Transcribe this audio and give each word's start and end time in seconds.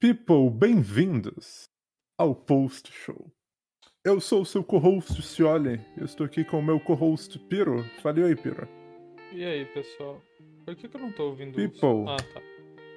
People, 0.00 0.50
bem-vindos 0.50 1.68
ao 2.18 2.34
Post 2.34 2.90
Show. 2.92 3.30
Eu 4.04 4.20
sou 4.20 4.42
o 4.42 4.46
seu 4.46 4.64
co-host, 4.64 5.22
Cioli. 5.22 5.80
Eu 5.96 6.04
estou 6.04 6.26
aqui 6.26 6.42
com 6.44 6.58
o 6.58 6.62
meu 6.62 6.80
co-host, 6.80 7.38
Piro. 7.38 7.84
Fale 8.02 8.24
oi, 8.24 8.34
Piro. 8.34 8.66
E 9.32 9.44
aí, 9.44 9.64
pessoal? 9.66 10.20
Por 10.66 10.74
que, 10.74 10.88
que 10.88 10.96
eu 10.96 11.00
não 11.00 11.12
tô 11.12 11.28
ouvindo 11.28 11.54
People. 11.54 12.04
Ah, 12.08 12.16
tá. 12.16 12.42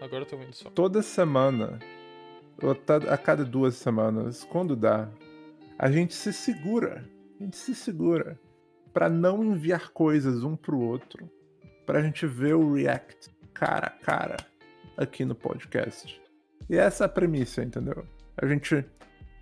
Agora 0.04 0.24
eu 0.24 0.26
tô 0.28 0.36
ouvindo 0.38 0.54
só. 0.54 0.70
Toda 0.72 1.04
semana, 1.04 1.78
ou 2.64 2.74
tá- 2.74 2.98
a 2.98 3.18
cada 3.18 3.46
duas 3.46 3.76
semanas, 3.76 4.44
quando 4.44 4.76
dá, 4.76 5.08
a 5.78 5.92
gente 5.92 6.16
se 6.16 6.34
segura. 6.34 7.08
A 7.40 7.44
gente 7.44 7.58
se 7.58 7.76
segura 7.76 8.40
pra 8.92 9.08
não 9.08 9.44
enviar 9.44 9.90
coisas 9.92 10.44
um 10.44 10.56
pro 10.56 10.80
outro, 10.80 11.30
pra 11.88 12.02
gente 12.04 12.28
ver 12.28 12.54
o 12.54 12.74
react 12.74 13.32
cara 13.54 13.88
a 13.88 13.90
cara 13.90 14.38
aqui 14.98 15.24
no 15.26 15.34
podcast. 15.34 16.22
E 16.70 16.76
essa 16.78 17.06
é 17.06 17.08
a 17.08 17.10
premissa, 17.10 17.64
entendeu? 17.64 18.06
A 18.36 18.46
gente 18.46 18.86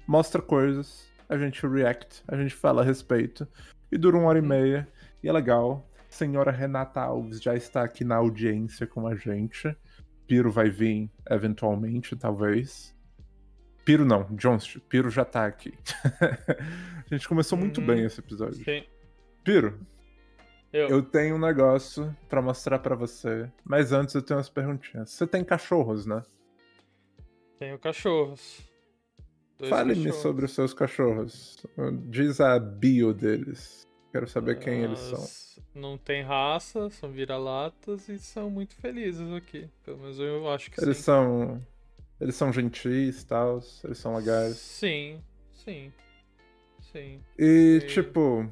mostra 0.08 0.42
coisas, 0.42 1.10
a 1.28 1.38
gente 1.38 1.66
react, 1.68 2.24
a 2.28 2.38
gente 2.38 2.54
fala 2.54 2.82
a 2.82 2.86
respeito, 2.86 3.48
e 3.92 3.98
dura 3.98 4.16
uma 4.16 4.28
hora 4.30 4.40
e 4.40 4.44
meia, 4.44 4.88
e 5.24 5.28
é 5.28 5.34
legal. 5.34 5.90
Senhora 6.08 6.52
Renata 6.52 7.02
Alves 7.02 7.42
já 7.42 7.56
está 7.56 7.84
aqui 7.84 8.06
na 8.06 8.16
audiência 8.16 8.88
com 8.88 9.06
a 9.08 9.16
gente. 9.16 9.76
Piro 10.28 10.50
vai 10.52 10.70
vir 10.70 11.12
eventualmente, 11.30 12.16
talvez. 12.16 12.96
Piro 13.84 14.06
não, 14.06 14.24
Johnst, 14.36 14.78
Piro 14.88 15.10
já 15.10 15.26
tá 15.26 15.46
aqui. 15.46 15.74
a 17.12 17.14
gente 17.16 17.28
começou 17.28 17.58
muito 17.58 17.82
Uhum. 17.82 17.88
bem 17.88 18.06
esse 18.06 18.20
episódio. 18.20 18.64
Sim. 18.64 18.84
Piro, 19.44 19.80
Eu. 20.76 20.90
eu 20.90 21.02
tenho 21.02 21.36
um 21.36 21.40
negócio 21.40 22.14
pra 22.28 22.42
mostrar 22.42 22.80
pra 22.80 22.96
você, 22.96 23.50
mas 23.64 23.94
antes 23.94 24.14
eu 24.14 24.22
tenho 24.22 24.38
umas 24.38 24.50
perguntinhas. 24.50 25.10
Você 25.12 25.26
tem 25.26 25.44
cachorros, 25.44 26.06
né? 26.06 26.22
Tenho 27.58 27.80
cachorros. 27.80 28.60
Fale-me 29.70 30.12
sobre 30.12 30.44
os 30.44 30.52
seus 30.54 30.74
cachorros. 30.74 31.58
Diz 32.10 32.42
a 32.42 32.60
bio 32.60 33.14
deles. 33.14 33.88
Quero 34.12 34.28
saber 34.28 34.60
quem 34.60 34.82
eles 34.84 35.00
são. 35.00 35.64
Não 35.74 35.98
tem 35.98 36.24
raça, 36.24 36.90
são 36.90 37.10
vira-latas 37.12 38.10
e 38.10 38.20
são 38.20 38.50
muito 38.50 38.76
felizes 38.76 39.32
aqui. 39.34 39.70
Pelo 39.84 39.98
menos 40.00 40.20
eu 40.20 40.50
acho 40.50 40.70
que 40.72 40.82
Eles 40.82 40.98
sim. 40.98 41.04
são. 41.04 41.66
Eles 42.20 42.36
são 42.36 42.52
gentis, 42.52 43.24
tal, 43.24 43.60
eles 43.84 43.98
são 43.98 44.16
legais. 44.16 44.56
Sim, 44.58 45.22
sim. 45.54 45.92
Sim. 46.92 47.22
E, 47.38 47.80
E- 47.84 47.88
tipo, 47.88 48.50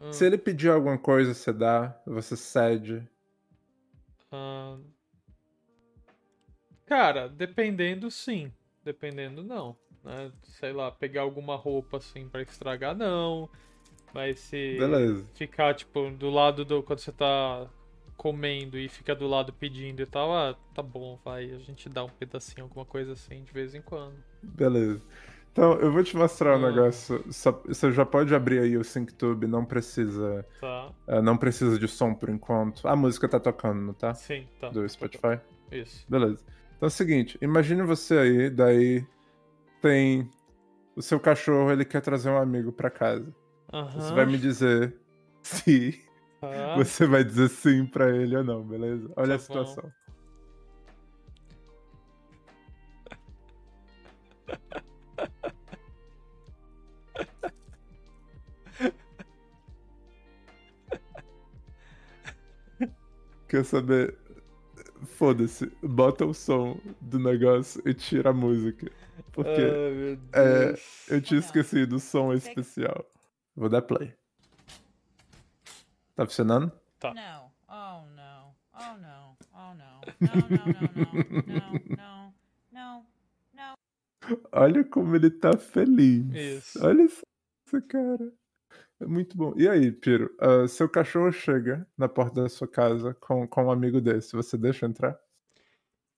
Ah, 0.00 0.10
se 0.12 0.24
ele 0.26 0.38
pedir 0.38 0.70
alguma 0.70 0.98
coisa, 0.98 1.34
você 1.34 1.52
dá, 1.52 2.00
você 2.06 2.36
cede. 2.36 3.06
ah, 4.32 4.76
Cara, 6.86 7.28
dependendo 7.28 8.10
sim. 8.10 8.52
Dependendo 8.84 9.42
não. 9.42 9.76
Né? 10.02 10.30
Sei 10.42 10.72
lá, 10.72 10.90
pegar 10.90 11.22
alguma 11.22 11.56
roupa 11.56 11.96
assim 11.98 12.28
pra 12.28 12.42
estragar, 12.42 12.94
não. 12.94 13.48
Mas 14.12 14.38
se 14.40 14.78
Beleza. 14.78 15.26
ficar, 15.34 15.74
tipo, 15.74 16.10
do 16.10 16.30
lado 16.30 16.64
do. 16.64 16.82
Quando 16.82 17.00
você 17.00 17.12
tá 17.12 17.68
comendo 18.16 18.78
e 18.78 18.88
fica 18.88 19.14
do 19.14 19.26
lado 19.26 19.52
pedindo 19.52 20.00
e 20.02 20.06
tal, 20.06 20.32
ah, 20.34 20.54
tá 20.74 20.82
bom, 20.82 21.18
vai. 21.24 21.50
A 21.52 21.58
gente 21.58 21.88
dá 21.88 22.04
um 22.04 22.08
pedacinho, 22.10 22.64
alguma 22.64 22.84
coisa 22.86 23.12
assim, 23.12 23.42
de 23.44 23.52
vez 23.52 23.74
em 23.74 23.82
quando. 23.82 24.16
Beleza. 24.42 25.00
Então, 25.54 25.74
eu 25.74 25.92
vou 25.92 26.02
te 26.02 26.16
mostrar 26.16 26.58
um 26.58 26.64
Ah. 26.66 26.68
negócio. 26.68 27.24
Só- 27.32 27.62
você 27.64 27.92
já 27.92 28.04
pode 28.04 28.34
abrir 28.34 28.58
aí 28.58 28.76
o 28.76 28.82
SyncTube, 28.82 29.46
não 29.46 29.64
precisa. 29.64 30.44
Tá? 30.60 30.90
eh, 31.06 31.22
não 31.22 31.36
precisa 31.36 31.78
de 31.78 31.86
som 31.86 32.12
por 32.12 32.28
enquanto. 32.28 32.88
A 32.88 32.96
música 32.96 33.28
tá 33.28 33.38
tocando, 33.38 33.80
não 33.80 33.94
tá? 33.94 34.12
Sim, 34.14 34.48
tá. 34.60 34.70
Do 34.70 34.86
Spotify. 34.88 35.38
Isso. 35.70 36.04
Beleza. 36.08 36.42
Então 36.76 36.86
é 36.86 36.86
o 36.86 36.90
seguinte, 36.90 37.38
imagine 37.40 37.82
você 37.84 38.18
aí, 38.18 38.50
daí 38.50 39.06
tem 39.80 40.28
o 40.96 41.00
seu 41.02 41.20
cachorro, 41.20 41.70
ele 41.70 41.84
quer 41.84 42.00
trazer 42.00 42.30
um 42.30 42.36
amigo 42.36 42.72
pra 42.72 42.90
casa. 42.90 43.32
Você 43.94 44.12
vai 44.12 44.26
me 44.26 44.38
dizer 44.38 44.96
se 45.40 46.02
tá. 46.40 46.74
você 46.76 47.06
vai 47.06 47.22
dizer 47.22 47.48
sim 47.48 47.86
pra 47.86 48.10
ele 48.10 48.36
ou 48.36 48.42
não, 48.42 48.60
beleza? 48.64 49.08
Olha 49.16 49.28
Tá 49.28 49.34
a 49.36 49.38
situação. 49.38 49.92
Quer 63.48 63.64
saber? 63.64 64.18
Foda-se, 65.06 65.66
bota 65.82 66.24
o 66.24 66.32
som 66.32 66.80
do 67.00 67.18
negócio 67.18 67.82
e 67.86 67.92
tira 67.92 68.30
a 68.30 68.32
música. 68.32 68.90
Porque 69.32 69.50
Ai, 69.50 69.92
meu 69.94 70.18
é, 70.32 70.66
Deus. 70.66 71.06
eu 71.08 71.20
tinha 71.20 71.40
esquecido, 71.40 71.96
o 71.96 72.00
som 72.00 72.32
é 72.32 72.36
especial. 72.36 73.04
Vou 73.54 73.68
dar 73.68 73.82
play. 73.82 74.14
Tá 76.14 76.24
funcionando? 76.24 76.72
No. 77.02 77.52
Oh 77.68 78.06
no. 78.06 78.54
Oh 78.72 78.96
no. 78.98 79.36
Oh. 79.52 79.74
No, 80.20 80.30
no, 80.50 80.66
no, 80.66 80.88
no. 80.94 81.14
No, 81.46 81.72
no. 81.96 82.34
No. 82.72 83.06
No. 83.52 83.74
Olha 84.52 84.84
como 84.84 85.14
ele 85.16 85.30
tá 85.30 85.56
feliz. 85.56 86.34
Isso. 86.34 86.84
Olha 86.84 87.02
esse 87.02 87.22
cara. 87.88 88.32
É 89.04 89.06
muito 89.06 89.36
bom. 89.36 89.54
E 89.56 89.68
aí, 89.68 89.92
Piro? 89.92 90.34
ah, 90.40 90.66
seu 90.66 90.88
cachorro 90.88 91.30
chega 91.30 91.86
na 91.96 92.08
porta 92.08 92.42
da 92.42 92.48
sua 92.48 92.66
casa 92.66 93.14
com, 93.14 93.46
com 93.46 93.64
um 93.66 93.70
amigo 93.70 94.00
desse. 94.00 94.34
Você 94.34 94.56
deixa 94.58 94.86
entrar? 94.86 95.18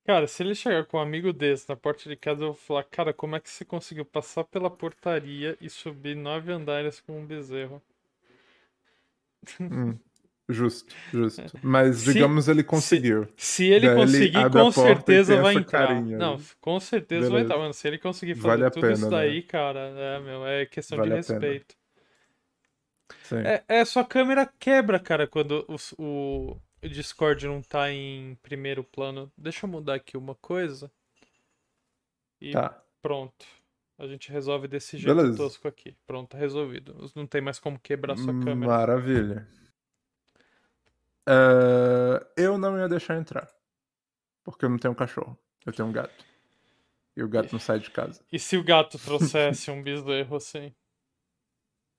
Cara, 0.06 0.26
se 0.26 0.42
ele 0.42 0.54
chegar 0.54 0.86
com 0.86 0.96
um 0.96 1.00
amigo 1.02 1.34
desse 1.34 1.68
na 1.68 1.76
porta 1.76 2.08
de 2.08 2.16
casa, 2.16 2.44
eu 2.44 2.46
vou 2.46 2.54
falar, 2.54 2.82
cara, 2.84 3.12
como 3.12 3.36
é 3.36 3.40
que 3.40 3.50
você 3.50 3.62
conseguiu 3.62 4.06
passar 4.06 4.42
pela 4.44 4.70
portaria 4.70 5.54
e 5.60 5.68
subir 5.68 6.16
nove 6.16 6.50
andares 6.50 6.98
com 6.98 7.20
um 7.20 7.26
bezerro? 7.26 7.82
Hum, 9.70 9.98
justo, 10.48 10.94
justo. 11.12 11.58
Mas 11.62 12.02
Se- 12.02 12.04
digamos 12.04 12.48
ele 12.48 12.62
conseguiu. 12.64 13.28
Se 13.38 13.64
ele 13.66 13.88
Daí 13.88 14.02
ele 14.02 14.30
conseguir, 14.30 14.46
abre 14.46 14.62
a 14.62 14.66
com 14.66 14.70
certeza 14.72 15.36
vai 15.36 15.54
entrar. 15.56 16.06
carinha 16.06 16.18
Não, 16.18 16.38
com 16.60 16.80
certeza 16.80 17.32
vai 17.32 17.42
Beleza. 17.42 17.42
entrar, 17.42 17.58
mano. 17.58 17.74
Se 17.74 17.86
ele 17.86 17.98
conseguir 17.98 18.34
fazer 18.34 18.64
Vale 18.64 18.70
tudo 18.70 18.90
pena, 18.90 19.10
isso 19.10 19.10
né? 19.10 19.36
daí, 19.36 19.42
cara, 19.42 19.80
é, 19.80 20.18
meu, 20.20 20.46
é 20.46 20.66
questão 20.66 20.98
Vale 20.98 21.12
de 21.12 21.14
a 21.14 21.18
pena. 21.18 21.60
É, 23.44 23.64
é, 23.68 23.84
sua 23.84 24.04
câmera 24.04 24.46
quebra, 24.58 24.98
cara, 24.98 25.26
quando 25.26 25.64
o, 25.98 26.56
o 26.82 26.88
Discord 26.88 27.46
não 27.46 27.62
tá 27.62 27.90
em 27.90 28.34
primeiro 28.42 28.82
plano. 28.84 29.32
Deixa 29.36 29.66
eu 29.66 29.70
mudar 29.70 29.94
aqui 29.94 30.16
uma 30.16 30.34
coisa. 30.34 30.90
E 32.40 32.52
Tá. 32.52 32.82
pronto. 33.00 33.46
A 33.98 34.06
gente 34.06 34.30
resolve 34.30 34.68
desse 34.68 34.98
jeito 34.98 35.16
Beleza. 35.16 35.36
tosco 35.38 35.66
aqui. 35.66 35.96
Pronto, 36.06 36.30
tá 36.30 36.38
resolvido. 36.38 37.10
Não 37.14 37.26
tem 37.26 37.40
mais 37.40 37.58
como 37.58 37.78
quebrar 37.78 38.16
sua 38.16 38.38
câmera. 38.38 38.72
Maravilha. 38.72 39.48
É, 41.28 42.26
eu 42.36 42.58
não 42.58 42.78
ia 42.78 42.88
deixar 42.88 43.16
entrar. 43.16 43.48
Porque 44.44 44.64
eu 44.64 44.68
não 44.68 44.78
tenho 44.78 44.92
um 44.92 44.96
cachorro. 44.96 45.36
Eu 45.64 45.72
tenho 45.72 45.88
um 45.88 45.92
gato. 45.92 46.24
E 47.16 47.22
o 47.22 47.28
gato 47.28 47.52
não 47.52 47.58
sai 47.58 47.78
de 47.78 47.90
casa. 47.90 48.22
E 48.30 48.38
se 48.38 48.56
o 48.58 48.62
gato 48.62 48.98
trouxesse 48.98 49.70
um 49.70 49.82
bezerro 49.82 50.36
assim? 50.36 50.74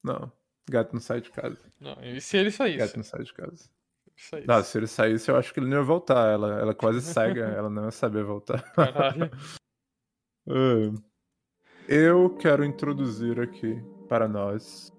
Não. 0.03 0.31
Gato 0.69 0.93
não 0.93 0.99
sai 0.99 1.21
de 1.21 1.29
casa. 1.31 1.57
Não, 1.79 1.97
e 2.03 2.19
se 2.19 2.37
ele 2.37 2.51
saísse? 2.51 2.77
Gato 2.77 2.97
não 2.97 3.03
sai 3.03 3.23
de 3.23 3.33
casa. 3.33 3.69
saísse? 4.15 4.47
Não, 4.47 4.63
se 4.63 4.77
ele 4.77 4.87
saísse, 4.87 5.31
eu 5.31 5.37
acho 5.37 5.53
que 5.53 5.59
ele 5.59 5.69
não 5.69 5.77
ia 5.77 5.83
voltar. 5.83 6.31
Ela, 6.31 6.59
ela 6.59 6.71
é 6.71 6.75
quase 6.75 7.01
cega, 7.01 7.45
ela 7.45 7.69
não 7.69 7.85
ia 7.85 7.91
saber 7.91 8.23
voltar. 8.23 8.61
Caralho. 8.73 9.29
Ah, 10.49 10.93
eu 11.89 12.29
quero 12.37 12.63
introduzir 12.63 13.37
aqui 13.37 13.83
para 14.07 14.29
nós. 14.29 14.93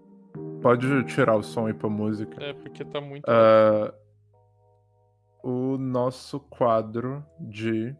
Pode 0.60 1.04
tirar 1.04 1.36
o 1.36 1.42
som 1.42 1.70
e 1.70 1.72
pôr 1.72 1.88
música. 1.88 2.36
É, 2.44 2.52
porque 2.52 2.84
tá 2.84 3.00
muito. 3.00 3.24
Ah, 3.26 3.94
o 5.42 5.78
nosso 5.78 6.38
quadro 6.38 7.24
de 7.40 7.96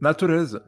natureza. 0.00 0.64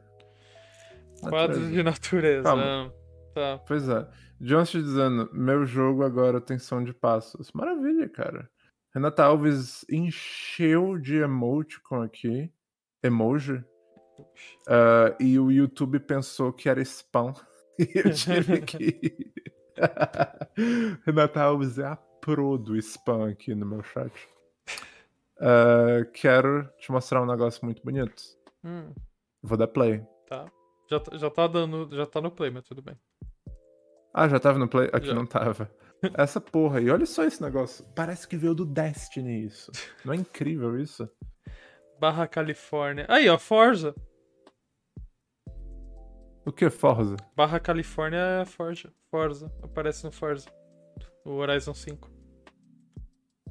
Natureza. 1.23 1.71
de 1.71 1.83
natureza. 1.83 2.43
Calma. 2.43 2.93
Tá. 3.33 3.57
Pois 3.65 3.87
é. 3.87 4.07
Johnson 4.39 4.79
dizendo, 4.81 5.29
meu 5.33 5.65
jogo 5.65 6.03
agora 6.03 6.39
tem 6.39 6.57
som 6.57 6.83
de 6.83 6.93
passos. 6.93 7.51
Maravilha, 7.51 8.07
cara. 8.07 8.49
Renata 8.93 9.23
Alves 9.23 9.85
encheu 9.89 10.97
de 10.97 11.17
emoticon 11.17 12.01
aqui. 12.01 12.51
Emoji. 13.03 13.63
Ah, 14.67 15.15
e 15.19 15.37
o 15.39 15.51
YouTube 15.51 15.99
pensou 15.99 16.51
que 16.53 16.69
era 16.69 16.81
spam. 16.81 17.33
E 17.79 17.89
eu 17.97 18.13
tive 18.13 18.59
que. 18.67 19.31
Renata 21.05 21.41
Alves 21.41 21.77
é 21.79 21.85
a 21.85 21.95
pro 21.95 22.57
do 22.57 22.75
spam 22.77 23.29
aqui 23.29 23.55
no 23.55 23.65
meu 23.65 23.81
chat. 23.83 24.11
Ah, 25.39 26.03
quero 26.13 26.69
te 26.77 26.91
mostrar 26.91 27.21
um 27.21 27.25
negócio 27.25 27.63
muito 27.63 27.81
bonito. 27.81 28.21
Hum, 28.65 28.93
Vou 29.41 29.57
dar 29.57 29.67
play. 29.67 30.03
tá. 30.27 30.51
Já, 30.89 30.99
tá- 30.99 31.17
já 31.17 31.29
tá 31.29 31.47
dando. 31.47 31.87
Já 31.95 32.05
tá 32.05 32.19
no 32.19 32.29
play, 32.31 32.51
mas 32.51 32.65
tudo 32.65 32.81
bem. 32.81 32.99
Ah, 34.13 34.27
já 34.27 34.39
tava 34.39 34.57
no 34.57 34.67
play? 34.67 34.89
Aqui 34.91 35.07
Já. 35.07 35.13
não 35.13 35.25
tava. 35.25 35.69
Essa 36.15 36.39
porra. 36.39 36.81
E 36.81 36.89
olha 36.89 37.05
só 37.05 37.23
esse 37.23 37.41
negócio. 37.41 37.85
Parece 37.95 38.27
que 38.27 38.37
veio 38.37 38.55
do 38.55 38.65
Destiny 38.65 39.45
isso. 39.45 39.71
Não 40.03 40.13
é 40.13 40.17
incrível 40.17 40.79
isso? 40.79 41.09
Barra 41.99 42.27
Califórnia. 42.27 43.05
Aí, 43.09 43.27
ó, 43.27 43.37
Forza. 43.37 43.93
O 46.45 46.51
que, 46.51 46.69
Forza? 46.69 47.17
Barra 47.35 47.59
Califórnia 47.59 48.41
é 48.41 48.45
Forza. 48.45 48.91
Forza. 49.11 49.51
Aparece 49.61 50.05
no 50.05 50.11
Forza. 50.11 50.49
O 51.25 51.31
Horizon 51.31 51.73
5. 51.73 52.09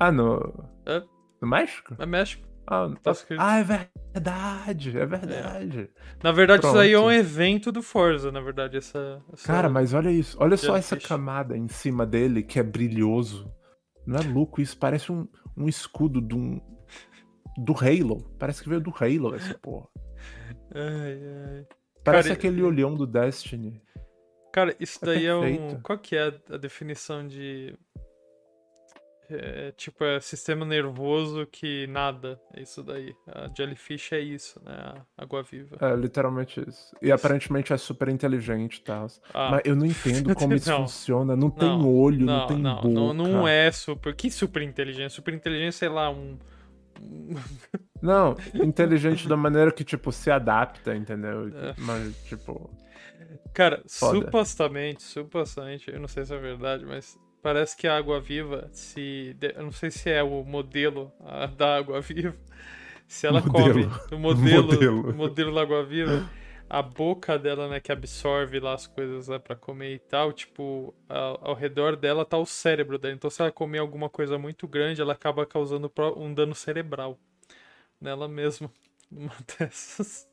Ah, 0.00 0.10
no. 0.10 0.40
É. 0.86 1.02
No 1.40 1.46
México? 1.48 1.94
É 1.98 2.06
México. 2.06 2.47
Ah, 2.70 2.92
Tá 3.02 3.12
escrito. 3.12 3.40
ah, 3.40 3.58
é 3.58 3.64
verdade. 3.64 4.98
É 4.98 5.06
verdade. 5.06 5.90
Na 6.22 6.32
verdade, 6.32 6.66
isso 6.66 6.76
aí 6.78 6.92
é 6.92 6.98
um 6.98 7.04
Pronto. 7.04 7.14
evento 7.18 7.72
do 7.72 7.82
Forza, 7.82 8.30
na 8.30 8.40
verdade. 8.40 8.76
Essa, 8.76 9.22
essa- 9.32 9.46
Cara, 9.46 9.68
mas 9.70 9.94
olha 9.94 10.10
isso. 10.10 10.36
Olha 10.38 10.56
só 10.56 10.76
essa 10.76 10.90
Jellyfish. 10.90 11.08
camada 11.08 11.56
em 11.56 11.66
cima 11.68 12.04
dele 12.04 12.42
que 12.42 12.58
é 12.58 12.62
brilhoso. 12.62 13.50
Não 14.06 14.18
é 14.18 14.22
louco 14.22 14.60
isso? 14.60 14.76
Parece 14.76 15.10
um, 15.10 15.26
um 15.56 15.66
escudo 15.68 16.20
de 16.20 16.34
um. 16.34 16.60
Do 17.56 17.72
Halo. 17.72 18.22
Parece 18.38 18.62
que 18.62 18.68
veio 18.68 18.80
do 18.80 18.90
Halo 18.94 19.34
essa 19.34 19.54
porra. 19.58 19.88
Ai, 20.74 21.20
ai. 21.56 21.66
Parece 22.04 22.28
Cara, 22.28 22.38
aquele 22.38 22.62
olhão 22.62 22.94
do 22.94 23.06
Destiny. 23.06 23.82
Cara, 24.52 24.74
isso 24.78 24.98
É 25.02 25.06
daí 25.06 25.26
é 25.26 25.34
um. 25.34 25.40
perfeito. 25.40 25.82
Qual 25.82 25.98
que 25.98 26.16
é 26.16 26.32
a 26.50 26.56
definição 26.56 27.26
de. 27.26 27.74
É, 29.30 29.72
tipo, 29.76 30.02
é 30.04 30.18
sistema 30.20 30.64
nervoso 30.64 31.46
que 31.46 31.86
nada. 31.88 32.40
É 32.54 32.62
isso 32.62 32.82
daí. 32.82 33.14
A 33.26 33.48
jellyfish 33.54 34.12
é 34.12 34.20
isso, 34.20 34.58
né? 34.64 34.72
A 35.16 35.22
água 35.22 35.42
viva. 35.42 35.76
É, 35.80 35.94
literalmente 35.94 36.64
isso. 36.66 36.96
E 37.02 37.12
aparentemente 37.12 37.72
é 37.72 37.76
super 37.76 38.08
inteligente 38.08 38.76
e 38.76 38.82
tal. 38.82 39.06
Ah, 39.34 39.50
Mas 39.52 39.62
eu 39.64 39.76
não 39.76 39.84
entendo 39.84 40.34
como 40.34 40.54
isso 40.56 40.70
Não. 40.70 40.78
funciona. 40.82 41.36
Não 41.36 41.50
tem 41.50 41.68
Não, 41.68 41.94
olho, 41.94 42.24
não, 42.24 42.38
não, 42.38 42.46
tem 42.46 42.58
não, 42.58 42.74
boca. 42.76 42.88
não, 42.88 43.12
não 43.14 43.48
é 43.48 43.70
super. 43.70 44.14
Que 44.14 44.30
super 44.30 44.62
inteligente? 44.62 45.12
Super 45.12 45.34
inteligente, 45.34 45.74
sei 45.74 45.88
lá, 45.90 46.10
um. 46.10 46.38
Não, 48.02 48.36
inteligente 48.54 49.28
da 49.28 49.36
maneira 49.36 49.72
que, 49.72 49.82
tipo, 49.84 50.10
se 50.12 50.30
adapta, 50.30 50.94
entendeu? 50.96 51.48
É. 51.48 51.74
Mas, 51.78 52.16
tipo. 52.24 52.70
Cara, 53.52 53.82
Foda. 53.88 54.20
supostamente, 54.20 55.02
supostamente, 55.02 55.90
eu 55.90 55.98
não 56.00 56.06
sei 56.08 56.24
se 56.24 56.32
é 56.34 56.38
verdade, 56.38 56.84
mas 56.86 57.18
parece 57.42 57.76
que 57.76 57.86
a 57.86 57.96
água 57.96 58.20
viva, 58.20 58.68
se. 58.72 59.36
Eu 59.40 59.64
não 59.64 59.72
sei 59.72 59.90
se 59.90 60.10
é 60.10 60.22
o 60.22 60.44
modelo 60.44 61.12
ah, 61.20 61.46
da 61.46 61.76
água 61.76 62.00
viva. 62.00 62.36
Se 63.06 63.26
ela 63.26 63.40
Modelo. 63.40 63.90
come 63.90 64.16
o 64.16 64.18
modelo, 64.18 64.66
Modelo. 64.66 65.10
o 65.10 65.14
modelo 65.14 65.54
da 65.54 65.62
água 65.62 65.82
viva, 65.82 66.28
a 66.68 66.82
boca 66.82 67.38
dela, 67.38 67.66
né, 67.66 67.80
que 67.80 67.90
absorve 67.90 68.60
lá 68.60 68.74
as 68.74 68.86
coisas 68.86 69.28
né, 69.28 69.38
pra 69.38 69.56
comer 69.56 69.94
e 69.94 69.98
tal, 69.98 70.30
tipo, 70.30 70.94
ao, 71.08 71.48
ao 71.48 71.54
redor 71.54 71.96
dela 71.96 72.24
tá 72.26 72.36
o 72.36 72.44
cérebro 72.44 72.98
dela. 72.98 73.14
Então, 73.14 73.30
se 73.30 73.40
ela 73.40 73.50
comer 73.50 73.78
alguma 73.78 74.10
coisa 74.10 74.36
muito 74.38 74.68
grande, 74.68 75.00
ela 75.00 75.14
acaba 75.14 75.46
causando 75.46 75.90
um 76.16 76.34
dano 76.34 76.54
cerebral 76.54 77.18
nela 77.98 78.28
mesma. 78.28 78.70
Uma 79.10 79.32
dessas. 79.58 80.28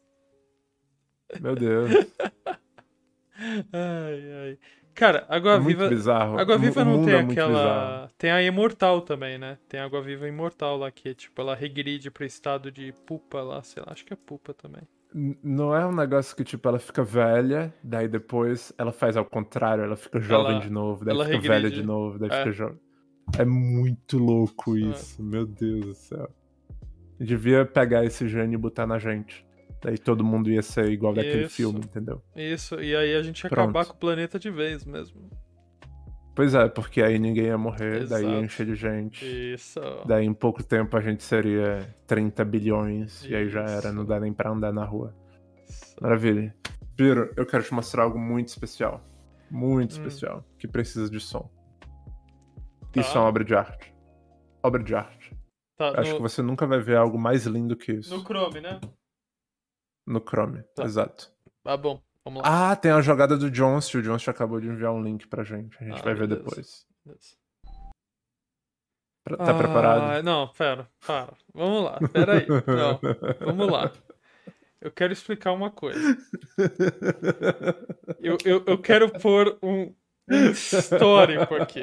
Meu 1.40 1.56
Deus. 1.56 1.92
Ai, 3.38 4.32
ai. 4.32 4.60
Cara, 4.96 5.26
Água 5.28 5.54
É 5.56 5.60
muito 5.60 5.78
Viva. 5.78 5.90
bizarro. 5.90 6.40
Água 6.40 6.58
Viva 6.58 6.82
o 6.82 6.86
não 6.86 7.04
tem 7.06 7.14
é 7.14 7.18
muito 7.18 7.30
bizarro. 7.36 7.54
aquela. 7.58 8.12
Tem 8.18 8.32
a 8.32 8.42
Imortal 8.42 9.02
também, 9.02 9.38
né? 9.38 9.58
Tem 9.68 9.80
a 9.80 9.86
Água 9.86 10.02
Viva 10.02 10.28
Imortal 10.28 10.78
lá, 10.78 10.90
que 10.90 11.14
tipo, 11.14 11.42
ela 11.42 11.54
regride 11.54 12.10
pro 12.10 12.24
estado 12.26 12.72
de 12.72 12.94
pupa 13.06 13.42
lá, 13.42 13.62
sei 13.62 13.84
lá, 13.86 13.92
acho 13.92 14.06
que 14.06 14.14
é 14.14 14.16
pupa 14.16 14.54
também. 14.54 14.82
Não 15.44 15.74
é 15.76 15.86
um 15.86 15.94
negócio 15.96 16.36
que, 16.36 16.44
tipo, 16.44 16.68
ela 16.68 16.80
fica 16.80 17.02
velha, 17.04 17.74
daí 17.84 18.08
depois 18.08 18.74
ela 18.78 18.92
faz 18.92 19.16
ao 19.16 19.24
contrário, 19.24 19.84
ela 19.84 19.96
fica 19.96 20.20
jovem 20.20 20.54
Ela- 20.56 20.62
de 20.62 20.70
novo, 20.70 21.06
daí 21.06 21.14
ela 21.16 21.26
fica 21.26 21.40
velha 21.40 21.54
regride. 21.56 21.76
de 21.82 21.84
novo, 21.88 22.18
daí 22.20 22.30
É. 22.30 22.38
fica 22.40 22.52
jovem. 22.52 22.80
É 23.40 23.46
muito 23.46 24.18
louco 24.18 24.78
isso, 24.78 25.22
meu 25.24 25.46
Deus 25.46 25.86
do 25.86 25.94
céu. 25.96 26.30
Devia 27.20 27.66
pegar 27.66 28.04
esse 28.06 28.28
gene 28.28 28.56
e 28.56 28.58
botar 28.58 28.86
na 28.86 29.00
gente. 29.00 29.46
Daí 29.86 30.00
todo 30.00 30.24
mundo 30.24 30.50
ia 30.50 30.64
ser 30.64 30.90
igual 30.90 31.14
daquele 31.14 31.46
Isso. 31.46 31.56
filme, 31.58 31.78
entendeu? 31.80 32.20
Isso, 32.36 32.82
e 32.82 32.96
aí 32.96 33.16
a 33.16 33.22
gente 33.22 33.42
ia 33.44 33.50
Pronto. 33.52 33.66
acabar 33.70 33.86
com 33.86 33.94
o 33.94 33.98
planeta 33.98 34.40
de 34.40 34.50
vez 34.50 34.84
mesmo. 34.84 35.30
Pois 36.34 36.56
é, 36.56 36.68
porque 36.68 37.04
aí 37.04 37.20
ninguém 37.20 37.46
ia 37.46 37.58
morrer, 37.58 38.08
daí 38.08 38.24
ia 38.24 38.30
Exato. 38.32 38.46
encher 38.46 38.66
de 38.66 38.76
gente. 38.76 39.54
Isso. 39.54 39.80
Daí 40.08 40.26
em 40.26 40.34
pouco 40.34 40.64
tempo 40.64 40.98
a 40.98 41.02
gente 41.02 41.22
seria 41.24 41.88
30 42.08 42.44
bilhões, 42.44 43.24
e 43.26 43.36
aí 43.36 43.48
já 43.48 43.62
era, 43.62 43.92
não 43.92 44.02
Isso. 44.02 44.10
dá 44.10 44.20
nem 44.20 44.34
pra 44.34 44.50
andar 44.50 44.74
na 44.74 44.84
rua. 44.84 45.16
Maravilha. 46.02 46.54
Piro, 46.98 47.32
eu 47.38 47.46
quero 47.46 47.64
te 47.64 47.72
mostrar 47.72 48.04
algo 48.06 48.18
muito 48.18 48.48
especial. 48.48 49.02
Muito 49.52 49.92
Hum. 49.92 50.02
especial. 50.08 50.44
Que 50.58 50.68
precisa 50.68 51.12
de 51.12 51.20
som. 51.20 51.48
Tá. 52.92 53.02
Isso 53.02 53.16
é 53.16 53.22
uma 53.22 53.30
obra 53.30 53.44
de 53.46 53.54
arte. 53.54 53.94
Obra 54.64 54.84
de 54.84 54.96
arte. 54.96 55.32
Tá, 55.78 55.90
Acho 56.00 56.10
no, 56.12 56.16
que 56.18 56.22
você 56.24 56.42
nunca 56.42 56.66
vai 56.66 56.80
ver 56.80 56.98
algo 56.98 57.20
mais 57.20 57.46
lindo 57.46 57.76
que 57.78 57.92
isso. 57.92 58.16
no 58.18 58.24
Chrome, 58.24 58.62
né? 58.62 58.80
No 60.06 60.20
Chrome. 60.22 60.64
Tá. 60.76 60.84
Exato. 60.84 61.32
Ah, 61.64 61.76
bom, 61.78 62.02
vamos 62.24 62.44
lá. 62.44 62.72
Ah, 62.72 62.76
tem 62.76 62.92
a 62.92 63.02
jogada 63.02 63.36
do 63.38 63.50
Johnson. 63.50 63.98
O 63.98 64.02
Johnson 64.02 64.32
acabou 64.32 64.60
de 64.62 64.68
enviar 64.68 64.94
um 64.94 65.02
link 65.04 65.28
pra 65.28 65.44
gente. 65.44 65.76
A 65.82 65.84
gente 65.84 66.00
Ah, 66.00 66.04
vai 66.04 66.14
ver 66.14 66.28
beleza. 66.28 66.44
depois. 66.44 66.88
Beleza. 67.06 67.36
Pra- 69.24 69.38
Tá 69.38 69.52
Ah, 69.52 69.58
preparado? 69.58 70.24
Não, 70.24 70.48
pera, 70.50 70.88
para. 71.06 71.34
Vamos 71.54 71.84
lá, 71.84 72.00
pera 72.14 72.34
aí. 72.34 72.46
Não, 72.68 73.00
vamos 73.40 73.72
lá. 73.72 73.92
Eu 74.80 74.92
quero 74.92 75.12
explicar 75.12 75.52
uma 75.52 75.72
coisa. 75.72 76.16
Eu, 78.20 78.38
eu, 78.46 78.64
eu 78.68 78.78
quero 78.78 79.10
pôr 79.20 79.58
um, 79.64 79.92
um 80.30 80.50
histórico 80.52 81.56
aqui. 81.56 81.82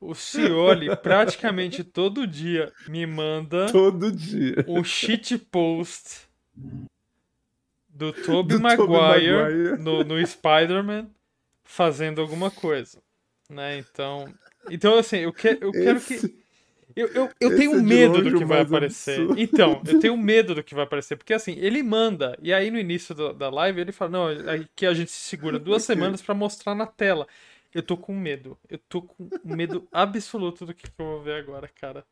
O 0.00 0.14
Cioli 0.14 0.94
praticamente 0.98 1.82
todo 1.82 2.28
dia 2.28 2.72
me 2.88 3.04
manda 3.04 3.66
Todo 3.72 4.12
dia. 4.12 4.64
um 4.68 4.84
shit 4.84 5.36
post 5.36 6.27
do 7.88 8.12
Tobey 8.12 8.56
Do 8.58 8.62
Maguire, 8.62 8.88
Maguire. 9.32 9.78
no, 9.82 10.04
no 10.04 10.26
Spider-Man 10.26 11.08
fazendo 11.64 12.20
alguma 12.20 12.50
coisa, 12.50 12.98
né? 13.50 13.78
Então, 13.78 14.32
então 14.70 14.98
assim, 14.98 15.18
eu, 15.18 15.32
que, 15.32 15.58
eu 15.60 15.72
quero 15.72 16.00
que 16.00 16.14
Esse- 16.14 16.38
eu, 16.96 17.06
eu, 17.08 17.30
eu 17.40 17.48
Esse 17.50 17.56
tenho 17.58 17.74
é 17.74 17.82
medo 17.82 18.22
do 18.22 18.38
que 18.38 18.44
vai 18.44 18.60
aparecer. 18.62 19.20
absurdo. 19.20 19.40
Então, 19.40 19.82
eu 19.86 20.00
tenho 20.00 20.16
medo 20.16 20.54
do 20.54 20.62
que 20.64 20.74
vai 20.74 20.84
aparecer. 20.84 21.16
Porque 21.16 21.32
assim, 21.34 21.52
ele 21.58 21.82
manda, 21.82 22.36
e 22.42 22.52
aí 22.52 22.70
no 22.70 22.78
início 22.78 23.14
do- 23.14 23.32
da 23.32 23.48
live 23.50 23.80
ele 23.80 23.92
fala: 23.92 24.10
Não, 24.10 24.26
aqui 24.50 24.84
a 24.86 24.94
gente 24.94 25.10
se 25.10 25.20
segura 25.28 25.58
duas 25.58 25.82
semanas 25.84 26.22
pra 26.22 26.34
mostrar 26.34 26.74
na 26.74 26.86
tela. 26.86 27.26
Eu 27.74 27.82
tô 27.82 27.96
com 27.96 28.14
medo. 28.14 28.58
Eu 28.68 28.78
tô 28.78 29.02
com 29.02 29.28
medo 29.44 29.86
absoluto 29.92 30.64
do 30.64 30.72
que, 30.74 30.90
que 30.90 31.00
eu 31.00 31.06
vou 31.06 31.20
ver 31.22 31.34
agora, 31.34 31.68
cara. 31.68 32.04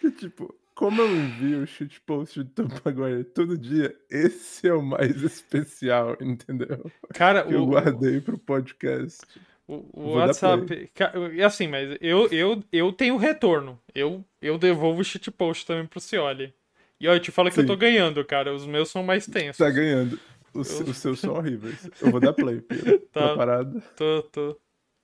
Que, 0.00 0.10
tipo, 0.12 0.54
como 0.76 1.00
eu 1.02 1.08
envio 1.16 1.62
o 1.62 1.66
shitpost 1.66 2.42
do 2.44 2.50
Tom 2.50 2.68
Maguire 2.84 3.24
todo 3.24 3.56
dia, 3.58 3.92
esse 4.10 4.68
é 4.68 4.72
o 4.74 4.82
mais 4.82 5.20
especial, 5.22 6.16
entendeu? 6.20 6.88
Cara, 7.14 7.42
Que 7.44 7.54
eu 7.54 7.62
o, 7.62 7.66
guardei 7.66 8.20
pro 8.20 8.38
podcast. 8.38 9.18
o, 9.66 9.88
o 9.92 10.10
WhatsApp. 10.16 10.90
É 11.36 11.42
assim, 11.42 11.66
mas 11.66 11.96
eu, 12.00 12.28
eu, 12.30 12.62
eu 12.70 12.92
tenho 12.92 13.16
retorno. 13.16 13.80
Eu, 13.94 14.22
eu 14.40 14.56
devolvo 14.58 15.00
o 15.00 15.04
shitpost 15.04 15.66
também 15.66 15.86
pro 15.86 15.98
Cioli. 15.98 16.54
E 17.00 17.08
ó, 17.08 17.14
eu 17.14 17.20
te 17.20 17.30
falo 17.30 17.50
que 17.50 17.58
eu 17.58 17.62
Sim. 17.64 17.66
tô 17.68 17.76
ganhando, 17.76 18.24
cara. 18.24 18.54
Os 18.54 18.66
meus 18.66 18.90
são 18.90 19.02
mais 19.02 19.26
tensos. 19.26 19.56
Tá 19.58 19.70
ganhando. 19.70 20.20
Os, 20.54 20.80
Eu- 20.80 20.86
os 20.86 20.96
seus 20.98 21.20
são 21.20 21.34
horríveis. 21.34 21.90
Eu 22.00 22.10
vou 22.10 22.20
dar 22.20 22.32
play, 22.32 22.60
Piro. 22.60 22.98
Tá. 23.12 23.28
Preparado? 23.28 23.82
Tô, 23.96 24.22
tô. 24.24 24.60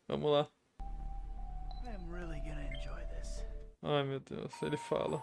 Vamos 0.09 0.31
lá. 0.31 0.49
I'm 1.85 2.11
really 2.11 2.41
gonna 2.41 2.63
enjoy 2.75 3.03
this. 3.17 3.43
Ai, 3.83 4.05
meu 4.05 4.21
Deus, 4.21 4.53
ele 4.63 4.77
fala. 4.77 5.23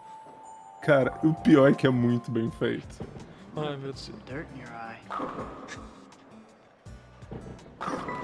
Cara, 0.82 1.12
o 1.22 1.34
pior 1.34 1.70
é 1.70 1.74
que 1.74 1.86
é 1.86 1.90
muito 1.90 2.30
bem 2.30 2.50
feito. 2.52 3.04
Ai, 3.56 3.76
meu 3.76 3.92
Deus. 3.92 4.10
Dirt 4.26 4.46
in 4.54 4.60
your 4.60 4.70
eye. 4.72 5.00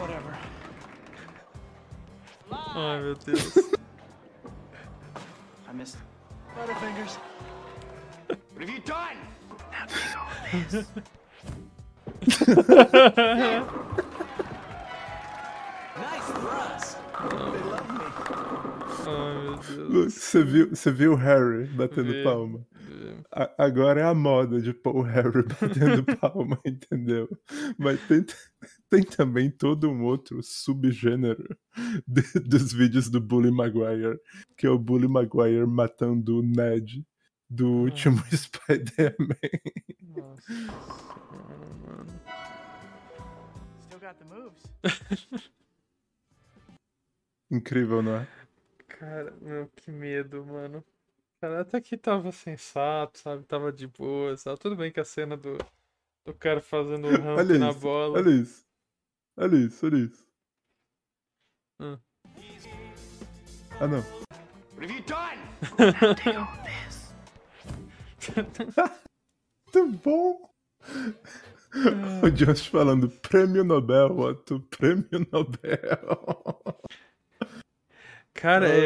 Whatever. 0.00 0.38
Ai, 2.50 3.00
meu 3.00 3.14
Deus. 3.14 3.56
I 5.68 5.72
missed 5.74 5.98
Butterfingers. 6.56 7.18
What 8.28 8.60
have 8.60 8.70
you 8.70 8.80
done? 8.80 9.18
Now 9.70 9.86
take 9.86 10.16
all 10.16 10.30
this. 10.70 10.86
nice 15.96 16.28
thrust. 16.32 16.96
They 17.30 17.62
love 17.70 17.85
me. 17.85 17.85
Ai. 19.08 20.04
Você 20.10 20.44
viu, 20.44 20.70
você 20.70 20.90
viu 20.90 21.12
o 21.12 21.16
Harry 21.16 21.66
batendo 21.68 22.12
Vi. 22.12 22.22
palma? 22.24 22.66
A- 23.32 23.64
agora 23.66 24.00
é 24.00 24.04
a 24.04 24.14
moda 24.14 24.60
de 24.60 24.72
pôr 24.72 24.96
o 24.96 25.02
Harry 25.02 25.42
batendo 25.60 26.04
palma, 26.18 26.58
entendeu? 26.64 27.28
Mas 27.78 28.00
tem, 28.06 28.24
tem 28.90 29.02
também 29.02 29.50
todo 29.50 29.90
um 29.90 30.02
outro 30.04 30.42
subgênero 30.42 31.56
de- 32.06 32.40
dos 32.40 32.72
vídeos 32.72 33.08
do 33.08 33.20
Bully 33.20 33.50
Maguire, 33.50 34.18
que 34.56 34.66
é 34.66 34.70
o 34.70 34.78
Bully 34.78 35.08
Maguire 35.08 35.66
matando 35.66 36.38
o 36.38 36.42
Ned 36.42 37.06
do 37.48 37.68
último 37.68 38.18
Spider-Man. 38.34 39.36
Nossa 40.16 40.42
senhora, 40.52 41.74
mano. 41.86 42.20
Still 43.82 44.00
got 44.00 44.16
the 44.18 44.24
moves. 44.24 44.62
Incrível, 47.50 48.02
não 48.02 48.16
é? 48.16 48.26
Cara, 48.98 49.30
meu, 49.42 49.68
que 49.76 49.90
medo, 49.90 50.44
mano. 50.46 50.82
Cara, 51.40 51.60
até 51.60 51.80
que 51.80 51.96
tava 51.98 52.32
sensato, 52.32 53.18
sabe? 53.18 53.44
Tava 53.44 53.70
de 53.70 53.86
boa, 53.86 54.34
sabe? 54.36 54.58
Tudo 54.58 54.74
bem 54.74 54.90
que 54.90 54.98
a 55.00 55.04
cena 55.04 55.36
do, 55.36 55.58
do 56.24 56.32
cara 56.34 56.60
fazendo 56.62 57.06
o 57.06 57.10
ramp 57.20 57.38
Olha 57.38 57.58
na 57.58 57.68
isso, 57.70 57.78
bola. 57.80 58.18
olha 58.18 58.30
isso. 58.30 58.64
Olha 59.36 59.56
isso, 59.56 59.84
olha 59.86 59.96
isso. 59.98 60.26
Hum. 61.78 61.98
Ah, 63.78 63.86
não. 63.86 64.00
What 64.76 64.84
have 64.84 64.94
you 64.94 65.02
done? 65.04 65.38
Muito 69.74 69.98
bom. 70.02 70.50
O 72.24 72.30
Josh 72.30 72.68
falando 72.68 73.10
prêmio 73.10 73.62
Nobel, 73.62 74.18
Otto, 74.18 74.60
prêmio 74.70 75.06
Nobel. 75.30 75.76
Cara, 78.36 78.66
Ai, 78.68 78.78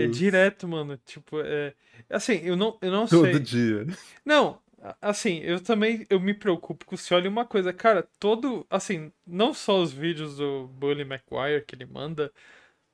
é, 0.00 0.04
é 0.04 0.06
direto, 0.06 0.68
mano. 0.68 0.98
Tipo, 1.04 1.40
é. 1.40 1.74
Assim, 2.10 2.40
eu 2.44 2.56
não, 2.56 2.78
eu 2.82 2.90
não 2.90 3.06
Todo 3.06 3.24
sei. 3.30 3.38
dia. 3.40 3.86
Não, 4.24 4.58
assim, 5.00 5.38
eu 5.40 5.60
também 5.60 6.06
eu 6.10 6.20
me 6.20 6.34
preocupo 6.34 6.84
com 6.84 6.96
se 6.96 7.12
olha 7.14 7.28
uma 7.30 7.44
coisa, 7.44 7.72
cara, 7.72 8.06
todo, 8.18 8.66
assim, 8.70 9.10
não 9.26 9.54
só 9.54 9.80
os 9.80 9.92
vídeos 9.92 10.36
do 10.36 10.66
Bully 10.68 11.04
Maguire 11.04 11.64
que 11.66 11.74
ele 11.74 11.86
manda, 11.86 12.30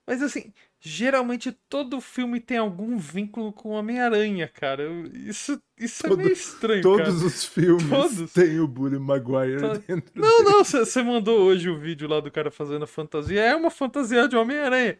mas 0.06 0.22
assim, 0.22 0.52
geralmente 0.80 1.52
todo 1.68 2.00
filme 2.00 2.40
tem 2.40 2.56
algum 2.58 2.96
vínculo 2.96 3.52
com 3.52 3.70
o 3.70 3.72
Homem-Aranha, 3.72 4.48
cara. 4.48 4.84
Isso, 5.12 5.60
isso 5.78 6.06
é 6.06 6.08
Todo- 6.08 6.18
meio 6.20 6.32
estranho, 6.32 6.82
Todos 6.82 7.14
cara. 7.16 7.26
os 7.26 7.44
filmes 7.44 7.88
Todos. 7.88 8.32
têm 8.32 8.60
o 8.60 8.68
Bully 8.68 8.98
Maguire 8.98 9.58
To- 9.58 9.78
dentro. 9.86 10.12
Não, 10.14 10.44
não, 10.44 10.64
você 10.64 11.02
mandou 11.02 11.40
hoje 11.40 11.68
o 11.68 11.78
vídeo 11.78 12.08
lá 12.08 12.20
do 12.20 12.30
cara 12.30 12.50
fazendo 12.50 12.84
a 12.84 12.86
fantasia. 12.86 13.40
É 13.40 13.54
uma 13.56 13.70
fantasia 13.70 14.26
de 14.28 14.36
Homem-Aranha. 14.36 14.98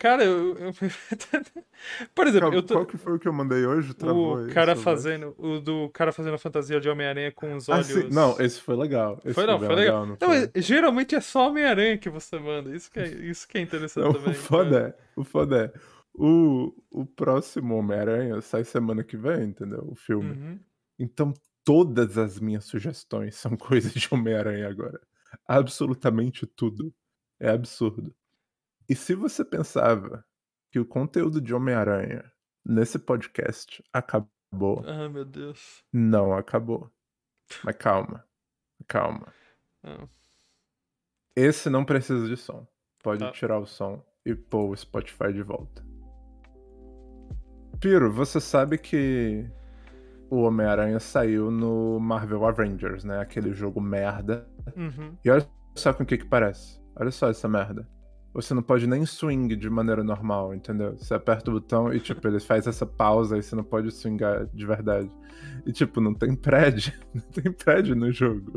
Cara, 0.00 0.24
eu. 0.24 0.56
eu- 0.56 0.72
Por 2.14 2.26
exemplo, 2.26 2.54
eu 2.54 2.62
tô. 2.62 2.74
Qual 2.74 2.86
que 2.86 2.96
foi 2.96 3.12
o 3.14 3.18
que 3.18 3.28
eu 3.28 3.32
mandei 3.34 3.66
hoje? 3.66 3.92
Travou 3.94 4.42
O 4.44 4.48
cara 4.48 4.74
fazendo. 4.74 5.34
O 5.38 5.60
do 5.60 5.90
cara 5.90 6.10
fazendo 6.10 6.34
a 6.34 6.38
fantasia 6.38 6.80
de 6.80 6.88
Homem-Aranha 6.88 7.30
com 7.30 7.54
os 7.54 7.68
Ah, 7.68 7.74
olhos. 7.74 7.86
sim. 7.86 8.08
Não, 8.10 8.34
esse 8.40 8.60
foi 8.60 8.76
legal. 8.76 9.20
Esse 9.24 9.34
Foi 9.34 9.46
não, 9.46 9.58
bem 9.58 9.66
foi 9.68 9.76
legal. 9.76 10.06
não 10.06 10.16
Não, 10.20 10.28
foi? 10.28 10.50
geralmente 10.62 11.14
é 11.14 11.20
só 11.20 11.48
Homem-Aranha 11.48 11.98
que 11.98 12.08
você 12.08 12.38
manda. 12.38 12.74
Isso 12.74 12.90
que 12.90 12.98
é, 12.98 13.06
isso 13.08 13.46
que 13.46 13.58
é 13.58 13.60
interessante 13.60 14.04
Não, 14.04 14.12
também. 14.14 14.30
o 14.30 14.34
foda 14.34 14.80
cara. 14.80 14.96
é, 14.98 15.20
o 15.20 15.24
foda 15.24 15.64
é, 15.74 15.80
o, 16.14 16.72
o 16.90 17.04
próximo 17.04 17.76
Homem-Aranha 17.76 18.40
sai 18.40 18.64
semana 18.64 19.04
que 19.04 19.18
vem, 19.18 19.44
entendeu? 19.50 19.86
O 19.86 19.94
filme. 19.94 20.30
Uhum. 20.32 20.58
Então 20.98 21.34
todas 21.62 22.16
as 22.16 22.40
minhas 22.40 22.64
sugestões 22.64 23.36
são 23.36 23.54
coisas 23.58 23.92
de 23.92 24.08
Homem-Aranha 24.10 24.66
agora. 24.66 24.98
Absolutamente 25.46 26.46
tudo. 26.46 26.90
É 27.38 27.50
absurdo. 27.50 28.14
E 28.90 28.94
se 28.96 29.14
você 29.14 29.44
pensava 29.44 30.24
que 30.72 30.80
o 30.80 30.84
conteúdo 30.84 31.40
de 31.40 31.54
Homem-Aranha 31.54 32.24
nesse 32.66 32.98
podcast 32.98 33.82
acabou, 33.92 34.82
Ah, 34.84 35.08
meu 35.08 35.24
Deus. 35.24 35.84
não 35.92 36.32
acabou. 36.34 36.90
Mas 37.64 37.76
calma, 37.76 38.24
calma. 38.88 39.32
Ah, 39.84 40.06
Esse 41.36 41.70
não 41.70 41.84
precisa 41.84 42.26
de 42.28 42.36
som. 42.36 42.66
Pode 43.02 43.24
Tá. 43.24 43.30
tirar 43.32 43.58
o 43.58 43.66
som 43.66 44.04
e 44.26 44.34
pôr 44.34 44.70
o 44.70 44.76
Spotify 44.76 45.32
de 45.32 45.42
volta. 45.42 45.82
Piro, 47.80 48.12
você 48.12 48.40
sabe 48.40 48.76
que 48.76 49.48
o 50.28 50.42
Homem-Aranha 50.42 51.00
saiu 51.00 51.50
no 51.50 51.98
Marvel 51.98 52.44
Avengers, 52.44 53.04
né? 53.04 53.20
Aquele 53.20 53.52
jogo 53.54 53.80
merda. 53.80 54.46
Uhum. 54.76 55.16
E 55.24 55.30
olha 55.30 55.48
só 55.74 55.92
com 55.94 56.02
o 56.02 56.06
que 56.06 56.18
que 56.18 56.26
parece. 56.26 56.78
Olha 56.96 57.10
só 57.10 57.30
essa 57.30 57.48
merda. 57.48 57.88
Você 58.32 58.54
não 58.54 58.62
pode 58.62 58.86
nem 58.86 59.04
swing 59.04 59.56
de 59.56 59.68
maneira 59.68 60.04
normal, 60.04 60.54
entendeu? 60.54 60.96
Você 60.96 61.12
aperta 61.14 61.50
o 61.50 61.54
botão 61.54 61.92
e, 61.92 61.98
tipo, 61.98 62.26
ele 62.28 62.38
faz 62.38 62.66
essa 62.66 62.86
pausa 62.86 63.36
e 63.36 63.42
você 63.42 63.56
não 63.56 63.64
pode 63.64 63.90
swingar 63.90 64.46
de 64.46 64.64
verdade. 64.64 65.10
E, 65.66 65.72
tipo, 65.72 66.00
não 66.00 66.14
tem 66.14 66.34
prédio. 66.36 66.92
Não 67.12 67.22
tem 67.22 67.52
prédio 67.52 67.96
no 67.96 68.12
jogo. 68.12 68.52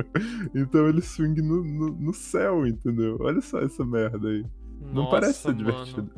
Então 0.53 0.88
ele 0.88 1.01
swing 1.01 1.42
no, 1.42 1.63
no, 1.63 1.88
no 1.89 2.13
céu, 2.13 2.68
entendeu? 2.68 3.18
Olha 3.20 3.42
só 3.42 3.60
essa 3.60 3.84
merda 3.84 4.27
aí. 4.30 4.46
Não 4.94 5.10
parece 5.10 5.39
ser 5.42 5.53
Nossa, 5.53 5.63
mano. 5.63 5.72
divertido. 5.86 6.12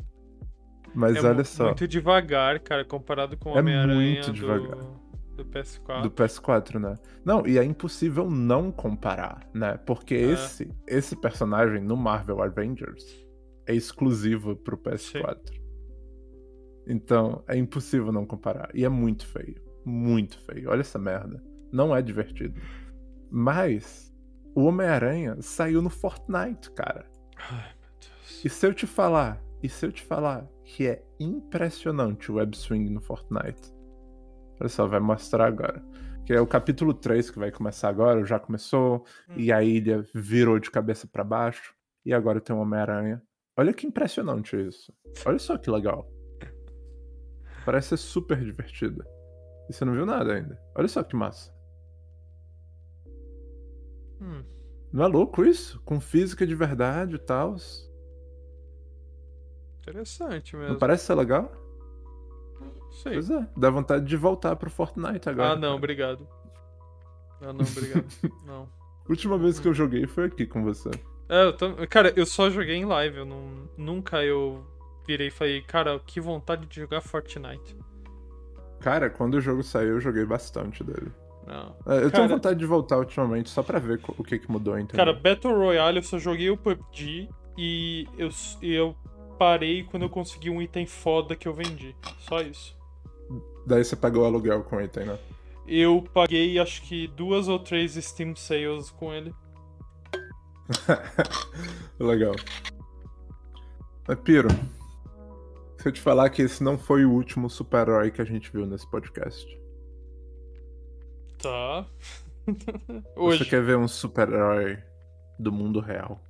Mas 0.94 1.16
É 1.16 1.28
olha 1.28 1.44
só, 1.44 1.66
muito 1.66 1.88
devagar, 1.88 2.60
cara, 2.60 2.84
comparado 2.84 3.36
com 3.36 3.52
o 3.52 3.56
É 3.56 3.60
Homem-Aranha 3.60 4.12
muito 4.14 4.26
do, 4.26 4.32
devagar. 4.32 4.76
do 5.36 5.44
PS4. 5.44 6.02
do 6.02 6.10
PS4, 6.10 6.78
né? 6.78 6.94
Não, 7.24 7.46
e 7.46 7.58
é 7.58 7.64
impossível 7.64 8.30
não 8.30 8.70
comparar, 8.70 9.40
né? 9.54 9.76
Porque 9.86 10.14
É. 10.14 10.32
esse, 10.32 10.70
esse 10.86 11.16
personagem 11.16 11.82
no 11.82 11.96
Marvel 11.96 12.42
Avengers 12.42 13.25
é 13.66 13.74
exclusivo 13.74 14.56
pro 14.56 14.78
PS4. 14.78 15.60
Então, 16.86 17.42
é 17.48 17.56
impossível 17.56 18.12
não 18.12 18.24
comparar. 18.24 18.70
E 18.72 18.84
é 18.84 18.88
muito 18.88 19.26
feio. 19.26 19.60
Muito 19.84 20.38
feio. 20.40 20.70
Olha 20.70 20.80
essa 20.80 20.98
merda. 20.98 21.42
Não 21.72 21.94
é 21.94 22.00
divertido. 22.00 22.60
Mas 23.30 24.14
o 24.54 24.64
Homem-Aranha 24.64 25.36
saiu 25.40 25.82
no 25.82 25.90
Fortnite, 25.90 26.70
cara. 26.70 27.04
Ai, 27.36 27.74
meu 27.80 27.90
Deus. 28.00 28.44
E 28.44 28.48
se 28.48 28.66
eu 28.66 28.72
te 28.72 28.86
falar, 28.86 29.42
e 29.62 29.68
se 29.68 29.84
eu 29.84 29.92
te 29.92 30.02
falar 30.02 30.48
que 30.64 30.86
é 30.86 31.04
impressionante 31.18 32.30
o 32.30 32.36
web 32.36 32.56
swing 32.56 32.88
no 32.90 33.00
Fortnite? 33.00 33.74
Olha 34.60 34.68
só, 34.68 34.86
vai 34.86 35.00
mostrar 35.00 35.46
agora. 35.46 35.84
Que 36.24 36.32
é 36.32 36.40
o 36.40 36.46
capítulo 36.46 36.94
3 36.94 37.30
que 37.30 37.38
vai 37.38 37.50
começar 37.50 37.88
agora, 37.88 38.24
já 38.24 38.38
começou, 38.38 39.04
e 39.36 39.52
a 39.52 39.62
ilha 39.62 40.04
virou 40.14 40.58
de 40.58 40.70
cabeça 40.70 41.06
pra 41.06 41.22
baixo, 41.22 41.74
e 42.04 42.12
agora 42.12 42.40
tem 42.40 42.54
um 42.54 42.60
Homem-Aranha. 42.60 43.22
Olha 43.56 43.72
que 43.72 43.86
impressionante 43.86 44.56
isso. 44.56 44.92
Olha 45.24 45.38
só 45.38 45.56
que 45.56 45.70
legal. 45.70 46.10
Parece 47.64 47.88
ser 47.90 47.96
super 47.96 48.38
divertido. 48.44 49.04
E 49.68 49.72
você 49.72 49.84
não 49.84 49.92
viu 49.94 50.06
nada 50.06 50.34
ainda. 50.34 50.60
Olha 50.76 50.86
só 50.88 51.02
que 51.02 51.16
massa. 51.16 51.52
Hum, 54.20 54.44
Não 54.92 55.04
é 55.04 55.08
louco 55.08 55.44
isso? 55.44 55.80
Com 55.84 56.00
física 56.00 56.46
de 56.46 56.54
verdade 56.54 57.16
e 57.16 57.18
tal. 57.18 57.56
interessante 59.80 60.56
mesmo. 60.56 60.72
Não 60.72 60.78
parece 60.78 61.04
ser 61.06 61.14
legal? 61.14 61.50
Sei. 63.02 63.12
Pois 63.14 63.30
é, 63.30 63.46
dá 63.56 63.68
vontade 63.70 64.04
de 64.06 64.16
voltar 64.16 64.56
pro 64.56 64.70
Fortnite 64.70 65.28
agora. 65.28 65.50
Ah, 65.50 65.54
não, 65.54 65.60
cara. 65.62 65.74
obrigado. 65.74 66.28
Ah, 67.40 67.52
não, 67.52 67.64
obrigado. 67.64 68.06
não. 68.46 68.68
Última 69.08 69.36
vez 69.38 69.58
que 69.60 69.68
eu 69.68 69.74
joguei 69.74 70.06
foi 70.06 70.24
aqui 70.24 70.46
com 70.46 70.62
você. 70.64 70.90
É, 71.28 71.44
eu 71.44 71.52
tam- 71.52 71.74
Cara, 71.88 72.12
eu 72.16 72.24
só 72.26 72.48
joguei 72.50 72.76
em 72.76 72.84
live. 72.84 73.18
Eu 73.18 73.24
não... 73.26 73.68
Nunca 73.76 74.22
eu 74.24 74.64
virei 75.06 75.28
e 75.28 75.30
falei, 75.30 75.60
cara, 75.62 75.98
que 76.04 76.20
vontade 76.20 76.66
de 76.66 76.80
jogar 76.80 77.00
Fortnite. 77.00 77.76
Cara, 78.80 79.08
quando 79.10 79.34
o 79.34 79.40
jogo 79.40 79.62
saiu, 79.62 79.90
eu 79.94 80.00
joguei 80.00 80.24
bastante 80.24 80.82
dele. 80.84 81.10
Não. 81.46 81.76
É, 81.86 81.96
Eu 81.98 82.00
Cara- 82.02 82.10
tenho 82.10 82.28
vontade 82.28 82.58
de 82.58 82.66
voltar 82.66 82.98
ultimamente 82.98 83.50
só 83.50 83.62
pra 83.62 83.78
ver 83.78 84.00
o 84.18 84.24
que 84.24 84.38
que 84.38 84.50
mudou, 84.50 84.78
entendeu? 84.78 84.96
Cara, 85.04 85.12
Battle 85.12 85.54
Royale 85.56 85.98
eu 85.98 86.02
só 86.02 86.18
joguei 86.18 86.50
o 86.50 86.56
PUBG 86.56 87.28
e 87.56 88.06
eu, 88.18 88.28
e 88.62 88.72
eu 88.74 88.96
parei 89.38 89.84
quando 89.84 90.02
eu 90.04 90.10
consegui 90.10 90.50
um 90.50 90.60
item 90.60 90.86
foda 90.86 91.36
que 91.36 91.46
eu 91.46 91.52
vendi. 91.54 91.94
Só 92.18 92.40
isso. 92.40 92.76
Daí 93.66 93.84
você 93.84 93.96
pagou 93.96 94.22
o 94.22 94.26
aluguel 94.26 94.62
com 94.64 94.76
o 94.76 94.80
item, 94.80 95.06
né? 95.06 95.18
Eu 95.66 96.04
paguei 96.14 96.58
acho 96.60 96.82
que 96.82 97.08
duas 97.08 97.48
ou 97.48 97.58
três 97.58 97.94
Steam 97.94 98.34
Sales 98.36 98.90
com 98.90 99.12
ele. 99.12 99.32
Legal. 101.98 102.34
Mas, 104.06 104.18
Piro, 104.20 104.48
se 105.78 105.88
eu 105.88 105.92
te 105.92 106.00
falar 106.00 106.30
que 106.30 106.42
esse 106.42 106.62
não 106.62 106.78
foi 106.78 107.04
o 107.04 107.10
último 107.12 107.48
super-herói 107.50 108.10
que 108.10 108.20
a 108.22 108.24
gente 108.24 108.50
viu 108.52 108.66
nesse 108.66 108.88
podcast. 108.90 109.46
Tá. 111.38 111.86
Você 112.46 113.02
Hoje. 113.16 113.44
quer 113.46 113.62
ver 113.62 113.76
um 113.76 113.88
super-herói 113.88 114.78
do 115.38 115.50
mundo 115.52 115.80
real? 115.80 116.20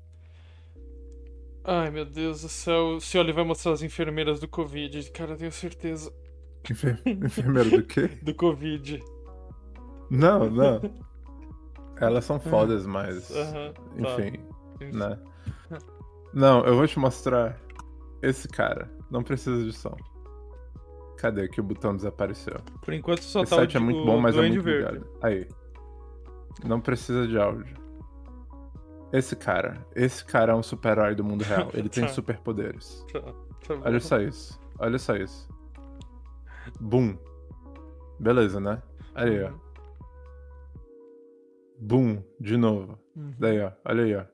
Ai, 1.65 1.91
meu 1.91 2.05
Deus 2.05 2.43
do 2.43 2.49
céu. 2.49 2.97
O 2.97 3.01
senhor 3.01 3.31
vai 3.33 3.45
mostrar 3.45 3.73
as 3.73 3.83
enfermeiras 3.83 4.41
do 4.41 4.49
Covid. 4.49 5.11
Cara, 5.11 5.33
eu 5.33 5.37
tenho 5.37 5.53
certeza. 5.53 6.13
Enfer- 6.71 7.01
Enfermeiro 7.05 7.71
do 7.71 7.83
quê? 7.85 8.09
Do 8.23 8.35
Covid. 8.35 9.03
Não, 10.11 10.49
não. 10.49 10.81
Elas 12.01 12.25
são 12.25 12.39
fodas, 12.39 12.87
mas. 12.87 13.29
Tá. 13.29 13.73
Enfim, 13.97 14.39
né? 14.93 15.19
Não, 16.35 16.65
eu 16.67 16.77
vou 16.77 16.87
te 16.87 16.99
mostrar 16.99 17.59
esse 18.23 18.47
cara. 18.49 18.91
Não 19.11 19.23
precisa 19.23 19.65
de 19.65 19.73
som. 19.73 19.97
Cadê 21.17 21.49
que 21.49 21.61
o 21.61 21.65
botão 21.65 21.97
desapareceu? 21.97 22.57
Por 22.83 22.93
enquanto 22.93 23.23
só 23.23 23.43
Esse 23.43 23.51
tá 23.51 23.57
o, 23.57 23.59
site 23.61 23.77
é 23.77 23.81
de- 23.81 23.85
muito 23.87 24.01
o 24.01 24.05
bom, 24.05 24.21
mas 24.21 24.37
é 24.37 24.41
muito 24.43 24.63
Verde. 24.63 24.93
ligado. 24.95 25.11
Aí. 25.23 25.49
Não 26.65 26.81
precisa 26.81 27.27
de 27.27 27.39
áudio. 27.39 27.75
Esse 29.13 29.35
cara. 29.37 29.87
Esse 29.95 30.25
cara 30.25 30.53
é 30.53 30.55
um 30.55 30.63
super-herói 30.63 31.15
do 31.15 31.25
mundo 31.25 31.43
real. 31.43 31.71
Ele 31.73 31.89
tem 31.89 32.05
Tá. 32.07 32.11
superpoderes. 32.13 33.05
Tá, 33.13 33.21
tá. 33.21 33.75
Olha 33.85 34.01
só 34.01 34.19
isso. 34.21 34.61
Olha 34.79 34.99
só 34.99 35.17
isso. 35.17 35.49
Boom. 36.81 37.17
Beleza, 38.21 38.61
né? 38.61 38.83
Aí, 39.15 39.43
ó. 39.43 39.51
Boom. 41.79 42.23
De 42.41 42.57
novo. 42.57 42.99
Uhum. 43.15 43.35
Daí, 43.39 43.61
ó. 43.61 43.73
Olha 43.85 44.05
aí, 44.05 44.15
ó. 44.15 44.25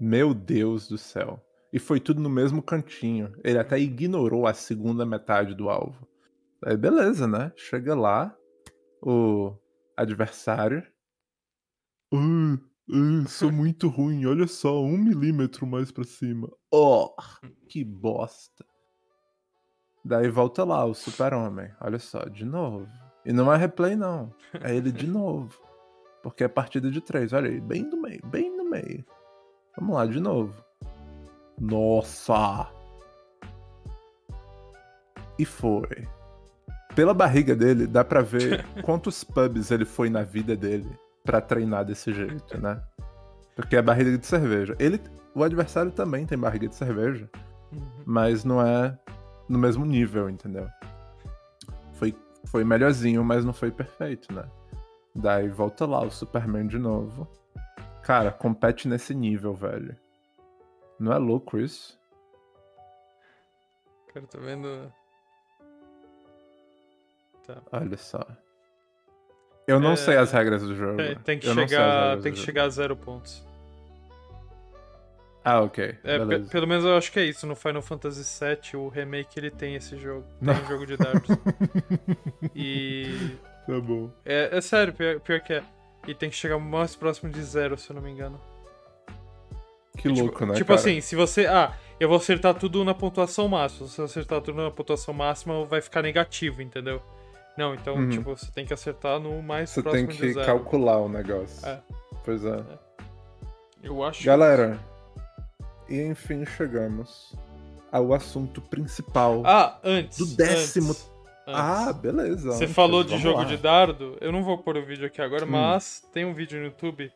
Meu 0.00 0.32
Deus 0.32 0.88
do 0.88 0.96
céu. 0.96 1.44
E 1.72 1.78
foi 1.78 2.00
tudo 2.00 2.20
no 2.20 2.30
mesmo 2.30 2.62
cantinho. 2.62 3.32
Ele 3.44 3.58
até 3.58 3.78
ignorou 3.78 4.46
a 4.46 4.54
segunda 4.54 5.04
metade 5.06 5.54
do 5.54 5.68
alvo. 5.68 6.08
Aí 6.64 6.76
beleza, 6.76 7.26
né? 7.26 7.52
Chega 7.56 7.94
lá, 7.94 8.36
o 9.02 9.54
adversário. 9.96 10.82
"Ai, 12.12 12.58
ai, 12.92 13.26
sou 13.28 13.52
muito 13.52 13.88
ruim, 13.88 14.26
olha 14.26 14.46
só, 14.46 14.82
um 14.82 14.98
milímetro 14.98 15.66
mais 15.66 15.92
pra 15.92 16.04
cima. 16.04 16.50
Oh, 16.72 17.14
que 17.68 17.84
bosta. 17.84 18.64
Daí 20.04 20.28
volta 20.28 20.64
lá 20.64 20.84
o 20.84 20.94
super-homem, 20.94 21.70
olha 21.80 21.98
só, 21.98 22.24
de 22.24 22.44
novo. 22.44 22.86
E 23.24 23.32
não 23.32 23.52
é 23.52 23.56
replay 23.56 23.94
não, 23.94 24.34
é 24.62 24.74
ele 24.74 24.90
de 24.90 25.06
novo. 25.08 25.60
Porque 26.22 26.44
é 26.44 26.48
partida 26.48 26.90
de 26.90 27.00
três, 27.00 27.32
olha 27.32 27.48
aí, 27.48 27.60
bem 27.60 27.82
no 27.82 28.00
meio, 28.00 28.20
bem 28.26 28.54
no 28.56 28.68
meio. 28.68 29.04
Vamos 29.78 29.96
lá, 29.96 30.06
de 30.06 30.20
novo. 30.20 30.54
Nossa! 31.58 32.68
E 35.38 35.44
foi. 35.44 36.06
Pela 36.94 37.14
barriga 37.14 37.54
dele, 37.54 37.86
dá 37.86 38.04
pra 38.04 38.20
ver 38.20 38.64
quantos 38.82 39.24
pubs 39.24 39.70
ele 39.70 39.84
foi 39.84 40.10
na 40.10 40.22
vida 40.22 40.54
dele 40.56 40.90
pra 41.24 41.40
treinar 41.40 41.84
desse 41.84 42.12
jeito, 42.12 42.60
né? 42.60 42.82
Porque 43.56 43.76
é 43.76 43.82
barriga 43.82 44.16
de 44.18 44.26
cerveja. 44.26 44.76
Ele, 44.78 45.00
o 45.34 45.42
adversário 45.42 45.90
também 45.90 46.26
tem 46.26 46.36
barriga 46.36 46.68
de 46.68 46.74
cerveja, 46.74 47.30
mas 48.04 48.44
não 48.44 48.60
é 48.60 48.98
no 49.48 49.58
mesmo 49.58 49.84
nível, 49.84 50.28
entendeu? 50.28 50.68
Foi, 51.94 52.14
foi 52.44 52.64
melhorzinho, 52.64 53.24
mas 53.24 53.44
não 53.44 53.52
foi 53.52 53.70
perfeito, 53.70 54.32
né? 54.34 54.44
Daí 55.14 55.48
volta 55.48 55.86
lá 55.86 56.00
o 56.02 56.10
Superman 56.10 56.66
de 56.66 56.78
novo. 56.78 57.28
Cara, 58.02 58.30
compete 58.30 58.88
nesse 58.88 59.14
nível, 59.14 59.54
velho. 59.54 59.96
Não 60.98 61.12
é 61.12 61.18
louco 61.18 61.58
isso? 61.58 61.98
Cara, 64.12 64.26
tô 64.26 64.38
vendo. 64.40 64.92
Tá. 67.46 67.56
Olha 67.72 67.96
só. 67.96 68.24
Eu 69.66 69.78
não 69.78 69.92
É, 69.92 69.96
sei 69.96 70.16
as 70.16 70.32
regras 70.32 70.62
do 70.62 70.74
jogo. 70.74 70.96
Tem, 70.96 71.14
tem 71.16 71.38
que 71.38 71.46
Eu 71.46 71.54
chegar. 71.54 72.14
Tem 72.20 72.32
que 72.32 72.38
jogo. 72.38 72.46
chegar 72.46 72.64
a 72.64 72.68
zero 72.68 72.96
pontos. 72.96 73.46
Ah, 75.44 75.62
ok. 75.62 75.96
É, 76.04 76.18
pelo 76.50 76.66
menos 76.66 76.84
eu 76.84 76.96
acho 76.96 77.10
que 77.10 77.18
é 77.18 77.24
isso. 77.24 77.46
No 77.46 77.56
Final 77.56 77.80
Fantasy 77.80 78.22
VII, 78.44 78.76
o 78.80 78.88
remake 78.88 79.38
ele 79.38 79.50
tem 79.50 79.74
esse 79.74 79.96
jogo. 79.96 80.26
Tem 80.38 80.48
Não. 80.48 80.54
um 80.54 80.66
jogo 80.66 80.86
de 80.86 80.96
dardos. 80.96 81.28
e. 82.54 83.36
Tá 83.74 83.80
bom. 83.80 84.10
É, 84.24 84.56
é 84.56 84.60
sério, 84.60 84.92
pior, 84.92 85.20
pior 85.20 85.40
que 85.40 85.52
é. 85.54 85.62
E 86.08 86.14
tem 86.14 86.30
que 86.30 86.36
chegar 86.36 86.58
mais 86.58 86.96
próximo 86.96 87.30
de 87.30 87.42
zero, 87.42 87.76
se 87.78 87.90
eu 87.90 87.94
não 87.94 88.02
me 88.02 88.10
engano. 88.10 88.40
Que 89.96 90.08
Tipo- 90.08 90.20
louco, 90.20 90.46
né? 90.46 90.54
Tipo 90.54 90.68
cara? 90.68 90.80
assim, 90.80 91.00
se 91.00 91.14
você. 91.14 91.46
Ah, 91.46 91.74
eu 91.98 92.08
vou 92.08 92.16
acertar 92.16 92.54
tudo 92.54 92.84
na 92.84 92.94
pontuação 92.94 93.48
máxima. 93.48 93.86
Se 93.88 93.98
eu 94.00 94.04
acertar 94.06 94.40
tudo 94.40 94.62
na 94.62 94.70
pontuação 94.70 95.12
máxima, 95.12 95.64
vai 95.66 95.80
ficar 95.82 96.00
negativo, 96.02 96.62
entendeu? 96.62 97.02
Não, 97.58 97.74
então, 97.74 97.94
Uhum. 97.96 98.08
tipo, 98.08 98.30
você 98.36 98.50
tem 98.50 98.64
que 98.64 98.72
acertar 98.72 99.18
no 99.20 99.42
mais 99.42 99.68
Você 99.70 99.82
próximo 99.82 100.06
tem 100.08 100.16
de 100.16 100.22
que 100.22 100.32
zero. 100.32 100.46
calcular 100.46 100.98
o 100.98 101.08
negócio. 101.08 101.66
É. 101.68 101.80
Pois 102.24 102.44
é. 102.44 102.62
Eu 103.82 104.02
acho. 104.02 104.24
Galera, 104.24 104.78
e 105.88 106.00
enfim 106.00 106.46
chegamos 106.46 107.34
ao 107.92 108.14
assunto 108.14 108.60
principal 108.62 109.42
Ah, 109.44 109.78
antes. 109.84 110.16
do 110.18 110.26
décimo. 110.36 110.90
antes, 110.90 111.09
Ah, 111.54 111.88
antes. 111.90 112.00
beleza. 112.00 112.52
Você 112.52 112.64
antes, 112.64 112.74
falou 112.74 113.02
de 113.02 113.10
vamos 113.10 113.22
jogo 113.22 113.38
lá. 113.40 113.44
de 113.44 113.56
dardo. 113.56 114.16
Eu 114.20 114.30
não 114.32 114.42
vou 114.42 114.58
pôr 114.58 114.76
o 114.76 114.84
vídeo 114.84 115.06
aqui 115.06 115.20
agora, 115.22 115.44
Hum. 115.44 115.50
mas 115.50 116.00
tem 116.12 116.24
um 116.24 116.34
vídeo 116.34 116.58
no 116.58 116.66
YouTube 116.66 117.12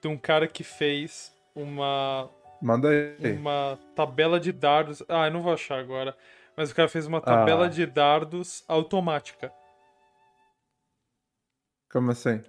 de 0.00 0.08
um 0.08 0.16
cara 0.16 0.46
que 0.46 0.62
fez 0.64 1.32
uma, 1.54 2.28
Manda 2.62 2.88
aí. 2.88 3.32
uma 3.36 3.78
tabela 3.94 4.38
de 4.40 4.52
dardos. 4.52 5.02
Ah, 5.08 5.26
eu 5.26 5.32
não 5.32 5.42
vou 5.42 5.52
achar 5.52 5.78
agora. 5.78 6.16
Mas 6.56 6.70
o 6.70 6.74
cara 6.74 6.88
fez 6.88 7.06
uma 7.06 7.20
tabela 7.20 7.66
Ah. 7.66 7.68
de 7.68 7.86
dardos 7.86 8.64
automática. 8.68 9.52
Como 11.90 12.10
assim? 12.10 12.42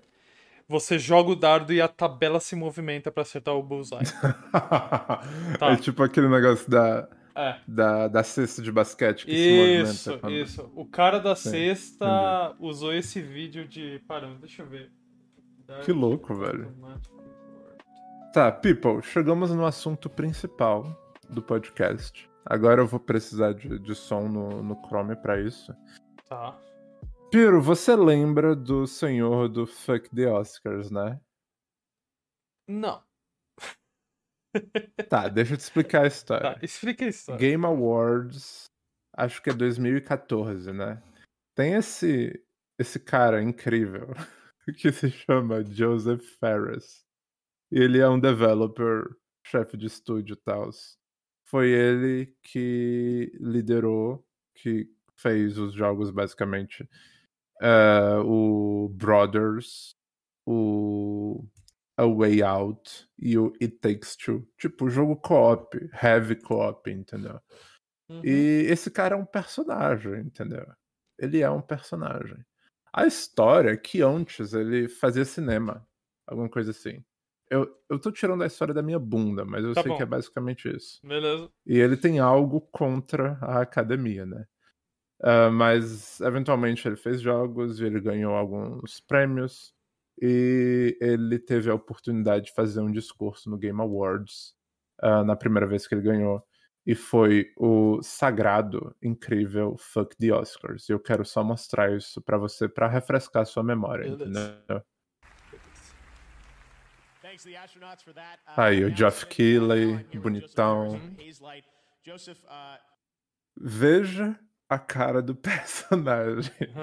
Você 0.67 0.99
joga 0.99 1.31
o 1.31 1.35
dardo 1.35 1.73
e 1.73 1.81
a 1.81 1.87
tabela 1.87 2.39
se 2.39 2.55
movimenta 2.55 3.11
pra 3.11 3.23
acertar 3.23 3.55
o 3.55 3.63
bullseye. 3.63 4.01
Tá. 5.59 5.71
É 5.71 5.75
tipo 5.77 6.03
aquele 6.03 6.27
negócio 6.27 6.69
da, 6.69 7.07
É. 7.39 7.61
da, 7.67 8.07
da 8.07 8.21
cesta 8.23 8.61
de 8.61 8.71
basquete 8.71 9.25
que 9.25 9.31
se 9.31 9.37
Isso, 9.37 10.09
movimenta. 10.09 10.19
quando- 10.21 10.33
isso. 10.35 10.71
O 10.75 10.85
cara 10.85 11.19
da 11.19 11.35
Sim, 11.35 11.49
sexta 11.51 12.55
usou 12.59 12.91
esse 12.93 13.21
vídeo 13.21 13.65
de. 13.67 13.99
Parando, 14.07 14.39
deixa 14.39 14.61
eu 14.63 14.67
ver. 14.67 14.91
Que 15.85 15.91
louco, 15.93 16.33
velho. 16.35 16.75
Tá, 18.33 18.51
people, 18.51 19.01
chegamos 19.01 19.51
no 19.51 19.65
assunto 19.65 20.09
principal 20.09 20.83
do 21.29 21.41
podcast. 21.41 22.29
Agora 22.45 22.81
eu 22.81 22.87
vou 22.87 22.99
precisar 22.99 23.53
de, 23.53 23.77
de 23.79 23.95
som 23.95 24.27
no, 24.27 24.61
no 24.63 24.75
Chrome 24.87 25.15
pra 25.15 25.39
isso. 25.39 25.73
Tá. 26.27 26.59
Piro, 27.31 27.61
você 27.61 27.95
lembra 27.95 28.55
do 28.55 28.87
senhor 28.87 29.47
do 29.47 29.67
Fuck 29.67 30.09
the 30.15 30.27
Oscars, 30.31 30.89
né? 30.89 31.19
Não. 32.67 33.01
Tá, 35.09 35.27
deixa 35.27 35.53
eu 35.53 35.57
te 35.57 35.61
explicar 35.61 36.03
a 36.03 36.07
história. 36.07 36.53
Tá, 36.55 36.59
explica 36.63 37.05
a 37.05 37.09
história. 37.09 37.39
Game 37.39 37.65
Awards, 37.65 38.65
acho 39.13 39.41
que 39.41 39.49
é 39.49 39.53
2014, 39.53 40.71
né? 40.71 41.01
Tem 41.55 41.73
esse 41.73 42.43
esse 42.79 42.99
cara 42.99 43.41
incrível 43.43 44.07
que 44.77 44.91
se 44.91 45.09
chama 45.11 45.63
Joseph 45.65 46.23
Ferris. 46.39 47.03
Ele 47.71 47.99
é 47.99 48.07
um 48.09 48.19
developer, 48.19 49.05
chefe 49.45 49.75
de 49.77 49.87
estúdio 49.87 50.33
e 50.33 50.37
tal. 50.37 50.69
Foi 51.45 51.69
ele 51.69 52.33
que 52.43 53.31
liderou, 53.39 54.25
que 54.55 54.89
fez 55.17 55.57
os 55.57 55.73
jogos 55.73 56.09
basicamente. 56.11 56.87
eh, 57.61 58.19
o 58.25 58.89
Brothers, 58.93 59.95
o 60.45 61.45
A 61.99 62.05
Way 62.05 62.41
Out 62.43 63.09
e 63.17 63.37
o 63.37 63.51
It 63.61 63.77
Takes 63.79 64.15
Two. 64.15 64.47
Tipo, 64.57 64.89
jogo 64.89 65.15
co-op, 65.17 65.77
heavy 66.01 66.35
co-op, 66.35 66.89
entendeu? 66.89 67.39
Uhum. 68.09 68.21
E 68.23 68.65
esse 68.69 68.89
cara 68.89 69.15
é 69.15 69.17
um 69.17 69.25
personagem, 69.25 70.19
entendeu? 70.21 70.65
Ele 71.17 71.41
é 71.41 71.49
um 71.49 71.61
personagem. 71.61 72.37
A 72.93 73.05
história 73.05 73.71
é 73.71 73.77
que 73.77 74.01
antes 74.01 74.53
ele 74.53 74.87
fazia 74.87 75.25
cinema, 75.25 75.85
alguma 76.25 76.49
coisa 76.49 76.71
assim. 76.71 77.03
Eu, 77.49 77.67
eu 77.89 77.99
tô 77.99 78.11
tirando 78.11 78.43
a 78.43 78.47
história 78.47 78.73
da 78.73 78.81
minha 78.81 78.99
bunda, 78.99 79.43
mas 79.43 79.63
eu 79.65 79.73
Tá 79.73 79.81
sei 79.81 79.91
bom. 79.91 79.97
que 79.97 80.03
é 80.03 80.05
basicamente 80.05 80.69
isso. 80.73 80.99
Beleza. 81.05 81.49
E 81.65 81.77
ele 81.77 81.97
tem 81.97 82.19
algo 82.19 82.61
contra 82.61 83.37
a 83.41 83.61
academia, 83.61 84.25
né? 84.25 84.45
Ah, 85.21 85.49
mas 85.51 86.21
eventualmente 86.21 86.87
ele 86.87 86.95
fez 86.95 87.19
jogos 87.19 87.79
e 87.81 87.85
ele 87.85 87.99
ganhou 87.99 88.33
alguns 88.35 89.01
prêmios. 89.01 89.73
E 90.21 90.97
ele 90.99 91.39
teve 91.39 91.69
a 91.69 91.75
oportunidade 91.75 92.45
de 92.45 92.53
fazer 92.53 92.81
um 92.81 92.91
discurso 92.91 93.49
no 93.49 93.57
Game 93.57 93.79
Awards 93.79 94.53
ah, 95.01 95.23
na 95.23 95.35
primeira 95.35 95.65
vez 95.65 95.87
que 95.87 95.95
ele 95.95 96.01
ganhou. 96.01 96.43
E 96.85 96.95
foi 96.95 97.51
o 97.55 98.01
sagrado, 98.01 98.95
incrível 99.01 99.77
Fuck 99.77 100.15
the 100.17 100.33
Oscars. 100.33 100.89
E 100.89 100.91
eu 100.91 100.99
quero 100.99 101.23
só 101.23 101.43
mostrar 101.43 101.95
isso 101.95 102.21
pra 102.21 102.37
você, 102.37 102.67
pra 102.67 102.87
refrescar 102.87 103.45
sua 103.45 103.63
memória, 103.63 104.07
entendeu? 104.07 104.41
Uh, 108.47 108.57
Aí, 108.57 108.83
o. 108.83 108.95
Geoff 108.95 109.25
Keighley, 109.27 110.03
bonitão. 110.17 110.95
Uh, 110.95 111.19
Veja 113.55 114.39
a 114.67 114.79
cara 114.79 115.21
do 115.21 115.35
personagem. 115.37 116.73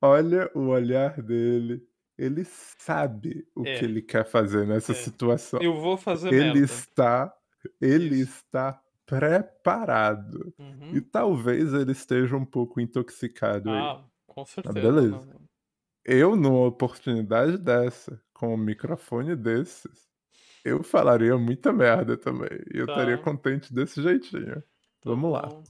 Olha 0.00 0.50
o 0.54 0.68
olhar 0.68 1.22
dele. 1.22 1.89
Ele 2.22 2.44
sabe 2.44 3.46
o 3.56 3.66
É. 3.66 3.78
que 3.78 3.84
ele 3.84 4.02
quer 4.02 4.24
fazer 4.26 4.66
nessa 4.66 4.92
É. 4.92 4.94
situação. 4.94 5.60
Eu 5.62 5.80
vou 5.80 5.96
fazer 5.96 6.28
Ele 6.28 6.44
merda. 6.44 6.58
está, 6.60 7.34
ele 7.80 8.16
Isso. 8.20 8.42
está 8.44 8.80
preparado. 9.06 10.52
Uhum. 10.58 10.96
E 10.96 11.00
talvez 11.00 11.72
ele 11.72 11.92
esteja 11.92 12.36
um 12.36 12.44
pouco 12.44 12.80
intoxicado 12.80 13.70
aí. 13.70 13.76
Ah, 13.78 14.04
com 14.26 14.44
certeza. 14.44 14.74
beleza. 14.74 15.16
não. 15.26 15.40
Eu, 16.04 16.34
numa 16.36 16.66
oportunidade 16.66 17.58
dessa, 17.58 18.20
com 18.32 18.54
um 18.54 18.56
microfone 18.56 19.36
desses, 19.36 20.08
eu 20.64 20.82
falaria 20.82 21.36
muita 21.38 21.72
merda 21.72 22.16
também. 22.16 22.50
E 22.74 22.78
eu 22.78 22.86
Tá. 22.86 22.92
estaria 22.92 23.18
contente 23.18 23.72
desse 23.72 24.02
jeitinho. 24.02 24.62
Vamos 25.04 25.32
lá. 25.32 25.42
Então, 25.46 25.62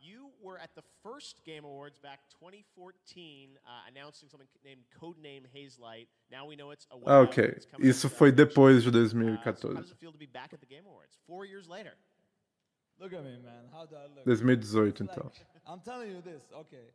you 0.00 0.30
were 0.42 0.60
at 0.60 0.70
the 0.74 0.82
first 1.20 1.44
Game 1.44 1.64
Awards 1.64 1.98
back 2.02 2.20
2014, 2.40 3.50
uh, 3.66 3.68
announcing 3.92 4.28
something 4.28 4.48
named 4.64 4.80
Codename 4.98 5.44
Haze 5.52 5.78
Light. 5.78 6.08
Now 6.32 6.46
we 6.48 6.56
know 6.56 6.70
it's 6.72 6.86
a 6.90 6.96
Ah, 7.06 7.20
ok. 7.20 7.56
Isso 7.78 8.06
out, 8.06 8.16
foi 8.16 8.32
depois 8.32 8.82
de 8.82 8.88
Uh, 8.88 8.92
so 8.92 8.98
how 8.98 9.52
2014. 9.52 9.74
does 9.74 9.90
it 9.90 9.98
feel 10.00 10.12
to 10.12 10.18
be 10.18 10.26
back 10.26 10.54
at 10.54 10.60
the 10.60 10.66
Game 10.66 10.84
Awards 10.86 11.18
four 11.26 11.44
years 11.44 11.68
later? 11.68 11.92
Look 12.98 13.12
at 13.12 13.22
me, 13.22 13.36
man. 13.38 13.68
How 13.70 13.84
do 13.86 13.96
I 13.96 14.06
look? 14.08 14.24
2018, 14.24 14.88
It's 14.88 15.00
então. 15.02 15.24
like- 15.24 15.46
I'm 15.66 15.80
telling 15.80 16.10
you 16.10 16.22
this, 16.22 16.42
okay. 16.52 16.88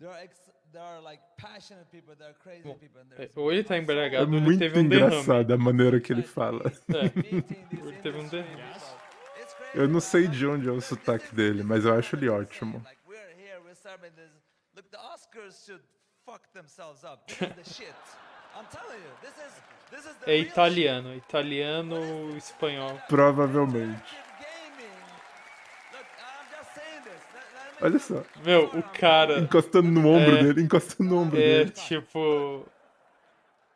There 0.00 0.10
are, 0.10 0.22
ex- 0.22 0.50
there 0.72 0.82
are 0.82 1.00
like 1.00 1.20
passionate 1.38 1.86
people, 1.90 2.14
there 2.16 2.30
are 2.30 2.38
crazy 2.42 2.62
people. 2.80 3.00
And 3.00 3.12
é, 3.12 3.16
there's 3.16 3.36
ou 3.36 3.52
ele 3.52 3.62
tá 3.64 3.76
É 3.76 3.78
embriagado 3.78 4.30
ou 4.30 4.36
ele 4.36 4.44
muito 4.44 4.58
teve 4.58 4.78
um 4.78 4.88
derrame. 4.88 5.12
engraçado 5.16 5.52
a 5.52 5.56
maneira 5.58 6.00
que 6.00 6.12
ele 6.12 6.22
fala. 6.22 6.64
É. 6.90 7.06
Ele 7.14 7.92
teve 8.02 8.18
um 8.18 8.28
derrame. 8.28 8.62
Eu 9.74 9.86
não 9.88 10.00
sei 10.00 10.26
de 10.28 10.46
onde 10.46 10.68
é 10.68 10.72
o 10.72 10.80
sotaque 10.80 11.34
dele, 11.34 11.62
mas 11.62 11.84
eu 11.84 11.92
acho 11.94 12.14
ele 12.16 12.28
ótimo. 12.28 12.82
Serving 13.88 14.12
this. 14.16 14.30
Look, 14.76 14.90
the 14.90 14.98
Oscars 14.98 15.64
should 15.64 15.80
fuck 16.26 16.42
themselves 16.52 17.04
up. 17.04 17.26
This 17.26 17.40
is 17.40 17.54
the 17.56 17.74
shit. 17.74 17.94
I'm 18.54 18.66
telling 18.70 19.00
you, 19.00 19.12
this 19.22 19.32
is 19.46 19.52
this 19.90 20.04
is 20.04 20.14
the 20.20 20.30
É 20.30 20.36
italiano, 20.40 21.14
italiano, 21.14 22.36
espanhol. 22.36 23.00
Provavelmente. 23.08 24.14
Olha 27.80 27.98
só. 27.98 28.24
Meu, 28.44 28.64
o 28.66 28.82
cara 28.92 29.38
Encostando 29.38 29.88
no 29.88 30.08
ombro 30.08 30.36
É. 30.36 30.42
dele, 30.42 30.62
encostando 30.62 31.08
no 31.10 31.22
ombro 31.22 31.38
é 31.38 31.40
dele. 31.64 31.70
tipo. 31.70 32.66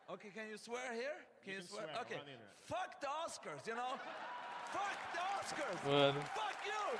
Okay, 0.09 0.31
can 0.33 0.43
you 0.51 0.59
swear 0.59 0.93
here? 0.93 1.15
Can 1.45 1.53
you, 1.53 1.59
can 1.61 1.69
swear? 1.69 1.87
Okay. 2.03 2.21
Fuck 2.67 3.01
the 3.01 3.07
Oscars, 3.25 3.67
you 3.67 3.75
know? 3.77 3.99
Fuck 4.73 4.99
the 5.15 5.21
Oscars. 5.41 5.85
Mano, 5.87 6.21
Fuck 6.35 6.67
you. 6.67 6.99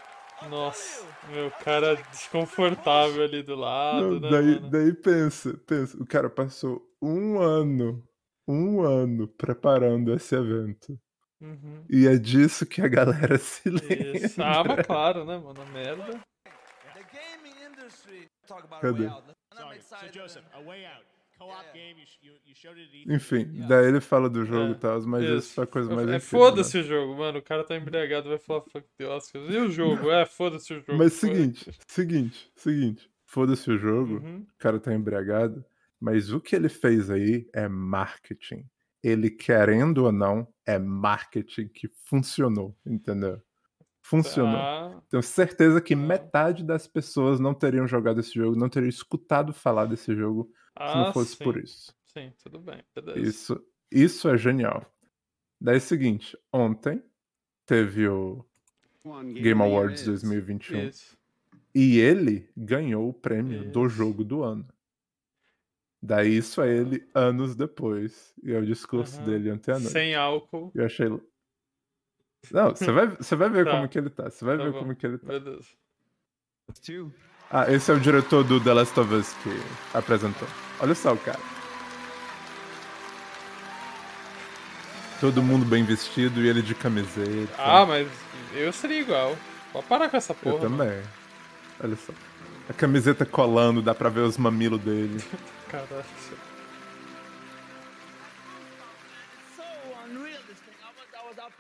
Nossa, 0.49 1.07
meu 1.31 1.51
cara 1.51 1.95
desconfortável 2.11 3.23
ali 3.23 3.43
do 3.43 3.55
lado, 3.55 4.19
Não, 4.19 4.21
né, 4.21 4.31
daí, 4.31 4.55
mano? 4.55 4.71
daí 4.71 4.93
pensa, 4.93 5.55
pensa, 5.67 5.97
o 6.03 6.07
cara 6.07 6.29
passou 6.29 6.83
um 7.01 7.41
ano, 7.41 8.03
um 8.47 8.83
ano 8.83 9.29
preparando 9.29 10.13
esse 10.13 10.35
evento. 10.35 10.99
Uhum. 11.41 11.85
E 11.91 12.07
é 12.07 12.17
disso 12.17 12.65
que 12.67 12.81
a 12.81 12.89
galera 12.89 13.37
se 13.39 13.69
lembra. 13.69 14.17
Isso. 14.17 14.43
Ah, 14.43 14.63
mas 14.65 14.87
claro, 14.87 15.25
né, 15.25 15.39
mano? 15.39 15.65
Merda. 15.73 16.21
The 16.95 17.05
gaming 17.13 17.55
industry. 17.67 18.29
Talk 18.47 18.65
about 18.65 18.81
Cadê? 18.81 19.09
Sorry. 19.55 19.81
So. 19.81 19.97
Joseph, 20.13 20.45
a 20.55 20.61
way 20.61 20.87
out. 20.87 21.05
Co-op 21.43 21.53
Yeah, 21.53 21.63
yeah. 21.75 21.95
game. 21.95 22.01
You, 22.01 22.07
sh- 22.07 22.19
you, 22.23 22.33
you 22.47 22.55
showed 22.55 22.79
it 22.81 22.89
at 22.89 23.09
E3. 23.09 23.15
Enfim, 23.17 23.67
daí 23.69 23.87
ele 23.87 24.01
fala 24.01 24.29
do 24.31 24.45
jogo 24.45 24.73
É, 24.73 24.77
e 24.77 24.79
tal, 24.79 25.03
mas 25.07 25.25
Isso. 25.25 25.37
isso 25.39 25.55
foi 25.55 25.65
a 25.65 25.67
coisa 25.67 25.95
mais 25.95 26.09
É, 26.09 26.19
foda-se 26.21 26.77
né? 26.79 26.83
o 26.83 26.87
jogo, 26.87 27.17
mano. 27.17 27.39
O 27.39 27.43
cara 27.43 27.65
tá 27.65 27.77
embriagado, 27.77 28.29
vai 28.29 28.39
falar 28.39 28.63
fuck 28.63 28.87
the 28.99 29.07
Oscars. 29.07 29.49
E 29.53 29.57
o 29.59 29.71
jogo? 29.71 30.11
É, 30.11 30.25
foda-se 30.27 30.73
o 30.75 30.81
jogo. 30.81 30.99
Mas 30.99 31.19
foi. 31.19 31.29
seguinte, 31.31 31.71
seguinte, 31.87 32.53
seguinte. 32.57 33.11
Foda-se 33.27 33.71
o 33.71 33.79
jogo, 33.79 34.15
Uhum. 34.17 34.41
o 34.43 34.59
cara 34.59 34.79
tá 34.79 34.93
embriagado, 34.95 35.65
mas 36.01 36.33
o 36.33 36.41
que 36.41 36.55
ele 36.55 36.69
fez 36.69 37.11
aí 37.11 37.49
é 37.55 37.67
marketing. 37.69 38.65
Ele, 39.03 39.31
querendo 39.31 40.05
ou 40.05 40.13
não, 40.13 40.47
é 40.67 40.79
marketing 40.79 41.67
que 41.69 41.89
funcionou, 42.05 42.77
entendeu? 42.87 43.41
Funcionou. 44.05 44.57
Ah, 44.59 45.03
Tenho 45.09 45.23
certeza 45.23 45.81
que 45.81 45.95
Ah. 45.95 45.97
metade 45.97 46.65
das 46.65 46.87
pessoas 46.87 47.39
não 47.41 47.55
teriam 47.55 47.87
jogado 47.87 48.21
esse 48.21 48.35
jogo, 48.35 48.57
não 48.59 48.69
teriam 48.69 48.89
escutado 48.89 49.53
falar 49.53 49.87
desse 49.87 50.15
jogo 50.15 50.51
se 50.53 50.53
ah, 50.77 51.05
não 51.07 51.13
fosse 51.13 51.37
sim. 51.37 51.45
por 51.45 51.57
isso. 51.57 51.95
Sim, 52.07 52.33
tudo 52.43 52.59
bem. 52.61 52.83
Beleza. 52.95 53.21
Isso, 53.21 53.67
isso 53.91 54.29
é 54.29 54.37
genial. 54.37 54.85
Daí 55.61 55.77
é 55.77 55.79
o 55.79 55.81
seguinte, 55.81 56.37
ontem 56.53 57.03
teve 57.65 58.09
o 58.09 58.45
Game 59.35 59.63
Awards 59.63 60.05
2021 60.05 60.89
Isso. 60.89 61.17
e 61.75 61.99
ele 61.99 62.49
ganhou 62.57 63.09
o 63.09 63.15
prêmio 63.15 63.71
do 63.71 63.87
Isso. 63.87 63.97
jogo 63.97 64.25
do 64.25 64.43
ano. 64.43 64.67
Daí 66.05 66.37
isso 66.37 66.61
é 66.61 66.69
ele 66.77 67.09
anos 67.15 67.55
depois. 67.55 68.35
E 68.43 68.53
é 68.53 68.59
o 68.59 68.67
discurso 68.67 69.17
Aham. 69.19 69.25
dele 69.25 69.53
ontem 69.53 69.71
à 69.71 69.79
noite. 69.79 69.93
Sem 69.93 70.15
álcool. 70.17 70.73
Eu 70.75 70.85
achei. 70.85 71.07
Não, 72.51 72.71
você 72.71 72.91
vai, 72.93 73.07
você 73.09 73.37
vai 73.37 73.49
ver 73.49 73.65
Tá. 73.65 73.71
como 73.73 73.89
que 73.89 73.99
ele 73.99 74.11
tá. 74.11 74.25
Você 74.31 74.45
vai 74.45 74.57
Tá 74.59 74.65
ver 74.65 74.73
bom. 74.73 74.79
como 74.81 74.97
que 74.97 75.07
ele 75.07 75.19
tá. 75.19 75.27
Beleza. 75.29 75.65
Ah, 77.51 77.71
esse 77.71 77.91
é 77.91 77.95
o 77.95 78.01
diretor 78.01 78.43
do 78.45 78.59
The 78.61 78.73
Last 78.73 78.99
of 78.99 79.13
Us 79.15 79.33
que 79.43 79.51
apresentou. 79.93 80.49
Olha 80.81 80.95
só 80.95 81.13
o 81.13 81.19
cara. 81.19 81.39
Todo 85.21 85.43
mundo 85.43 85.65
bem 85.65 85.85
vestido 85.85 86.41
e 86.41 86.49
ele 86.49 86.63
de 86.63 86.75
camiseta. 86.75 87.53
Ah, 87.59 87.87
mas 87.87 88.09
eu 88.55 88.73
seria 88.73 89.01
igual. 89.01 89.37
Pode 89.73 89.87
parar 89.87 90.09
com 90.09 90.17
essa 90.17 90.35
porra. 90.35 90.65
Eu 90.65 90.71
mano. 90.71 90.79
também. 90.93 91.03
Olha 91.83 91.97
só. 91.97 92.13
A 92.69 92.73
camiseta 92.73 93.25
colando, 93.27 93.83
dá 93.83 93.95
pra 93.95 94.09
ver 94.09 94.21
os 94.21 94.37
mamilos 94.39 94.81
dele. 94.81 95.23
Caralho. 95.69 96.05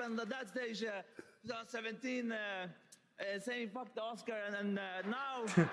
Was, 0.08 0.10
I 0.10 0.10
was 0.10 0.10
up 0.10 0.10
in 0.10 0.16
the, 0.16 0.24
that 0.26 0.48
stage, 0.48 0.84
uh, 0.84 1.02
2017, 1.46 2.32
uh, 2.32 2.36
uh, 3.20 3.40
saying 3.40 3.70
fuck 3.72 3.94
the 3.94 4.02
Oscar, 4.02 4.34
and, 4.46 4.56
and 4.56 4.78
uh, 4.78 4.82
now, 5.08 5.44
uh, 5.62 5.66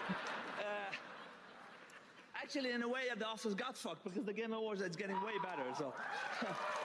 actually, 2.42 2.72
in 2.72 2.84
a 2.84 2.88
way, 2.88 3.04
the 3.18 3.26
Oscars 3.26 3.56
got 3.56 3.78
fucked 3.78 4.04
because 4.04 4.24
the 4.26 4.34
Game 4.34 4.54
Awards 4.54 4.82
is 4.82 4.96
getting 4.96 5.16
way 5.18 5.34
better. 5.44 5.64
So 5.78 5.94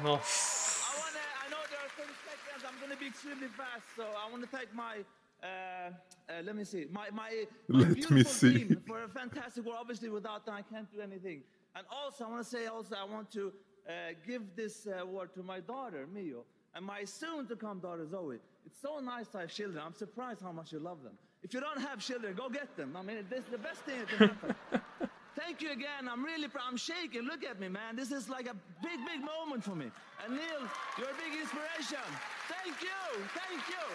Nossa. 0.03 0.85
I 0.95 0.99
wanna, 0.99 1.19
I 1.47 1.51
know 1.51 1.57
there 1.71 1.81
are 1.81 2.07
30 2.07 2.13
seconds. 2.25 2.65
I'm 2.69 2.81
gonna 2.81 2.99
be 2.99 3.07
extremely 3.07 3.49
fast. 3.49 3.85
So 3.97 4.05
I 4.05 4.31
want 4.31 4.43
to 4.43 4.49
thank 4.49 4.75
my. 4.75 4.99
Uh, 5.43 5.91
uh, 6.31 6.43
let 6.45 6.57
me 6.57 6.65
see. 6.65 6.87
My 6.91 7.09
my, 7.13 7.45
my 7.69 7.79
Let 7.81 7.89
me 7.89 7.95
beautiful 7.95 8.25
see. 8.25 8.59
team 8.59 8.83
for 8.87 9.03
a 9.05 9.09
fantastic 9.09 9.65
work. 9.67 9.77
Obviously, 9.79 10.09
without 10.09 10.47
them, 10.47 10.55
I 10.55 10.63
can't 10.63 10.91
do 10.91 11.01
anything. 11.03 11.43
And 11.77 11.87
also, 11.91 12.25
I 12.25 12.29
want 12.31 12.45
to 12.45 12.49
say 12.49 12.67
also, 12.67 12.95
I 12.97 13.05
want 13.05 13.31
to 13.33 13.53
uh, 13.87 13.93
give 14.27 14.43
this 14.57 14.87
award 14.99 15.35
to 15.35 15.43
my 15.43 15.61
daughter, 15.61 16.07
Mio, 16.15 16.45
and 16.75 16.85
my 16.85 17.05
soon-to-come 17.05 17.81
daughter, 17.81 18.07
Zoe. 18.07 18.39
It's 18.67 18.81
so 18.81 18.99
nice 19.01 19.29
to 19.29 19.39
have 19.39 19.51
children. 19.51 19.83
I'm 19.85 19.95
surprised 19.95 20.41
how 20.41 20.53
much 20.53 20.73
you 20.73 20.79
love 20.79 21.03
them. 21.03 21.13
If 21.43 21.53
you 21.55 21.61
don't 21.61 21.81
have 21.81 22.01
children, 22.01 22.35
go 22.35 22.49
get 22.49 22.75
them. 22.77 22.97
I 22.97 23.03
mean, 23.03 23.19
this 23.29 23.41
is 23.41 23.51
the 23.51 23.59
best 23.59 23.81
thing 23.81 23.99
that 24.01 24.09
can 24.09 24.29
happen. 24.29 24.55
Thank 25.37 25.61
you 25.61 25.73
again. 25.73 26.09
I'm 26.11 26.25
really 26.25 26.49
proud. 26.49 26.65
I'm 26.71 26.77
shaking. 26.77 27.23
Look 27.23 27.45
at 27.45 27.61
me, 27.61 27.69
man. 27.69 27.97
This 27.97 28.13
is 28.13 28.29
like 28.29 28.47
a 28.47 28.55
big, 28.83 28.99
big 29.05 29.21
moment 29.21 29.63
for 29.63 29.75
me. 29.75 29.91
And 30.25 30.35
Neil, 30.35 30.63
you're 30.97 31.11
a 31.11 31.19
big 31.25 31.39
inspiration. 31.41 32.07
Thank 32.49 32.81
you. 32.83 33.21
Thank 33.35 33.69
you. 33.69 33.87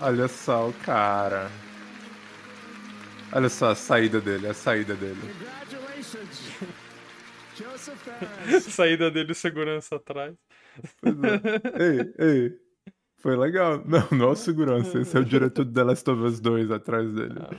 Olha 0.00 0.28
só 0.28 0.68
o 0.68 0.72
cara. 0.84 1.50
Olha 3.32 3.48
só 3.48 3.70
a 3.70 3.74
saída 3.76 4.20
dele, 4.20 4.48
a 4.48 4.54
saída 4.54 4.94
dele. 4.96 5.20
Congratulations, 5.20 6.40
Joseph 6.40 6.56
Ferris. 6.58 6.84
Saída 8.70 9.10
dele 9.10 9.34
segurança 9.34 9.96
atrás. 9.96 10.36
Pois 11.00 11.16
é. 11.22 11.40
ei, 11.82 12.14
ei. 12.18 12.64
Foi 13.18 13.36
legal. 13.36 13.82
Não, 13.86 14.06
não 14.18 14.28
é 14.28 14.32
o 14.32 14.36
segurança. 14.36 14.98
Esse 14.98 15.16
é 15.16 15.20
o 15.20 15.24
diretor 15.24 15.64
do 15.64 15.72
The 15.72 15.82
Last 15.82 16.10
of 16.10 16.22
Us 16.22 16.40
2 16.40 16.70
atrás 16.70 17.10
dele. 17.14 17.36
Ah. 17.38 17.50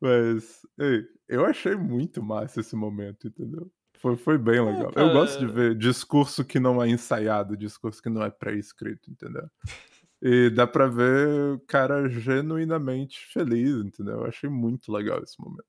Mas, 0.00 0.64
ei, 0.78 1.04
eu 1.28 1.44
achei 1.44 1.74
muito 1.74 2.22
massa 2.22 2.60
esse 2.60 2.76
momento, 2.76 3.26
entendeu? 3.26 3.70
Foi, 3.98 4.16
foi 4.16 4.38
bem 4.38 4.64
legal. 4.64 4.86
Eu 4.86 4.92
cara, 4.92 5.12
gosto 5.12 5.38
de 5.38 5.46
ver 5.52 5.74
discurso 5.74 6.44
que 6.44 6.58
não 6.58 6.82
é 6.82 6.88
ensaiado, 6.88 7.56
discurso 7.56 8.00
que 8.00 8.08
não 8.08 8.22
é 8.22 8.30
pré-escrito, 8.30 9.10
entendeu? 9.10 9.48
E 10.22 10.48
dá 10.50 10.66
pra 10.66 10.86
ver 10.86 11.54
o 11.54 11.60
cara 11.66 12.08
genuinamente 12.08 13.26
feliz, 13.32 13.74
entendeu? 13.76 14.20
Eu 14.20 14.26
achei 14.26 14.48
muito 14.48 14.92
legal 14.92 15.22
esse 15.22 15.40
momento. 15.40 15.64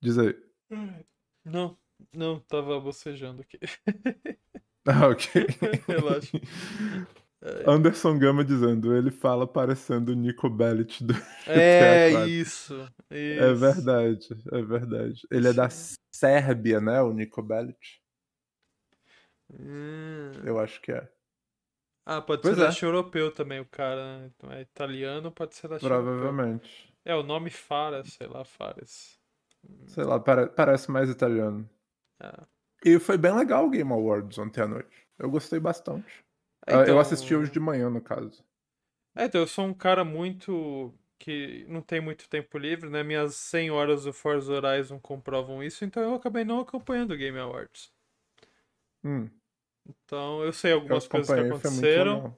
Diz 0.00 0.18
aí. 0.18 0.47
Não, 1.44 1.78
não, 2.14 2.40
tava 2.40 2.80
bocejando 2.80 3.42
aqui. 3.42 3.58
Ah, 4.90 5.08
ok. 5.08 5.28
Relaxa. 5.86 6.38
Anderson 7.68 8.18
Gama 8.18 8.42
dizendo, 8.42 8.96
ele 8.96 9.10
fala 9.10 9.46
parecendo 9.46 10.12
o 10.12 10.14
Nico 10.14 10.48
Bellic 10.48 11.04
do 11.04 11.12
É 11.46 12.10
4. 12.10 12.28
isso, 12.30 12.74
isso. 13.10 13.42
É 13.42 13.52
verdade, 13.52 14.28
é 14.50 14.62
verdade. 14.62 15.20
Ele 15.30 15.48
é 15.48 15.52
da 15.52 15.68
Sérvia, 16.14 16.80
né, 16.80 17.02
o 17.02 17.12
Nico 17.12 17.42
Bellic? 17.42 17.78
Hum. 19.52 20.32
Eu 20.44 20.58
acho 20.58 20.80
que 20.80 20.90
é. 20.90 21.06
Ah, 22.06 22.22
pode 22.22 22.40
Pois 22.40 22.56
ser 22.56 22.62
é. 22.62 22.66
leste 22.66 22.82
europeu 22.84 23.30
também, 23.30 23.60
o 23.60 23.66
cara. 23.66 24.20
né? 24.20 24.30
Então 24.34 24.50
é 24.50 24.62
italiano, 24.62 25.30
pode 25.30 25.54
ser 25.54 25.68
leste 25.68 25.84
europeu. 25.84 26.04
Provavelmente. 26.14 26.94
É, 27.04 27.14
o 27.14 27.22
nome 27.22 27.50
Fares, 27.50 28.14
sei 28.14 28.26
lá, 28.26 28.44
Fares. 28.44 29.17
Sei 29.86 30.04
lá, 30.04 30.18
pare- 30.20 30.48
parece 30.48 30.90
mais 30.90 31.08
italiano. 31.10 31.68
É. 32.20 32.32
E 32.84 32.98
foi 32.98 33.16
bem 33.18 33.34
legal 33.34 33.66
o 33.66 33.70
Game 33.70 33.92
Awards 33.92 34.38
ontem 34.38 34.60
à 34.62 34.66
noite. 34.68 35.08
Eu 35.18 35.30
gostei 35.30 35.58
bastante. 35.58 36.24
É, 36.66 36.72
então- 36.74 36.86
Eu 36.86 37.00
assisti 37.00 37.34
hoje 37.34 37.50
de 37.50 37.58
manhã, 37.60 37.90
no 37.90 38.00
caso. 38.00 38.44
É, 39.16 39.24
então 39.24 39.40
eu 39.40 39.46
sou 39.46 39.64
um 39.64 39.74
cara 39.74 40.04
muito. 40.04 40.94
que 41.20 41.64
não 41.68 41.82
tem 41.82 42.00
muito 42.00 42.28
tempo 42.28 42.56
livre, 42.56 42.88
né? 42.88 43.02
Minhas 43.02 43.34
100 43.34 43.72
horas 43.72 44.04
do 44.04 44.12
Forza 44.12 44.52
Horizon 44.52 45.00
comprovam 45.00 45.60
isso, 45.64 45.84
então 45.84 46.00
eu 46.00 46.14
acabei 46.14 46.44
não 46.44 46.60
acompanhando 46.60 47.10
o 47.10 47.16
Game 47.16 47.36
Awards. 47.36 47.92
Hum, 49.02 49.28
Então 49.88 50.44
eu 50.44 50.52
sei 50.52 50.72
eu 50.72 50.76
algumas 50.76 51.08
coisas 51.08 51.26
que 51.34 51.40
aconteceram. 51.40 52.36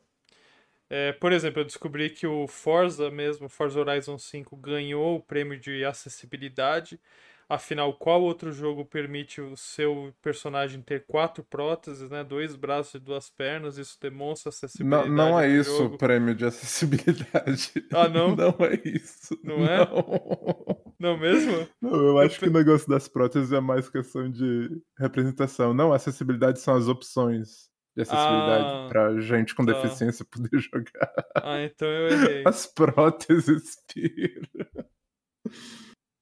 É, 0.90 1.12
por 1.12 1.32
exemplo, 1.32 1.60
eu 1.60 1.64
descobri 1.64 2.10
que 2.10 2.26
o 2.26 2.48
Forza 2.48 3.10
mesmo, 3.10 3.48
Forza 3.48 3.78
Horizon 3.80 4.18
5, 4.18 4.56
ganhou 4.56 5.16
o 5.16 5.22
prêmio 5.22 5.58
de 5.58 5.84
acessibilidade. 5.84 7.00
Afinal, 7.48 7.94
qual 7.94 8.22
outro 8.22 8.52
jogo 8.52 8.84
permite 8.84 9.40
o 9.40 9.56
seu 9.56 10.14
personagem 10.22 10.82
ter 10.82 11.06
quatro 11.06 11.44
próteses, 11.44 12.10
né? 12.10 12.24
Dois 12.24 12.56
braços 12.56 12.94
e 12.94 12.98
duas 13.00 13.28
pernas? 13.30 13.78
Isso 13.78 13.98
demonstra 14.00 14.50
Não, 14.78 15.04
acessibilidade. 15.04 15.10
não 15.10 15.38
é 15.38 15.46
no 15.48 15.60
isso 15.60 15.84
o 15.84 15.90
jogo. 15.90 15.98
prêmio 15.98 16.34
de 16.34 16.44
acessibilidade. 16.46 17.72
Ah, 17.92 18.08
não? 18.08 18.34
Não 18.36 18.56
é 18.60 18.80
isso. 18.84 19.38
Não 19.42 19.66
é? 19.66 19.78
Não. 19.78 20.82
Não 20.98 21.16
mesmo? 21.18 21.68
Não, 21.80 21.94
eu 21.94 22.18
acho 22.18 22.40
que 22.40 22.48
o 22.48 22.52
negócio 22.52 22.88
das 22.88 23.08
próteses 23.08 23.52
é 23.52 23.60
mais 23.60 23.88
questão 23.88 24.30
de 24.30 24.82
representação. 24.98 25.72
Não, 25.74 25.92
acessibilidade 25.92 26.60
são 26.60 26.74
as 26.76 26.88
opções 26.88 27.69
de 28.04 28.10
acessibilidade 28.10 28.64
Ah, 28.64 28.86
pra 28.88 29.20
gente 29.20 29.54
com 29.54 29.64
tá. 29.64 29.72
deficiência 29.72 30.24
poder 30.24 30.50
jogar. 30.60 31.12
Ah, 31.36 31.62
então 31.62 31.88
eu 31.88 32.08
errei. 32.08 32.42
As 32.46 32.66
próteses, 32.66 33.76
pira. 33.92 34.48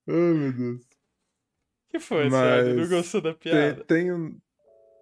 Ai, 0.08 0.32
meu 0.34 0.52
Deus. 0.52 0.86
que 1.90 1.98
foi, 1.98 2.24
Mas 2.30 2.32
Sérgio? 2.40 2.76
Não 2.76 2.88
gostou 2.88 3.20
da 3.20 3.34
Tem, 3.34 3.52
piada? 3.52 3.84
tem 3.84 4.12
um. 4.12 4.38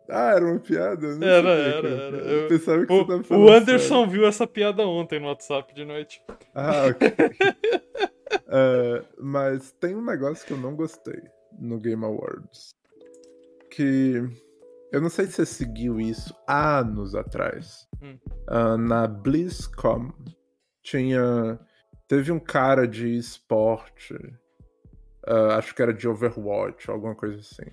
Ah, 0.08 0.30
era 0.36 0.44
uma 0.44 0.60
piada? 0.60 1.16
Não 1.16 1.26
Era, 1.26 1.48
era, 1.50 1.88
era. 1.88 2.16
Eu- 2.18 2.42
Eu 2.42 2.48
pensava 2.48 2.86
que 2.86 2.92
O, 2.92 2.96
você 2.98 3.06
tava 3.06 3.20
o 3.20 3.24
falando 3.24 3.50
Anderson 3.50 3.96
sério. 3.98 4.10
viu 4.10 4.26
essa 4.26 4.46
piada 4.46 4.86
ontem 4.86 5.18
no 5.18 5.26
WhatsApp 5.26 5.74
de 5.74 5.84
noite. 5.84 6.22
Ah, 6.54 6.86
ok. 6.86 7.08
É, 8.48 9.04
mas 9.18 9.72
tem 9.72 9.94
um 9.96 10.04
negócio 10.04 10.46
que 10.46 10.52
eu 10.52 10.56
não 10.56 10.74
gostei 10.76 11.20
no 11.58 11.78
Game 11.80 12.04
Awards. 12.04 12.74
Que 13.70 14.22
eu 14.96 15.00
não 15.02 15.11
sei 15.11 15.26
se 15.26 15.32
você 15.32 15.46
seguiu 15.46 16.00
isso 16.00 16.35
anos 16.48 17.14
atrás. 17.14 17.87
Hum. 18.02 18.18
Ah, 18.48 18.76
na 18.76 19.06
BlizzCon 19.06 20.12
tinha. 20.82 21.59
Teve 22.09 22.30
um 22.32 22.38
cara 22.40 22.87
de 22.87 23.16
esporte. 23.16 24.14
ah, 25.26 25.56
acho 25.56 25.74
que 25.74 25.82
era 25.82 25.92
de 25.92 26.09
Overwatch, 26.09 26.90
alguma 26.90 27.14
coisa 27.14 27.38
assim. 27.38 27.70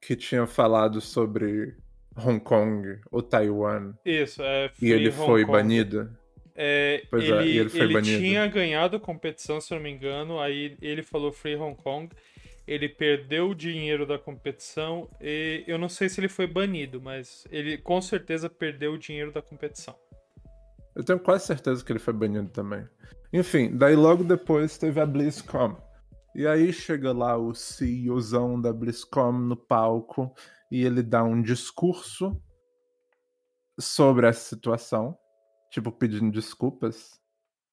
Que 0.00 0.14
tinha 0.16 0.46
falado 0.46 1.00
sobre 1.00 1.76
Hong 2.16 2.40
Kong 2.40 3.00
ou 3.10 3.22
Taiwan. 3.22 3.94
Isso, 4.04 4.42
é 4.42 4.66
E 4.66 4.68
Free 4.78 4.90
ele 4.92 5.08
Hong 5.08 5.16
foi 5.26 5.44
Kong. 5.44 5.52
banido. 5.58 6.16
É, 6.60 7.02
Pois 7.10 7.24
é, 7.24 7.28
ele, 7.28 7.50
e 7.52 7.58
ele 7.58 7.68
foi 7.68 7.92
banido. 7.92 8.18
tinha 8.18 8.46
ganhado 8.48 8.96
a 8.96 9.00
competição, 9.00 9.60
se 9.60 9.72
eu 9.72 9.76
não 9.76 9.82
me 9.84 9.90
engano, 9.92 10.40
aí 10.40 10.76
ele 10.80 11.02
falou 11.04 11.30
Free 11.32 11.54
Hong 11.56 11.76
Kong. 11.80 12.08
Ele 12.68 12.86
perdeu 12.86 13.48
o 13.48 13.54
dinheiro 13.54 14.06
da 14.06 14.18
competição 14.18 15.08
e 15.18 15.64
eu 15.66 15.78
não 15.78 15.88
sei 15.88 16.06
se 16.06 16.20
ele 16.20 16.28
foi 16.28 16.46
banido, 16.46 17.00
mas 17.00 17.46
ele 17.50 17.78
com 17.78 17.98
certeza 18.02 18.50
perdeu 18.50 18.92
o 18.92 18.98
dinheiro 18.98 19.32
da 19.32 19.40
competição. 19.40 19.96
Eu 20.94 21.02
tenho 21.02 21.18
quase 21.18 21.46
certeza 21.46 21.82
que 21.82 21.90
ele 21.90 21.98
foi 21.98 22.12
banido 22.12 22.50
também. 22.50 22.86
Enfim, 23.32 23.74
daí 23.74 23.96
logo 23.96 24.22
depois 24.22 24.76
teve 24.76 25.00
a 25.00 25.06
BlizzCon. 25.06 25.80
E 26.34 26.46
aí 26.46 26.70
chega 26.70 27.10
lá 27.10 27.38
o 27.38 27.54
CEOzão 27.54 28.60
da 28.60 28.70
BlizzCon 28.70 29.32
no 29.32 29.56
palco 29.56 30.30
e 30.70 30.84
ele 30.84 31.02
dá 31.02 31.24
um 31.24 31.40
discurso 31.40 32.38
sobre 33.80 34.26
essa 34.26 34.46
situação, 34.46 35.16
tipo 35.70 35.90
pedindo 35.90 36.30
desculpas. 36.30 37.18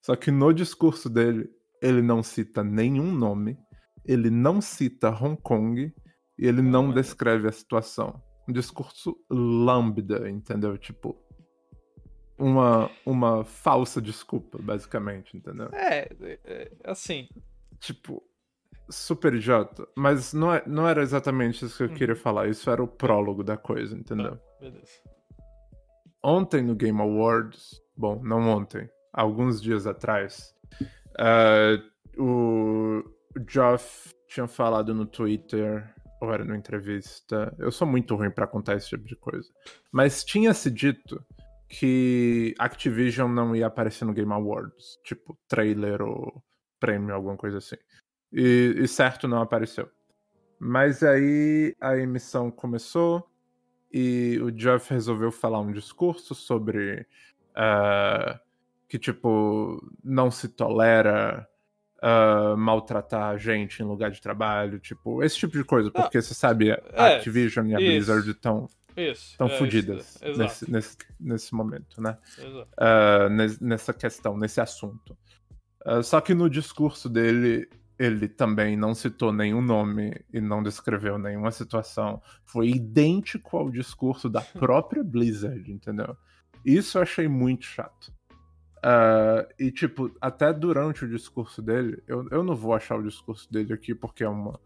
Só 0.02 0.16
que 0.16 0.32
no 0.32 0.54
discurso 0.54 1.10
dele, 1.10 1.50
ele 1.82 2.02
não 2.02 2.24
cita 2.24 2.64
nenhum 2.64 3.12
nome, 3.12 3.58
ele 4.06 4.30
não 4.30 4.62
cita 4.62 5.10
Hong 5.10 5.38
Kong 5.42 5.94
e 6.38 6.48
ele 6.48 6.62
não 6.62 6.92
descreve 6.92 7.48
a 7.48 7.52
situação. 7.52 8.22
Um 8.48 8.54
discurso 8.54 9.18
lambda, 9.30 10.30
entendeu? 10.30 10.78
Tipo, 10.78 11.16
uma, 12.38 12.90
uma 13.06 13.44
falsa 13.44 14.02
desculpa, 14.02 14.60
basicamente, 14.62 15.36
entendeu? 15.38 15.70
É, 15.74 16.10
é, 16.22 16.40
é, 16.46 16.72
assim, 16.84 17.28
Tipo, 17.80 18.24
super 18.90 19.34
idiota. 19.34 19.88
Mas 19.98 20.34
não, 20.34 20.54
é, 20.54 20.64
não 20.66 20.88
era 20.88 21.02
exatamente 21.02 21.66
isso 21.66 21.78
que 21.78 21.84
eu 21.84 21.88
Uhum. 21.90 21.94
queria 21.96 22.16
falar. 22.16 22.48
Isso 22.48 22.70
era 22.70 22.82
o 22.84 22.88
prólogo 22.88 23.44
da 23.44 23.58
coisa, 23.58 23.96
entendeu? 23.98 24.40
beleza. 24.60 25.02
Ontem 26.24 26.62
no 26.64 26.74
Game 26.76 27.00
Awards, 27.00 27.82
bom, 27.96 28.22
não 28.24 28.48
ontem, 28.50 28.90
alguns 29.14 29.62
dias 29.62 29.86
atrás, 29.86 30.56
eh, 31.20 31.80
o 32.18 33.04
Geoff 33.48 34.14
tinha 34.28 34.48
falado 34.48 34.94
no 34.94 35.06
Twitter, 35.06 35.94
ou 36.22 36.34
era 36.34 36.44
numa 36.44 36.58
entrevista, 36.58 37.54
eu 37.60 37.72
sou 37.72 37.88
muito 37.88 38.16
ruim 38.16 38.32
pra 38.32 38.48
contar 38.48 38.76
esse 38.76 38.90
tipo 38.90 39.06
de 39.06 39.16
coisa, 39.16 39.50
mas 39.92 40.24
tinha 40.24 40.54
se 40.54 40.72
dito 40.72 41.24
que 41.68 42.54
Activision 42.60 43.32
não 43.32 43.56
ia 43.56 43.68
aparecer 43.68 44.06
no 44.06 44.14
Game 44.14 44.32
Awards, 44.32 45.00
tipo 45.04 45.38
trailer 45.48 46.02
ou 46.02 46.44
prêmio, 46.80 47.14
alguma 47.14 47.36
coisa 47.36 47.58
assim. 47.58 47.78
E, 48.32 48.76
e 48.78 48.88
certo, 48.88 49.28
não 49.28 49.42
apareceu. 49.42 49.90
Mas 50.60 51.04
aí 51.04 51.76
a 51.82 51.98
emissão 51.98 52.50
começou 52.52 53.28
e 53.92 54.40
o 54.42 54.52
Jeff 54.52 54.94
resolveu 54.94 55.32
falar 55.32 55.60
um 55.60 55.72
discurso 55.72 56.36
sobre 56.36 57.06
ah, 57.56 58.40
que, 58.88 59.00
tipo, 59.00 59.82
não 60.04 60.30
se 60.30 60.50
tolera 60.50 61.48
ah, 62.08 62.56
maltratar 62.56 63.32
a 63.32 63.38
gente 63.38 63.82
em 63.82 63.86
lugar 63.86 64.12
de 64.12 64.22
trabalho, 64.22 64.78
tipo, 64.80 65.24
esse 65.24 65.38
tipo 65.38 65.58
de 65.58 65.64
coisa, 65.64 65.90
Ah, 65.96 66.04
porque 66.04 66.22
você 66.22 66.36
sabe, 66.36 66.72
a 66.72 66.80
é, 66.94 67.16
Activision 67.16 67.66
e 67.66 67.74
a. 67.74 67.78
Blizzard 67.80 68.30
estão 68.30 68.70
Isso. 68.96 69.36
tão 69.40 69.48
é, 69.48 69.58
fodidas 69.58 70.20
nesse, 70.38 70.70
nesse, 70.72 70.98
nesse 71.20 71.56
momento, 71.56 72.00
né? 72.00 72.16
ah, 72.78 73.28
nes- 73.30 73.60
nessa 73.60 73.92
questão, 73.92 74.38
nesse 74.38 74.62
assunto. 74.62 75.18
Ah, 75.84 76.04
só 76.04 76.22
que 76.22 76.36
no 76.36 76.48
discurso 76.48 77.10
dele, 77.10 77.68
ele 77.98 78.28
também 78.28 78.78
não 78.78 78.94
citou 78.94 79.34
nenhum 79.34 79.62
nome 79.62 80.14
e 80.32 80.40
não 80.40 80.62
descreveu 80.62 81.18
nenhuma 81.18 81.50
situação. 81.50 82.22
Foi 82.46 82.68
idêntico 82.70 83.58
ao 83.58 83.72
discurso 83.72 84.30
da 84.30 84.42
própria 84.54 85.04
Blizzard, 85.04 85.72
entendeu? 85.72 86.16
Isso 86.64 86.98
eu 87.00 87.02
achei 87.02 87.28
muito 87.28 87.66
chato. 87.66 88.14
Ah, 88.88 89.48
e, 89.58 89.72
tipo, 89.72 90.12
até 90.22 90.54
durante 90.54 91.06
o 91.06 91.10
discurso 91.10 91.60
dele, 91.60 92.04
eu, 92.08 92.28
eu 92.30 92.44
não 92.44 92.56
vou 92.56 92.72
achar 92.72 92.96
o 92.96 93.02
discurso 93.02 93.52
dele 93.52 93.74
aqui 93.74 93.96
porque 93.96 94.24
é, 94.24 94.30
uma, 94.30 94.60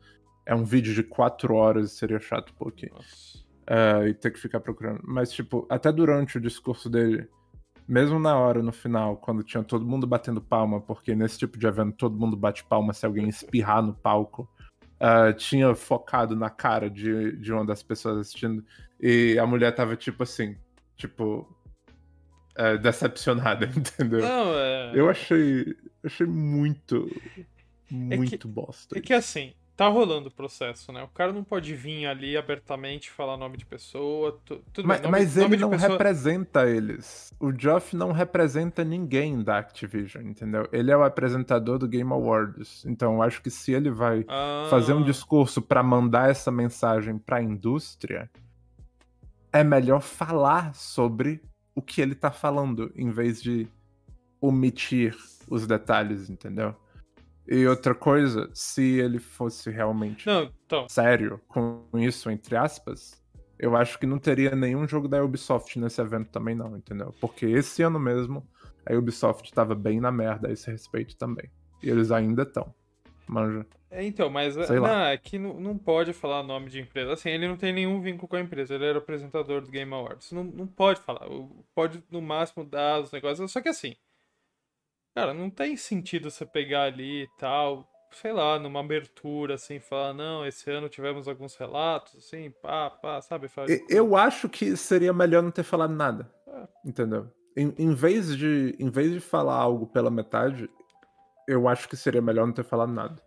é 0.45 0.53
um 0.53 0.65
vídeo 0.65 0.93
de 0.93 1.03
quatro 1.03 1.55
horas 1.55 1.93
e 1.93 1.95
seria 1.95 2.19
chato 2.19 2.51
um 2.51 2.55
pouquinho. 2.55 2.91
É, 3.65 4.09
e 4.09 4.13
ter 4.13 4.31
que 4.31 4.39
ficar 4.39 4.59
procurando. 4.59 4.99
Mas, 5.05 5.31
tipo, 5.31 5.65
até 5.69 5.89
durante 5.89 6.37
o 6.37 6.41
discurso 6.41 6.89
dele, 6.89 7.29
mesmo 7.87 8.19
na 8.19 8.37
hora, 8.37 8.61
no 8.61 8.73
final, 8.73 9.15
quando 9.15 9.41
tinha 9.41 9.63
todo 9.63 9.85
mundo 9.85 10.05
batendo 10.05 10.41
palma, 10.41 10.81
porque 10.81 11.15
nesse 11.15 11.39
tipo 11.39 11.57
de 11.57 11.65
evento 11.65 11.95
todo 11.95 12.19
mundo 12.19 12.35
bate 12.35 12.65
palma 12.65 12.91
se 12.91 13.05
alguém 13.05 13.29
espirrar 13.29 13.81
no 13.81 13.93
palco, 13.93 14.49
é, 14.99 15.31
tinha 15.31 15.73
focado 15.73 16.35
na 16.35 16.49
cara 16.49 16.89
de, 16.89 17.37
de 17.37 17.53
uma 17.53 17.65
das 17.65 17.81
pessoas 17.81 18.17
assistindo, 18.17 18.65
e 18.99 19.39
a 19.39 19.47
mulher 19.47 19.73
tava, 19.73 19.95
tipo 19.95 20.23
assim, 20.23 20.57
tipo, 20.97 21.47
é, 22.59 22.77
decepcionada, 22.77 23.65
entendeu? 23.75 24.19
Não, 24.19 24.53
é. 24.53 24.91
Eu 24.93 25.09
achei, 25.09 25.75
achei 26.03 26.27
muito, 26.27 27.09
muito 27.89 28.47
bosta. 28.47 28.97
É 28.97 29.01
que 29.01 29.13
assim, 29.13 29.53
tá 29.77 29.87
rolando 29.87 30.27
o 30.27 30.31
processo, 30.31 30.91
né? 30.91 31.01
O 31.03 31.07
cara 31.07 31.31
não 31.31 31.41
pode 31.43 31.73
vir 31.73 32.05
ali 32.05 32.35
abertamente 32.35 33.09
falar 33.09 33.37
nome 33.37 33.55
de 33.57 33.65
pessoa. 33.65 34.37
tu- 34.45 34.61
tudo 34.73 34.85
Mas, 34.87 34.97
bem, 34.99 35.09
nome, 35.09 35.23
mas 35.23 35.37
ele 35.37 35.55
não 35.55 35.69
pessoa... 35.69 35.91
representa 35.91 36.69
eles. 36.69 37.33
O 37.39 37.57
Geoff 37.57 37.95
não 37.95 38.11
representa 38.11 38.83
ninguém 38.83 39.41
da 39.41 39.57
Activision, 39.57 40.25
entendeu? 40.27 40.67
Ele 40.73 40.91
é 40.91 40.97
o 40.97 41.03
apresentador 41.03 41.79
do 41.79 41.87
Game 41.87 42.11
Awards. 42.11 42.83
Então 42.85 43.13
eu 43.15 43.21
acho 43.21 43.41
que 43.41 43.49
se 43.49 43.71
ele 43.71 43.89
vai 43.89 44.25
fazer 44.69 44.91
um 44.93 44.99
Ah, 45.01 45.05
discurso 45.05 45.61
pra 45.61 45.81
mandar 45.81 46.29
essa 46.29 46.51
mensagem 46.51 47.17
pra 47.17 47.41
indústria, 47.41 48.29
é 49.53 49.63
melhor 49.63 50.01
falar 50.01 50.75
sobre 50.75 51.41
o 51.75 51.81
que 51.81 52.01
ele 52.01 52.15
tá 52.15 52.31
falando, 52.31 52.91
em 52.95 53.09
vez 53.09 53.41
de 53.41 53.67
omitir 54.41 55.15
os 55.49 55.65
detalhes, 55.67 56.29
entendeu? 56.29 56.75
E 57.47 57.65
outra 57.65 57.95
coisa, 57.95 58.49
se 58.53 58.99
ele 58.99 59.19
fosse 59.19 59.71
realmente 59.71 60.27
Não, 60.27 60.51
então. 60.65 60.87
sério 60.87 61.41
com 61.47 61.83
isso, 61.95 62.29
entre 62.29 62.55
aspas, 62.55 63.19
eu 63.57 63.75
acho 63.75 63.97
que 63.97 64.05
não 64.05 64.19
teria 64.19 64.55
nenhum 64.55 64.87
jogo 64.87 65.07
da 65.07 65.23
Ubisoft 65.23 65.77
nesse 65.79 65.99
evento 65.99 66.29
também, 66.29 66.55
não, 66.55 66.77
entendeu? 66.77 67.13
Porque 67.19 67.45
esse 67.45 67.81
ano 67.81 67.99
mesmo, 67.99 68.47
a 68.85 68.93
Ubisoft 68.93 69.51
tava 69.51 69.75
bem 69.75 69.99
na 69.99 70.11
merda 70.11 70.47
a 70.47 70.51
esse 70.51 70.69
respeito 70.71 71.17
também. 71.17 71.49
E 71.81 71.89
eles 71.89 72.11
ainda 72.11 72.43
estão. 72.43 72.73
Manja. 73.27 73.65
É, 73.91 74.03
então, 74.03 74.29
mas 74.29 74.53
Sei 74.53 74.75
não, 74.75 74.83
lá. 74.83 75.09
é 75.09 75.17
que 75.17 75.39
não, 75.39 75.59
não 75.59 75.77
pode 75.77 76.13
falar 76.13 76.43
nome 76.43 76.69
de 76.69 76.79
empresa. 76.79 77.13
Assim, 77.13 77.29
ele 77.29 77.47
não 77.47 77.57
tem 77.57 77.73
nenhum 77.73 77.99
vínculo 78.01 78.27
com 78.27 78.35
a 78.35 78.39
empresa, 78.41 78.75
ele 78.75 78.85
era 78.85 78.99
apresentador 78.99 79.61
do 79.61 79.71
Game 79.71 79.91
Awards. 79.93 80.31
Não, 80.31 80.43
não 80.43 80.67
pode 80.67 80.99
falar. 81.01 81.21
Pode, 81.73 82.03
no 82.11 82.21
máximo, 82.21 82.63
dar 82.63 83.01
os 83.01 83.11
negócios. 83.11 83.51
Só 83.51 83.61
que 83.61 83.69
assim, 83.69 83.95
cara, 85.15 85.33
não 85.33 85.49
tem 85.49 85.75
sentido 85.75 86.29
você 86.29 86.45
pegar 86.45 86.83
ali 86.83 87.23
e 87.23 87.27
tal, 87.39 87.87
sei 88.11 88.31
lá, 88.31 88.59
numa 88.59 88.79
abertura, 88.79 89.55
assim, 89.55 89.79
falar, 89.79 90.13
não, 90.13 90.45
esse 90.45 90.69
ano 90.69 90.87
tivemos 90.89 91.27
alguns 91.27 91.55
relatos, 91.55 92.15
assim, 92.15 92.51
pá, 92.61 92.89
pá, 92.89 93.21
sabe? 93.21 93.47
Fala, 93.47 93.71
E- 93.71 93.85
Eu 93.89 94.15
acho 94.15 94.47
que 94.49 94.75
seria 94.77 95.11
melhor 95.13 95.41
não 95.43 95.51
ter 95.51 95.63
falado 95.63 95.93
nada. 95.93 96.31
Entendeu? 96.85 97.27
Em, 97.57 97.73
em 97.77 97.93
vez 97.93 98.35
de, 98.37 98.75
em 98.79 98.89
vez 98.89 99.11
de 99.11 99.19
falar 99.19 99.55
algo 99.55 99.87
pela 99.87 100.09
metade, 100.11 100.69
eu 101.47 101.67
acho 101.67 101.89
que 101.89 101.97
seria 101.97 102.21
melhor 102.21 102.45
não 102.45 102.53
ter 102.53 102.63
falado 102.63 102.91
nada. 102.91 103.21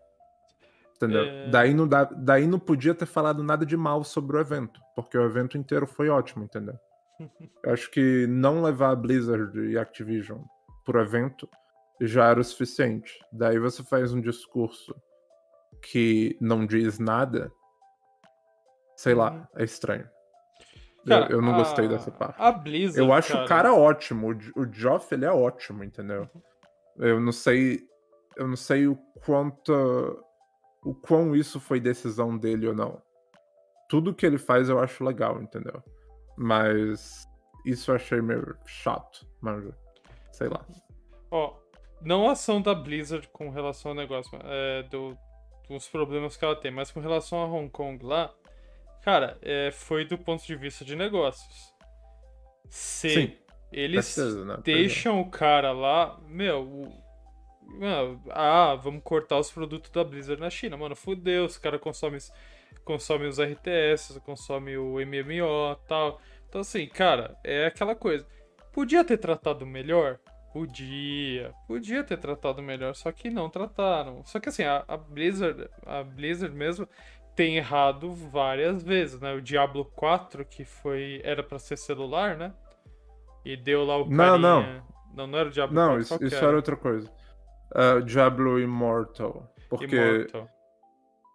Entendeu? 1.05 1.25
É. 1.25 1.49
Daí, 1.51 1.75
não 1.75 1.87
dá, 1.89 2.05
daí 2.05 2.47
não 2.47 2.59
podia 2.59 2.95
ter 2.95 3.07
falado 3.07 3.43
nada 3.43 3.65
de 3.67 3.77
mal 3.77 4.05
sobre 4.05 4.37
o 4.37 4.41
evento, 4.41 4.81
porque 4.95 5.17
o 5.19 5.25
evento 5.25 5.57
inteiro 5.59 5.87
foi 5.87 6.09
ótimo, 6.09 6.45
entendeu? 6.45 6.75
Eu 7.65 7.73
acho 7.73 7.91
que 7.91 8.27
não 8.29 8.63
levar 8.63 8.91
a 8.91 8.97
Blizzard 8.97 9.59
e 9.59 9.77
Activision 9.79 10.41
pro 10.85 11.01
evento 11.01 11.49
já 12.01 12.29
era 12.31 12.41
o 12.41 12.45
suficiente. 12.45 13.19
Daí 13.33 13.59
você 13.59 13.83
faz 13.85 14.13
um 14.13 14.21
discurso 14.21 14.95
que 15.83 16.37
não 16.41 16.65
diz 16.67 16.99
nada, 16.99 17.51
sei 18.97 19.15
lá, 19.15 19.49
é 19.57 19.65
estranho. 19.65 20.05
Eu- 20.05 21.17
Uhum. 21.17 21.21
Cara, 21.21 21.33
eu, 21.33 21.43
não 21.43 21.55
gostei 21.57 21.87
a- 21.87 21.89
dessa 21.89 22.11
parte. 22.13 22.37
A 22.41 22.53
Blizzard. 22.53 22.99
Eu 23.01 23.13
acho 23.13 23.37
o 23.37 23.47
cara 23.49 23.75
ótimo. 23.75 24.31
O, 24.31 24.61
o 24.63 24.73
Geoff, 24.73 25.13
ele 25.13 25.25
é 25.25 25.31
ótimo, 25.33 25.83
entendeu? 25.83 26.29
Eu 26.97 27.19
não 27.21 27.33
sei. 27.33 27.81
Eu 28.37 28.47
não 28.47 28.55
sei 28.57 28.87
o 28.87 28.97
quanto. 29.25 30.25
O 30.85 30.95
quão 30.95 31.35
isso 31.35 31.61
foi 31.61 31.79
decisão 31.81 32.37
dele 32.37 32.67
ou 32.69 32.75
não. 32.75 33.01
Tudo 33.89 34.15
que 34.15 34.27
ele 34.27 34.39
faz 34.39 34.69
eu 34.69 34.79
acho 34.79 35.05
legal, 35.05 35.41
entendeu? 35.41 35.83
Mas 36.37 37.27
isso 37.65 37.91
eu 37.91 37.95
achei 37.97 38.21
meio 38.21 38.57
chato, 38.67 39.27
manja. 39.41 39.77
Sei 40.33 40.49
lá. 40.49 40.65
Ó, 41.31 41.55
não 42.01 42.29
a 42.29 42.33
ação 42.33 42.61
da 42.61 42.75
Blizzard 42.75 43.29
com 43.29 43.51
relação 43.51 43.93
ao 43.93 43.97
negócio, 43.97 44.39
é, 44.43 44.83
do, 44.85 45.17
dos 45.69 45.89
problemas 45.89 46.37
que 46.37 46.45
ela 46.45 46.57
tem, 46.57 46.71
mas 46.71 46.91
com 46.91 47.01
relação 47.01 47.41
a 47.43 47.47
Hong 47.47 47.71
Kong 47.71 48.05
lá, 48.05 48.35
cara, 49.03 49.39
é, 49.43 49.71
foi 49.71 50.05
do 50.05 50.19
ponto 50.19 50.45
de 50.45 50.57
vista 50.57 50.85
de 50.85 50.97
negócios. 50.97 51.73
Se 52.71 53.11
Sim, 53.11 53.37
eles 53.71 54.07
certeza, 54.07 54.45
né? 54.45 54.55
É. 54.55 54.61
deixam 54.63 55.21
o 55.21 55.31
cara 55.31 55.71
lá, 55.73 56.19
meu, 56.27 56.63
o- 56.63 56.83
mano, 56.83 57.03
ah, 58.31 58.75
vamos 58.83 59.03
cortar 59.03 59.39
os 59.39 59.51
produtos 59.51 59.91
da 59.91 60.05
Blizzard 60.05 60.41
na 60.41 60.51
China, 60.51 60.77
mano, 60.77 60.95
fudeu, 60.97 61.45
os 61.45 61.59
caras 61.59 61.81
consomem, 61.81 62.19
consomem 62.85 63.29
os 63.29 63.39
RTS, 63.39 64.21
consomem 64.25 64.77
o 64.77 64.95
MMO 65.01 65.77
tal. 65.89 66.21
Então, 66.49 66.61
assim, 66.61 66.87
cara, 66.87 67.37
é 67.43 67.67
aquela 67.67 67.95
coisa. 67.95 68.27
Podia 68.73 69.05
ter 69.05 69.17
tratado 69.19 69.65
melhor? 69.67 70.19
Podia. 70.53 71.53
Podia 71.67 72.05
ter 72.05 72.19
tratado 72.19 72.63
melhor, 72.63 72.95
só 72.95 73.11
que 73.11 73.31
não 73.31 73.49
trataram. 73.49 74.23
Só 74.25 74.39
que 74.39 74.49
assim, 74.51 74.65
a, 74.65 74.85
a 74.87 74.97
Blizzard, 74.97 75.69
a 75.87 76.03
Blizzard 76.03 76.55
mesmo 76.55 76.87
tem 77.35 77.57
errado 77.57 78.13
várias 78.13 78.83
vezes, 78.83 79.19
né? 79.19 79.33
O 79.33 79.41
Diablo 79.41 79.87
4, 79.97 80.45
que 80.45 80.65
foi 80.65 81.21
era 81.25 81.43
pra 81.43 81.59
ser 81.59 81.79
celular, 81.79 82.37
né? 82.37 82.53
E 83.45 83.57
deu 83.57 83.85
lá 83.85 83.97
o 83.97 84.09
Não, 84.11 84.39
não. 84.39 84.63
carinha- 84.63 84.85
Não, 85.15 85.27
não 85.27 85.39
era 85.39 85.49
o 85.49 85.53
Diablo 85.53 85.75
Não, 85.75 85.87
4, 85.89 86.01
isso, 86.03 86.09
qual 86.11 86.19
que 86.21 86.27
isso 86.27 86.37
era? 86.37 86.47
era 86.49 86.57
outra 86.57 86.77
coisa. 86.77 87.11
Ah, 87.75 88.01
Diablo 88.01 88.61
Immortal. 88.61 89.53
Porque 89.69 89.97
Immortal. 89.97 90.49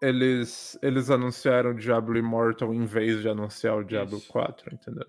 eles, 0.02 0.78
eles 0.82 1.10
anunciaram 1.10 1.74
Diablo 1.74 2.18
Immortal 2.18 2.74
em 2.74 2.86
vez 2.86 3.22
de 3.22 3.30
anunciar 3.30 3.78
o 3.78 3.84
Diablo 3.84 4.18
Isso. 4.18 4.28
4, 4.32 4.74
entendeu? 4.74 5.06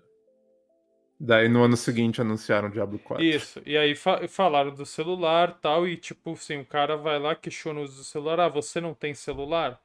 Daí 1.19 1.49
no 1.49 1.63
ano 1.63 1.75
seguinte 1.75 2.21
anunciaram 2.21 2.69
o 2.69 2.71
Diablo 2.71 2.97
4. 2.97 3.23
Isso, 3.23 3.61
e 3.65 3.77
aí 3.77 3.93
fa- 3.93 4.25
falaram 4.27 4.73
do 4.73 4.85
celular 4.85 5.59
tal, 5.59 5.85
e 5.85 5.97
tipo, 5.97 6.31
assim, 6.31 6.61
o 6.61 6.65
cara 6.65 6.95
vai 6.95 7.19
lá, 7.19 7.35
questiona 7.35 7.81
o 7.81 7.83
uso 7.83 7.97
do 7.97 8.03
celular, 8.05 8.39
ah, 8.39 8.47
você 8.47 8.79
não 8.79 8.93
tem 8.93 9.13
celular? 9.13 9.79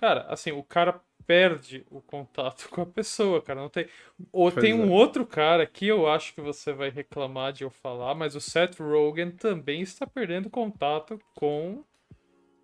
Cara, 0.00 0.22
assim, 0.30 0.50
o 0.50 0.62
cara 0.62 0.98
perde 1.26 1.84
o 1.90 2.00
contato 2.00 2.68
com 2.72 2.80
a 2.80 2.86
pessoa, 2.86 3.42
cara, 3.42 3.60
não 3.60 3.68
tem... 3.68 3.86
Ou 4.32 4.50
Pois 4.50 4.64
tem 4.64 4.72
um 4.72 4.88
é. 4.88 4.90
outro 4.90 5.26
cara 5.26 5.66
que 5.66 5.86
eu 5.86 6.08
acho 6.08 6.34
que 6.34 6.40
você 6.40 6.72
vai 6.72 6.88
reclamar 6.88 7.52
de 7.52 7.64
eu 7.64 7.70
falar, 7.70 8.14
mas 8.14 8.34
o 8.34 8.40
Seth 8.40 8.80
Rogen 8.80 9.30
também 9.30 9.82
está 9.82 10.06
perdendo 10.06 10.48
contato 10.48 11.20
com 11.34 11.84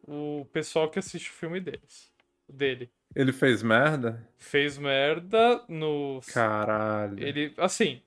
o 0.09 0.47
pessoal 0.51 0.89
que 0.89 0.99
assiste 0.99 1.29
o 1.29 1.35
filme 1.35 1.61
deles, 1.61 2.11
dele. 2.49 2.91
Ele 3.15 3.35
fez 3.35 3.63
merda? 3.63 4.27
Fez 4.39 4.79
merda 4.79 5.63
no... 5.69 6.23
Caralho. 6.33 7.23
Ele, 7.23 7.53
assim, 7.59 8.01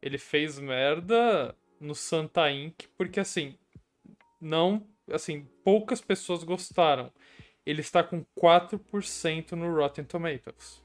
ele 0.00 0.18
fez 0.18 0.56
merda 0.60 1.52
no 1.80 1.96
Santa 1.96 2.48
Inc. 2.52 2.86
porque, 2.96 3.18
assim, 3.18 3.58
não, 4.40 4.86
assim, 5.10 5.48
poucas 5.64 6.00
pessoas 6.00 6.44
gostaram. 6.44 7.10
Ele 7.66 7.80
está 7.80 8.02
com 8.02 8.24
4% 8.40 9.52
no 9.52 9.74
Rotten 9.74 10.04
Tomatoes. 10.04 10.80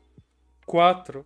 4%. 0.67 1.24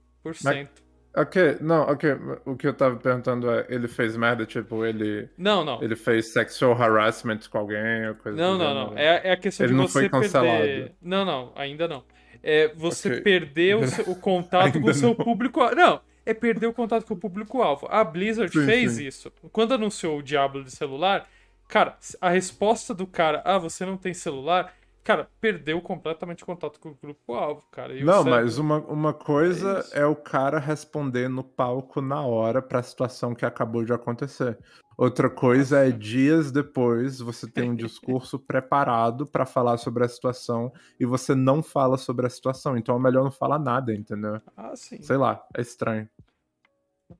Ok, 1.17 1.57
não, 1.61 1.83
ok. 1.83 2.09
O 2.43 2.57
que 2.57 2.67
eu 2.67 2.73
tava 2.73 2.97
perguntando 2.97 3.49
é, 3.49 3.65
ele 3.69 3.87
fez 3.87 4.17
merda, 4.17 4.45
tipo, 4.45 4.83
ele, 4.85 5.29
Não, 5.37 5.63
não. 5.63 5.81
ele 5.81 5.95
fez 5.95 6.33
sexual 6.33 6.73
harassment 6.73 7.39
com 7.49 7.57
alguém 7.57 8.09
ou 8.09 8.15
coisa 8.15 8.37
Não, 8.37 8.57
não, 8.57 8.67
gênero? 8.67 8.89
não. 8.91 8.97
É, 8.97 9.21
é 9.29 9.31
a 9.31 9.37
questão 9.37 9.65
Ele 9.65 9.73
de 9.73 9.77
não 9.79 9.87
você 9.87 9.93
foi 9.93 10.09
cancelado. 10.09 10.57
perder. 10.57 10.95
Não, 11.01 11.23
não, 11.23 11.53
ainda 11.55 11.87
não. 11.87 12.03
É 12.43 12.67
você 12.75 13.07
Ok. 13.09 13.21
perder 13.21 13.77
o, 13.77 13.87
seu- 13.87 14.09
o 14.11 14.15
contato 14.15 14.79
com 14.81 14.89
o 14.89 14.93
seu 14.93 15.09
não. 15.09 15.15
público. 15.15 15.61
Não, 15.73 16.01
é 16.25 16.33
perder 16.33 16.67
o 16.67 16.73
contato 16.73 17.05
com 17.05 17.13
o 17.13 17.17
público-alvo. 17.17 17.87
A 17.89 18.03
Blizzard 18.03 18.51
Sim, 18.51 18.65
fez 18.65 18.91
sim. 18.93 19.07
isso. 19.07 19.31
Quando 19.53 19.73
anunciou 19.73 20.19
o 20.19 20.23
Diablo 20.23 20.65
de 20.65 20.71
celular, 20.71 21.29
cara, 21.69 21.95
a 22.19 22.29
resposta 22.29 22.93
do 22.93 23.07
cara, 23.07 23.41
ah, 23.45 23.57
você 23.57 23.85
não 23.85 23.95
tem 23.95 24.13
celular, 24.13 24.73
cara, 25.05 25.29
perdeu 25.39 25.79
completamente 25.81 26.41
o 26.41 26.45
contato 26.47 26.79
com 26.79 26.89
o 26.89 26.95
grupo-alvo, 26.95 27.63
cara. 27.71 27.93
E 27.93 28.03
Não, 28.03 28.23
mas 28.23 28.57
uma, 28.57 28.79
uma 28.79 29.13
coisa 29.13 29.79
isso. 29.79 29.95
é, 29.95 30.03
o 30.05 30.15
cara 30.15 30.57
responder 30.59 31.29
no 31.29 31.43
palco 31.43 32.01
na 32.01 32.21
hora 32.25 32.59
pra 32.61 32.81
situação 32.81 33.35
que 33.35 33.45
acabou 33.45 33.85
de 33.85 33.93
acontecer. 33.93 34.57
Outra 34.97 35.29
coisa 35.29 35.85
é 35.87 35.91
dias 35.91 36.51
depois 36.51 37.19
você 37.19 37.47
ter 37.49 37.61
um 37.63 37.75
discurso 37.75 38.39
preparado 38.39 39.27
pra 39.27 39.45
falar 39.45 39.77
sobre 39.77 40.03
a 40.03 40.07
situação 40.07 40.73
e 40.99 41.05
você 41.05 41.35
não 41.35 41.61
fala 41.61 41.97
sobre 41.97 42.25
a 42.25 42.29
situação. 42.29 42.75
Então 42.75 42.95
é 42.95 42.99
melhor 42.99 43.23
não 43.23 43.31
falar 43.31 43.59
nada, 43.59 43.93
entendeu? 43.93 44.41
Ah, 44.57 44.75
sim. 44.75 45.01
Sei 45.03 45.17
lá, 45.17 45.45
é 45.55 45.61
estranho. 45.61 46.09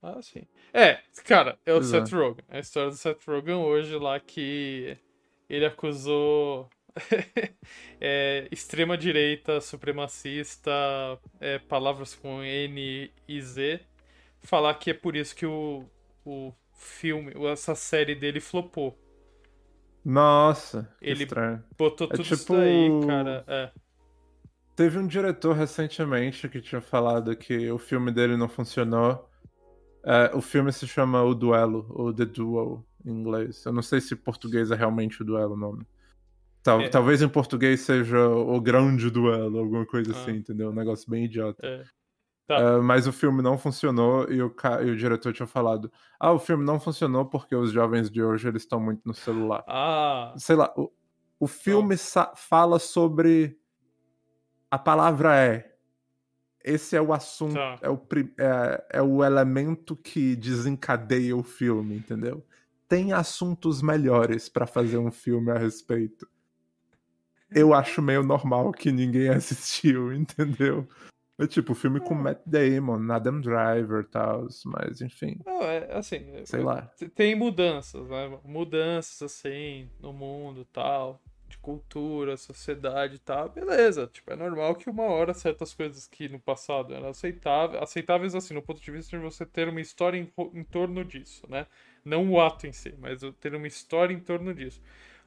Ah, 0.01 0.19
sim. 0.23 0.47
É, 0.73 0.99
cara, 1.23 1.59
é 1.63 1.71
o 1.71 1.75
Pois 1.77 1.93
é. 1.93 1.99
Seth 2.03 2.13
Rogen. 2.13 2.43
A 2.49 2.57
história 2.59 2.89
do 2.89 2.95
Seth 2.95 3.23
Rogen 3.27 3.53
hoje 3.55 3.95
lá 3.97 4.19
que 4.19 4.97
ele 5.47 5.65
acusou 5.65 6.67
é, 7.99 8.47
extrema-direita, 8.51 9.59
supremacista, 9.61 10.71
é, 11.39 11.59
palavras 11.59 12.15
com 12.15 12.41
N 12.43 13.11
e 13.27 13.41
Z, 13.41 13.81
falar 14.41 14.73
que 14.75 14.91
é 14.91 14.93
por 14.93 15.15
isso 15.15 15.35
que 15.35 15.45
o, 15.45 15.85
o 16.25 16.53
filme, 16.73 17.33
essa 17.51 17.75
série 17.75 18.15
dele 18.15 18.39
flopou. 18.39 18.97
Nossa, 20.03 20.87
Ele- 21.01 21.23
estranho. 21.23 21.63
Botou 21.77 22.07
É 22.07 22.11
tudo 22.11 22.21
isso 22.21 22.37
tipo- 22.37 22.55
daí, 22.55 22.89
cara. 23.07 23.43
É. 23.47 23.71
Teve 24.75 24.99
um 24.99 25.07
diretor 25.07 25.53
recentemente 25.55 26.49
que 26.49 26.61
tinha 26.61 26.81
falado 26.81 27.35
que 27.35 27.71
o 27.71 27.77
filme 27.79 28.11
dele 28.11 28.35
não 28.37 28.49
funcionou. 28.49 29.27
É, 30.03 30.35
o 30.35 30.41
filme 30.41 30.71
se 30.71 30.85
chama 30.87 31.23
O 31.23 31.33
Duelo, 31.33 31.87
ou 31.89 32.13
The 32.13 32.25
Duel, 32.25 32.85
em 33.03 33.11
inglês. 33.11 33.65
Eu 33.65 33.73
não 33.73 33.81
sei 33.81 33.99
se 34.01 34.13
em 34.13 34.17
português 34.17 34.69
é 34.69 34.75
realmente 34.75 35.21
o 35.21 35.25
duelo 35.25 35.53
o 35.53 35.57
nome. 35.57 35.87
Tal- 36.65 36.81
É. 36.81 36.89
Talvez 36.89 37.21
em 37.21 37.29
português 37.29 37.81
seja 37.81 38.27
O 38.27 38.59
Grande 38.59 39.11
Duelo, 39.11 39.59
alguma 39.59 39.85
coisa 39.85 40.11
Ah. 40.13 40.19
assim, 40.19 40.31
entendeu? 40.37 40.71
Um 40.71 40.73
negócio 40.73 41.07
bem 41.09 41.25
idiota. 41.25 41.63
É. 41.65 41.83
Tá. 42.47 42.55
É, 42.55 42.77
mas 42.79 43.05
o 43.07 43.11
filme 43.13 43.41
não 43.43 43.55
funcionou 43.57 44.31
e 44.31 44.41
o, 44.41 44.49
ca- 44.49 44.81
e 44.83 44.89
o 44.89 44.95
diretor 44.97 45.31
tinha 45.31 45.47
falado: 45.47 45.91
Ah, 46.19 46.31
o 46.31 46.39
filme 46.39 46.63
não 46.65 46.79
funcionou 46.79 47.25
porque 47.25 47.55
os 47.55 47.71
jovens 47.71 48.09
de 48.09 48.21
hoje 48.21 48.47
eles 48.47 48.63
estão 48.63 48.79
muito 48.79 49.01
no 49.05 49.13
celular 49.13 49.63
Ah, 49.67 50.33
sei 50.37 50.55
lá, 50.55 50.73
o, 50.75 50.91
o 51.39 51.47
filme 51.47 51.95
fala 52.35 52.79
sobre. 52.79 53.57
A 54.71 54.77
palavra 54.79 55.35
é. 55.39 55.71
Esse 56.63 56.95
é 56.95 57.01
o 57.01 57.13
assunto, 57.13 57.53
Tá. 57.53 57.77
é, 57.83 57.89
o, 57.89 57.97
pri- 57.97 58.33
é, 58.39 58.85
é 58.93 59.01
o 59.01 59.23
elemento 59.23 59.95
que 59.95 60.35
desencadeia 60.35 61.37
o 61.37 61.43
filme, 61.43 61.95
entendeu? 61.95 62.43
Tem 62.87 63.13
assuntos 63.13 63.83
melhores 63.83 64.49
pra 64.49 64.65
fazer 64.65 64.97
um 64.97 65.11
filme 65.11 65.51
a 65.51 65.57
respeito. 65.59 66.27
Eu 67.55 67.73
acho 67.73 68.01
meio 68.01 68.21
normal 68.21 68.71
que 68.71 68.91
ninguém 68.91 69.29
assistiu, 69.33 70.13
entendeu? 70.13 70.87
É 71.37 71.47
tipo, 71.47 71.73
filme 71.73 71.99
com 71.99 72.13
Matt 72.13 72.39
Damon, 72.45 73.11
Adam 73.11 73.41
Driver 73.41 74.01
e 74.01 74.07
tal, 74.07 74.47
mas 74.65 75.01
enfim, 75.01 75.37
não, 75.45 75.61
é 75.63 75.91
assim. 75.91 76.25
sei 76.45 76.61
lá. 76.61 76.89
Tem 77.13 77.35
mudanças, 77.35 78.07
né? 78.07 78.39
Mudanças, 78.45 79.21
assim, 79.21 79.89
no 79.99 80.13
mundo 80.13 80.65
tal, 80.71 81.21
de 81.49 81.57
cultura, 81.57 82.37
sociedade 82.37 83.15
e 83.15 83.19
tal. 83.19 83.49
Beleza, 83.49 84.07
tipo, 84.07 84.31
é 84.31 84.35
normal 84.37 84.75
que 84.75 84.89
uma 84.89 85.03
hora 85.03 85.33
certas 85.33 85.73
coisas 85.73 86.07
que 86.07 86.29
no 86.29 86.39
passado 86.39 86.93
eram 86.93 87.09
aceitáveis, 87.09 87.83
aceitáveis 87.83 88.33
assim, 88.33 88.53
no 88.53 88.61
ponto 88.61 88.81
de 88.81 88.91
vista 88.91 89.17
de 89.17 89.21
você 89.21 89.45
ter 89.45 89.67
uma 89.67 89.81
história 89.81 90.17
em, 90.17 90.31
em 90.53 90.63
torno 90.63 91.03
disso, 91.03 91.45
né? 91.49 91.67
Não 92.05 92.31
o 92.31 92.39
ato 92.39 92.65
em 92.65 92.71
si, 92.71 92.95
mas 92.97 93.19
ter 93.41 93.53
uma 93.55 93.67
história 93.67 94.13
em 94.13 94.21
torno 94.21 94.53
disso. 94.53 94.81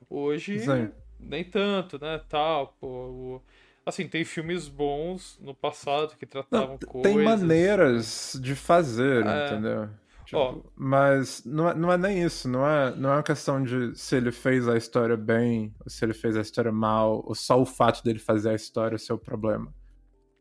Hoje, 0.09 0.61
Sim. 0.61 0.91
Nem 1.21 1.45
tanto, 1.45 1.99
né? 2.01 2.21
Tal, 2.29 2.77
pô. 2.81 2.87
o- 2.87 3.43
Assim, 3.87 4.07
tem 4.07 4.23
filmes 4.23 4.69
bons 4.69 5.39
no 5.41 5.55
passado 5.55 6.15
que 6.19 6.27
Não, 6.27 6.31
tratavam 6.31 6.77
t- 6.77 6.85
coisas. 6.85 7.11
tem 7.11 7.25
maneiras 7.25 8.39
de 8.43 8.55
fazer, 8.55 9.25
É. 9.27 9.47
entendeu? 9.47 9.89
Tipo, 10.27 10.37
Ó. 10.39 10.61
Mas 10.77 11.43
não 11.47 11.71
é, 11.71 11.75
não 11.75 11.91
é 11.91 11.97
nem 11.97 12.23
isso, 12.23 12.47
não 12.51 12.67
é, 12.69 12.95
não 12.95 13.09
é 13.11 13.15
uma 13.17 13.23
questão 13.23 13.63
de 13.63 13.99
se 13.99 14.15
ele 14.15 14.31
fez 14.31 14.69
a 14.69 14.77
história 14.77 15.17
bem, 15.17 15.75
ou 15.81 15.89
se 15.91 16.05
ele 16.05 16.13
fez 16.13 16.37
a 16.37 16.43
história 16.43 16.71
mal, 16.71 17.25
ou 17.27 17.35
só 17.35 17.59
o 17.59 17.65
fato 17.65 18.05
dele 18.05 18.19
fazer 18.19 18.51
a 18.51 18.55
história 18.55 18.99
ser 18.99 19.15
o 19.15 19.19
problema. 19.19 19.73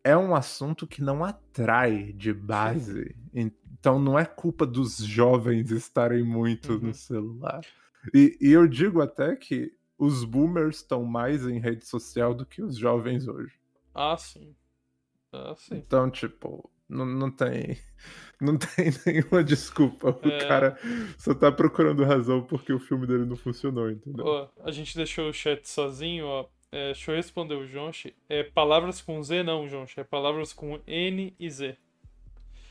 É 0.03 0.15
um 0.17 0.35
assunto 0.35 0.85
que 0.85 1.01
não 1.01 1.23
atrai 1.23 2.11
de 2.11 2.33
base. 2.33 3.15
Então 3.33 3.97
não 3.97 4.19
é 4.19 4.25
culpa 4.25 4.65
dos 4.65 4.97
jovens 4.97 5.71
estarem 5.71 6.21
muito 6.21 6.73
Uhum. 6.73 6.79
no 6.79 6.93
celular. 6.93 7.61
E, 8.13 8.37
e 8.41 8.51
eu 8.51 8.67
digo 8.67 9.01
até 9.01 9.37
que 9.37 9.71
os 9.97 10.23
boomers 10.23 10.77
estão 10.77 11.03
mais 11.03 11.45
em 11.47 11.59
rede 11.59 11.85
social 11.85 12.33
do 12.33 12.45
que 12.45 12.61
os 12.61 12.77
jovens 12.77 13.27
hoje. 13.27 13.53
Ah, 13.93 14.15
sim. 14.17 14.55
Ah, 15.33 15.53
sim. 15.57 15.75
Então, 15.75 16.09
tipo, 16.09 16.69
não, 16.87 17.05
não 17.05 17.31
tem. 17.31 17.77
Não 18.39 18.55
tem 18.55 18.91
nenhuma 19.03 19.43
desculpa. 19.43 20.11
O 20.23 20.27
É. 20.29 20.47
cara 20.47 20.77
só 21.17 21.33
tá 21.33 21.51
procurando 21.51 22.03
razão 22.03 22.43
porque 22.43 22.71
o 22.71 22.79
filme 22.79 23.07
dele 23.07 23.25
não 23.25 23.35
funcionou, 23.35 23.89
entendeu? 23.89 24.23
Ó, 24.27 24.47
a 24.63 24.69
gente 24.69 24.95
deixou 24.95 25.27
o 25.27 25.33
chat 25.33 25.67
sozinho, 25.67 26.23
ó. 26.27 26.45
É, 26.71 26.87
deixa 26.93 27.09
eu 27.11 27.15
responder 27.15 27.55
o 27.55 27.65
Jonchi. 27.65 28.13
É 28.29 28.43
palavras 28.43 29.01
com 29.01 29.23
Z 29.23 29.41
não, 29.41 29.67
Jonchi. 29.67 29.99
É 29.99 30.03
palavras 30.03 30.53
com 30.53 30.79
N 30.85 31.33
e 31.39 31.49
Z. 31.49 31.75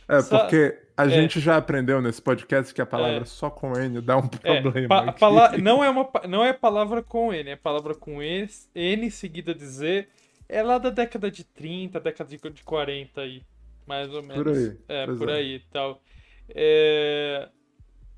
É, 0.09 0.21
Sa- 0.23 0.39
porque 0.41 0.79
a 0.97 1.05
é. 1.07 1.09
gente 1.09 1.41
já 1.41 1.57
aprendeu 1.57 2.01
nesse 2.01 2.23
podcast 2.23 2.73
que 2.73 2.81
a 2.81 2.87
palavra 2.87 3.23
É. 3.23 3.25
só 3.25 3.51
com 3.51 3.73
N 3.77 4.01
dá 4.01 4.17
um 4.19 4.29
É, 4.43 4.61
problema. 4.61 4.89
pa- 4.89 5.11
aqui. 5.11 5.21
pala- 5.21 5.59
não, 5.59 5.83
é 5.83 5.91
uma, 5.91 6.05
pa- 6.05 6.27
não 6.29 6.45
é 6.45 6.53
palavra 6.53 7.03
com 7.03 7.33
N, 7.33 7.51
é 7.51 7.57
palavra 7.57 7.95
com 7.95 8.23
E, 8.23 8.47
N 8.75 9.11
seguida 9.11 9.55
de 9.55 9.65
Z. 9.67 10.07
É 10.49 10.63
lá 10.63 10.79
da 10.79 10.91
década 10.91 11.29
de 11.31 11.43
30, 11.45 11.99
década 11.99 12.31
de 12.31 12.39
de 12.51 12.63
40 12.63 13.21
aí. 13.23 13.43
Mais 13.87 14.13
ou 14.13 14.23
menos. 14.23 14.37
Por 14.37 14.49
aí, 14.49 14.77
É, 14.89 15.07
por 15.07 15.29
é. 15.29 15.35
aí 15.35 15.55
e 15.57 15.61
tal. 15.73 16.01
É... 16.49 17.49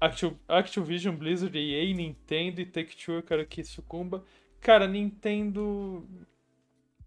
Activ- 0.01 0.37
Activision, 0.47 1.15
Blizzard, 1.17 1.59
EA, 1.59 1.93
Nintendo 1.95 2.61
e 2.61 2.67
Take-Two, 2.67 3.17
eu 3.17 3.23
quero 3.23 3.45
que 3.47 3.65
sucumba. 3.65 4.23
Cara, 4.61 4.87
Nintendo... 4.87 6.07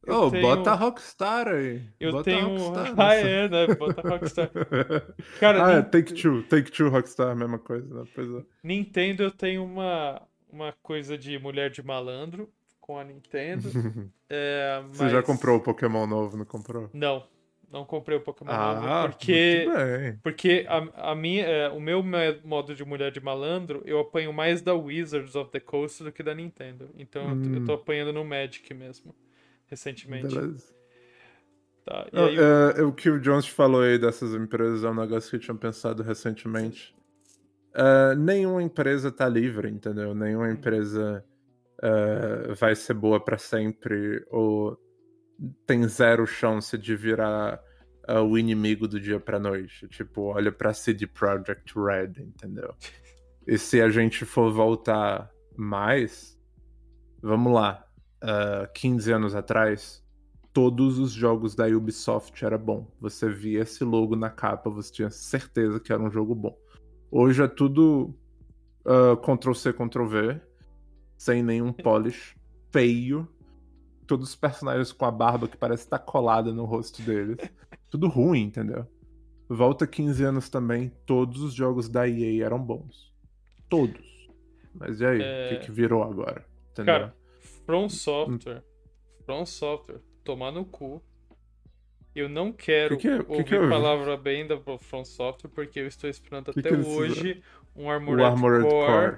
eu 0.06 0.16
Ô, 0.16 0.32
tenho- 0.32 0.42
bota 0.42 0.72
a 0.72 0.76
Rockstar 0.76 1.48
aí. 1.48 1.82
Eu 2.00 2.12
bota 2.12 2.24
tenho... 2.26 2.58
Rockstar 2.58 2.94
Ah, 3.00 3.14
é, 3.16 3.48
né? 3.50 3.68
Bota 3.76 4.02
Rockstar. 4.10 4.50
Cara, 5.40 5.66
ah, 5.66 5.72
é, 5.74 5.82
Take 5.82 6.14
Two. 6.14 6.44
Take 6.44 6.72
Two 6.72 6.90
Rockstar, 6.90 7.36
mesma 7.36 7.60
coisa, 7.60 7.94
né? 7.94 8.04
Pois 8.14 8.30
é. 8.30 8.44
Nintendo 8.64 9.24
eu 9.24 9.32
tenho 9.32 9.64
uma, 9.64 10.22
uma 10.52 10.74
coisa 10.82 11.18
de 11.18 11.38
mulher 11.40 11.70
de 11.70 11.84
malandro 11.84 12.50
com 12.80 12.98
a 12.98 13.04
Nintendo. 13.04 13.70
É, 14.34 14.82
Você 14.94 15.10
já 15.10 15.18
mas- 15.18 15.26
comprou 15.26 15.58
o 15.58 15.60
Pokémon 15.60 16.08
novo, 16.08 16.38
não 16.38 16.46
comprou? 16.46 16.90
Não, 16.94 17.22
não 17.70 17.84
comprei 17.84 18.18
o 18.18 18.22
Pokémon 18.22 18.50
Ah, 18.50 18.76
novo 19.04 19.10
porque 19.10 19.66
porque 20.24 20.66
a, 20.70 21.12
a 21.12 21.16
minha, 21.16 21.44
é, 21.46 21.68
o 21.68 21.82
meu 21.82 22.02
me- 22.02 22.40
modo 22.46 22.74
de 22.74 22.86
mulher 22.86 23.12
de 23.12 23.20
malandro 23.20 23.82
eu 23.84 24.00
apanho 24.00 24.32
mais 24.32 24.62
da 24.62 24.74
Wizards 24.74 25.36
of 25.36 25.52
the 25.52 25.60
Coast 25.60 26.02
do 26.02 26.14
que 26.14 26.24
da 26.24 26.34
Nintendo. 26.34 26.90
Então 26.98 27.24
eu 27.30 27.42
tô- 27.42 27.50
eu 27.58 27.66
tô 27.66 27.72
Hum. 27.74 27.76
apanhando 27.76 28.14
no 28.14 28.24
Magic 28.24 28.74
mesmo 28.74 29.14
recentemente. 29.72 30.28
Beleza. 30.28 30.72
Tá, 31.86 32.08
e 32.14 32.20
aí, 32.20 32.38
é, 32.78 32.84
o 32.84 32.94
que 32.94 33.10
o 33.10 33.20
Jones 33.20 33.48
falou 33.48 33.82
aí 33.82 33.98
dessas 33.98 34.36
empresas 34.36 34.84
é 34.84 34.90
um 34.90 34.94
negócio 34.94 35.30
que 35.32 35.38
eu 35.38 35.40
tinha 35.40 35.56
pensado 35.56 36.04
recentemente. 36.04 36.94
É, 37.74 38.14
nenhuma 38.16 38.62
empresa 38.62 39.12
tá 39.12 39.28
livre, 39.28 39.70
entendeu? 39.70 40.14
Nenhuma 40.14 40.46
Uhum. 40.46 40.52
empresa 40.52 41.26
é, 41.82 42.54
vai 42.54 42.76
ser 42.76 42.94
boa 42.94 43.20
pra 43.24 43.38
sempre 43.40 44.24
ou 44.30 44.78
tem 45.66 45.88
zero 45.88 46.28
chance 46.28 46.78
de 46.78 46.96
virar 46.96 47.60
é, 48.08 48.20
o 48.20 48.38
inimigo 48.38 48.88
do 48.88 49.00
dia 49.00 49.20
pra 49.20 49.40
noite. 49.40 49.88
Tipo, 49.88 50.34
olha 50.34 50.52
pra 50.52 50.74
CD 50.74 51.08
Projekt 51.08 51.74
Red, 51.76 52.22
entendeu? 52.22 52.76
E 53.48 53.58
se 53.58 53.82
a 53.82 53.90
gente 53.90 54.24
for 54.24 54.54
voltar 54.54 55.28
mais, 55.58 56.40
vamos 57.24 57.52
lá, 57.52 57.84
é, 58.22 58.68
15 58.74 59.12
anos 59.12 59.36
atrás, 59.36 60.04
todos 60.54 61.00
os 61.00 61.12
jogos 61.12 61.56
da 61.56 61.68
Ubisoft 61.68 62.44
era 62.44 62.58
bom. 62.58 62.88
Você 63.00 63.30
via 63.30 63.62
esse 63.62 63.84
logo 63.84 64.16
na 64.16 64.30
capa, 64.30 64.70
você 64.70 64.92
tinha 64.92 65.10
certeza 65.10 65.80
que 65.80 65.92
era 65.92 66.02
um 66.02 66.12
jogo 66.12 66.36
bom. 66.36 66.58
Hoje 67.10 67.44
é 67.44 67.48
tudo 67.48 68.16
ah, 68.86 69.16
Ctrl-C, 69.18 69.74
Ctrl-V, 69.74 70.42
sem 71.18 71.44
nenhum 71.44 71.72
polish, 71.72 72.36
feio. 72.72 73.28
Todos 74.08 74.30
os 74.30 74.36
personagens 74.36 74.92
com 74.92 75.06
a 75.06 75.12
barba 75.12 75.48
que 75.48 75.58
parece 75.58 75.84
estar 75.84 76.00
colada 76.00 76.52
no 76.52 76.66
rosto 76.66 77.02
deles. 77.02 77.38
Tudo 77.90 78.08
ruim, 78.08 78.44
entendeu? 78.44 78.86
Volta 79.50 79.86
15 79.86 80.24
anos 80.24 80.50
também, 80.50 80.92
todos 81.06 81.42
os 81.42 81.54
jogos 81.54 81.90
da 81.90 82.08
EA 82.08 82.46
eram 82.46 82.58
bons. 82.58 83.14
Todos. 83.70 84.30
Mas 84.74 85.02
e 85.02 85.06
aí? 85.06 85.22
É. 85.22 85.46
O 85.46 85.50
que, 85.50 85.66
que 85.66 85.72
virou 85.72 86.02
agora? 86.04 86.46
Entendeu? 86.72 86.94
cara, 86.94 87.16
From 87.66 87.90
Software, 87.90 88.64
From 89.26 89.46
Software, 89.46 90.00
tomar 90.24 90.52
no 90.52 90.66
cu. 90.66 91.02
Eu 92.14 92.28
não 92.28 92.52
quero 92.52 92.98
Que 92.98 93.04
que 93.04 93.08
é- 93.08 93.26
ouvir 93.26 93.44
que 93.46 93.56
houve? 93.56 93.70
palavra 93.70 94.18
bem 94.18 94.46
da 94.46 94.58
From 94.80 95.06
Software 95.06 95.50
porque 95.50 95.80
eu 95.80 95.88
estou 95.88 96.10
esperando 96.10 96.52
até 96.52 96.74
hoje 96.74 97.42
um 97.76 97.86
o 97.86 97.90
Armored, 97.90 98.24
Armored 98.24 98.68
Core, 98.68 98.86
Core. 98.86 99.18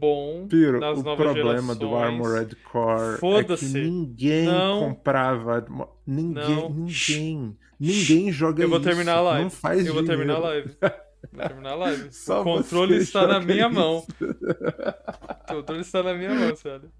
bom 0.00 0.46
Piro, 0.48 0.80
nas 0.80 0.98
o 0.98 1.02
novas 1.02 1.26
problema 1.26 1.74
do 1.74 1.88
gerações. 1.90 2.12
Armored 2.14 2.56
Core 2.56 3.40
é 3.40 3.56
que 3.56 3.64
ninguém 3.66 4.46
Não. 4.46 4.80
comprava. 4.80 5.66
Ninguém, 6.06 6.56
Não. 6.56 6.70
ninguém. 6.70 7.56
Ninguém 7.78 8.32
joga 8.32 8.62
Eu 8.64 8.68
vou 8.70 8.78
isso. 8.78 8.88
terminar 8.88 9.16
a 9.18 9.20
live. 9.20 9.42
Não 9.44 9.50
faz 9.50 9.86
eu 9.86 9.92
vou 9.94 10.02
terminar 10.04 10.36
a 10.36 10.40
dinheiro. 10.40 10.76
live. 10.78 10.78
Vou 11.32 11.46
terminar 11.48 11.70
a 11.72 11.74
live. 11.74 12.12
Só 12.12 12.40
o 12.40 12.44
controle 12.44 12.96
está 12.96 13.26
na 13.26 13.40
minha 13.40 13.66
isso. 13.66 13.74
mão. 13.74 13.98
O 13.98 15.54
controle 15.54 15.80
está 15.80 16.00
na 16.02 16.14
minha 16.14 16.32
mão, 16.32 16.54
sério. 16.56 16.90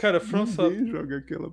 Cara, 0.00 0.20
From 0.20 0.46
Software. 0.46 0.86
Joga 0.86 1.18
aquela. 1.18 1.52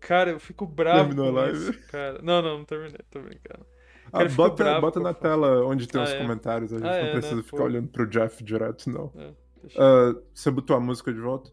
Cara, 0.00 0.30
eu 0.30 0.38
fico 0.40 0.66
bravo 0.66 1.08
Terminou 1.14 1.28
a 1.28 1.42
live? 1.42 1.58
isso, 1.58 1.86
cara. 1.88 2.20
Não, 2.22 2.40
não, 2.40 2.58
não 2.58 2.64
terminei, 2.64 3.00
tô 3.10 3.20
brincando. 3.20 3.66
Ah, 4.12 4.18
Cara, 4.18 4.30
fico 4.30 4.42
bota, 4.42 4.62
bravo 4.64 4.80
bota 4.80 5.00
na 5.00 5.12
tela 5.12 5.66
onde 5.66 5.88
tem 5.88 6.00
Ah, 6.00 6.04
os 6.04 6.10
é. 6.10 6.18
comentários. 6.18 6.72
A 6.72 6.76
gente 6.78 6.86
Ah, 6.86 6.90
não 7.02 7.08
é, 7.08 7.10
precisa 7.12 7.36
né? 7.36 7.42
ficar 7.42 7.56
Pô. 7.56 7.62
olhando 7.64 7.88
pro 7.88 8.06
Jeff 8.08 8.44
direto, 8.44 8.88
não. 8.88 9.12
É, 9.16 9.32
Ah, 9.76 10.14
você 10.32 10.48
botou 10.50 10.76
a 10.76 10.80
música 10.80 11.12
de 11.12 11.18
volta? 11.20 11.50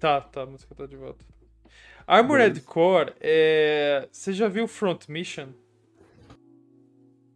Tá, 0.00 0.20
tá, 0.20 0.42
a 0.42 0.46
música 0.46 0.74
tá 0.74 0.86
de 0.86 0.96
volta. 0.96 1.24
Armored 2.06 2.48
Beleza. 2.54 2.66
Core, 2.66 3.14
é... 3.20 4.08
você 4.10 4.32
já 4.32 4.48
viu 4.48 4.66
Front 4.66 5.08
Mission? 5.08 5.48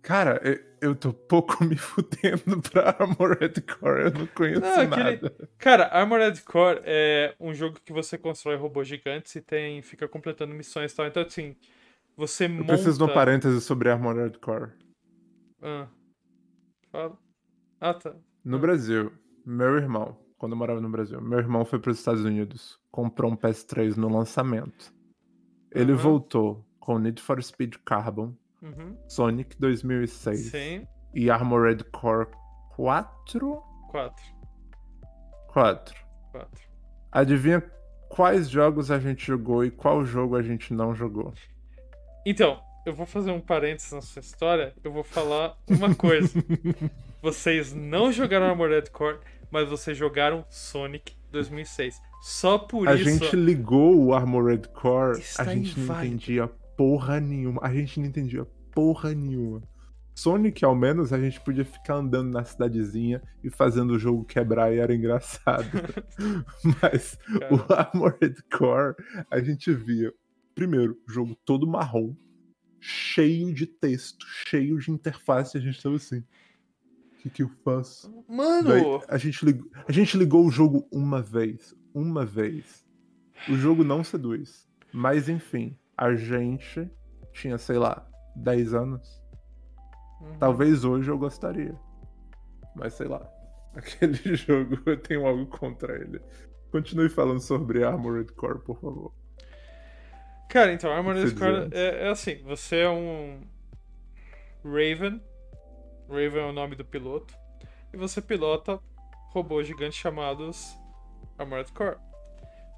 Cara, 0.08 0.40
eu, 0.42 0.88
eu 0.90 0.94
tô 0.96 1.12
pouco 1.12 1.62
me 1.64 1.76
fudendo 1.76 2.62
pra 2.62 2.96
Armored 2.98 3.60
Core. 3.60 4.04
Eu 4.04 4.10
não 4.12 4.26
conheço 4.28 4.60
Não, 4.62 4.80
aquele- 4.80 5.16
nada. 5.20 5.48
Cara, 5.58 5.84
Armored 5.88 6.42
Core 6.44 6.80
é 6.84 7.34
um 7.38 7.52
jogo 7.52 7.78
que 7.84 7.92
você 7.92 8.16
constrói 8.16 8.56
robôs 8.56 8.88
gigantes 8.88 9.34
e 9.36 9.42
tem, 9.42 9.82
fica 9.82 10.08
completando 10.08 10.54
missões 10.54 10.92
e 10.92 10.96
tal. 10.96 11.06
Então, 11.06 11.22
assim, 11.22 11.54
você 12.16 12.46
Eu 12.46 12.50
monta... 12.50 12.64
preciso 12.72 12.96
de 12.96 13.04
um 13.04 13.12
parêntese 13.12 13.60
sobre 13.60 13.90
Armored 13.90 14.38
Core. 14.38 14.70
Ah. 15.60 15.88
Fala. 16.90 17.18
Ah, 17.78 17.92
tá. 17.92 18.14
No 18.42 18.56
Ah. 18.56 18.60
Brasil, 18.60 19.12
meu 19.44 19.76
irmão, 19.76 20.16
quando 20.38 20.52
eu 20.52 20.56
morava 20.58 20.80
no 20.80 20.88
Brasil, 20.88 21.20
meu 21.20 21.38
irmão 21.38 21.66
foi 21.66 21.78
para 21.78 21.90
os 21.90 21.98
Estados 21.98 22.24
Unidos, 22.24 22.80
comprou 22.90 23.30
um 23.30 23.36
PS3 23.36 23.96
no 23.96 24.08
lançamento. 24.08 24.90
Ele 25.70 25.92
Aham. 25.92 26.00
voltou 26.00 26.64
com 26.80 26.98
Need 26.98 27.20
for 27.20 27.42
Speed 27.42 27.74
Carbon, 27.84 28.34
Uhum. 28.62 28.96
Sonic 29.06 29.56
2006 29.58 30.40
Sim, 30.50 30.86
e 31.14 31.30
Armored 31.30 31.84
Core 31.84 32.28
4? 32.74 33.62
quatro. 33.90 34.24
4. 35.48 35.94
Quatro. 36.32 36.68
Adivinha 37.10 37.62
quais 38.08 38.48
jogos 38.48 38.90
a 38.90 38.98
gente 38.98 39.26
jogou 39.26 39.64
e 39.64 39.70
qual 39.70 40.04
jogo 40.04 40.36
a 40.36 40.42
gente 40.42 40.72
não 40.74 40.94
jogou? 40.94 41.32
Então, 42.26 42.60
eu 42.84 42.92
vou 42.92 43.06
fazer 43.06 43.30
um 43.30 43.40
parênteses 43.40 43.92
na 43.92 44.00
sua 44.00 44.20
história. 44.20 44.74
Eu 44.82 44.92
vou 44.92 45.04
falar 45.04 45.56
uma 45.68 45.94
coisa. 45.94 46.30
vocês 47.22 47.72
não 47.72 48.12
jogaram 48.12 48.46
Armored 48.46 48.90
Core, 48.90 49.18
mas 49.50 49.68
vocês 49.68 49.96
jogaram 49.96 50.44
Sonic 50.48 51.14
2006. 51.30 52.00
Só 52.20 52.58
por 52.58 52.88
A 52.88 52.94
isso. 52.94 53.04
gente 53.04 53.36
ligou 53.36 53.96
o 54.04 54.12
Armored 54.12 54.68
Core, 54.68 55.20
Está 55.20 55.42
a 55.42 55.54
gente 55.54 55.78
não 55.78 56.04
entendia 56.04 56.50
porra 56.78 57.18
nenhuma. 57.18 57.60
A 57.60 57.74
gente 57.74 57.98
não 57.98 58.06
entendia 58.06 58.46
porra 58.72 59.12
nenhuma. 59.12 59.60
Sonic, 60.14 60.64
ao 60.64 60.74
menos, 60.74 61.12
a 61.12 61.20
gente 61.20 61.40
podia 61.40 61.64
ficar 61.64 61.96
andando 61.96 62.32
na 62.32 62.44
cidadezinha 62.44 63.20
e 63.42 63.50
fazendo 63.50 63.92
o 63.92 63.98
jogo 63.98 64.24
quebrar 64.24 64.72
e 64.72 64.78
era 64.78 64.94
engraçado. 64.94 65.68
Mas 66.80 67.18
o 67.50 67.72
Armored 67.72 68.42
Core, 68.50 68.94
a 69.30 69.40
gente 69.40 69.72
via, 69.72 70.12
primeiro, 70.54 70.96
o 71.08 71.12
jogo 71.12 71.36
todo 71.44 71.66
marrom, 71.66 72.14
cheio 72.80 73.52
de 73.52 73.66
texto, 73.66 74.24
cheio 74.46 74.78
de 74.78 74.90
interface, 74.90 75.56
a 75.56 75.60
gente 75.60 75.82
tava 75.82 75.96
assim. 75.96 76.18
O 76.18 77.20
que, 77.22 77.30
que 77.30 77.42
eu 77.42 77.50
faço? 77.64 78.24
Mano! 78.28 78.68
Daí, 78.68 78.84
a, 79.08 79.18
gente 79.18 79.44
ligou, 79.44 79.70
a 79.86 79.92
gente 79.92 80.16
ligou 80.16 80.46
o 80.46 80.50
jogo 80.50 80.86
uma 80.92 81.20
vez. 81.20 81.74
Uma 81.92 82.24
vez. 82.24 82.86
O 83.48 83.54
jogo 83.54 83.82
não 83.82 84.04
seduz. 84.04 84.68
Mas 84.92 85.28
enfim, 85.28 85.76
a 85.98 86.14
gente 86.14 86.88
tinha, 87.32 87.58
sei 87.58 87.76
lá, 87.76 88.06
10 88.36 88.72
anos. 88.74 89.22
Uhum. 90.20 90.38
Talvez 90.38 90.84
hoje 90.84 91.10
eu 91.10 91.18
gostaria. 91.18 91.74
Mas 92.74 92.94
sei 92.94 93.08
lá. 93.08 93.28
Aquele 93.74 94.34
jogo 94.36 94.78
eu 94.86 94.96
tenho 94.96 95.26
algo 95.26 95.46
contra 95.46 95.94
ele. 96.00 96.20
Continue 96.70 97.08
falando 97.08 97.40
sobre 97.40 97.84
Armored 97.84 98.32
Core, 98.32 98.60
por 98.60 98.78
favor. 98.80 99.12
Cara, 100.48 100.72
então, 100.72 100.90
Armored 100.90 101.34
Core 101.34 101.68
é, 101.72 102.06
é 102.06 102.08
assim, 102.08 102.42
você 102.44 102.78
é 102.80 102.88
um 102.88 103.40
Raven. 104.64 105.20
Raven 106.08 106.42
é 106.42 106.46
o 106.46 106.52
nome 106.52 106.74
do 106.76 106.84
piloto. 106.84 107.34
E 107.92 107.96
você 107.96 108.20
pilota 108.22 108.78
robôs 109.32 109.66
gigantes 109.66 109.98
chamados 109.98 110.76
Armored 111.38 111.70
Core. 111.72 111.96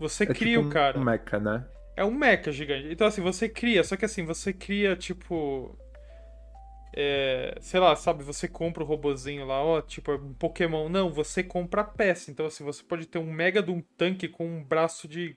Você 0.01 0.25
É 0.25 0.27
cria 0.27 0.57
tipo 0.57 0.69
o 0.69 0.73
cara. 0.73 0.99
um 0.99 1.05
mecha, 1.05 1.39
né? 1.39 1.67
É 1.97 2.05
um 2.05 2.11
mecha 2.11 2.53
gigante. 2.53 2.89
Então, 2.91 3.07
assim, 3.07 3.21
você 3.21 3.49
cria, 3.49 3.85
só 3.85 3.97
que 3.97 4.05
assim, 4.05 4.25
você 4.25 4.53
cria, 4.53 4.97
tipo. 4.97 5.77
É, 6.93 7.57
sei 7.61 7.79
lá, 7.79 7.95
sabe, 7.95 8.25
você 8.25 8.49
compra 8.49 8.83
o 8.83 8.87
robozinho 8.87 9.47
lá, 9.47 9.63
ó, 9.63 9.81
tipo, 9.81 10.13
um 10.13 10.35
Pokémon. 10.35 10.89
Não, 10.89 11.11
você 11.13 11.43
compra 11.43 11.83
a 11.83 11.85
peça. 11.85 12.31
Então, 12.31 12.47
assim, 12.47 12.65
você 12.65 12.83
pode 12.83 13.07
ter 13.07 13.19
um 13.19 13.33
mega 13.33 13.63
de 13.63 13.71
um 13.71 13.81
tanque 13.97 14.29
com 14.29 14.47
um 14.47 14.65
braço 14.65 15.07
de 15.07 15.37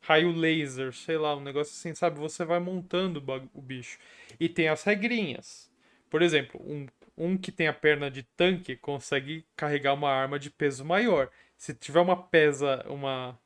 raio 0.00 0.32
laser, 0.32 0.92
sei 0.94 1.18
lá, 1.18 1.36
um 1.36 1.40
negócio 1.40 1.72
assim, 1.72 1.94
sabe? 1.94 2.18
Você 2.18 2.44
vai 2.44 2.58
montando 2.60 3.22
o 3.54 3.60
bicho. 3.60 3.98
E 4.40 4.48
tem 4.48 4.68
as 4.68 4.82
regrinhas. 4.84 5.70
Por 6.10 6.22
exemplo, 6.22 6.60
um, 6.64 6.86
um 7.16 7.36
que 7.36 7.52
tem 7.52 7.68
a 7.68 7.72
perna 7.72 8.10
de 8.10 8.22
tanque 8.22 8.76
consegue 8.76 9.44
carregar 9.56 9.94
uma 9.94 10.10
arma 10.10 10.38
de 10.38 10.50
peso 10.50 10.84
maior. 10.84 11.30
Se 11.56 11.74
tiver 11.74 12.00
uma 12.00 12.16
pesa, 12.16 12.84
uma 12.88 13.38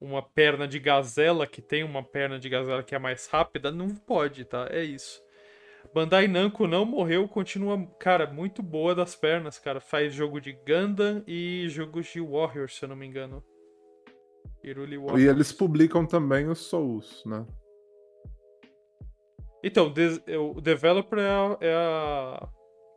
uma 0.00 0.22
perna 0.22 0.66
de 0.66 0.78
gazela 0.78 1.46
que 1.46 1.60
tem 1.60 1.84
uma 1.84 2.02
perna 2.02 2.38
de 2.38 2.48
gazela 2.48 2.82
que 2.82 2.94
é 2.94 2.98
mais 2.98 3.26
rápida, 3.26 3.70
não 3.70 3.88
pode, 3.88 4.44
tá? 4.44 4.66
É 4.70 4.82
isso. 4.82 5.20
Bandai 5.94 6.28
Namco 6.28 6.66
não 6.66 6.84
morreu, 6.84 7.26
continua, 7.28 7.84
cara, 7.98 8.26
muito 8.26 8.62
boa 8.62 8.94
das 8.94 9.14
pernas, 9.16 9.58
cara. 9.58 9.80
Faz 9.80 10.12
jogo 10.14 10.40
de 10.40 10.52
Gundam 10.52 11.22
e 11.26 11.66
jogos 11.68 12.06
de 12.06 12.20
Warrior, 12.20 12.68
se 12.70 12.84
eu 12.84 12.88
não 12.88 12.96
me 12.96 13.06
engano. 13.06 13.42
Iruli 14.62 14.96
Warriors. 14.98 15.22
E 15.22 15.26
eles 15.26 15.52
publicam 15.52 16.06
também 16.06 16.48
os 16.48 16.58
Souls, 16.60 17.22
né? 17.26 17.44
Então, 19.62 19.92
des- 19.92 20.20
o 20.38 20.60
developer 20.60 21.18
é 21.18 21.28
a, 21.28 21.56
é 21.60 21.74
a 21.74 22.48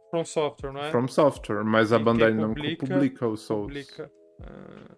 From 0.10 0.26
Software, 0.26 0.72
não 0.72 0.82
é? 0.84 0.92
From 0.92 1.08
Software, 1.08 1.64
mas 1.64 1.92
a 1.92 2.00
Bandai 2.00 2.32
quem 2.32 2.40
Namco 2.40 2.56
publica- 2.56 2.86
publica, 2.88 3.28
os 3.28 3.42
Souls. 3.42 3.66
Publica. 3.68 4.12
Ah. 4.42 4.96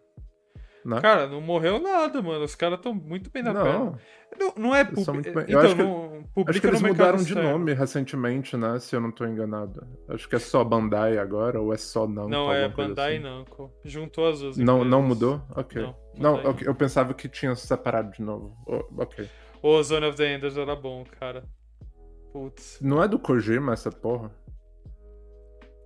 Né? 0.86 1.01
Cara, 1.01 1.25
não 1.27 1.41
morreu 1.41 1.79
nada, 1.79 2.21
mano. 2.21 2.45
Os 2.45 2.53
caras 2.53 2.77
estão 2.77 2.93
muito 2.93 3.31
bem 3.31 3.41
na 3.41 3.53
perna. 3.55 3.73
não, 3.73 3.97
Não, 4.39 4.53
não 4.55 4.75
é 4.75 4.83
muito 4.83 5.11
bem- 5.11 5.33
eu 5.36 5.43
Então, 5.43 5.59
acho 5.61 5.75
que- 5.75 5.81
não 5.83 6.23
publica 6.31 6.51
acho 6.51 6.61
que 6.61 6.67
eles 6.67 6.81
mudaram 6.83 7.17
de 7.17 7.23
externo. 7.23 7.49
nome 7.51 7.73
recentemente, 7.73 8.55
né? 8.55 8.77
Se 8.79 8.95
eu 8.95 8.99
não 9.01 9.09
tô 9.11 9.25
enganado. 9.25 9.81
Acho 10.07 10.29
que 10.29 10.36
é 10.36 10.39
só 10.39 10.63
Bandai 10.63 11.17
agora, 11.17 11.59
ou 11.59 11.73
é 11.73 11.77
só 11.77 12.05
Namco, 12.07 12.29
Não, 12.29 12.53
é 12.53 12.69
Bandai 12.69 13.15
assim. 13.15 13.23
Namco. 13.23 13.73
Juntou 13.83 14.29
as 14.29 14.41
duas 14.41 14.57
Não, 14.57 14.83
não 14.86 15.01
mudou? 15.01 15.41
Ok. 15.55 15.81
Não, 15.81 15.95
Não, 16.19 16.33
Bandai 16.36 16.51
ok, 16.51 16.67
eu 16.67 16.75
pensava 16.75 17.13
que 17.15 17.27
tinha 17.27 17.55
separado 17.55 18.11
de 18.11 18.21
novo. 18.21 18.55
Oh, 18.67 19.01
ok. 19.01 19.27
O 19.63 19.81
Zone 19.81 20.05
of 20.05 20.15
the 20.17 20.36
Enders 20.36 20.55
era 20.55 20.75
bom, 20.75 21.03
cara. 21.19 21.43
Putz. 22.31 22.77
Não 22.79 23.01
é 23.01 23.07
do 23.07 23.17
Kojima 23.17 23.73
essa 23.73 23.89
porra? 23.89 24.29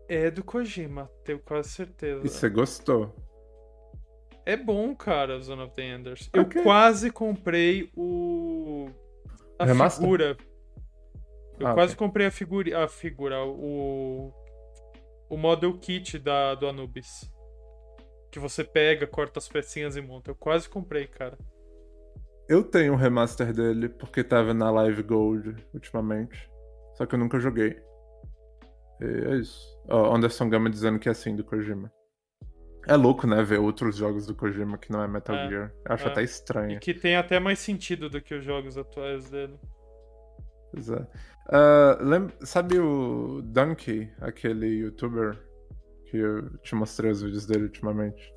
É 0.10 0.32
do 0.32 0.44
Kojima, 0.44 1.10
tenho 1.24 1.40
quase 1.40 1.70
certeza. 1.70 2.26
E 2.26 2.30
você 2.30 2.50
gostou? 2.50 3.16
É 4.50 4.58
bom, 4.58 4.96
cara, 4.96 5.40
Zone 5.40 5.62
of 5.62 5.76
the 5.76 5.84
Enders. 5.84 6.30
Eu 6.34 6.50
quase 6.64 7.12
comprei 7.12 7.92
o. 7.96 8.90
A 9.60 9.66
Remaster? 9.66 10.02
figura. 10.02 10.38
Eu 11.60 11.68
Ah, 11.68 11.74
quase 11.76 11.94
ok. 11.94 12.08
comprei 12.08 12.26
a 12.26 12.32
figura. 12.32 12.84
A 12.84 12.88
figura, 12.88 13.44
o. 13.46 14.34
O 15.30 15.38
model 15.38 15.78
kit 15.78 16.18
da, 16.18 16.56
do 16.56 16.68
Anubis. 16.68 17.32
Que 18.32 18.40
você 18.40 18.64
pega, 18.64 19.06
corta 19.06 19.38
as 19.38 19.48
pecinhas 19.48 19.96
e 19.96 20.02
monta. 20.02 20.32
Eu 20.32 20.36
quase 20.36 20.68
comprei, 20.68 21.06
cara. 21.06 21.38
Eu 22.48 22.64
tenho 22.64 22.94
o 22.94 22.96
remaster 22.96 23.54
dele 23.54 23.88
porque 23.88 24.24
tava 24.24 24.54
na 24.56 24.72
Live 24.72 25.04
Gold 25.04 25.56
ultimamente. 25.74 26.50
Só 26.96 27.06
que 27.06 27.14
eu 27.14 27.20
nunca 27.20 27.40
joguei. 27.40 27.80
E 29.00 29.06
é 29.28 29.36
isso. 29.36 29.64
Ó, 29.88 30.16
Anderson 30.16 30.50
Gama 30.50 30.72
dizendo 30.72 30.98
que 30.98 31.08
é 31.08 31.12
assim 31.12 31.36
do 31.36 31.44
Kojima. 31.44 31.92
É 32.88 32.96
louco, 32.96 33.28
né? 33.28 33.44
Ver 33.44 33.60
outros 33.60 33.96
jogos 33.98 34.26
do 34.26 34.34
Kojima 34.36 34.78
que 34.78 34.92
não 34.92 35.04
é 35.04 35.08
Metal 35.08 35.36
É, 35.36 35.48
Gear. 35.50 35.74
Eu 35.88 35.94
acho 35.96 36.08
é. 36.08 36.12
até 36.12 36.22
E 36.22 36.26
estranho. 36.26 36.80
que 36.80 36.94
tem 36.94 37.16
até 37.16 37.40
mais 37.40 37.60
sentido 37.60 38.10
do 38.10 38.22
que 38.22 38.34
os 38.34 38.44
jogos 38.44 38.78
atuais 38.78 39.30
dele. 39.30 39.60
Pois 40.72 40.90
é. 40.90 41.08
Lem- 42.02 42.32
Sabe 42.42 42.80
o 42.80 43.42
Donkey, 43.44 44.12
aquele 44.22 44.68
youtuber 44.68 45.38
que 46.06 46.18
eu 46.18 46.58
te 46.60 46.74
mostrei 46.76 47.12
os 47.12 47.22
vídeos 47.22 47.46
dele 47.46 47.64
ultimamente? 47.66 48.34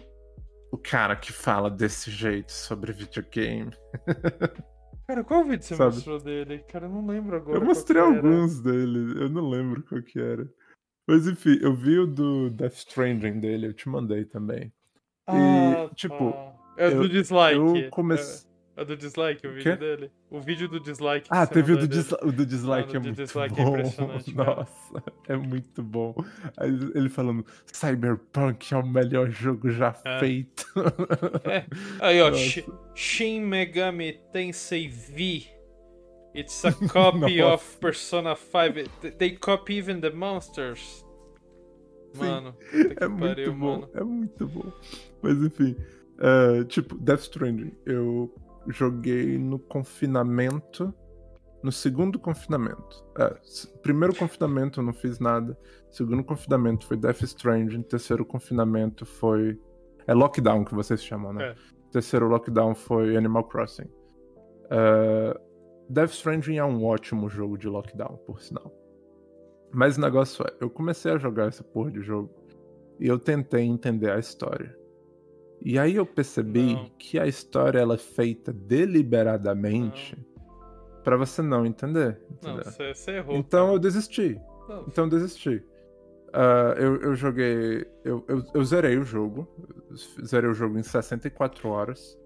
O 0.70 0.78
cara 0.78 1.14
que 1.16 1.32
fala 1.32 1.70
desse 1.70 2.11
jeito 2.11 2.51
sobre 2.53 2.93
videogame. 2.93 3.70
Cara, 5.07 5.24
qual 5.24 5.45
vídeo 5.45 5.62
você 5.64 5.74
Sabe? 5.76 5.95
mostrou 5.97 6.18
dele? 6.20 6.61
Cara, 6.61 6.86
eu 6.86 6.90
não 6.90 7.07
lembro 7.07 7.36
agora. 7.36 7.59
Eu 7.59 7.64
mostrei 7.64 8.01
alguns 8.01 8.61
dele, 8.61 9.20
eu 9.22 9.28
não 9.28 9.47
lembro 9.51 9.82
qual 9.82 10.01
que 10.03 10.18
era. 10.18 10.49
Mas 11.07 11.26
enfim, 11.26 11.59
eu 11.61 11.74
vi 11.74 11.98
o 11.98 12.07
do 12.07 12.50
Death 12.50 12.74
Stranding 12.74 13.40
dele, 13.40 13.66
eu 13.66 13.72
te 13.72 13.88
mandei 13.88 14.24
também. 14.24 14.72
Ah, 15.26 15.88
tipo, 15.94 16.32
tá. 16.32 16.53
É 16.78 16.86
eu- 16.86 17.03
do 17.03 17.09
dislike. 17.09 17.57
Eu 17.59 17.90
comecei. 17.90 18.48
É, 18.76 18.82
é 18.82 18.84
do 18.84 18.96
dislike 18.96 19.46
o 19.46 19.50
quê? 19.50 19.57
vídeo 19.57 19.76
dele? 19.78 20.11
O 20.30 20.40
vídeo 20.40 20.68
do 20.68 20.80
dislike. 20.80 21.28
Ah, 21.30 21.46
teve 21.46 21.72
o 21.72 21.76
do, 21.76 21.82
mandou 21.82 21.88
dele. 21.88 22.03
disli- 22.03 22.18
o 22.22 22.32
do 22.32 22.46
dislike, 22.46 22.88
Ah, 22.88 22.96
é 22.96 23.00
do 23.00 23.05
muito 23.05 23.16
dislike 23.16 23.61
é 23.61 23.64
bom. 23.64 23.70
impressionante, 23.70 24.32
cara. 24.34 24.55
Nossa, 24.57 25.03
é 25.28 25.36
muito 25.36 25.82
bom. 25.82 26.14
Ele 26.94 27.09
falando, 27.09 27.44
Cyberpunk 27.66 28.72
é 28.72 28.76
o 28.78 28.86
melhor 28.86 29.28
jogo 29.30 29.70
já 29.70 29.94
É. 30.05 30.18
feito. 30.20 30.66
É. 31.44 31.64
Aí, 32.00 32.20
ó, 32.22 32.30
Nossa. 32.30 32.42
Shi- 32.42 32.64
Shin 32.94 33.40
Megami 33.42 34.14
Tensei 34.32 34.88
V. 34.88 35.46
It's 36.35 36.64
a 36.66 36.72
copy 36.89 37.43
of 37.43 37.78
Persona 37.78 38.35
5. 38.35 38.89
Th- 39.01 39.14
They 39.18 39.33
copy 39.37 39.74
even 39.78 40.01
the 40.01 40.11
monsters. 40.11 41.05
Mano, 42.16 42.55
É 43.01 43.09
muito 43.09 43.20
pariu, 43.20 43.53
bom, 43.55 43.80
mano. 43.80 43.89
é 43.95 44.05
muito 44.05 44.47
bom. 44.47 44.72
Mas 45.22 45.39
enfim, 45.43 45.76
é, 46.18 46.64
tipo, 46.64 46.95
Death 46.99 47.20
Stranding, 47.20 47.72
eu 47.87 48.33
joguei 48.68 49.39
no 49.39 49.59
confinamento, 49.59 50.93
no 51.62 51.72
segundo 51.72 52.18
confinamento. 52.18 53.03
É, 53.18 53.35
primeiro 53.83 54.14
confinamento 54.14 54.80
eu 54.80 54.85
não 54.85 54.93
fiz 54.93 55.18
nada, 55.18 55.57
segundo 55.91 56.22
confinamento 56.22 56.87
foi 56.87 56.97
Death 56.99 57.22
Stranding, 57.22 57.83
terceiro 57.83 58.24
confinamento 58.26 59.07
foi... 59.07 59.59
É 60.07 60.12
lockdown 60.12 60.64
que 60.64 60.74
vocês 60.74 61.03
chamam, 61.03 61.33
né? 61.33 61.51
É. 61.51 61.55
Terceiro 61.93 62.26
lockdown 62.28 62.74
foi 62.74 63.16
Animal 63.16 63.45
Crossing. 63.45 63.89
É, 64.70 65.41
Death 65.89 66.11
Stranding 66.12 66.57
é 66.57 66.64
um 66.64 66.85
ótimo 66.85 67.28
jogo 67.28 67.57
de 67.59 67.68
lockdown, 67.68 68.16
por 68.26 68.41
sinal. 68.41 68.72
Mas 69.72 69.97
o 69.97 70.01
negócio 70.01 70.45
é, 70.47 70.53
eu 70.61 70.68
comecei 70.70 71.12
a 71.12 71.18
jogar 71.18 71.49
essa 71.49 71.64
porra 71.64 71.91
de 71.91 72.01
jogo 72.03 72.30
e 73.01 73.07
eu 73.07 73.18
tentei 73.18 73.62
entender 73.64 74.11
a 74.11 74.18
história. 74.18 74.76
E 75.64 75.78
aí 75.78 75.95
eu 75.97 76.05
percebi 76.05 76.74
Não. 76.74 76.91
que 76.99 77.18
a 77.18 77.26
história 77.26 77.78
ela 77.78 77.95
é 77.95 77.99
feita 77.99 78.53
deliberadamente 78.53 80.16
pra 81.05 81.16
você 81.16 81.41
não 81.43 81.64
entender. 81.64 82.20
Não, 82.43 82.53
entendeu? 82.55 82.64
você, 82.72 82.95
você 82.95 83.11
errou. 83.12 83.37
então 83.37 83.72
eu 83.72 83.78
desisti. 83.78 84.35
cara. 84.66 84.80
Não, 84.80 84.85
Então 84.89 85.05
eu 85.05 85.11
desisti. 85.11 85.64
Ah, 86.33 86.74
eu, 86.78 86.97
eu 87.03 87.14
joguei. 87.14 87.87
Eu, 88.05 88.24
eu, 88.28 88.43
eu 88.55 88.64
zerei 88.64 88.97
o 88.99 89.05
jogo. 89.05 89.47
Zerei 90.24 90.49
o 90.51 90.55
jogo 90.55 90.78
em 90.78 90.83
64 90.83 91.68
horas. 91.68 92.18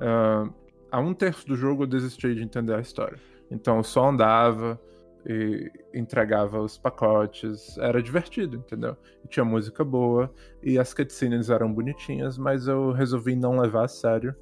Ah, 0.00 0.48
a 0.94 1.00
um 1.00 1.12
terço 1.14 1.46
do 1.46 1.56
jogo 1.56 1.82
eu 1.82 1.86
desisti 1.86 2.34
de 2.34 2.42
entender 2.42 2.74
a 2.74 2.80
história. 2.80 3.18
Então 3.50 3.76
eu 3.78 3.82
só 3.82 4.08
andava 4.08 4.80
e 5.26 5.70
entregava 5.94 6.60
os 6.60 6.76
pacotes. 6.78 7.76
Era 7.78 8.02
divertido, 8.02 8.56
entendeu? 8.58 8.96
E 9.24 9.28
tinha 9.28 9.44
música 9.44 9.82
boa. 9.84 10.32
E 10.62 10.78
as 10.78 10.92
cutscenes 10.94 11.50
eram 11.50 11.72
bonitinhas, 11.72 12.36
mas 12.38 12.66
eu 12.68 12.92
resolvi 12.92 13.34
não 13.34 13.58
levar 13.58 13.84
a 13.84 13.88
sério. 13.88 14.34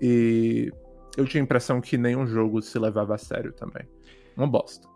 E 0.00 0.70
eu 1.16 1.24
tinha 1.24 1.42
a 1.42 1.44
impressão 1.44 1.80
que 1.80 1.96
nenhum 1.98 2.26
jogo 2.26 2.60
se 2.62 2.78
levava 2.78 3.14
a 3.14 3.18
sério 3.18 3.52
também. 3.52 3.88
Uma 4.36 4.46
bosta. 4.46 4.86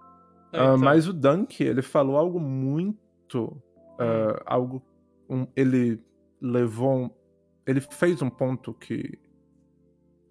É, 0.53 0.59
Ah, 0.61 0.65
então, 0.65 0.79
mas 0.79 1.09
o 1.09 1.13
Dunk, 1.13 1.63
ele 1.63 1.83
falou 1.83 2.17
algo 2.17 2.39
muito. 2.39 3.57
ah, 3.99 4.43
algo. 4.47 4.83
um- 5.29 5.47
ele 5.57 5.99
levou. 6.41 7.05
um- 7.05 7.11
ele 7.67 7.81
fez 7.81 8.21
um 8.21 8.29
ponto 8.31 8.75
que. 8.75 9.19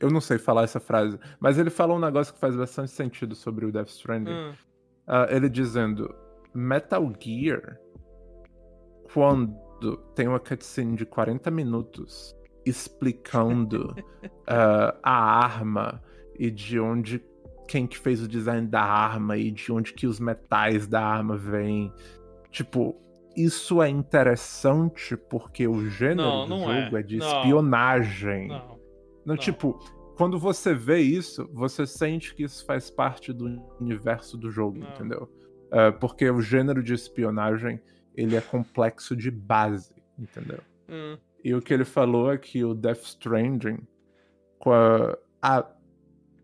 Eu 0.02 0.10
não 0.10 0.20
sei 0.22 0.38
falar 0.38 0.64
essa 0.64 0.80
frase, 0.80 1.20
mas 1.40 1.58
ele 1.58 1.70
falou 1.70 1.98
um 1.98 2.00
negócio 2.02 2.34
que 2.34 2.40
faz 2.40 2.56
bastante 2.56 2.92
sentido 2.92 3.36
sobre 3.36 3.66
o 3.66 3.72
Death 3.72 3.90
Stranding. 3.90 4.32
hum, 4.32 4.54
Ah, 5.08 5.28
ele 5.30 5.50
dizendo: 5.50 6.14
Metal 6.54 7.12
Gear, 7.20 7.78
quando 9.14 9.98
tem 10.16 10.28
uma 10.28 10.40
cutscene 10.40 10.96
de 10.96 11.06
40 11.06 11.50
minutos 11.52 12.36
explicando 12.66 13.96
ah, 14.48 14.96
a 15.04 15.44
arma 15.46 16.02
e 16.38 16.50
de 16.52 16.80
onde 16.80 17.22
quem 17.68 17.88
que 17.88 17.98
fez 17.98 18.22
o 18.22 18.28
design 18.28 18.68
da 18.68 18.82
arma 18.82 19.38
e 19.38 19.50
de 19.52 19.72
onde 19.72 19.94
que 19.94 20.06
os 20.06 20.20
metais 20.20 20.88
da 20.88 21.02
arma 21.04 21.38
vêm. 21.38 21.92
Tipo, 22.52 22.96
isso 23.36 23.82
é 23.82 23.88
interessante 23.90 25.16
porque 25.16 25.68
o 25.68 25.90
gênero 25.90 26.22
Não, 26.28 26.44
do 26.44 26.50
não 26.50 26.72
é. 26.72 26.84
jogo 26.84 26.98
é, 26.98 27.04
de 27.04 27.18
Não. 27.18 27.26
espionagem. 27.28 28.48
Não. 28.50 28.81
Não, 29.26 29.38
tipo, 29.38 29.80
quando 30.16 30.38
você 30.38 30.74
vê 30.74 31.00
isso, 31.00 31.50
você 31.54 31.86
sente 31.86 32.36
que 32.36 32.44
isso 32.44 32.66
faz 32.66 32.90
parte 32.90 33.32
do 33.34 33.46
universo 33.80 34.38
do 34.38 34.52
jogo, 34.52 34.80
Não. 34.80 34.90
entendeu? 34.90 35.30
É, 35.72 35.92
porque 35.92 36.30
o 36.30 36.42
gênero 36.42 36.84
de 36.84 36.94
espionagem, 36.94 37.82
ele 38.16 38.36
é 38.36 38.42
complexo 38.42 39.16
de 39.16 39.32
base, 39.32 39.94
entendeu? 40.20 40.60
Hum, 40.90 41.18
E 41.44 41.56
o 41.56 41.62
que 41.62 41.74
ele 41.74 41.86
falou 41.86 42.32
é 42.32 42.38
que 42.38 42.64
o 42.64 42.74
Death 42.74 43.04
Stranding, 43.04 43.80
a, 44.66 45.18
a, 45.42 45.72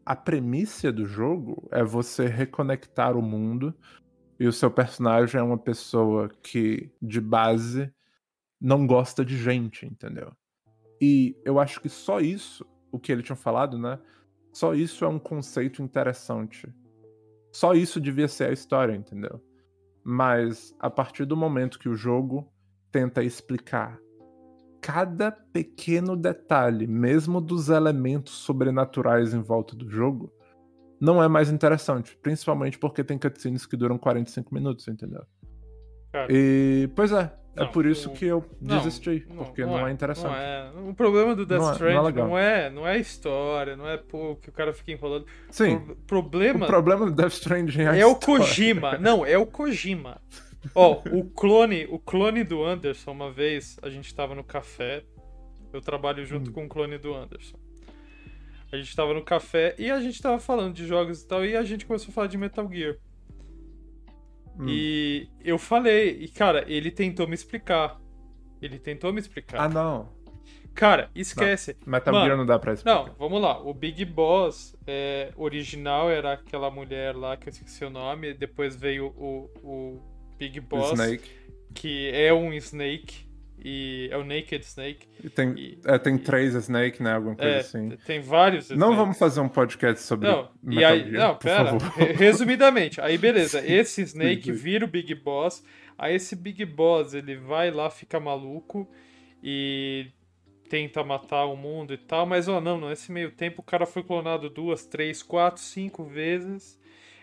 a 0.05 0.15
premissa 0.15 0.91
do 0.91 1.05
jogo 1.05 1.67
é 1.71 1.83
você 1.83 2.25
reconectar 2.25 3.17
o 3.17 3.21
mundo 3.21 3.75
e 4.39 4.47
o 4.47 4.53
seu 4.53 4.71
personagem 4.71 5.39
é 5.39 5.43
uma 5.43 5.57
pessoa 5.57 6.29
que, 6.41 6.89
de 7.01 7.19
base, 7.19 7.91
não 8.61 8.87
gosta 8.87 9.25
de 9.25 9.37
gente, 9.37 9.85
entendeu? 9.85 10.31
E 11.01 11.35
eu 11.45 11.59
acho 11.59 11.79
que 11.79 11.89
só 11.89 12.19
isso, 12.19 12.65
o 12.91 12.99
que 12.99 13.11
ele 13.11 13.23
tinha 13.23 13.35
falado, 13.35 13.77
né? 13.77 13.99
Só 14.51 14.73
isso 14.73 15.05
é 15.05 15.07
um 15.07 15.19
conceito 15.19 15.81
interessante. 15.81 16.67
Só 17.51 17.73
isso 17.73 17.99
devia 17.99 18.27
ser 18.27 18.49
a 18.49 18.53
história, 18.53 18.95
entendeu? 18.95 19.41
Mas 20.03 20.75
a 20.79 20.89
partir 20.89 21.25
do 21.25 21.37
momento 21.37 21.79
que 21.79 21.89
o 21.89 21.95
jogo 21.95 22.51
tenta 22.91 23.23
explicar 23.23 23.99
cada 24.81 25.31
pequeno 25.31 26.15
detalhe, 26.15 26.87
mesmo 26.87 27.41
dos 27.41 27.69
elementos 27.69 28.33
sobrenaturais 28.33 29.33
em 29.33 29.41
volta 29.41 29.75
do 29.75 29.89
jogo, 29.89 30.31
não 30.99 31.21
é 31.21 31.27
mais 31.27 31.49
interessante. 31.49 32.17
Principalmente 32.21 32.79
porque 32.79 33.03
tem 33.03 33.17
cutscenes 33.17 33.65
que 33.65 33.75
duram 33.75 33.97
45 33.97 34.53
minutos, 34.53 34.87
entendeu? 34.87 35.23
Cara. 36.11 36.27
E, 36.31 36.89
pois 36.95 37.11
é, 37.11 37.33
é 37.57 37.61
Não, 37.61 37.71
por 37.71 37.85
isso 37.85 38.09
o- 38.09 38.13
que 38.13 38.25
eu 38.25 38.45
não, 38.61 38.77
desisti, 38.77 39.25
porque 39.35 39.65
não, 39.65 39.87
é, 39.87 39.91
interessante. 39.91 40.27
Não 40.31 40.35
é. 40.35 40.71
O 40.89 40.93
problema 40.93 41.35
do 41.35 41.45
Death 41.45 41.59
Não 41.59 41.67
é- 41.67 41.69
não 41.69 41.71
é 41.71 41.75
Stranding 41.75 42.19
não 42.19 42.37
é, 42.37 42.69
não 42.69 42.87
é 42.87 42.97
história, 42.99 43.75
não 43.75 43.87
é 43.89 43.97
pô, 43.97 44.35
que 44.35 44.49
o 44.49 44.51
cara 44.53 44.71
fica 44.73 44.91
enrolando. 44.91 45.25
Sim, 45.49 45.75
O 45.75 45.95
problema 45.95 46.65
o 46.65 46.67
problema 46.67 47.05
do 47.07 47.11
Death 47.11 47.33
Stranding 47.33 47.81
é, 47.81 47.99
é 47.99 48.05
o. 48.05 48.15
Kojima. 48.15 48.97
Não, 48.99 49.25
é 49.25 49.37
o 49.37 49.45
Kojima. 49.45 50.21
Ó, 50.75 51.01
o 51.11 51.23
clone, 51.25 51.85
o 51.89 51.97
clone 51.99 52.43
do 52.43 52.63
Anderson, 52.63 53.11
uma 53.11 53.31
vez, 53.31 53.77
a 53.81 53.89
gente 53.89 54.13
tava 54.13 54.35
no 54.35 54.43
café. 54.43 55.03
Eu 55.73 55.81
trabalho 55.81 56.25
junto 56.25 56.49
Hum. 56.49 56.53
com 56.53 56.65
o 56.65 56.69
clone 56.69 56.97
do 56.97 57.13
Anderson. 57.15 57.57
A 58.71 58.75
gente 58.77 58.93
tava 58.95 59.13
no 59.13 59.23
café 59.23 59.75
e 59.77 59.89
a 59.89 59.99
gente 60.01 60.21
tava 60.21 60.39
falando 60.39 60.73
de 60.73 60.85
jogos 60.85 61.21
e 61.21 61.27
tal, 61.27 61.45
e 61.45 61.55
a 61.55 61.63
gente 61.63 61.85
começou 61.85 62.09
a 62.11 62.13
falar 62.13 62.27
de 62.27 62.37
Metal 62.37 62.69
Gear. 62.71 62.97
Hum. 64.59 64.65
E 64.67 65.29
eu 65.43 65.57
falei, 65.57 66.17
e 66.21 66.27
cara, 66.27 66.65
ele 66.67 66.91
tentou 66.91 67.27
me 67.27 67.35
explicar. 67.35 67.99
Ele 68.61 68.79
tentou 68.79 69.13
me 69.13 69.19
explicar. 69.19 69.61
Ah, 69.61 69.69
não. 69.69 70.09
Cara, 70.73 71.09
esquece. 71.15 71.75
Metal 71.87 72.13
Mano, 72.13 72.25
Gear 72.25 72.37
não 72.37 72.45
dá 72.45 72.59
pra 72.59 72.73
explicar. 72.73 73.05
Não, 73.07 73.15
vamos 73.17 73.41
lá. 73.41 73.59
O 73.59 73.73
Big 73.73 74.05
Boss 74.05 74.75
é, 74.85 75.31
original 75.35 76.09
era 76.09 76.33
aquela 76.33 76.69
mulher 76.69 77.15
lá 77.15 77.35
que 77.35 77.49
eu 77.49 77.51
esqueci 77.51 77.83
o 77.83 77.89
nome. 77.89 78.33
Depois 78.33 78.75
veio 78.75 79.07
o, 79.17 79.49
o 79.63 80.01
Big 80.37 80.59
Boss, 80.59 80.91
Snake. 80.91 81.31
que 81.73 82.11
é 82.11 82.31
um 82.31 82.53
Snake. 82.53 83.26
E 83.69 84.07
é 84.09 84.15
o 84.17 84.23
Naked 84.23 84.63
Snake. 84.65 85.07
E 85.21 85.29
tem, 85.29 85.49
E- 85.57 85.77
é, 85.85 85.97
tem 85.97 86.17
três 86.17 86.53
Snake, 86.55 87.03
né? 87.03 87.11
Alguma 87.15 87.35
coisa 87.35 87.51
É, 87.51 87.59
assim. 87.59 87.89
tem 88.05 88.21
vários 88.21 88.69
Não 88.69 88.95
vamos 88.95 89.19
fazer 89.19 89.41
um 89.41 89.49
podcast 89.49 90.01
sobre 90.03 90.25
Não, 90.29 90.49
e 90.63 90.75
Metal 90.75 90.91
aí, 90.93 91.09
Gear, 91.11 91.27
não, 91.27 91.35
pera. 91.35 91.77
Resumidamente, 92.15 93.01
aí 93.01 93.17
beleza, 93.17 93.59
esse 93.67 94.01
Snake 94.03 94.53
vira 94.53 94.85
o 94.85 94.87
Big 94.87 95.13
Boss, 95.15 95.65
aí 95.97 96.15
esse 96.15 96.33
Big 96.33 96.63
Boss 96.63 97.13
ele 97.13 97.35
vai 97.35 97.69
lá, 97.69 97.89
fica 97.89 98.21
maluco 98.21 98.89
e 99.43 100.07
tenta 100.69 101.03
matar 101.03 101.45
o 101.45 101.57
mundo 101.57 101.93
e 101.93 101.97
tal, 101.97 102.25
mas 102.25 102.47
ó, 102.47 102.61
não, 102.61 102.79
nesse 102.79 103.11
meio 103.11 103.31
tempo 103.31 103.61
o 103.61 103.65
cara 103.65 103.85
foi 103.85 104.01
clonado 104.03 104.49
duas, 104.49 104.85
três, 104.85 105.21
quatro, 105.21 105.61
cinco 105.61 106.05
vezes. 106.05 106.79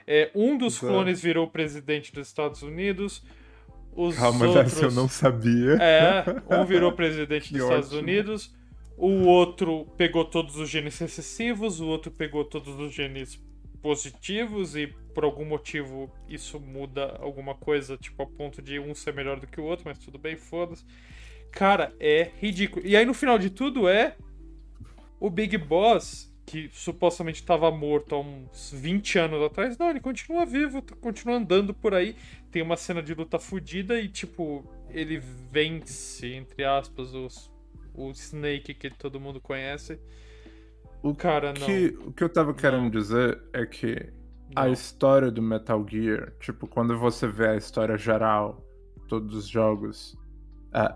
É, 0.06 0.30
um 0.34 0.58
dos 0.58 0.74
Exato. 0.74 0.92
clones 0.92 1.22
virou 1.22 1.46
presidente 1.48 2.12
dos 2.12 2.28
Estados 2.28 2.62
Unidos. 2.62 3.22
Os 3.96 4.16
Calma, 4.16 4.46
outros... 4.46 4.80
eu 4.82 4.90
não 4.90 5.08
sabia. 5.08 5.74
É, 5.74 6.24
um 6.50 6.64
virou 6.64 6.92
presidente 6.92 7.52
dos 7.52 7.62
Estados 7.62 7.88
ótimo. 7.88 8.02
Unidos, 8.02 8.54
o 8.96 9.26
outro 9.26 9.86
pegou 9.96 10.24
todos 10.24 10.56
os 10.56 10.68
genes 10.68 10.98
recessivos, 10.98 11.80
o 11.80 11.86
outro 11.86 12.10
pegou 12.10 12.44
todos 12.44 12.78
os 12.78 12.92
genes 12.92 13.40
positivos 13.80 14.74
e 14.74 14.86
por 15.14 15.24
algum 15.24 15.44
motivo 15.44 16.10
isso 16.28 16.58
muda 16.58 17.16
alguma 17.20 17.54
coisa, 17.54 17.96
tipo 17.96 18.22
a 18.22 18.26
ponto 18.26 18.60
de 18.60 18.80
um 18.80 18.94
ser 18.94 19.14
melhor 19.14 19.38
do 19.38 19.46
que 19.46 19.60
o 19.60 19.64
outro, 19.64 19.84
mas 19.86 19.98
tudo 19.98 20.18
bem, 20.18 20.36
foda-se. 20.36 20.84
Cara, 21.52 21.94
é 22.00 22.30
ridículo. 22.40 22.84
E 22.84 22.96
aí 22.96 23.04
no 23.04 23.14
final 23.14 23.38
de 23.38 23.50
tudo 23.50 23.88
é 23.88 24.16
o 25.20 25.30
Big 25.30 25.56
Boss, 25.56 26.33
que 26.46 26.68
supostamente 26.72 27.40
estava 27.40 27.70
morto 27.70 28.14
há 28.14 28.20
uns 28.20 28.70
20 28.72 29.18
anos 29.18 29.42
atrás, 29.42 29.78
não, 29.78 29.90
ele 29.90 30.00
continua 30.00 30.44
vivo, 30.44 30.82
tá- 30.82 30.94
continua 30.96 31.36
andando 31.36 31.72
por 31.74 31.94
aí. 31.94 32.14
Tem 32.50 32.62
uma 32.62 32.76
cena 32.76 33.02
de 33.02 33.14
luta 33.14 33.38
fodida 33.38 33.98
e, 34.00 34.08
tipo, 34.08 34.64
ele 34.90 35.18
vence, 35.18 36.34
entre 36.34 36.64
aspas, 36.64 37.14
os, 37.14 37.50
o 37.94 38.10
Snake 38.10 38.74
que 38.74 38.90
todo 38.90 39.18
mundo 39.20 39.40
conhece. 39.40 39.98
O 41.02 41.14
Cara, 41.14 41.52
não. 41.52 41.66
que, 41.66 41.86
o 42.06 42.12
que 42.12 42.24
eu 42.24 42.28
tava 42.28 42.54
querendo 42.54 42.90
dizer 42.90 43.40
é 43.52 43.66
que 43.66 44.12
a 44.54 44.64
Não. 44.64 44.72
história 44.72 45.30
do 45.30 45.42
Metal 45.42 45.84
Gear, 45.88 46.32
tipo, 46.40 46.66
quando 46.66 46.98
você 46.98 47.26
vê 47.26 47.48
a 47.48 47.56
história 47.56 47.96
geral, 47.96 48.64
todos 49.08 49.34
os 49.34 49.46
jogos, 49.48 50.16
é, 50.72 50.94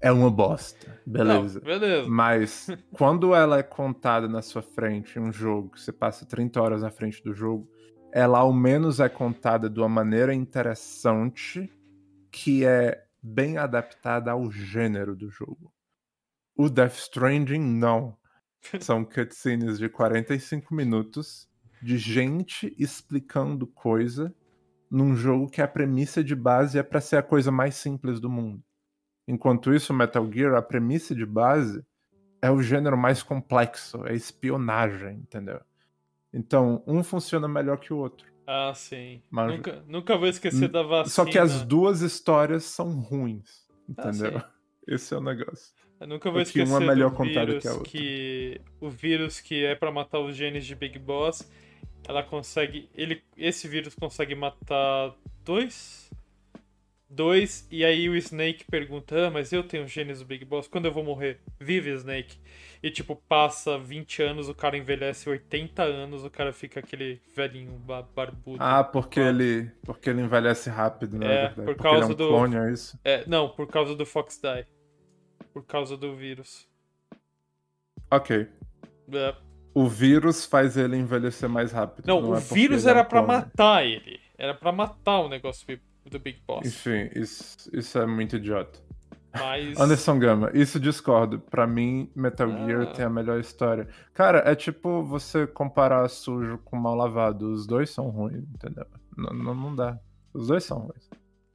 é 0.00 0.12
uma 0.12 0.30
bosta, 0.30 1.00
beleza. 1.04 1.60
Não, 1.60 1.66
beleza. 1.66 2.08
Mas 2.08 2.66
quando 2.92 3.34
ela 3.34 3.58
é 3.58 3.62
contada 3.62 4.28
na 4.28 4.42
sua 4.42 4.62
frente 4.62 5.18
em 5.18 5.22
um 5.22 5.32
jogo, 5.32 5.70
que 5.70 5.80
você 5.80 5.92
passa 5.92 6.26
30 6.26 6.60
horas 6.60 6.82
na 6.82 6.90
frente 6.90 7.22
do 7.22 7.34
jogo, 7.34 7.68
ela 8.12 8.38
ao 8.38 8.52
menos 8.52 9.00
é 9.00 9.08
contada 9.08 9.68
de 9.68 9.78
uma 9.78 9.88
maneira 9.88 10.32
interessante 10.32 11.70
que 12.30 12.64
é 12.64 13.04
bem 13.22 13.58
adaptada 13.58 14.30
ao 14.30 14.50
gênero 14.50 15.16
do 15.16 15.28
jogo. 15.28 15.72
O 16.56 16.68
Death 16.68 16.94
Stranding 16.94 17.60
não. 17.60 18.16
São 18.80 19.04
cutscenes 19.04 19.78
de 19.78 19.88
45 19.88 20.74
minutos 20.74 21.48
de 21.82 21.96
gente 21.96 22.74
explicando 22.78 23.66
coisa 23.66 24.34
num 24.90 25.14
jogo 25.14 25.48
que 25.48 25.60
a 25.60 25.68
premissa 25.68 26.24
de 26.24 26.34
base 26.34 26.78
é 26.78 26.82
pra 26.82 27.00
ser 27.00 27.16
a 27.16 27.22
coisa 27.22 27.52
mais 27.52 27.76
simples 27.76 28.20
do 28.20 28.28
mundo. 28.28 28.62
Enquanto 29.28 29.72
isso, 29.74 29.92
Metal 29.92 30.26
Gear, 30.32 30.54
a 30.54 30.62
premissa 30.62 31.14
de 31.14 31.26
base 31.26 31.84
é 32.40 32.50
o 32.50 32.62
gênero 32.62 32.96
mais 32.96 33.22
complexo, 33.22 34.04
é 34.06 34.14
espionagem, 34.14 35.16
entendeu? 35.18 35.60
Então, 36.32 36.82
um 36.86 37.04
funciona 37.04 37.46
melhor 37.46 37.78
que 37.78 37.92
o 37.92 37.98
outro. 37.98 38.26
Ah, 38.46 38.72
sim. 38.74 39.22
Mas- 39.30 39.50
Nunca, 39.56 39.84
nunca 39.86 40.16
vou 40.16 40.26
esquecer 40.28 40.68
da 40.68 40.82
vacina. 40.82 41.10
Só 41.10 41.24
que 41.26 41.38
as 41.38 41.62
duas 41.62 42.00
histórias 42.00 42.64
são 42.64 42.90
ruins, 43.00 43.66
Ah, 43.98 44.08
entendeu? 44.08 44.40
sim. 44.40 44.46
Esse 44.88 45.12
é 45.12 45.18
o 45.18 45.20
negócio. 45.22 45.74
Eu 46.00 46.06
nunca 46.06 46.30
vou 46.30 46.42
Porque 46.42 46.60
uma 46.60 46.64
esquecer 46.64 46.82
é 46.82 46.86
melhor 46.86 47.10
do 47.10 47.22
vírus 47.24 47.62
que 47.62 47.68
a 47.68 47.72
outra. 47.72 47.90
que 47.90 48.60
o 48.80 48.88
vírus 48.88 49.40
que 49.40 49.64
é 49.66 49.74
pra 49.74 49.90
matar 49.92 50.20
os 50.20 50.34
genes 50.34 50.64
de 50.64 50.74
Big 50.74 50.98
Boss, 50.98 51.46
ela 52.08 52.22
consegue, 52.22 52.88
ele, 52.94 53.22
esse 53.36 53.68
vírus 53.68 53.94
consegue 53.94 54.34
matar 54.34 55.14
dois, 55.44 56.07
dois 57.08 57.66
e 57.70 57.84
aí 57.84 58.08
o 58.08 58.16
Snake 58.16 58.64
pergunta, 58.70 59.26
ah, 59.26 59.30
mas 59.30 59.52
eu 59.52 59.62
tenho 59.62 59.86
genes 59.88 60.18
do 60.20 60.24
Big 60.26 60.44
Boss, 60.44 60.68
quando 60.68 60.84
eu 60.86 60.92
vou 60.92 61.02
morrer? 61.04 61.40
Vive 61.58 61.90
Snake. 61.94 62.38
E 62.82 62.90
tipo 62.90 63.16
passa 63.28 63.76
20 63.78 64.22
anos, 64.22 64.48
o 64.48 64.54
cara 64.54 64.76
envelhece 64.76 65.28
80 65.28 65.82
anos, 65.82 66.24
o 66.24 66.30
cara 66.30 66.52
fica 66.52 66.78
aquele 66.80 67.20
velhinho 67.34 67.72
ba- 67.72 68.02
barbudo. 68.02 68.58
Ah, 68.62 68.84
porque 68.84 69.20
Claro. 69.20 69.36
ele, 69.42 69.70
porque 69.82 70.10
ele 70.10 70.20
envelhece 70.22 70.70
rápido, 70.70 71.18
né? 71.18 71.44
É, 71.44 71.48
por 71.48 71.64
porque 71.64 71.82
causa 71.82 71.96
ele 72.04 72.04
é 72.04 72.14
um 72.14 72.16
do- 72.16 72.28
clone, 72.28 72.56
é 72.56 72.72
isso? 72.72 72.98
É, 73.04 73.26
não, 73.26 73.48
por 73.48 73.66
causa 73.66 73.94
do 73.96 74.06
Fox 74.06 74.40
Die. 74.40 74.66
Por 75.52 75.64
causa 75.64 75.96
do 75.96 76.14
vírus. 76.14 76.68
Ok. 78.10 78.46
É. 79.12 79.34
O 79.74 79.86
vírus 79.88 80.44
faz 80.44 80.76
ele 80.76 80.96
envelhecer 80.96 81.48
mais 81.48 81.72
rápido. 81.72 82.06
Não, 82.06 82.30
o 82.30 82.36
é 82.36 82.40
vírus 82.40 82.84
é 82.84 82.88
um 82.88 82.90
era 82.90 83.04
pra 83.04 83.22
clone. 83.22 83.38
matar 83.40 83.84
ele. 83.84 84.20
Era 84.36 84.54
pra 84.54 84.70
matar 84.72 85.18
o 85.20 85.28
negócio 85.28 85.66
do 86.08 86.18
Big 86.18 86.42
Boss. 86.46 86.66
Enfim, 86.66 87.10
isso, 87.14 87.56
isso 87.72 87.98
é 87.98 88.06
muito 88.06 88.36
idiota. 88.36 88.78
Mas. 89.32 89.78
Anderson 89.78 90.18
Gama, 90.18 90.50
isso 90.54 90.80
discordo. 90.80 91.38
Pra 91.38 91.66
mim, 91.66 92.10
Metal 92.14 92.50
Ah. 92.50 92.66
Gear 92.66 92.92
tem 92.92 93.04
a 93.04 93.10
melhor 93.10 93.38
história. 93.38 93.86
Cara, 94.14 94.38
é 94.50 94.54
tipo 94.54 95.02
você 95.04 95.46
comparar 95.46 96.08
sujo 96.08 96.58
com 96.64 96.76
mal 96.76 96.94
lavado. 96.94 97.52
Os 97.52 97.66
dois 97.66 97.90
são 97.90 98.08
ruins, 98.08 98.44
entendeu? 98.54 98.86
Não, 99.16 99.32
não, 99.32 99.54
não 99.54 99.76
dá. 99.76 99.98
Os 100.32 100.48
dois 100.48 100.64
são 100.64 100.78
ruins. 100.78 101.08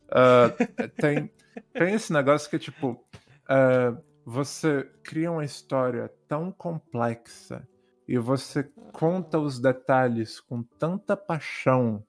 Ah, 0.09 0.49
tem, 1.01 1.31
tem 1.73 1.93
esse 1.93 2.13
negócio 2.13 2.49
que, 2.49 2.59
tipo, 2.59 3.03
ah, 3.49 3.97
você 4.25 4.87
cria 5.03 5.31
uma 5.31 5.43
história 5.43 6.11
tão 6.27 6.51
complexa 6.51 7.67
e 8.07 8.17
você 8.17 8.63
conta 8.91 9.39
os 9.39 9.59
detalhes 9.59 10.39
com 10.39 10.61
tanta 10.61 11.17
paixão, 11.17 12.03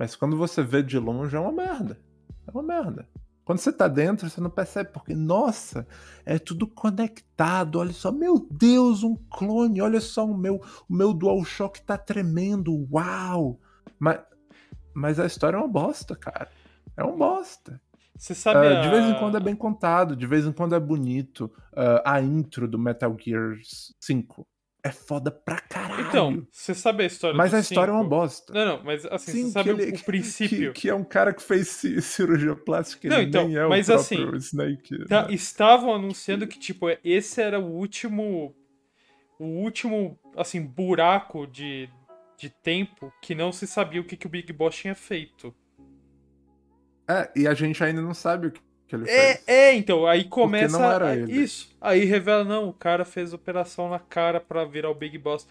mas 0.00 0.16
quando 0.16 0.34
você 0.34 0.62
vê 0.62 0.82
de 0.82 0.98
longe 0.98 1.36
é 1.36 1.38
uma 1.38 1.52
merda. 1.52 2.00
É 2.48 2.50
uma 2.50 2.62
merda. 2.62 3.06
Quando 3.44 3.58
você 3.58 3.70
tá 3.70 3.86
dentro, 3.86 4.30
você 4.30 4.40
não 4.40 4.48
percebe, 4.48 4.88
porque, 4.94 5.14
nossa, 5.14 5.86
é 6.24 6.38
tudo 6.38 6.66
conectado. 6.66 7.78
Olha 7.78 7.92
só, 7.92 8.10
meu 8.10 8.48
Deus, 8.50 9.02
um 9.02 9.14
clone. 9.14 9.82
Olha 9.82 10.00
só, 10.00 10.24
o 10.24 10.34
meu, 10.34 10.58
o 10.88 10.94
meu 10.94 11.12
DualShock 11.12 11.82
tá 11.82 11.98
tremendo. 11.98 12.88
Uau! 12.90 13.60
Mas, 13.98 14.20
mas 14.94 15.20
a 15.20 15.26
história 15.26 15.58
é 15.58 15.60
uma 15.60 15.68
bosta, 15.68 16.16
cara. 16.16 16.48
É 16.96 17.04
uma 17.04 17.14
bosta. 17.14 17.78
Você 18.16 18.34
sabe. 18.34 18.68
Ah, 18.68 18.78
a... 18.78 18.82
De 18.82 18.88
vez 18.88 19.04
em 19.04 19.18
quando 19.18 19.36
é 19.36 19.40
bem 19.40 19.54
contado, 19.54 20.16
de 20.16 20.26
vez 20.26 20.46
em 20.46 20.52
quando 20.52 20.74
é 20.74 20.80
bonito. 20.80 21.52
Ah, 21.76 22.14
a 22.14 22.22
intro 22.22 22.66
do 22.66 22.78
Metal 22.78 23.14
Gear 23.22 23.58
5 24.00 24.46
é 24.82 24.90
foda 24.90 25.30
pra 25.30 25.58
caralho. 25.60 26.06
Então, 26.08 26.46
você 26.50 26.74
sabe 26.74 27.02
a 27.02 27.06
história 27.06 27.36
mas 27.36 27.50
do 27.50 27.56
a 27.56 27.60
história 27.60 27.90
é 27.90 27.94
uma 27.94 28.02
cinco? 28.02 28.10
bosta. 28.10 28.52
Não, 28.52 28.64
não, 28.78 28.84
mas 28.84 29.04
assim, 29.06 29.32
Sim, 29.32 29.44
você 29.46 29.50
sabe 29.52 29.70
ele- 29.70 29.90
o 29.96 30.00
princípio. 30.04 30.72
Que, 30.72 30.80
que 30.82 30.88
é 30.88 30.94
um 30.94 31.04
cara 31.04 31.32
que 31.34 31.42
fez 31.42 31.68
ci- 31.68 32.00
cirurgia 32.02 32.54
plástica, 32.56 33.08
Não, 33.08 33.20
então, 33.22 33.46
nem 33.48 33.56
é 33.56 33.66
mas 33.66 33.88
o 33.88 33.92
próprio 33.94 34.28
assim, 34.28 34.36
Snake. 34.36 35.04
Tá- 35.06 35.28
né? 35.28 35.34
estavam 35.34 35.94
anunciando 35.94 36.46
que, 36.46 36.58
tipo, 36.58 36.86
esse 37.04 37.40
era 37.42 37.58
o 37.60 37.66
último. 37.70 38.54
O 39.38 39.44
último, 39.44 40.18
assim, 40.36 40.60
buraco 40.60 41.46
de, 41.46 41.88
de 42.36 42.50
tempo 42.50 43.10
que 43.22 43.34
não 43.34 43.50
se 43.52 43.66
sabia 43.66 44.00
o 44.00 44.04
que, 44.04 44.16
que 44.16 44.26
o 44.26 44.30
Big 44.30 44.52
Boss 44.52 44.74
tinha 44.76 44.94
feito. 44.94 45.54
É, 47.08 47.30
e 47.34 47.46
a 47.48 47.54
gente 47.54 47.82
ainda 47.82 48.00
não 48.00 48.14
sabe 48.14 48.46
o 48.48 48.50
que, 48.52 48.60
que 48.90 48.96
ele 48.96 49.08
É, 49.08 49.34
fez. 49.36 49.44
é, 49.46 49.74
então, 49.74 50.06
aí 50.06 50.24
começa. 50.24 50.78
não 50.78 50.92
era 50.92 51.16
ele. 51.16 51.32
Isso. 51.32 51.74
Aí 51.80 52.04
revela, 52.04 52.44
não, 52.44 52.68
o 52.68 52.72
cara 52.72 53.04
fez 53.04 53.32
operação 53.32 53.88
na 53.88 53.98
cara 53.98 54.40
pra 54.40 54.64
virar 54.64 54.90
o 54.90 54.94
Big 54.94 55.16
Boss. 55.16 55.46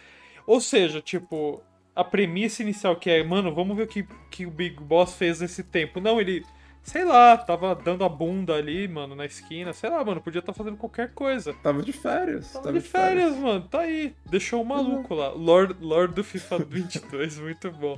Ou 0.45 0.59
seja, 0.61 1.01
tipo, 1.01 1.61
a 1.95 2.03
premissa 2.03 2.61
inicial 2.61 2.95
que 2.95 3.09
é, 3.09 3.23
mano, 3.23 3.53
vamos 3.55 3.75
ver 3.77 3.83
o 3.83 3.87
que, 3.87 4.05
que 4.29 4.45
o 4.45 4.51
Big 4.51 4.79
Boss 4.81 5.13
fez 5.15 5.39
nesse 5.41 5.63
tempo. 5.63 5.99
Não, 5.99 6.19
ele, 6.19 6.43
sei 6.83 7.03
lá, 7.05 7.37
tava 7.37 7.73
dando 7.75 8.03
a 8.03 8.09
bunda 8.09 8.55
ali, 8.55 8.87
mano, 8.87 9.15
na 9.15 9.25
esquina. 9.25 9.71
Sei 9.73 9.89
lá, 9.89 10.03
mano, 10.03 10.21
podia 10.21 10.39
estar 10.39 10.53
fazendo 10.53 10.77
qualquer 10.77 11.13
coisa. 11.13 11.53
Tava 11.63 11.81
de 11.81 11.93
férias. 11.93 12.51
Tava 12.53 12.73
de 12.73 12.81
férias, 12.81 13.35
mano, 13.37 13.67
tá 13.69 13.79
aí. 13.81 14.13
Deixou 14.29 14.61
o 14.61 14.65
maluco 14.65 15.13
lá. 15.15 15.29
Lord, 15.29 15.75
Lord 15.81 16.13
do 16.13 16.23
FIFA 16.23 16.59
22, 16.59 17.37
muito 17.41 17.71
bom. 17.71 17.97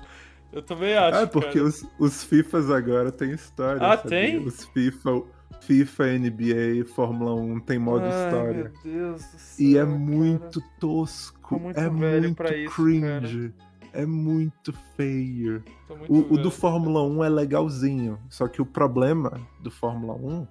Eu 0.52 0.62
também 0.62 0.96
acho. 0.96 1.20
Ah, 1.20 1.28
porque 1.28 1.60
cara. 1.60 1.66
os, 1.66 1.88
os 1.98 2.24
FIFAs 2.24 2.70
agora 2.70 3.12
têm 3.12 3.32
história. 3.32 3.82
Ah, 3.82 3.98
sabia? 3.98 4.10
tem? 4.10 4.46
Os 4.46 4.66
FIFA, 4.66 5.24
FIFA, 5.62 6.04
NBA, 6.20 6.86
Fórmula 6.94 7.34
1 7.36 7.60
tem 7.62 7.80
modo 7.80 8.04
Ai, 8.06 8.26
história. 8.26 8.72
Meu 8.84 8.94
Deus 8.94 9.24
do 9.24 9.40
céu, 9.40 9.68
E 9.68 9.78
é 9.78 9.86
cara. 9.86 9.98
muito 9.98 10.62
tosco. 10.80 11.60
Muito 11.60 11.80
é 11.80 11.90
muito 11.90 12.44
isso, 12.54 12.76
cringe. 12.76 13.54
É 13.94 14.06
muito 14.06 14.74
feio. 14.96 15.64
Muito 15.90 16.14
O, 16.14 16.34
o 16.34 16.38
do 16.38 16.50
Fórmula 16.52 17.04
1 17.04 17.24
é 17.24 17.30
legalzinho. 17.30 18.20
Só 18.30 18.48
que 18.48 18.62
o 18.62 18.66
problema 18.66 19.40
do 19.60 19.70
Fórmula 19.70 20.14
1 20.14 20.20
Mano, 20.30 20.48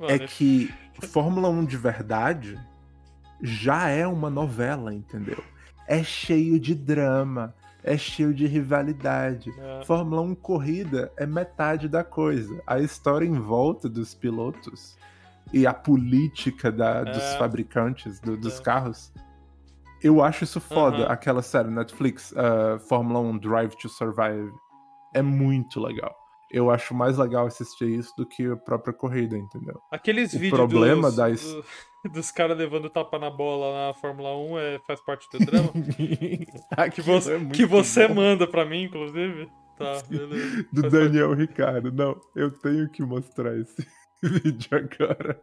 é 0.00 0.18
que 0.18 0.70
Fórmula 1.08 1.48
1 1.48 1.64
de 1.64 1.76
verdade 1.76 2.58
já 3.42 3.88
é 3.88 4.06
uma 4.06 4.30
novela, 4.30 4.92
entendeu? 4.92 5.42
É 5.86 6.02
cheio 6.02 6.58
de 6.58 6.74
drama, 6.74 7.54
é 7.92 7.96
cheio 7.98 8.32
de 8.34 8.46
rivalidade. 8.46 9.50
é. 9.58 9.84
Fórmula 9.84 10.20
1 10.22 10.34
corrida 10.34 11.12
é 11.16 11.26
metade 11.26 11.88
da 11.88 12.04
coisa. 12.04 12.60
A 12.66 12.78
história 12.80 13.26
em 13.26 13.38
volta 13.38 13.88
dos 13.88 14.14
pilotos 14.14 14.96
e 15.52 15.66
a 15.66 15.72
política 15.74 16.70
da- 16.70 17.04
dos 17.04 17.22
É. 17.22 17.38
fabricantes 17.38 18.20
do- 18.20 18.36
dos 18.36 18.60
É. 18.60 18.62
carros. 18.62 19.12
Eu 20.02 20.22
acho 20.22 20.44
isso 20.44 20.60
foda. 20.60 20.98
Aham. 21.04 21.12
Aquela 21.12 21.42
série 21.42 21.68
Netflix, 21.70 22.32
uh, 22.32 22.78
Fórmula 22.88 23.18
1 23.20 23.38
Drive 23.38 23.74
to 23.76 23.88
Survive, 23.88 24.52
é 25.14 25.22
muito 25.22 25.80
legal. 25.80 26.14
Eu 26.50 26.70
acho 26.70 26.94
mais 26.94 27.18
legal 27.18 27.46
assistir 27.46 27.88
isso 27.88 28.14
do 28.16 28.24
que 28.26 28.46
a 28.46 28.56
própria 28.56 28.92
corrida, 28.94 29.36
entendeu? 29.36 29.78
Aqueles 29.90 30.32
O 30.32 30.38
vídeos 30.38 30.58
problema 30.58 31.08
dos, 31.08 31.16
da 31.16 31.30
his- 31.30 31.44
do- 31.52 31.64
dos 32.12 32.30
caras 32.30 32.56
levando 32.56 32.88
tapa 32.88 33.18
na 33.18 33.28
bola 33.30 33.88
na 33.88 33.94
Fórmula 33.94 34.34
1 34.36 34.58
é, 34.58 34.78
faz 34.86 35.00
parte 35.04 35.26
do 35.30 35.44
drama. 35.44 35.70
que 36.94 37.02
você, 37.02 37.34
é 37.36 37.44
que 37.46 37.66
você 37.66 38.08
bom. 38.08 38.14
manda 38.14 38.46
pra 38.46 38.64
mim, 38.64 38.84
inclusive. 38.84 39.48
Tá, 39.76 40.02
beleza. 40.08 40.66
Do 40.72 40.80
Faz 40.82 40.92
Daniel 40.92 41.34
Ricardo. 41.34 41.92
Não, 41.92 42.18
eu 42.34 42.50
tenho 42.50 42.88
que 42.88 43.02
mostrar 43.02 43.54
esse 43.56 43.86
vídeo 44.22 44.68
agora. 44.72 45.38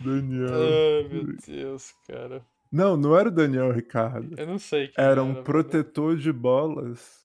Daniel. 0.00 0.48
Ai, 0.54 1.08
meu 1.12 1.36
Deus, 1.46 1.92
cara. 2.08 2.42
Não, 2.72 2.96
não 2.96 3.16
era 3.16 3.28
o 3.28 3.32
Daniel 3.32 3.70
Ricardo. 3.72 4.34
Eu 4.38 4.46
não 4.46 4.58
sei 4.58 4.88
quem 4.88 5.04
Era 5.04 5.22
um 5.22 5.32
mano. 5.32 5.42
protetor 5.44 6.16
de 6.16 6.32
bolas 6.32 7.19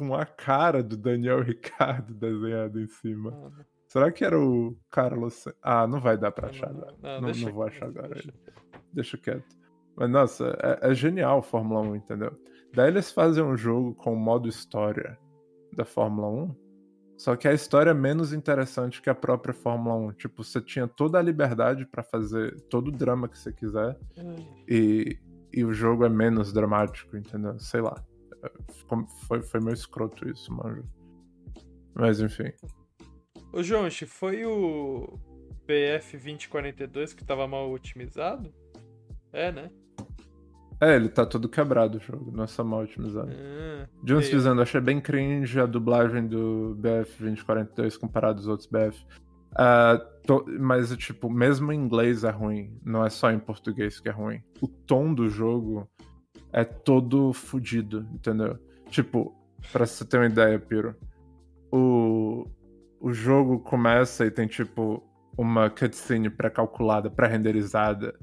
com 0.00 0.14
a 0.14 0.24
cara 0.24 0.82
do 0.82 0.96
Daniel 0.96 1.40
Ricardo 1.44 2.14
desenhado 2.14 2.80
em 2.80 2.88
cima. 2.88 3.30
Mano, 3.30 3.64
Será 3.86 4.10
que 4.12 4.24
era 4.24 4.38
o 4.40 4.76
Carlos? 4.90 5.44
Ah, 5.62 5.86
não 5.86 6.00
vai 6.00 6.16
dar 6.16 6.30
pra 6.30 6.46
não, 6.46 6.54
achar 6.54 6.72
não, 6.72 6.78
agora. 6.80 6.94
não, 7.02 7.20
Não, 7.20 7.26
deixa 7.26 7.46
não 7.46 7.52
vou 7.52 7.64
achar 7.64 7.86
agora. 7.86 8.08
deixa. 8.14 8.34
Deixa 8.92 9.18
quieto. 9.18 9.56
Mas 9.96 10.10
nossa, 10.10 10.56
é, 10.62 10.90
é 10.90 10.94
genial 10.94 11.38
a 11.40 11.42
Fórmula 11.42 11.80
1, 11.80 11.96
entendeu? 11.96 12.32
Daí 12.72 12.88
eles 12.88 13.10
fazem 13.10 13.42
um 13.42 13.56
jogo 13.56 13.94
com 13.94 14.12
o 14.14 14.16
modo 14.16 14.48
história 14.48 15.18
da 15.76 15.84
Fórmula 15.84 16.28
1. 16.28 16.56
Só 17.18 17.36
que 17.36 17.46
a 17.48 17.52
história 17.52 17.90
é 17.90 17.94
menos 17.94 18.32
interessante 18.32 19.02
que 19.02 19.10
a 19.10 19.14
própria 19.14 19.52
Fórmula 19.52 19.94
1. 19.96 20.12
Tipo, 20.12 20.42
você 20.44 20.60
tinha 20.60 20.86
toda 20.88 21.18
a 21.18 21.22
liberdade 21.22 21.84
pra 21.84 22.02
fazer 22.02 22.58
todo 22.70 22.88
o 22.88 22.92
drama 22.92 23.28
que 23.28 23.36
você 23.38 23.52
quiser. 23.52 23.98
E, 24.68 25.18
e 25.52 25.64
o 25.64 25.72
jogo 25.72 26.04
é 26.04 26.08
menos 26.08 26.52
dramático, 26.52 27.16
entendeu? 27.16 27.58
Sei 27.58 27.80
lá. 27.80 28.02
É, 28.42 28.50
Foi, 29.26 29.42
foi 29.42 29.60
meio 29.60 29.74
escroto 29.74 30.28
isso, 30.28 30.52
manja. 30.52 30.82
Mas 31.94 32.20
enfim. 32.20 32.52
Ô, 33.52 33.62
Jonchi, 33.62 34.06
foi 34.06 34.44
o 34.44 35.18
BF 35.66 36.12
2042 36.16 37.12
que 37.12 37.24
tava 37.24 37.46
mal 37.46 37.70
otimizado? 37.70 38.52
É, 39.32 39.50
né? 39.52 39.70
É, 40.80 40.96
ele 40.96 41.10
tá 41.10 41.26
todo 41.26 41.48
quebrado 41.48 41.98
o 41.98 42.00
jogo, 42.00 42.30
nossa 42.30 42.64
mal 42.64 42.80
otimizado. 42.80 43.30
Ah, 43.30 43.86
Jones 44.02 44.30
dizendo, 44.30 44.62
achei 44.62 44.80
bem 44.80 44.98
cringe 45.00 45.60
a 45.60 45.66
dublagem 45.66 46.26
do 46.26 46.74
BF 46.76 47.18
2042 47.20 47.98
comparado 47.98 48.38
aos 48.38 48.46
outros 48.46 48.66
BF. 48.68 49.04
Ah, 49.54 49.98
to- 50.26 50.46
mas, 50.58 50.96
tipo, 50.96 51.28
mesmo 51.28 51.70
em 51.72 51.78
inglês 51.78 52.24
é 52.24 52.30
ruim, 52.30 52.78
não 52.82 53.04
é 53.04 53.10
só 53.10 53.30
em 53.30 53.38
português 53.38 54.00
que 54.00 54.08
é 54.08 54.12
ruim. 54.12 54.42
O 54.62 54.66
tom 54.68 55.12
do 55.12 55.28
jogo 55.28 55.86
é 56.52 56.64
todo 56.64 57.32
fudido, 57.32 58.06
entendeu? 58.12 58.58
Tipo, 58.88 59.34
pra 59.72 59.86
você 59.86 60.04
ter 60.04 60.18
uma 60.18 60.26
ideia, 60.26 60.58
Piro, 60.58 60.96
o, 61.72 62.44
o 63.00 63.12
jogo 63.12 63.60
começa 63.60 64.26
e 64.26 64.30
tem, 64.30 64.46
tipo, 64.46 65.02
uma 65.36 65.70
cutscene 65.70 66.28
pré-calculada, 66.28 67.10
pré-renderizada, 67.10 68.18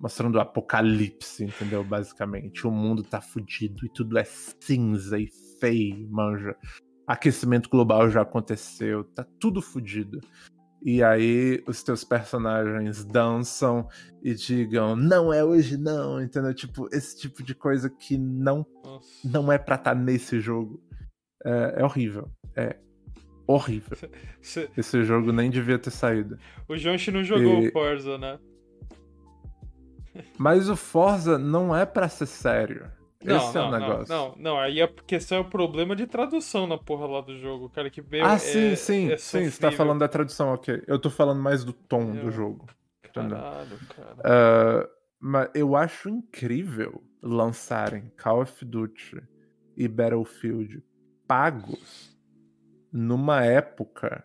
mostrando 0.00 0.36
o 0.36 0.40
apocalipse, 0.40 1.44
entendeu? 1.44 1.82
Basicamente. 1.84 2.66
O 2.66 2.70
mundo 2.70 3.02
tá 3.02 3.20
fudido 3.20 3.84
e 3.84 3.88
tudo 3.88 4.18
é 4.18 4.24
cinza 4.24 5.18
e 5.18 5.28
feio, 5.60 6.08
manja. 6.10 6.56
Aquecimento 7.06 7.68
global 7.68 8.08
já 8.08 8.22
aconteceu, 8.22 9.04
tá 9.04 9.26
tudo 9.38 9.60
fudido. 9.60 10.20
E 10.84 11.02
aí 11.02 11.64
os 11.66 11.82
teus 11.82 12.04
personagens 12.04 13.04
dançam 13.06 13.88
e 14.22 14.34
digam, 14.34 14.94
não 14.94 15.32
é 15.32 15.42
hoje 15.42 15.78
não, 15.78 16.20
entendeu? 16.22 16.52
Tipo, 16.52 16.88
esse 16.92 17.16
tipo 17.18 17.42
de 17.42 17.54
coisa 17.54 17.88
que 17.88 18.18
não, 18.18 18.66
nossa. 18.84 19.08
não 19.24 19.50
é 19.50 19.56
pra 19.56 19.76
estar 19.76 19.94
nesse 19.94 20.38
jogo. 20.40 20.82
É, 21.42 21.76
é 21.80 21.84
horrível. 21.84 22.30
É 22.54 22.76
horrível. 23.46 23.96
Cê- 24.42 24.68
Esse 24.76 25.02
jogo 25.04 25.32
nem 25.32 25.50
devia 25.50 25.78
ter 25.78 25.90
saído. 25.90 26.38
O 26.68 26.76
Jonchi 26.76 27.10
não 27.10 27.24
jogou 27.24 27.62
E- 27.62 27.68
o 27.68 27.72
Forza, 27.72 28.18
né? 28.18 28.38
Mas 30.38 30.68
o 30.68 30.76
Forza 30.76 31.38
não 31.38 31.74
é 31.74 31.84
pra 31.86 32.08
ser 32.08 32.26
sério. 32.26 32.90
Não, 33.24 33.36
Esse 33.38 33.54
não, 33.54 33.64
é 33.64 33.68
o 33.68 33.70
não, 33.70 33.78
negócio. 33.80 34.14
não, 34.14 34.34
não, 34.36 34.58
aí 34.58 34.82
a 34.82 34.88
questão 34.88 35.38
é 35.38 35.40
o 35.40 35.44
problema 35.46 35.96
de 35.96 36.06
tradução 36.06 36.66
na 36.66 36.76
porra 36.76 37.06
lá 37.06 37.20
do 37.22 37.38
jogo, 37.38 37.70
cara, 37.70 37.88
que 37.88 38.02
meio 38.02 38.24
Ah, 38.26 38.34
é- 38.34 38.38
sim, 38.38 38.76
sim, 38.76 39.10
é 39.10 39.16
sim. 39.16 39.50
Você 39.50 39.60
tá 39.60 39.72
falando 39.72 40.00
da 40.00 40.08
tradução, 40.08 40.52
ok. 40.52 40.82
Eu 40.86 40.98
tô 40.98 41.08
falando 41.08 41.40
mais 41.40 41.64
do 41.64 41.72
tom 41.72 42.14
Eu- 42.14 42.24
do 42.26 42.30
jogo. 42.30 42.66
entendeu? 43.08 43.38
Caralho, 43.38 43.78
cara. 43.96 44.16
Ah, 44.24 44.88
mas 45.18 45.48
eu 45.54 45.74
acho 45.74 46.08
incrível 46.10 47.02
lançarem 47.22 48.12
Call 48.22 48.42
of 48.42 48.62
Duty 48.64 49.22
e 49.76 49.88
Battlefield 49.88 50.82
pagos 51.26 52.14
numa 52.92 53.42
época 53.44 54.22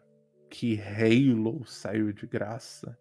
que 0.50 0.80
Halo 0.82 1.64
saiu 1.66 2.12
de 2.12 2.28
graça 2.28 2.98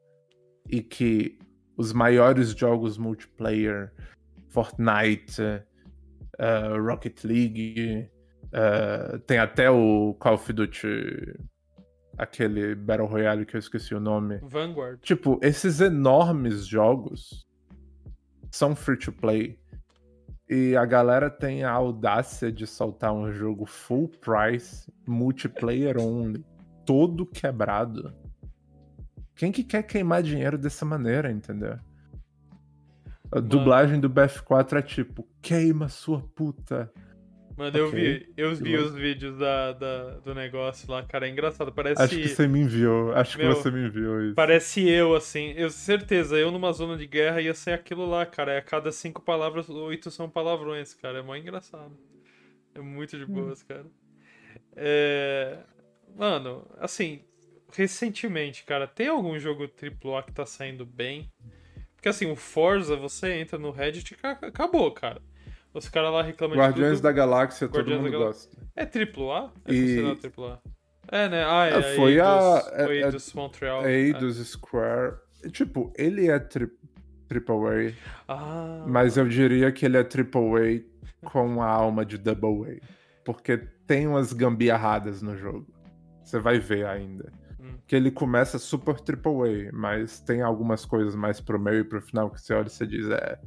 e 0.68 0.80
que 0.82 1.38
os 1.76 1.92
maiores 1.92 2.51
jogos 2.51 2.96
multiplayer, 2.99 3.92
Fortnite, 4.49 5.42
ah, 6.39 6.76
Rocket 6.78 7.24
League, 7.24 8.09
ah, 8.53 9.18
tem 9.26 9.39
até 9.39 9.70
o 9.70 10.14
Call 10.20 10.34
of 10.34 10.53
Duty, 10.53 11.39
aquele 12.16 12.74
Battle 12.74 13.07
Royale 13.07 13.47
que 13.47 13.57
eu 13.57 13.59
esqueci 13.59 13.95
o 13.95 14.01
nome. 14.01 14.39
Vanguard. 14.43 15.01
Tipo, 15.01 15.39
esses 15.43 15.80
enormes 15.80 16.66
jogos 16.66 17.47
são 18.51 18.74
free 18.74 18.97
to 18.97 19.12
play 19.12 19.59
E 20.49 20.74
a 20.74 20.86
galera 20.86 21.28
tem 21.28 21.62
a 21.62 21.70
audácia 21.70 22.51
de 22.51 22.66
soltar 22.66 23.12
um 23.12 23.30
jogo 23.30 23.66
full 23.66 24.09
price, 24.09 24.91
multiplayer 25.07 25.99
only, 26.01 26.43
todo 26.86 27.26
quebrado. 27.26 28.14
Quem 29.36 29.53
que 29.53 29.62
quer 29.62 29.82
queimar 29.82 30.22
dinheiro 30.22 30.57
dessa 30.57 30.84
maneira, 30.84 31.30
entendeu? 31.30 31.78
A 33.31 33.41
dublagem 33.41 34.01
do 34.01 34.09
BF4 34.09 34.79
é 34.79 34.83
tipo, 34.83 35.26
queima 35.43 35.89
sua 35.89 36.20
puta. 36.35 36.91
Mano, 37.57 37.76
eu 37.76 37.89
Ok. 37.89 37.99
vi, 38.01 38.33
eu 38.37 38.55
vi 38.55 38.72
Eu- 38.72 38.85
os 38.87 38.95
vídeos 38.95 39.37
da, 39.37 39.72
da- 39.72 40.11
do 40.20 40.33
negócio 40.35 40.89
lá, 40.91 41.03
cara, 41.03 41.26
é 41.26 41.31
engraçado. 41.31 41.72
Parece, 41.72 42.01
Acho 42.01 42.14
que 42.16 42.29
você 42.29 42.47
me 42.47 42.61
enviou, 42.61 43.12
acho 43.12 43.37
Meu, 43.37 43.49
que 43.53 43.55
você 43.57 43.70
me 43.70 43.87
enviou 43.87 44.22
isso. 44.22 44.35
parece 44.37 44.89
eu, 44.89 45.14
assim. 45.16 45.53
Eu 45.57 45.68
certeza, 45.68 46.37
eu 46.39 46.53
numa 46.53 46.72
zona 46.72 46.97
de 46.97 47.05
guerra 47.07 47.41
ia 47.43 47.53
ser 47.55 47.72
aquilo 47.72 48.07
lá, 48.09 48.24
cara. 48.24 48.53
É 48.53 48.59
a 48.59 48.62
cada 48.62 48.93
cinco 48.93 49.20
palavras, 49.20 49.68
oito 49.68 50.09
são 50.11 50.31
palavrões, 50.31 50.95
cara. 50.95 51.18
É 51.18 51.22
mó 51.22 51.35
engraçado. 51.35 51.99
É 52.74 52.81
muito 52.81 53.16
Hum. 53.16 53.18
de 53.18 53.26
boas, 53.26 53.62
cara. 53.64 53.87
É... 54.76 55.59
Mano, 56.16 56.64
assim, 56.79 57.22
recentemente, 57.72 58.64
cara, 58.64 58.87
tem 58.87 59.09
algum 59.09 59.37
jogo 59.39 59.66
AAA 59.68 60.22
que 60.22 60.33
tá 60.33 60.47
saindo 60.47 60.87
bem? 60.87 61.29
Porque 61.99 62.09
assim, 62.09 62.30
o 62.30 62.36
Forza, 62.36 62.94
você 62.96 63.34
entra 63.40 63.59
no 63.59 63.72
Reddit 63.72 64.14
e 64.14 64.16
ca- 64.16 64.38
acabou, 64.40 64.90
cara. 64.92 65.20
Os 65.74 65.88
caras 65.88 66.12
lá 66.12 66.22
reclamam 66.22 66.57
de 66.57 66.62
Guardiões 66.62 66.94
tudo. 66.99 67.03
da 67.03 67.12
Galáxia, 67.12 67.66
Guardiões 67.66 67.86
todo 67.99 68.03
mundo 68.05 68.12
Galá- 68.12 68.26
gosta. 68.26 68.57
É 68.76 68.84
AAA? 68.86 69.53
É 69.66 69.72
E- 69.74 69.80
considerado 69.80 70.20
AAA. 70.22 70.61
É, 71.11 71.28
né? 71.28 71.44
Ah, 71.44 71.66
é, 71.66 71.74
Ah, 71.76 71.96
foi 71.96 72.20
a- 72.20 72.24
Eidos, 72.24 72.72
é- 72.72 72.86
o 72.86 72.90
é- 72.92 72.96
Eidos 73.05 73.32
Montreal. 73.32 73.84
É 73.86 73.92
É. 73.92 73.96
Eidos 73.99 74.36
Square. 74.49 75.16
Tipo, 75.53 75.92
ele 75.96 76.28
é 76.30 76.38
tri 76.38 76.68
triple 77.28 77.94
Ah, 78.26 78.82
A, 78.84 78.88
mas 78.88 79.16
eu 79.16 79.28
diria 79.28 79.70
que 79.72 79.84
ele 79.84 79.96
é 79.99 80.05
triple 80.05 80.40
A 81.22 81.28
com 81.28 81.61
a 81.61 81.66
alma 81.68 82.05
de 82.07 82.16
double 82.16 82.72
A. 82.80 82.86
Porque 83.24 83.59
tem 83.86 84.07
umas 84.07 84.32
gambiarradas 84.32 85.20
no 85.20 85.36
jogo. 85.36 85.66
Você 86.24 86.38
vai 86.38 86.59
ver 86.59 86.86
ainda. 86.86 87.30
Que 87.89 87.97
ele 87.97 88.11
começa 88.12 88.59
super 88.59 89.01
triple 89.01 89.32
A, 89.68 89.72
mas 89.72 90.20
tem 90.20 90.43
algumas 90.43 90.84
coisas 90.84 91.16
mais 91.16 91.41
pro 91.41 91.59
meio 91.59 91.80
e 91.80 91.84
pro 91.84 92.01
final 92.03 92.30
que 92.30 92.41
você 92.41 92.53
olha 92.55 92.66
e 92.66 92.70
você 92.70 92.86
diz, 92.86 93.09
é... 93.09 93.41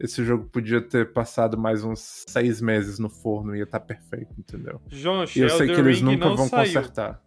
Esse 0.00 0.24
jogo 0.24 0.46
podia 0.50 0.82
ter 0.82 1.12
passado 1.12 1.56
mais 1.56 1.84
uns 1.84 2.24
seis 2.28 2.60
meses 2.60 2.98
no 2.98 3.08
forno 3.08 3.54
e 3.54 3.58
ia 3.58 3.62
estar 3.64 3.78
perfeito, 3.78 4.34
entendeu? 4.36 4.80
João, 4.88 5.24
E 5.36 5.38
eu 5.38 5.48
sei 5.48 5.68
que 5.68 5.80
eles 5.80 6.02
nunca 6.02 6.28
vão 6.34 6.48
saiu. 6.48 6.66
consertar. 6.66 7.22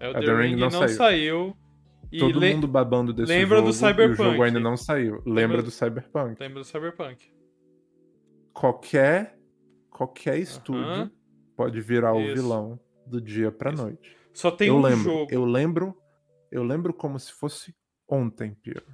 Elden 0.00 0.22
Elden 0.22 0.36
Ring 0.36 0.48
Ring 0.54 0.60
não 0.60 0.70
não, 0.70 0.78
saiu. 0.78 0.88
saiu. 0.96 1.56
E 2.12 2.18
Todo 2.20 2.38
le- 2.38 2.54
mundo 2.54 2.68
babando 2.68 3.12
desse 3.12 3.28
lembra 3.32 3.56
jogo 3.58 3.70
do 3.70 3.74
e 3.74 3.76
o 3.76 3.78
Cyberpunk. 3.88 4.30
jogo 4.30 4.42
ainda 4.44 4.60
não 4.60 4.76
saiu. 4.76 5.14
Lembra, 5.26 5.32
Lembra- 5.34 5.62
do 5.64 5.70
Cyberpunk. 5.72 6.36
Lembra 6.40 6.60
do 6.60 6.64
Cyberpunk. 6.64 7.28
Qualquer, 8.52 9.36
qualquer 9.90 10.38
estúdio 10.38 10.82
Aham. 10.84 11.10
pode 11.56 11.80
virar 11.80 12.14
o 12.14 12.20
Isso. 12.20 12.34
vilão 12.34 12.78
do 13.04 13.20
dia 13.20 13.50
pra 13.50 13.72
Isso. 13.72 13.82
noite. 13.82 14.16
Só 14.34 14.50
tem 14.50 14.68
eu 14.68 14.76
um 14.76 14.82
lembro, 14.82 15.04
jogo. 15.04 15.26
eu 15.30 15.44
lembro, 15.44 15.96
eu 16.50 16.62
lembro 16.64 16.92
como 16.92 17.18
se 17.18 17.32
fosse 17.32 17.74
ontem, 18.08 18.54
Piero. 18.56 18.84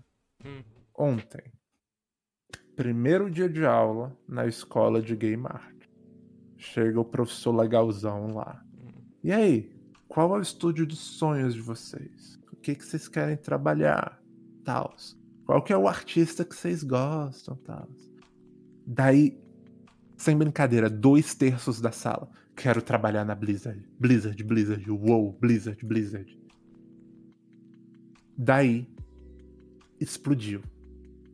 Hum. 0.44 0.62
Ontem. 0.96 1.52
Primeiro 2.76 3.30
dia 3.30 3.48
de 3.48 3.64
aula 3.64 4.16
na 4.28 4.46
escola 4.46 5.02
de 5.02 5.16
Game 5.16 5.46
Art. 5.46 5.84
Chega 6.56 7.00
o 7.00 7.04
professor 7.04 7.56
legalzão 7.56 8.34
lá. 8.34 8.62
E 9.24 9.32
aí, 9.32 9.74
qual 10.08 10.34
é 10.34 10.38
o 10.38 10.42
estúdio 10.42 10.86
dos 10.86 10.98
sonhos 10.98 11.54
de 11.54 11.60
vocês? 11.60 12.38
O 12.52 12.56
que, 12.56 12.74
que 12.74 12.84
vocês 12.84 13.08
querem 13.08 13.36
trabalhar? 13.36 14.22
Tals. 14.62 15.18
Qual 15.46 15.62
que 15.62 15.72
é 15.72 15.76
o 15.76 15.88
artista 15.88 16.44
que 16.44 16.54
vocês 16.54 16.82
gostam? 16.84 17.56
Tals. 17.56 18.10
Daí, 18.86 19.38
sem 20.16 20.36
brincadeira, 20.36 20.90
dois 20.90 21.34
terços 21.34 21.80
da 21.80 21.92
sala. 21.92 22.30
Quero 22.56 22.82
trabalhar 22.82 23.24
na 23.24 23.34
Blizzard. 23.34 23.82
Blizzard, 23.98 24.42
Blizzard, 24.44 24.90
wow, 24.90 25.32
Blizzard, 25.40 25.84
Blizzard. 25.84 26.38
Daí, 28.36 28.88
explodiu, 29.98 30.62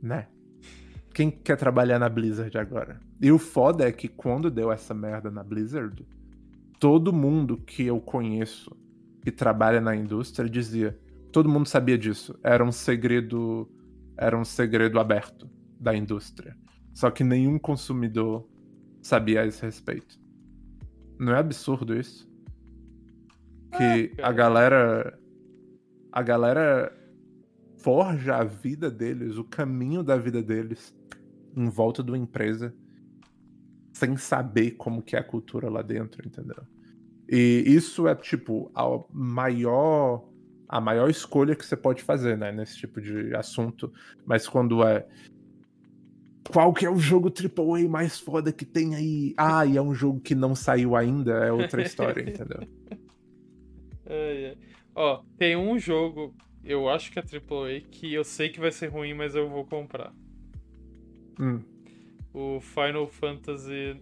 né? 0.03 0.29
Quem 1.15 1.31
quer 1.31 1.57
trabalhar 1.57 1.99
na 1.99 2.09
Blizzard 2.09 2.57
agora? 2.59 3.01
E 3.21 3.33
o 3.33 3.39
foda 3.39 3.89
é 3.89 3.93
que 3.93 4.09
quando 4.09 4.51
deu 4.51 4.71
essa 4.71 4.93
merda 4.93 5.31
na 5.31 5.43
Blizzard, 5.43 6.07
todo 6.79 7.13
mundo 7.13 7.57
que 7.57 7.85
eu 7.85 8.01
conheço 8.01 8.77
que 9.27 9.33
trabalha 9.33 9.81
na 9.81 9.97
indústria 9.97 10.49
dizia. 10.49 10.97
Todo 11.33 11.49
mundo 11.49 11.67
sabia 11.67 11.99
disso. 11.99 12.39
Era 12.45 12.65
um 12.65 12.71
segredo. 12.71 13.69
Era 14.17 14.39
um 14.39 14.45
segredo 14.45 15.01
aberto 15.01 15.51
da 15.81 15.97
indústria. 15.97 16.57
Só 16.95 17.11
que 17.11 17.25
nenhum 17.25 17.59
consumidor 17.59 18.49
sabia 19.03 19.43
a 19.43 19.47
esse 19.47 19.63
respeito. 19.63 20.17
Não 21.19 21.33
é 21.35 21.39
absurdo 21.39 21.97
isso? 21.97 22.29
Que 23.77 24.13
a 24.19 24.23
cara. 24.23 24.33
galera. 24.33 25.19
A 26.13 26.23
galera 26.23 26.97
forja 27.79 28.37
a 28.37 28.45
vida 28.45 28.91
deles, 28.91 29.37
o 29.37 29.45
caminho 29.45 30.03
da 30.03 30.17
vida 30.17 30.43
deles 30.43 30.95
em 31.55 31.69
volta 31.69 32.03
de 32.03 32.11
uma 32.11 32.19
empresa 32.19 32.75
sem 33.93 34.17
saber 34.17 34.73
como 34.73 35.03
que 35.03 35.17
é 35.17 35.19
a 35.19 35.25
cultura 35.25 35.71
lá 35.71 35.83
dentro, 35.83 36.27
entendeu? 36.27 36.63
E 37.29 37.65
isso 37.67 38.07
é 38.07 38.15
tipo 38.15 38.71
a 38.75 38.85
maior 39.11 40.29
a 40.69 40.81
maior 40.81 41.09
escolha 41.09 41.55
que 41.55 41.65
você 41.65 41.77
pode 41.77 42.03
fazer, 42.03 42.37
né, 42.37 42.51
nesse 42.51 42.77
tipo 42.77 43.01
de 43.01 43.35
assunto, 43.37 43.93
mas 44.25 44.49
quando 44.49 44.83
é 44.83 45.07
qual 46.51 46.73
que 46.73 46.87
é 46.87 46.91
o 46.91 46.99
jogo 46.99 47.31
AAA 47.31 47.89
mais 47.89 48.19
foda 48.19 48.53
que 48.53 48.65
tem 48.65 48.95
aí? 48.95 49.35
Ah, 49.37 49.65
e 49.65 49.77
é 49.77 49.83
um 49.83 49.95
jogo 49.95 50.21
que 50.21 50.35
não 50.35 50.55
saiu 50.55 50.97
ainda, 50.97 51.33
é 51.45 51.53
outra 51.53 51.83
história, 51.83 52.21
entendeu? 52.29 52.61
Ai, 54.09 54.47
ai. 54.47 54.59
Ó, 54.95 55.23
tem 55.37 55.57
um 55.57 55.79
jogo, 55.79 56.35
eu 56.65 56.89
acho 56.89 57.13
que 57.13 57.19
é 57.19 57.23
AAA, 57.23 57.81
que 57.91 58.13
eu 58.13 58.25
sei 58.25 58.49
que 58.49 58.61
vai 58.61 58.73
ser 58.73 58.87
ruim, 58.89 59.15
mas 59.15 59.35
eu 59.35 59.49
vou 59.49 59.65
comprar. 59.65 60.13
Hum. 61.39 61.61
O 62.33 62.61
Final 62.61 63.07
Fantasy 63.07 64.01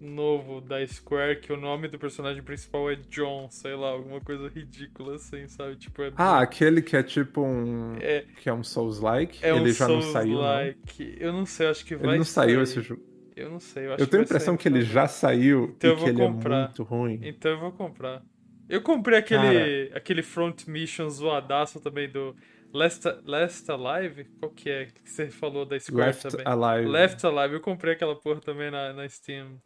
novo 0.00 0.60
da 0.60 0.86
Square, 0.86 1.40
que 1.40 1.52
o 1.52 1.56
nome 1.56 1.88
do 1.88 1.98
personagem 1.98 2.42
principal 2.42 2.90
é 2.90 2.96
John, 2.96 3.48
sei 3.50 3.74
lá, 3.74 3.88
alguma 3.90 4.20
coisa 4.20 4.48
ridícula 4.48 5.16
assim, 5.16 5.48
sabe? 5.48 5.76
Tipo, 5.76 6.02
é, 6.02 6.12
Ah, 6.14 6.40
aquele 6.40 6.82
que 6.82 6.96
é 6.96 7.02
tipo 7.02 7.42
um 7.42 7.94
é, 8.00 8.26
que 8.36 8.48
é 8.48 8.52
um 8.54 8.62
Souls-like, 8.64 9.44
é 9.44 9.50
ele 9.54 9.70
um 9.70 9.72
já 9.72 9.88
não 9.88 10.00
saiu, 10.02 10.42
não. 10.44 10.76
Souls-like. 10.84 11.16
Eu 11.20 11.32
não 11.32 11.46
sei, 11.46 11.66
acho 11.68 11.84
que 11.84 11.96
vai 11.96 12.10
Ele 12.10 12.18
não 12.18 12.24
saiu 12.24 12.60
sair. 12.60 12.62
esse 12.62 12.80
jogo. 12.80 13.02
Eu 13.36 13.50
não 13.50 13.60
sei, 13.60 13.86
eu 13.86 13.94
acho 13.94 14.04
Eu 14.04 14.06
tenho 14.06 14.22
a 14.22 14.24
impressão 14.24 14.56
sair 14.56 14.56
que 14.56 14.68
ele 14.68 14.82
também. 14.82 14.84
já 14.84 15.08
saiu 15.08 15.76
Então 15.76 15.90
eu 15.90 15.94
e 15.94 15.96
vou 15.96 16.04
que 16.04 16.08
ele 16.10 16.16
comprar. 16.16 16.56
é 16.56 16.58
muito 16.58 16.82
ruim. 16.82 17.20
Então 17.20 17.52
eu 17.52 17.60
vou 17.60 17.72
comprar. 17.72 18.24
Eu 18.68 18.82
comprei 18.82 19.18
aquele, 19.18 19.90
aquele 19.94 20.22
Front 20.22 20.66
Mission 20.66 21.08
zoadaço 21.10 21.80
também 21.80 22.10
do 22.10 22.36
Last, 22.72 23.04
Last 23.24 23.70
Alive? 23.70 24.24
Qual 24.40 24.52
que 24.52 24.68
é 24.70 24.86
que 24.86 25.08
você 25.10 25.30
falou 25.30 25.64
da 25.66 25.78
Square 25.78 26.18
Left 26.18 26.22
também? 26.22 26.46
Alive. 26.46 26.88
Left 26.88 27.24
Alive, 27.26 27.54
eu 27.54 27.60
comprei 27.60 27.94
aquela 27.94 28.16
porra 28.20 28.40
também 28.40 28.70
na, 28.70 28.92
na 28.92 29.08
Steam 29.08 29.60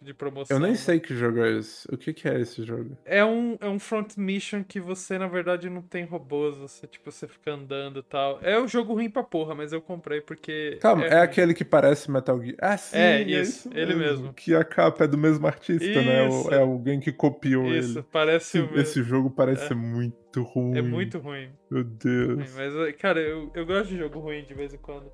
de 0.00 0.14
promoção. 0.14 0.56
Eu 0.56 0.60
nem 0.60 0.70
né? 0.72 0.76
sei 0.76 1.00
que 1.00 1.14
jogo 1.14 1.40
é 1.42 1.58
esse. 1.58 1.86
O 1.92 1.96
que, 1.98 2.12
que 2.12 2.28
é 2.28 2.40
esse 2.40 2.62
jogo? 2.64 2.96
É 3.04 3.24
um, 3.24 3.56
é 3.60 3.68
um 3.68 3.78
front 3.78 4.16
mission 4.16 4.62
que 4.62 4.78
você, 4.80 5.18
na 5.18 5.26
verdade, 5.26 5.68
não 5.68 5.82
tem 5.82 6.04
robôs, 6.04 6.56
você, 6.56 6.86
tipo, 6.86 7.10
você 7.10 7.26
fica 7.26 7.52
andando 7.52 7.98
e 8.00 8.02
tal. 8.02 8.38
É 8.42 8.60
um 8.60 8.68
jogo 8.68 8.94
ruim 8.94 9.10
pra 9.10 9.22
porra, 9.24 9.54
mas 9.54 9.72
eu 9.72 9.80
comprei 9.82 10.20
porque. 10.20 10.78
Calma, 10.80 11.04
é, 11.04 11.10
ruim. 11.10 11.20
aquele 11.22 11.54
que 11.54 11.64
parece 11.64 12.10
Metal 12.10 12.40
Gear. 12.40 12.56
Ah, 12.60 12.76
sim, 12.76 12.96
É, 12.96 13.22
é, 13.22 13.22
isso, 13.22 13.70
ele 13.74 13.94
mesmo. 13.94 14.32
Que 14.32 14.54
a 14.54 14.64
capa 14.64 15.04
é 15.04 15.08
do 15.08 15.18
mesmo 15.18 15.46
artista, 15.46 16.00
né? 16.02 16.28
Isso. 16.28 16.48
O- 16.48 16.54
É 16.54 16.58
alguém 16.58 17.00
que 17.00 17.12
copiou 17.12 17.66
Isso, 17.66 17.98
ele. 17.98 18.06
parece 18.12 18.58
Esse, 18.58 18.60
o 18.60 18.62
mesmo. 18.66 18.78
esse 18.80 19.02
jogo 19.02 19.30
parece 19.30 19.64
É. 19.64 19.68
ser 19.68 19.74
muito 19.74 20.42
ruim. 20.42 20.78
É 20.78 20.82
muito 20.82 21.18
ruim. 21.18 21.50
Meu 21.70 21.82
Deus. 21.84 22.38
ruim, 22.38 22.46
Mas, 22.56 22.96
cara, 22.96 23.20
eu, 23.20 23.50
eu 23.54 23.66
gosto 23.66 23.88
de 23.88 23.98
jogo 23.98 24.20
ruim 24.20 24.44
de 24.44 24.54
vez 24.54 24.72
em 24.72 24.78
quando. 24.78 25.10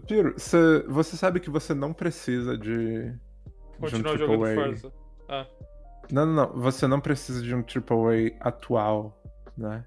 Piro, 0.00 0.34
cê- 0.38 0.82
você 0.88 1.16
sabe 1.16 1.38
que 1.40 1.50
você 1.50 1.74
não 1.74 1.92
precisa 1.92 2.56
de. 2.56 3.12
Continuar 3.78 4.16
de 4.16 4.24
um 4.24 4.26
jogando. 4.26 4.54
Forza. 4.54 4.92
Ah, 5.28 5.46
Não, 6.10 6.24
não, 6.26 6.32
não. 6.34 6.60
Você 6.60 6.86
não 6.86 7.00
precisa 7.00 7.42
de 7.42 7.54
um 7.54 7.62
AAA 7.62 8.36
atual, 8.40 9.20
né? 9.56 9.84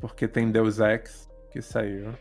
Porque 0.00 0.28
tem 0.28 0.50
Deus 0.50 0.78
Ex 0.80 1.28
que 1.50 1.62
saiu. 1.62 2.12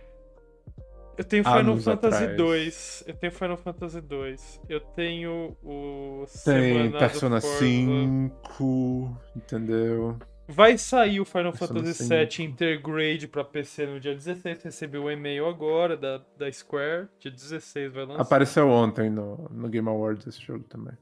eu 1.17 1.23
tenho 1.23 1.43
Final 1.43 1.77
Fantasy 1.77 2.23
atrás. 2.23 2.37
2. 2.37 3.03
Eu 3.07 3.13
tenho 3.15 3.31
Final 3.33 3.57
Fantasy 3.57 4.01
2. 4.01 4.61
Eu 4.69 4.79
tenho 4.79 5.57
o. 5.63 6.25
Tem 6.45 6.73
Semana 6.83 6.97
Persona 6.99 7.41
Forza. 7.41 7.57
5, 7.59 9.17
entendeu? 9.35 10.17
Vai 10.47 10.77
sair 10.77 11.19
o 11.19 11.25
Final 11.25 11.53
Fantasy 11.53 12.05
5. 12.05 12.09
VII 12.09 12.45
Intergrade 12.45 13.27
pra 13.27 13.43
PC 13.43 13.87
no 13.87 13.99
dia 13.99 14.13
16. 14.13 14.63
Recebi 14.63 14.97
um 14.97 15.09
e-mail 15.09 15.47
agora 15.47 15.97
da, 15.97 16.21
da 16.37 16.51
Square. 16.51 17.07
Dia 17.19 17.31
16 17.31 17.93
vai 17.93 18.05
lançar. 18.05 18.21
Apareceu 18.21 18.69
ontem 18.69 19.09
no, 19.09 19.49
no 19.49 19.67
Game 19.69 19.89
Awards 19.89 20.27
esse 20.27 20.41
jogo 20.41 20.63
também. 20.65 20.95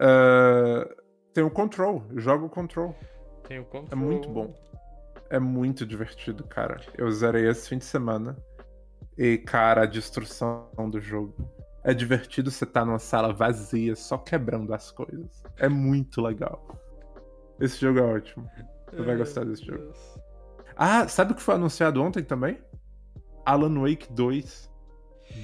Ah, 0.00 0.88
tem 1.32 1.44
o 1.44 1.50
Control, 1.50 2.04
joga 2.16 2.44
o 2.44 2.48
Control. 2.48 2.94
Tem 3.46 3.60
o 3.60 3.64
control. 3.64 3.92
É 3.92 3.94
muito 3.94 4.28
bom. 4.28 4.54
É 5.30 5.38
muito 5.38 5.86
divertido, 5.86 6.44
cara. 6.44 6.80
Eu 6.96 7.10
zerei 7.10 7.48
esse 7.48 7.68
fim 7.68 7.78
de 7.78 7.84
semana. 7.84 8.36
E, 9.16 9.38
cara, 9.38 9.82
a 9.82 9.86
destruição 9.86 10.68
do 10.90 11.00
jogo. 11.00 11.34
É 11.84 11.94
divertido 11.94 12.50
você 12.50 12.64
estar 12.64 12.84
numa 12.84 12.98
sala 12.98 13.32
vazia, 13.32 13.94
só 13.94 14.18
quebrando 14.18 14.74
as 14.74 14.90
coisas. 14.90 15.44
É 15.56 15.68
muito 15.68 16.20
legal. 16.20 16.66
Esse 17.60 17.80
jogo 17.80 17.98
é 17.98 18.02
ótimo. 18.02 18.50
Você 18.90 19.02
vai 19.02 19.14
Ai, 19.14 19.18
gostar 19.18 19.44
desse 19.44 19.64
jogo. 19.64 19.82
Deus. 19.82 20.18
Ah, 20.76 21.08
sabe 21.08 21.32
o 21.32 21.34
que 21.34 21.42
foi 21.42 21.54
anunciado 21.54 22.02
ontem 22.02 22.22
também? 22.22 22.58
Alan 23.44 23.80
Wake 23.80 24.12
2. 24.12 24.70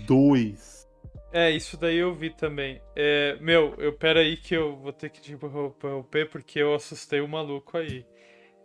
2. 0.06 0.88
É, 1.32 1.50
isso 1.50 1.78
daí 1.78 1.96
eu 1.96 2.14
vi 2.14 2.28
também. 2.28 2.80
É, 2.94 3.38
meu, 3.40 3.74
eu 3.78 3.92
pera 3.94 4.20
aí 4.20 4.36
que 4.36 4.54
eu 4.54 4.76
vou 4.76 4.92
ter 4.92 5.08
que 5.08 5.20
te 5.20 5.32
interromper 5.32 6.28
porque 6.28 6.58
eu 6.58 6.74
assustei 6.74 7.20
o 7.20 7.28
maluco 7.28 7.78
aí. 7.78 8.04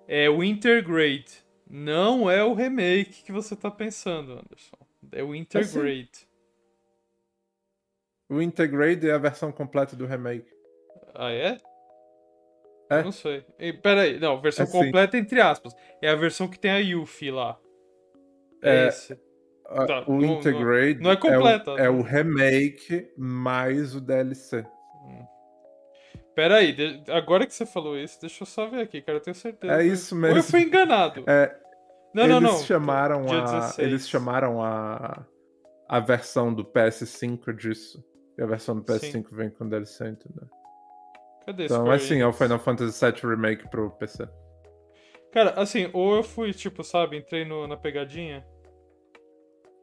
É 0.08 0.30
o 0.30 0.44
Intergrade. 0.44 1.46
Não 1.70 2.30
é 2.30 2.44
o 2.44 2.54
remake 2.54 3.24
que 3.24 3.32
você 3.32 3.56
tá 3.56 3.72
pensando, 3.72 4.34
Anderson. 4.34 4.78
É 5.12 5.24
o 5.24 5.34
Intergrade. 5.34 6.28
O 8.30 8.42
Integrate 8.42 9.08
é 9.08 9.14
a 9.14 9.18
versão 9.18 9.52
completa 9.52 9.96
do 9.96 10.06
remake. 10.06 10.52
Ah, 11.16 11.32
é? 11.32 11.58
É. 12.90 13.04
Não 13.04 13.12
sei. 13.12 13.46
E, 13.60 13.74
pera 13.74 14.02
aí, 14.02 14.20
não, 14.20 14.40
versão 14.42 14.64
É 14.64 14.68
sim. 14.68 14.72
completa 14.72 15.18
entre 15.18 15.42
aspas. 15.42 15.74
É 16.02 16.10
a 16.10 16.16
versão 16.16 16.48
que 16.48 16.58
tem 16.60 16.72
a 16.72 16.78
Yuffie 16.78 17.32
lá. 17.32 17.58
É, 18.64 18.86
É, 18.86 18.88
esse. 18.88 19.20
Ah, 19.70 19.86
Tá, 19.86 20.04
o 20.08 20.22
não- 20.22 20.36
Integrate 20.40 21.02
não 21.02 21.12
é 21.12 21.18
completa, 21.18 21.74
o, 21.74 21.78
é 21.78 21.82
né? 21.84 21.90
o 21.90 22.02
remake 22.02 23.12
mais 23.18 23.94
o 23.96 24.00
DLC. 24.00 24.66
Pera 26.34 26.58
aí, 26.58 26.72
de- 26.72 27.04
agora 27.12 27.46
que 27.48 27.54
você 27.54 27.66
falou 27.66 27.98
isso, 27.98 28.22
deixa 28.22 28.44
eu 28.44 28.48
só 28.48 28.68
ver 28.68 28.82
aqui, 28.82 29.02
cara, 29.02 29.18
eu 29.18 29.22
tenho 29.22 29.36
certeza. 29.36 29.74
É 29.74 29.84
isso 29.86 30.16
Ou 30.16 30.22
eu 30.28 30.36
mesmo. 30.36 30.52
fui 30.52 30.62
enganado. 30.62 31.24
É, 31.28 31.54
não, 32.14 32.24
eles 32.24 32.36
não, 32.36 32.42
não. 32.42 32.60
chamaram 32.60 33.26
Dia 33.26 33.40
a 33.40 33.42
16. 33.46 33.80
eles 33.88 34.08
chamaram 34.10 34.64
a 34.64 35.26
a 35.90 36.00
versão 36.02 36.54
do 36.54 36.64
PS5 36.66 37.54
disso. 37.54 38.04
E 38.38 38.42
a 38.44 38.46
versão 38.46 38.76
do 38.76 38.84
PS5 38.84 39.26
vem 39.32 39.50
com 39.50 39.68
DLC, 39.68 40.08
entendeu? 40.10 40.48
Cadê 41.48 41.66
Então, 41.66 41.78
Square 41.78 41.88
mas 41.88 42.04
sim, 42.04 42.20
é 42.22 42.28
o? 42.28 42.34
Final 42.34 42.60
Fantasy 42.60 43.04
VII 43.06 43.22
Remake 43.30 43.70
pro 43.70 43.90
PC. 43.92 44.28
Cara, 45.32 45.52
assim, 45.52 45.90
ou 45.94 46.16
eu 46.18 46.24
fui, 46.24 46.54
tipo, 46.54 46.84
sabe, 46.84 47.18
entrei 47.18 47.46
no- 47.46 47.66
na 47.68 47.78
pegadinha. 47.78 48.46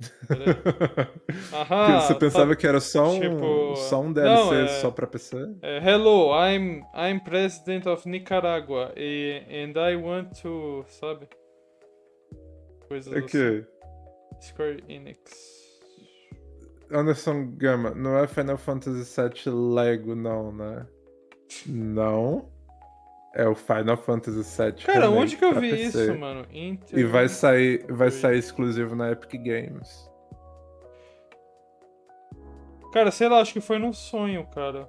Aham, 1.53 2.01
Você 2.01 2.15
pensava 2.17 2.47
sabe? 2.49 2.57
que 2.57 2.67
era 2.67 2.81
só 2.81 3.09
um, 3.11 3.21
Tipo, 3.21 3.77
só 3.77 4.01
um 4.01 4.05
não, 4.13 4.13
DLC 4.15 4.55
é- 4.63 4.67
só 4.81 4.91
pra 4.91 5.07
PC? 5.07 5.37
É, 5.63 5.79
hello, 5.79 6.31
I'm 6.35 6.83
I'm 6.95 7.21
president 7.21 7.87
of 7.87 8.07
Nicaragua 8.09 8.93
e, 8.97 9.43
and 9.49 9.79
I 9.81 9.97
want 9.97 10.41
to, 10.43 10.85
sabe? 10.89 11.29
Coisas 12.89 13.13
É 13.13 13.23
que 13.23 13.39
assim. 13.39 13.67
Square 14.53 14.85
Enix. 14.89 15.55
Anderson 16.91 17.53
Gama, 17.57 17.91
não 17.95 18.19
é 18.19 18.27
Final 18.27 18.59
Fantasy 18.59 19.21
VII 19.21 19.51
Lego, 19.75 20.15
não, 20.15 20.53
né? 20.53 20.87
Não. 21.67 22.49
É 23.35 23.49
o 23.49 23.55
Final 23.55 23.97
Fantasy 23.97 24.63
VII. 24.63 24.85
Cara, 24.85 25.11
onde 25.11 25.37
que 25.37 25.45
eu 25.45 25.55
vi 25.59 25.71
PC. 25.71 26.05
isso, 26.11 26.19
mano? 26.19 26.47
Inter... 26.53 26.97
E 26.99 27.03
vai 27.05 27.29
sair, 27.29 27.85
vai 27.89 28.11
sair 28.11 28.39
exclusivo 28.39 28.95
na 28.95 29.11
Epic 29.11 29.33
Games. 29.43 30.09
Cara, 32.93 33.11
sei 33.11 33.29
lá, 33.29 33.41
acho 33.41 33.53
que 33.53 33.61
foi 33.61 33.77
num 33.79 33.93
sonho, 33.93 34.47
cara. 34.55 34.89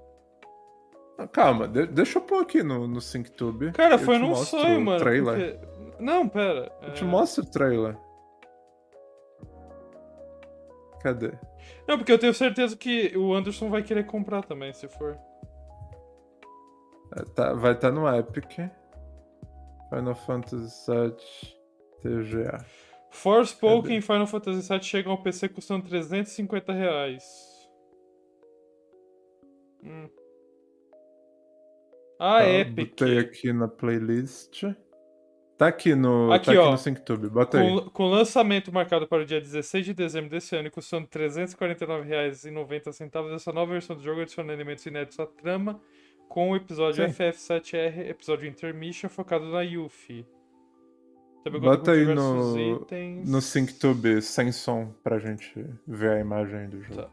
Ah, 1.18 1.28
Calma, 1.28 1.68
de- 1.68 1.88
deixa 1.88 2.20
eu 2.20 2.22
pôr 2.22 2.42
aqui 2.44 2.62
no, 2.62 2.88
no 2.88 3.02
SyncTube. 3.02 3.72
Cara, 3.72 3.96
Eu 3.96 4.00
foi 4.00 4.20
num 4.20 4.36
sonho, 4.36 4.80
mano. 4.82 5.00
Trailer. 5.00 5.58
porque- 5.58 6.04
Não, 6.04 6.28
pera. 6.30 6.72
Eu 6.84 6.90
é- 6.90 6.92
te 6.92 7.04
mostro 7.04 7.44
o 7.44 7.48
trailer. 7.50 7.98
Cadê? 11.02 11.32
Não, 11.88 11.98
porque 11.98 12.12
eu 12.12 12.20
tenho 12.20 12.34
certeza 12.34 12.76
que 12.76 13.16
o 13.18 13.34
Anderson 13.34 13.70
vai 13.70 13.82
querer 13.82 14.06
comprar 14.06 14.44
também, 14.44 14.72
se 14.74 14.88
for. 14.88 15.18
É, 17.16 17.24
tá- 17.34 17.54
vai 17.54 17.74
estar 17.74 17.92
no 17.92 18.08
Epic. 18.08 18.52
Final 19.90 20.16
Fantasy 20.16 20.92
VII 20.92 21.16
TGA. 22.02 22.66
Forspoken 23.12 23.98
e 23.98 24.02
Final 24.02 24.28
Fantasy 24.28 24.68
VII 24.68 24.84
chegam 24.84 25.12
ao 25.14 25.22
PC 25.24 25.48
custando 25.50 25.88
350 25.88 26.74
reais. 26.74 27.24
Hum. 29.84 30.10
Ah, 32.20 32.40
Tá, 32.40 32.50
Epic. 32.50 32.90
Botei 32.90 33.20
aqui 33.20 33.54
na 33.54 33.68
playlist. 33.68 34.64
Tá 35.58 35.68
aqui 35.68 35.96
no, 35.96 36.34
Aqui, 36.34 36.48
tá 36.48 36.52
aqui 36.52 36.60
ó. 36.60 36.72
no 36.72 36.78
SyncTube. 36.78 37.30
Bota 37.30 37.60
aí. 37.62 37.70
Com, 37.70 37.90
com 37.90 38.06
lançamento 38.08 38.74
marcado 38.74 39.08
para 39.08 39.24
o 39.24 39.26
dia 39.26 39.40
16 39.40 39.86
de 39.86 39.94
dezembro 39.94 40.30
desse 40.30 40.54
ano 40.56 40.68
e 40.68 40.72
custando 40.72 41.08
R$ 41.14 41.30
349,90, 41.30 43.36
essa 43.36 43.54
nova 43.54 43.72
versão 43.72 43.96
do 43.96 44.04
jogo 44.04 44.22
adiciona 44.22 44.52
elementos 44.52 44.86
inéditos 44.86 45.18
à 45.20 45.26
trama, 45.26 45.80
com 46.28 46.52
o 46.52 46.56
episódio 46.56 47.06
Sim. 47.08 47.14
FF7R, 47.14 48.10
episódio 48.10 48.48
Intermission, 48.48 49.10
focado 49.10 49.46
na 49.46 49.62
Yuffie. 49.62 50.26
Também 51.44 51.62
Bota 51.62 51.92
aí 51.92 52.06
no, 52.06 52.58
itens. 52.82 53.30
no 53.30 53.40
SyncTube 53.40 54.22
sem 54.22 54.52
som 54.52 54.92
pra 55.04 55.20
gente 55.20 55.64
ver 55.88 56.12
a 56.14 56.20
imagem 56.20 56.68
do 56.70 56.82
jogo. 56.82 57.04
Tá. 57.04 57.10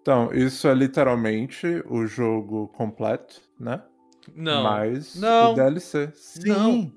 Então, 0.00 0.32
isso 0.32 0.68
é 0.68 0.74
literalmente 0.74 1.66
o 1.88 2.06
jogo 2.06 2.68
completo, 2.68 3.42
né? 3.58 3.82
Não. 4.34 4.62
Mais 4.62 5.16
Não. 5.16 5.52
o 5.52 5.54
DLC. 5.56 6.12
Sim. 6.14 6.48
Não. 6.48 6.92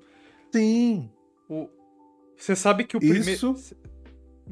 Sim. 0.52 1.10
O... 1.48 1.68
Você 2.36 2.54
sabe 2.54 2.84
que 2.84 2.96
o 2.96 3.00
primeiro. 3.00 3.28
Isso- 3.28 3.76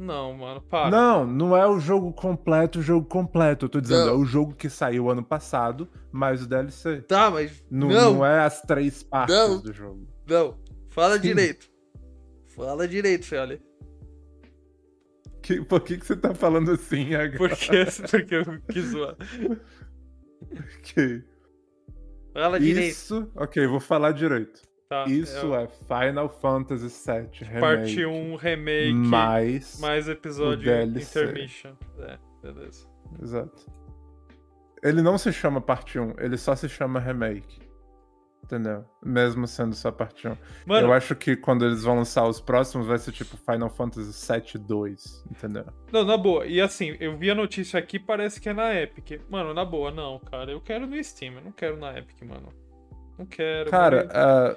Não, 0.01 0.33
mano, 0.33 0.61
para. 0.61 0.91
Não, 0.91 1.27
não 1.27 1.57
é 1.57 1.67
o 1.67 1.81
jogo 1.81 2.13
completo, 2.13 2.79
o 2.79 2.83
jogo 2.83 3.05
completo. 3.05 3.65
Eu 3.65 3.69
tô 3.69 3.81
dizendo, 3.81 4.07
Não. 4.07 4.13
é 4.13 4.17
o 4.17 4.25
jogo 4.25 4.55
que 4.55 4.71
saiu 4.71 5.11
ano 5.11 5.25
passado, 5.25 5.89
mais 6.13 6.41
o 6.45 6.47
DLC. 6.49 7.01
Tá, 7.03 7.29
mas. 7.29 7.65
Não, 7.69 7.89
não, 7.89 8.15
não 8.15 8.25
é 8.27 8.45
as 8.45 8.63
três 8.63 9.03
partes 9.03 9.35
Não. 9.35 9.61
do 9.61 9.73
jogo. 9.73 10.07
não. 10.29 10.57
Fala 10.91 11.19
direito. 11.19 11.69
Fala 12.47 12.87
direito, 12.87 13.25
Feli. 13.27 13.61
Que, 15.43 15.63
por 15.65 15.81
que, 15.81 15.97
que 15.99 16.07
você 16.07 16.17
tá 16.17 16.35
falando 16.35 16.71
assim 16.73 17.15
agora? 17.15 17.57
Porque, 17.57 17.85
porque 18.11 18.35
eu 18.37 18.45
quis 18.71 18.85
zoar. 18.91 19.17
Que- 20.83 21.25
Fala 22.33 22.61
direito. 22.61 22.93
Isso, 22.93 23.31
ok, 23.35 23.67
vou 23.67 23.81
falar 23.81 24.13
direito. 24.13 24.61
Tá, 24.89 25.05
Isso 25.07 25.55
é 25.55 25.65
é 25.65 25.69
Final 25.69 26.31
Fantasy 26.31 26.87
VII 26.89 27.29
Remake. 27.47 27.61
parte 27.61 28.07
1 28.07 28.37
remake 28.37 28.93
Mais. 28.95 29.79
mais 29.81 30.09
episódio 30.09 30.73
intermission. 30.83 31.75
É, 31.99 32.19
beleza. 32.43 32.89
Exato. 33.23 33.67
Ele 34.83 35.03
não 35.03 35.19
se 35.19 35.31
chama 35.31 35.61
parte 35.61 35.99
1, 35.99 36.15
ele 36.19 36.39
só 36.39 36.57
se 36.57 36.69
chama 36.71 36.99
remake. 37.01 37.61
Entendeu? 38.43 38.83
Mesmo 39.05 39.47
sendo 39.47 39.75
só 39.75 39.93
parte 39.93 40.27
1. 40.27 40.35
Mano, 40.65 40.87
Eu 40.87 40.93
acho 40.95 41.15
que 41.15 41.37
quando 41.37 41.67
eles 41.67 41.83
vão 41.83 41.97
lançar 41.97 42.27
os 42.27 42.41
próximos 42.41 42.87
vai 42.87 42.97
ser 42.97 43.13
tipo 43.13 43.37
Final 43.37 43.69
Fantasy 43.69 44.11
VII 44.33 44.65
2, 44.65 45.25
entendeu? 45.31 45.67
não, 45.93 46.03
na 46.03 46.17
boa. 46.17 46.47
E 46.47 46.63
assim, 46.63 46.97
eu 46.99 47.15
vi 47.19 47.31
a 47.31 47.35
notícia 47.35 47.79
aqui, 47.79 47.99
parece 47.99 48.41
que 48.41 48.49
é 48.49 48.55
na 48.55 48.75
Epic. 48.75 49.21
Mano, 49.29 49.53
na 49.53 49.67
boa, 49.67 49.91
não, 49.91 50.19
cara. 50.19 50.51
Eu 50.51 50.63
quero 50.63 50.87
no 50.87 51.05
Steam, 51.05 51.35
eu 51.35 51.43
não 51.43 51.53
quero 51.53 51.77
na 51.77 51.99
Epic, 51.99 52.23
mano. 52.23 52.49
Não 53.19 53.27
quero. 53.27 53.69
Cara, 53.71 54.09
ah, 54.13 54.57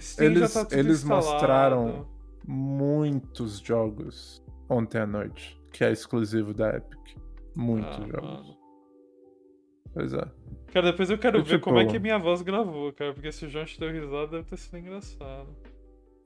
Steam 0.00 0.30
eles, 0.32 0.52
tá 0.54 0.66
eles 0.72 1.02
instalado. 1.02 1.26
mostraram 1.26 2.08
muitos 2.46 3.58
jogos 3.60 4.42
ontem 4.68 4.98
à 4.98 5.06
noite, 5.06 5.60
que 5.72 5.84
é 5.84 5.92
exclusivo 5.92 6.52
da 6.54 6.76
Epic. 6.76 7.16
Muitos 7.56 7.90
Ah, 7.98 8.06
jogos. 8.06 8.30
mano. 8.30 8.56
Pois 9.92 10.12
é. 10.14 10.24
Cara, 10.72 10.90
depois 10.90 11.10
eu 11.10 11.18
quero 11.18 11.38
Eu, 11.38 11.44
ver 11.44 11.60
como 11.60 11.76
é 11.78 11.80
tipo- 11.82 11.92
que 11.92 11.98
minha 11.98 12.18
voz 12.18 12.40
gravou, 12.40 12.90
cara. 12.94 13.12
Porque 13.12 13.30
se 13.30 13.44
o 13.44 13.48
João 13.50 13.64
te 13.66 13.78
deu 13.78 13.92
risada, 13.92 14.28
deve 14.38 14.44
ter 14.44 14.56
sido 14.56 14.78
engraçado. 14.78 15.48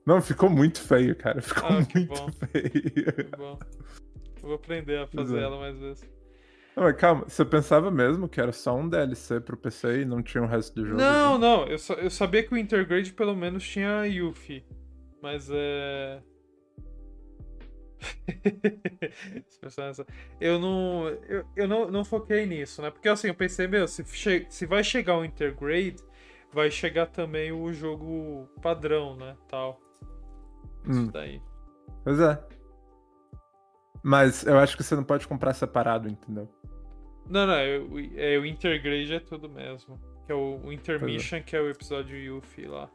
Não, 0.05 0.21
ficou 0.21 0.49
muito 0.49 0.79
feio, 0.81 1.13
cara. 1.17 1.41
Ficou 1.43 1.65
Ah, 1.67 1.85
que 1.85 1.97
muito 1.99 2.13
bom. 2.15 2.29
feio. 2.31 2.71
Que 2.71 3.37
bom. 3.37 3.59
Eu 4.41 4.41
vou 4.43 4.53
aprender 4.53 4.99
a 4.99 5.07
fazer 5.07 5.39
é. 5.39 5.43
ela 5.43 5.59
mais 5.59 5.77
vezes. 5.77 6.09
Não, 6.77 6.83
mas 6.83 6.95
calma, 6.95 7.25
você 7.27 7.43
pensava 7.43 7.89
mesmo 7.89 8.29
que 8.29 8.39
era 8.39 8.51
só 8.53 8.75
um 8.77 8.87
DLC 8.87 9.39
pro 9.41 9.57
PC 9.57 10.01
e 10.01 10.05
não 10.05 10.21
tinha 10.21 10.43
o 10.43 10.47
resto 10.47 10.75
do 10.75 10.85
jogo? 10.85 11.01
Não, 11.01 11.33
junto? 11.33 11.39
não. 11.39 11.65
Eu, 11.65 11.79
só- 11.79 11.95
eu 11.95 12.09
sabia 12.11 12.43
que 12.43 12.53
o 12.53 12.57
Intergrade 12.57 13.11
pelo 13.13 13.35
menos 13.35 13.67
tinha 13.67 14.05
Yuffie. 14.05 14.63
Mas 15.19 15.49
é. 15.51 16.21
Eu 20.39 20.59
não. 20.59 21.07
Eu, 21.27 21.45
eu 21.55 21.67
não, 21.67 21.89
não 21.89 22.05
foquei 22.05 22.45
nisso, 22.45 22.79
né? 22.83 22.91
Porque 22.91 23.09
assim, 23.09 23.27
eu 23.27 23.35
pensei, 23.35 23.67
meu, 23.67 23.87
se, 23.87 24.03
che- 24.05 24.45
se 24.49 24.67
vai 24.67 24.83
chegar 24.83 25.17
o 25.17 25.25
Intergrade, 25.25 25.97
vai 26.53 26.69
chegar 26.69 27.07
também 27.07 27.51
o 27.51 27.73
jogo 27.73 28.47
padrão, 28.61 29.15
né? 29.17 29.35
Tal. 29.49 29.81
Isso 30.87 31.01
Hum, 31.01 31.09
daí. 31.11 31.41
pois 32.03 32.19
é. 32.19 32.39
Mas 34.03 34.45
eu 34.45 34.57
acho 34.59 34.77
que 34.77 34.83
você 34.83 34.95
não 34.95 35.03
pode 35.03 35.27
comprar 35.27 35.53
separado, 35.53 36.07
entendeu? 36.07 36.47
Não, 37.29 37.45
não, 37.45 37.53
é, 37.53 37.77
o, 37.77 37.99
é, 38.15 38.37
o 38.37 38.45
Intergrade 38.45 39.13
é 39.13 39.19
tudo 39.19 39.49
mesmo. 39.49 39.99
Que 40.25 40.31
é 40.31 40.35
o, 40.35 40.59
o 40.63 40.73
Intermission, 40.73 41.41
que 41.41 41.55
é 41.55 41.61
o 41.61 41.69
episódio 41.69 42.17
Yuffie 42.17 42.67
lá. 42.67 42.89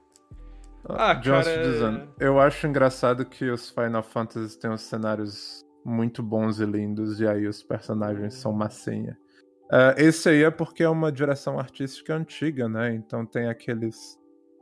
Ah, 0.88 1.14
Johnson 1.14 1.50
cara, 1.50 1.50
é- 1.50 1.70
dizendo, 1.70 2.14
eu 2.18 2.40
acho 2.40 2.66
engraçado 2.66 3.24
que 3.24 3.48
os 3.50 3.70
Final 3.70 4.02
Fantasy 4.02 4.58
têm 4.58 4.70
os 4.70 4.82
cenários 4.82 5.64
muito 5.84 6.22
bons 6.22 6.60
e 6.60 6.64
lindos, 6.66 7.20
e 7.20 7.26
aí 7.26 7.46
os 7.46 7.62
personagens 7.62 8.34
são 8.34 8.52
massinha. 8.52 9.16
Ah, 9.70 9.94
esse 9.96 10.28
aí 10.28 10.42
é 10.42 10.50
porque 10.50 10.82
é 10.82 10.88
uma 10.88 11.10
direção 11.12 11.58
artística 11.58 12.14
antiga, 12.14 12.68
né? 12.68 12.92
Então 12.94 13.24
tem 13.24 13.48
aqueles. 13.48 14.18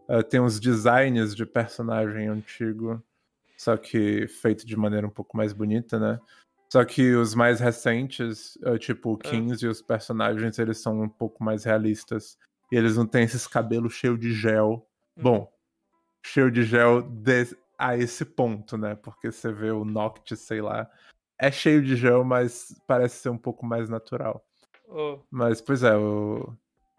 ah, 0.09 0.23
tem 0.23 0.41
os 0.41 0.61
designs 0.61 1.35
de 1.35 1.47
personagem 1.47 2.29
antigo, 2.29 3.03
só 3.57 3.77
que 3.77 4.27
feito 4.29 4.66
de 4.66 4.77
maneira 4.77 5.07
um 5.07 5.11
pouco 5.11 5.37
mais 5.37 5.53
bonita, 5.53 5.99
né? 5.99 6.21
Só 6.73 6.85
que 6.85 7.14
os 7.14 7.35
mais 7.35 7.59
recentes, 7.61 8.57
ah, 8.64 8.79
tipo 8.79 9.14
o 9.14 9.18
É. 9.25 9.31
15 9.31 9.64
e 9.64 9.68
os 9.68 9.83
personagens, 9.83 10.59
eles 10.59 10.79
são 10.79 11.03
um 11.03 11.09
pouco 11.09 11.43
mais 11.43 11.64
realistas. 11.64 12.39
E 12.71 12.77
eles 12.77 12.97
não 12.97 13.07
têm 13.07 13.25
esses 13.25 13.47
cabelos 13.47 13.93
cheios 13.95 14.18
de 14.21 14.33
gel. 14.33 14.87
Hum. 15.16 15.23
Bom, 15.23 15.53
cheio 16.25 16.51
de 16.51 16.62
gel 16.62 17.03
de- 17.03 17.57
a 17.77 17.97
esse 17.97 18.25
ponto, 18.25 18.77
né? 18.79 18.95
Porque 18.95 19.33
você 19.33 19.51
vê 19.53 19.71
o 19.71 19.85
Noct, 19.85 20.37
sei 20.37 20.61
lá. 20.61 20.89
É 21.41 21.51
cheio 21.51 21.83
de 21.83 21.97
gel, 21.97 22.23
mas 22.23 22.73
parece 22.87 23.16
ser 23.16 23.31
um 23.31 23.39
pouco 23.39 23.64
mais 23.66 23.89
natural. 23.89 24.45
Ó, 24.89 25.18
Mas, 25.31 25.61
pois 25.61 25.83
é, 25.83 25.97
o... 25.97 26.53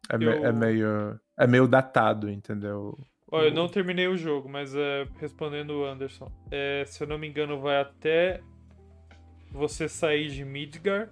é, 0.09 0.17
me- 0.17 0.25
é 0.25 0.47
Eu- 0.47 0.53
meio. 0.53 1.19
É 1.37 1.47
meio 1.47 1.67
datado, 1.67 2.29
entendeu? 2.29 2.97
ó, 3.31 3.41
eu 3.43 3.51
não 3.53 3.67
terminei 3.69 4.07
o 4.07 4.17
jogo, 4.17 4.49
mas 4.49 4.75
é, 4.75 5.07
respondendo 5.19 5.71
o 5.71 5.85
Anderson. 5.85 6.29
É, 6.51 6.83
se 6.85 7.01
eu 7.03 7.07
não 7.07 7.17
me 7.17 7.27
engano, 7.27 7.59
vai 7.61 7.79
até 7.79 8.41
você 9.51 9.87
sair 9.87 10.29
de 10.29 10.45
Midgar. 10.45 11.09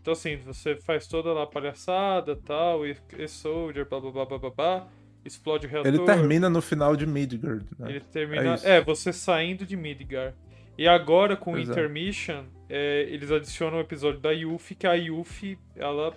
Então 0.00 0.12
assim, 0.12 0.36
você 0.36 0.76
faz 0.76 1.06
toda 1.06 1.32
lá 1.32 1.44
a 1.44 1.46
palhaçada 1.46 2.36
tal, 2.36 2.86
e, 2.86 2.96
e 3.18 3.26
Soldier, 3.26 3.88
blá 3.88 4.00
blá 4.00 4.10
blá 4.10 4.24
blá 4.24 4.38
blá 4.38 4.50
blá, 4.50 4.88
explode 5.24 5.66
o 5.66 5.70
reator. 5.70 5.92
Ele 5.92 6.04
termina 6.04 6.48
no 6.48 6.62
final 6.62 6.96
de 6.96 7.06
Midgard, 7.06 7.66
né? 7.78 7.90
Ele 7.90 8.00
termina. 8.00 8.54
isso. 8.54 8.66
É, 8.66 8.80
você 8.80 9.12
saindo 9.12 9.66
de 9.66 9.76
Midgar. 9.76 10.34
E 10.78 10.86
agora, 10.86 11.36
com 11.36 11.52
o 11.52 11.58
é. 11.58 11.62
Intermission, 11.62 12.44
é, 12.68 13.06
eles 13.08 13.30
adicionam 13.30 13.78
o 13.78 13.80
episódio 13.80 14.20
da 14.20 14.30
Yuffie, 14.30 14.76
que 14.76 14.86
a 14.86 14.92
Yuffie, 14.92 15.58
ela 15.74 16.14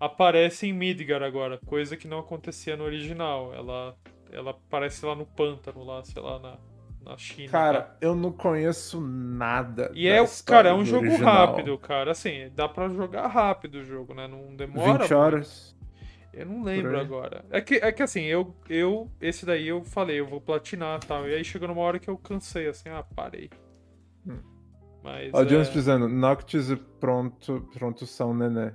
aparece 0.00 0.66
em 0.66 0.72
Midgar 0.72 1.22
agora, 1.22 1.58
coisa 1.66 1.96
que 1.96 2.08
não 2.08 2.18
acontecia 2.18 2.76
no 2.76 2.84
original. 2.84 3.54
Ela, 3.54 3.94
ela 4.32 4.50
aparece 4.52 5.04
lá 5.04 5.14
no 5.14 5.26
pântano, 5.26 5.84
lá, 5.84 6.02
sei 6.02 6.22
lá, 6.22 6.38
na, 6.38 6.58
na 7.04 7.16
China. 7.16 7.50
Cara, 7.50 7.96
eu 8.00 8.14
não 8.14 8.32
conheço 8.32 9.00
nada. 9.00 9.90
E 9.94 10.08
é, 10.08 10.24
cara, 10.44 10.70
é 10.70 10.74
um 10.74 10.84
jogo 10.84 11.06
original. 11.06 11.34
rápido, 11.34 11.78
cara. 11.78 12.12
Assim, 12.12 12.50
dá 12.54 12.68
pra 12.68 12.88
jogar 12.88 13.26
rápido 13.26 13.76
o 13.76 13.84
jogo, 13.84 14.14
né? 14.14 14.26
Não 14.26 14.56
demora 14.56 14.92
20 14.92 14.98
muito. 15.00 15.14
horas. 15.14 15.76
Eu 16.32 16.46
não 16.46 16.64
lembro 16.64 16.98
agora. 16.98 17.44
É 17.50 17.60
que, 17.60 17.76
é 17.76 17.92
que 17.92 18.02
assim, 18.02 18.22
eu, 18.22 18.54
eu. 18.68 19.08
Esse 19.20 19.46
daí 19.46 19.68
eu 19.68 19.84
falei, 19.84 20.18
eu 20.18 20.26
vou 20.26 20.40
platinar 20.40 20.98
e 21.02 21.06
tal. 21.06 21.28
E 21.28 21.34
aí 21.34 21.44
chegou 21.44 21.68
numa 21.68 21.82
hora 21.82 21.98
que 21.98 22.08
eu 22.08 22.18
cansei, 22.18 22.66
assim, 22.66 22.88
ah, 22.88 23.04
parei. 23.14 23.50
Hum. 24.26 24.40
Mas. 25.02 25.30
Ó, 25.32 25.42
é, 25.42 25.44
Jones 25.44 25.72
dizendo, 25.72 26.08
Noctis 26.08 26.70
e 26.70 26.76
pronto, 26.76 27.68
pronto 27.72 28.06
são 28.06 28.34
nenê. 28.34 28.72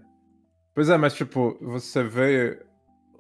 Pois 0.74 0.88
é, 0.90 0.98
mas 0.98 1.14
tipo, 1.14 1.58
você 1.62 2.04
vê. 2.04 2.64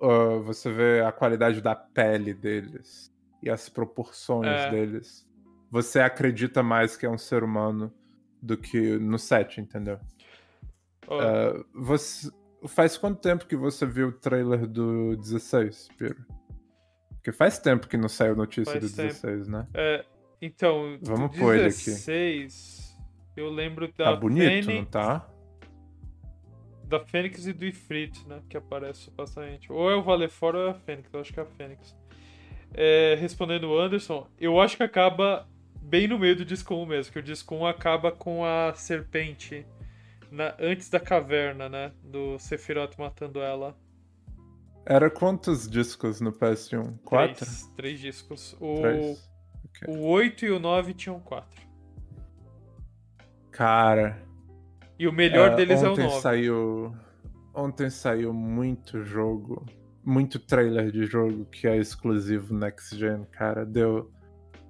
ah, 0.01 0.39
você 0.43 0.72
vê 0.72 1.01
a 1.01 1.12
qualidade 1.12 1.60
da 1.60 1.76
pele 1.76 2.34
deles 2.34 3.12
e 3.42 3.50
as 3.50 3.70
proporções 3.70 4.48
É. 4.48 4.70
deles. 4.72 5.28
Você 5.72 6.00
acredita 6.00 6.62
mais 6.64 6.98
que 6.98 7.06
é 7.06 7.10
um 7.10 7.18
ser 7.18 7.44
humano 7.44 7.94
do 8.42 8.58
que 8.58 8.98
no 8.98 9.18
set, 9.20 9.60
entendeu? 9.62 10.00
ó, 11.08 11.20
Ah, 11.22 11.64
você. 11.74 12.32
Faz 12.68 12.98
quanto 12.98 13.22
tempo 13.22 13.46
que 13.48 13.56
você 13.56 13.86
viu 13.86 14.10
o 14.10 14.12
trailer 14.12 14.68
do 14.68 15.16
16, 15.16 15.88
Piro? 15.98 16.26
Porque 17.12 17.32
faz 17.32 17.58
tempo 17.58 17.88
que 17.88 17.96
não 17.96 18.10
saiu 18.10 18.36
notícia 18.36 18.74
Faz 18.80 18.84
do 18.92 18.96
tempo. 18.96 19.08
16, 19.14 19.48
né? 19.48 19.66
é, 19.74 20.04
então, 20.42 20.98
Vamos 21.02 21.32
do 21.32 21.38
pôr 21.38 21.56
ele 21.56 21.68
aqui. 21.70 21.86
16, 21.86 22.98
eu 23.38 23.50
lembro 23.50 23.88
da 23.94 24.06
Tá 24.06 24.16
bonito, 24.18 24.44
não 24.56 24.64
Fênix, 24.74 24.90
tá? 24.92 25.30
da 26.84 27.00
Fênix 27.00 27.46
e 27.48 27.54
do 27.54 27.66
Ifrit, 27.66 28.28
né? 28.28 28.42
Que 28.50 28.58
aparece 28.58 29.10
bastante. 29.12 29.72
Ou 29.72 29.90
é 29.90 29.96
o 29.96 30.04
Valefora 30.04 30.58
ou 30.58 30.68
é 30.68 30.72
a 30.72 30.74
Fênix, 30.74 31.14
eu 31.14 31.20
acho 31.22 31.32
que 31.32 31.40
é 31.40 31.44
a 31.44 31.46
Fênix. 31.46 31.96
É, 32.74 33.16
respondendo 33.20 33.66
o 33.66 33.78
Anderson, 33.80 34.28
eu 34.40 34.60
acho 34.60 34.78
que 34.78 34.84
acaba 34.84 35.48
bem 35.82 36.08
no 36.08 36.20
meio 36.20 36.36
do 36.36 36.46
disco 36.46 36.76
1 36.76 36.86
mesmo, 36.86 37.12
que 37.14 37.20
o 37.20 37.24
disco 37.24 37.56
1 37.56 37.66
acaba 37.66 38.12
com 38.12 38.46
a 38.46 38.74
serpente 38.76 39.66
na- 40.32 40.56
antes 40.60 40.90
da 40.90 41.00
caverna, 41.00 41.68
né? 41.68 41.92
Do 42.04 42.38
Sephiroth 42.38 42.96
matando 42.98 43.40
ela. 43.42 43.76
Era 44.86 45.10
quantos 45.10 45.68
discos 45.70 46.22
no 46.22 46.32
PS1? 46.32 46.98
Quatro? 47.04 47.36
Três, 47.46 47.68
três 47.76 48.00
discos. 48.00 48.56
O, 48.60 48.82
Três? 48.82 49.30
Ok. 49.66 49.94
o 49.96 50.08
8 50.08 50.46
e 50.46 50.52
o 50.52 50.60
9 50.60 50.94
tinham 50.94 51.20
quatro. 51.20 51.62
Cara. 53.52 54.22
E 54.98 55.08
o 55.08 55.12
melhor 55.14 55.52
é, 55.52 55.56
deles 55.56 55.82
é 55.82 55.88
o 55.88 55.92
ontem 55.92 56.04
9. 56.06 56.22
saiu. 56.22 56.96
Ontem 57.54 57.90
saiu 57.90 58.34
muito 58.34 59.04
jogo. 59.04 59.66
Muito 60.04 60.39
trailer 60.39 60.91
de 60.91 61.06
jogo 61.06 61.45
que 61.45 61.68
é 61.68 61.78
exclusivo 61.78 62.54
Next 62.54 62.97
Gen, 62.97 63.26
cara. 63.32 63.66
Deu. 63.66 64.12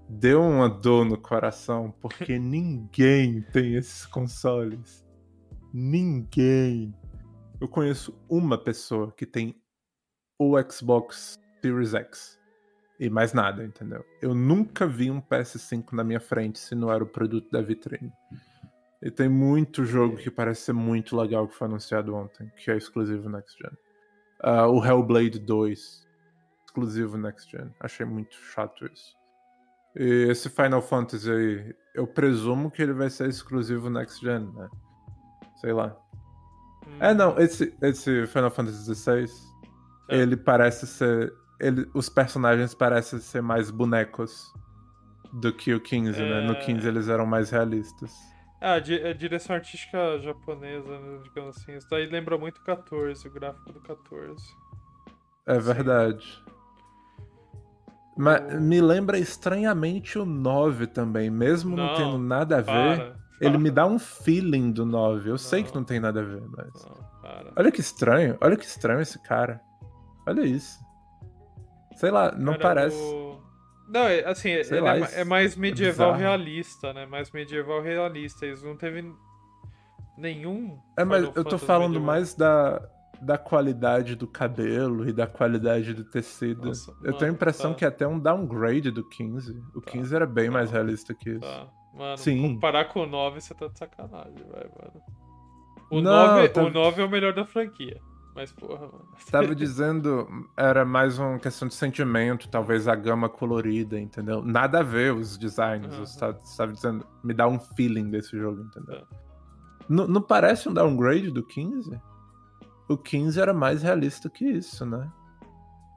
Deu 0.08 0.42
uma 0.42 0.68
dor 0.68 1.06
no 1.06 1.18
coração, 1.18 1.94
porque 2.02 2.38
ninguém 2.40 3.42
tem 3.54 3.76
esses 3.76 4.06
consoles. 4.06 5.06
Ninguém. 5.74 6.94
Eu 7.62 7.68
conheço 7.68 8.18
uma 8.28 8.58
pessoa 8.58 9.12
que 9.12 9.26
tem 9.26 9.56
o 10.40 10.56
Xbox 10.72 11.38
Series 11.62 11.94
X. 11.94 12.40
E 13.00 13.10
mais 13.10 13.32
nada, 13.32 13.64
entendeu? 13.64 14.04
Eu 14.22 14.34
nunca 14.34 14.86
vi 14.86 15.10
um 15.10 15.22
PS5 15.22 15.94
na 15.94 16.04
minha 16.04 16.20
frente 16.20 16.60
se 16.60 16.76
não 16.76 16.92
era 16.92 17.04
o 17.04 17.08
produto 17.08 17.50
da 17.50 17.62
vitrine. 17.62 18.12
E 19.02 19.10
tem 19.10 19.30
muito 19.30 19.86
jogo 19.86 20.18
que 20.18 20.30
parece 20.30 20.64
ser 20.64 20.74
muito 20.74 21.16
legal 21.16 21.48
que 21.48 21.56
foi 21.56 21.68
anunciado 21.68 22.14
ontem, 22.14 22.52
que 22.58 22.70
é 22.70 22.76
exclusivo 22.76 23.30
Next 23.30 23.58
Gen. 23.58 23.72
Ah, 24.42 24.68
o 24.68 24.84
Hellblade 24.84 25.40
2, 25.40 26.08
exclusivo 26.66 27.18
Next 27.18 27.52
Gen. 27.52 27.74
Achei 27.80 28.06
muito 28.06 28.36
chato 28.36 28.86
isso. 28.86 29.18
E 29.96 30.28
esse 30.30 30.50
Final 30.50 30.82
Fantasy 30.82 31.30
aí, 31.32 31.76
eu 31.96 32.08
presumo 32.08 32.70
que 32.72 32.82
ele 32.82 32.94
vai 32.94 33.10
ser 33.10 33.28
exclusivo 33.28 33.90
Next 33.90 34.24
Gen, 34.24 34.52
né? 34.54 34.70
Sei 35.60 35.74
lá. 35.74 35.98
Hum, 36.88 36.98
É, 37.00 37.14
não, 37.14 37.38
esse, 37.40 37.76
esse 37.82 38.26
Final 38.28 38.52
Fantasy 38.52 38.94
XVI, 38.96 39.26
É. 40.10 40.18
ele 40.18 40.38
parece 40.38 40.88
ser. 40.88 41.34
Ele, 41.60 41.90
os 41.94 42.08
personagens 42.08 42.74
parecem 42.74 43.20
ser 43.20 43.42
mais 43.42 43.70
bonecos 43.70 44.54
do 45.34 45.52
que 45.54 45.74
o 45.74 45.82
15, 45.82 46.18
né? 46.22 46.42
No 46.42 46.54
É. 46.54 46.66
15 46.66 46.88
eles 46.88 47.10
eram 47.10 47.26
mais 47.26 47.50
realistas. 47.50 48.16
Ah, 48.62 48.74
a, 48.74 48.80
di- 48.80 49.02
a 49.02 49.14
direção 49.14 49.56
artística 49.56 50.20
japonesa, 50.20 51.00
né, 51.00 51.20
digamos 51.24 51.56
assim. 51.58 51.76
Isso 51.78 51.88
daí 51.90 52.06
lembra 52.08 52.38
muito 52.38 52.58
o 52.58 52.64
14, 52.64 53.28
o 53.28 53.32
gráfico 53.32 53.72
do 53.72 53.80
14. 53.80 54.36
É 55.46 55.54
Sim. 55.56 55.60
verdade. 55.62 56.44
Mas 58.18 58.54
O- 58.54 58.60
me 58.60 58.82
lembra 58.82 59.18
estranhamente 59.18 60.20
o 60.20 60.26
9 60.26 60.88
também, 60.88 61.30
mesmo 61.30 61.76
não, 61.76 61.86
Não, 61.88 61.96
tendo 61.96 62.18
nada 62.18 62.58
a 62.58 62.62
ver. 62.62 62.66
Para. 62.98 63.20
Ele 63.42 63.58
me 63.58 63.72
dá 63.72 63.86
um 63.88 63.98
feeling 63.98 64.72
do 64.74 64.86
9. 64.86 65.30
Eu 65.30 65.38
sei 65.38 65.64
que 65.64 65.70
Não. 65.70 65.76
não 65.80 65.86
tem 65.86 66.00
nada 66.02 66.20
a 66.20 66.24
ver, 66.24 66.44
mas. 66.50 66.86
Não. 66.86 67.54
Olha 67.56 67.72
que 67.72 67.80
estranho, 67.80 68.38
olha 68.42 68.58
que 68.58 68.66
estranho 68.66 69.00
esse 69.00 69.18
cara. 69.20 69.62
Olha 70.28 70.42
isso. 70.42 70.78
Sei 71.96 72.12
lá, 72.12 72.34
não 72.34 72.54
Cara, 72.54 72.62
parece. 72.64 73.02
o- 73.02 73.29
Não, 73.90 74.02
é, 74.02 74.24
assim, 74.26 74.50
ele 74.50 74.80
lá, 74.82 74.98
é, 74.98 75.22
é 75.22 75.24
mais 75.24 75.56
medieval 75.56 76.14
bizarro. 76.14 76.18
realista, 76.20 76.94
né? 76.94 77.06
Mais 77.08 77.32
medieval 77.32 77.82
realista. 77.82 78.46
Eles 78.46 78.62
não 78.64 78.76
teve 78.78 79.04
nenhum. 80.18 80.80
É, 80.98 81.04
mas 81.04 81.20
Final 81.22 81.34
eu 81.36 81.44
tô 81.44 81.52
Fantasy 81.52 81.66
falando 81.66 81.88
medieval. 81.94 82.06
mais 82.08 82.36
da, 82.36 82.90
da 83.22 83.38
qualidade 83.38 84.16
do 84.16 84.28
cabelo 84.28 85.08
e 85.08 85.14
da 85.14 85.26
qualidade 85.28 85.94
do 85.94 86.04
tecido. 86.04 86.68
Nossa, 86.68 86.92
eu 87.04 87.14
tenho 87.14 87.16
a 87.16 87.22
mano, 87.22 87.34
impressão 87.34 87.72
tá. 87.72 87.78
que 87.80 87.86
é 87.86 87.88
até 87.88 88.08
um 88.08 88.20
downgrade 88.20 88.92
do 88.92 89.08
15. 89.08 89.54
O 89.76 89.82
Tá. 89.82 89.92
15 89.92 90.16
era 90.16 90.26
bem 90.26 90.50
mais 90.50 90.70
Não. 90.70 90.76
realista 90.78 91.14
que 91.14 91.32
isso. 91.32 91.40
Tá. 91.42 91.68
Mano, 91.94 92.18
Sim. 92.18 92.54
comparar 92.54 92.86
com 92.86 93.02
o 93.02 93.06
9, 93.08 93.42
você 93.42 93.54
tá 93.56 93.68
de 93.68 93.78
sacanagem, 93.78 94.36
vai, 94.52 94.64
mano. 94.78 95.02
O, 95.92 96.02
Não, 96.02 96.28
9, 96.36 96.50
tá- 96.50 96.62
o 96.64 96.70
9 96.70 97.02
é 97.02 97.06
o 97.06 97.10
melhor 97.10 97.34
da 97.34 97.46
franquia. 97.46 98.00
Mas, 98.36 98.52
porra, 98.54 98.88
mano. 98.88 99.08
Tava 99.32 99.54
dizendo, 99.56 100.28
era 100.56 100.86
mais 100.86 101.18
uma 101.20 101.38
questão 101.40 101.68
de 101.68 101.74
sentimento, 101.74 102.48
talvez 102.48 102.88
a 102.88 102.96
gama 102.96 103.28
colorida, 103.28 104.00
entendeu? 104.00 104.42
Nada 104.44 104.80
a 104.80 104.84
ver 104.84 105.14
os 105.14 105.38
designs. 105.38 105.94
Aham. 105.94 106.06
Você 106.06 106.20
tá- 106.20 106.32
você 106.32 106.58
tava 106.58 106.72
dizendo, 106.74 107.06
me 107.24 107.34
dá 107.34 107.48
um 107.48 107.60
feeling 107.60 108.10
desse 108.10 108.38
jogo, 108.38 108.62
entendeu? 108.62 108.96
É. 108.96 109.04
Não, 109.90 110.08
não 110.08 110.22
parece 110.22 110.70
um 110.70 110.74
downgrade 110.74 111.32
do 111.32 111.44
15? 111.44 112.00
O 112.88 112.98
15 112.98 113.40
era 113.42 113.54
mais 113.54 113.82
realista 113.84 114.30
que 114.30 114.46
isso, 114.46 114.86
né? 114.86 115.12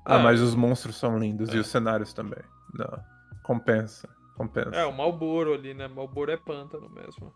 Ah, 0.04 0.16
Ah, 0.16 0.18
mas 0.18 0.40
os 0.40 0.54
monstros 0.54 0.96
são 0.96 1.18
lindos 1.18 1.52
e 1.52 1.56
é. 1.58 1.60
os 1.60 1.66
cenários 1.68 2.12
também. 2.12 2.42
Não. 2.74 2.98
Compensa. 3.44 4.08
Compensa. 4.36 4.70
É, 4.74 4.84
o 4.86 4.92
Malboro 4.92 5.52
ali, 5.54 5.74
né? 5.74 5.86
Malboro 5.86 6.30
é 6.32 6.36
pântano 6.36 6.88
mesmo. 6.90 7.32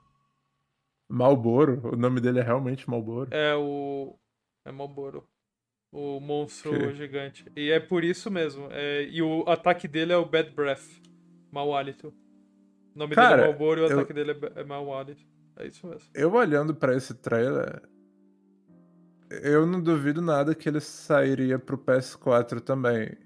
Malboro, 1.09 1.81
o 1.93 1.97
nome 1.97 2.21
dele 2.21 2.41
é 2.41 2.43
realmente 2.43 2.89
Malboro. 2.91 3.29
É 3.33 3.55
o. 3.55 4.19
É 4.67 4.73
Malboro. 4.73 5.25
O 5.93 6.19
monstro 6.21 6.75
Ok. 6.75 6.95
gigante. 6.95 7.47
E 7.57 7.71
é 7.71 7.79
por 7.81 8.03
isso 8.05 8.31
mesmo. 8.31 8.69
é, 8.71 9.05
e 9.05 9.23
o 9.23 9.45
ataque 9.49 9.87
dele 9.89 10.13
é 10.13 10.17
o 10.17 10.25
Bad 10.27 10.51
Breath. 10.51 10.85
Mau 11.53 11.75
hálito. 11.75 12.09
O 12.95 12.99
nome 12.99 13.15
Cara, 13.15 13.37
dele 13.37 13.43
é 13.43 13.47
Malboro 13.51 13.81
e 13.81 13.83
o 13.85 13.87
eu- 13.89 13.99
ataque 13.99 14.13
dele 14.13 14.33
é, 14.33 14.61
é 14.61 14.65
mau 14.65 14.93
hálito. 14.95 15.23
É 15.59 15.67
isso 15.67 15.87
mesmo. 15.87 16.03
Eu 16.15 16.33
olhando 16.35 16.75
pra 16.75 16.95
esse 16.95 17.15
trailer, 17.15 17.81
eu 19.43 19.65
não 19.67 19.81
duvido 19.83 20.21
nada 20.21 20.55
que 20.55 20.69
ele 20.69 20.81
sairia 20.81 21.59
pro 21.59 21.79
PS4 21.79 22.61
também. 22.61 23.17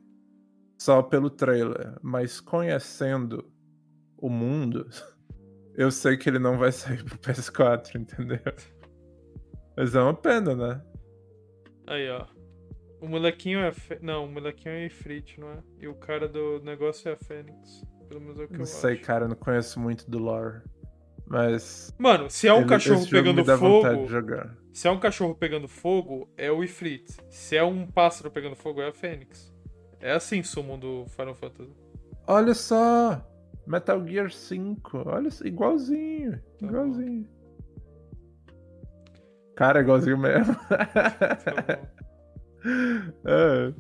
Só 0.79 1.03
pelo 1.03 1.29
trailer. 1.31 1.97
Mas 2.03 2.41
conhecendo 2.41 3.51
o 4.17 4.29
mundo, 4.29 4.87
eu 5.75 5.91
sei 5.91 6.17
que 6.17 6.29
ele 6.29 6.39
não 6.39 6.57
vai 6.59 6.71
sair 6.73 7.03
pro 7.03 7.19
PS4, 7.19 7.97
entendeu? 8.01 8.39
Mas 9.77 9.95
é 9.95 10.01
uma 10.01 10.15
pena, 10.15 10.55
né? 10.55 10.83
Aí, 11.91 12.09
ó. 12.09 12.25
O 13.01 13.09
molequinho 13.09 13.59
é. 13.61 13.73
Fe... 13.73 13.99
Não, 14.01 14.27
o 14.27 14.29
molequinho 14.31 14.75
é 14.75 14.87
Ifrit, 14.87 15.41
não 15.41 15.51
é? 15.51 15.59
E 15.81 15.89
o 15.89 15.95
cara 15.95 16.29
do 16.29 16.61
negócio 16.63 17.09
é 17.09 17.13
a 17.13 17.17
Fênix. 17.17 17.85
Pelo 18.09 18.21
menos 18.21 18.39
é 18.39 18.45
o 18.45 18.47
que 18.47 18.53
Não 18.55 18.61
eu 18.61 18.67
sei, 18.67 18.93
acho. 18.95 19.03
cara, 19.03 19.25
eu 19.25 19.29
não 19.29 19.37
conheço 19.37 19.81
muito 19.81 20.09
do 20.11 20.19
lore. 20.19 20.61
Mas. 21.27 21.93
Mano, 21.99 22.29
se 22.31 22.47
é 22.47 22.53
um 22.55 22.59
ele- 22.61 22.69
cachorro 22.69 23.07
pegando 23.09 23.45
fogo. 23.45 24.07
Se 24.73 24.87
é 24.87 24.91
um 24.91 25.01
cachorro 25.01 25.35
pegando 25.35 25.67
fogo, 25.67 26.29
é 26.37 26.51
o 26.51 26.63
Ifrit. 26.63 27.05
Se 27.29 27.57
é 27.57 27.65
um 27.65 27.87
pássaro 27.87 28.31
pegando 28.31 28.55
fogo, 28.55 28.81
é 28.81 28.89
a 28.89 28.93
Fênix. 28.93 29.53
É 30.01 30.13
assim 30.13 30.43
summon 30.43 30.79
do 30.79 31.07
Final 31.09 31.35
Fantasy. 31.35 31.73
Olha 32.27 32.55
só! 32.55 33.25
Metal 33.67 34.07
Gear 34.07 34.31
5. 34.31 35.03
Olha 35.07 35.29
igualzinho. 35.45 36.41
Tá 36.59 36.67
igualzinho. 36.67 37.27
Cara, 39.61 39.79
é 39.81 39.83
igualzinho 39.83 40.17
mesmo. 40.17 40.55
Tá 40.55 40.89
bom. 42.65 43.13
é. 43.27 43.75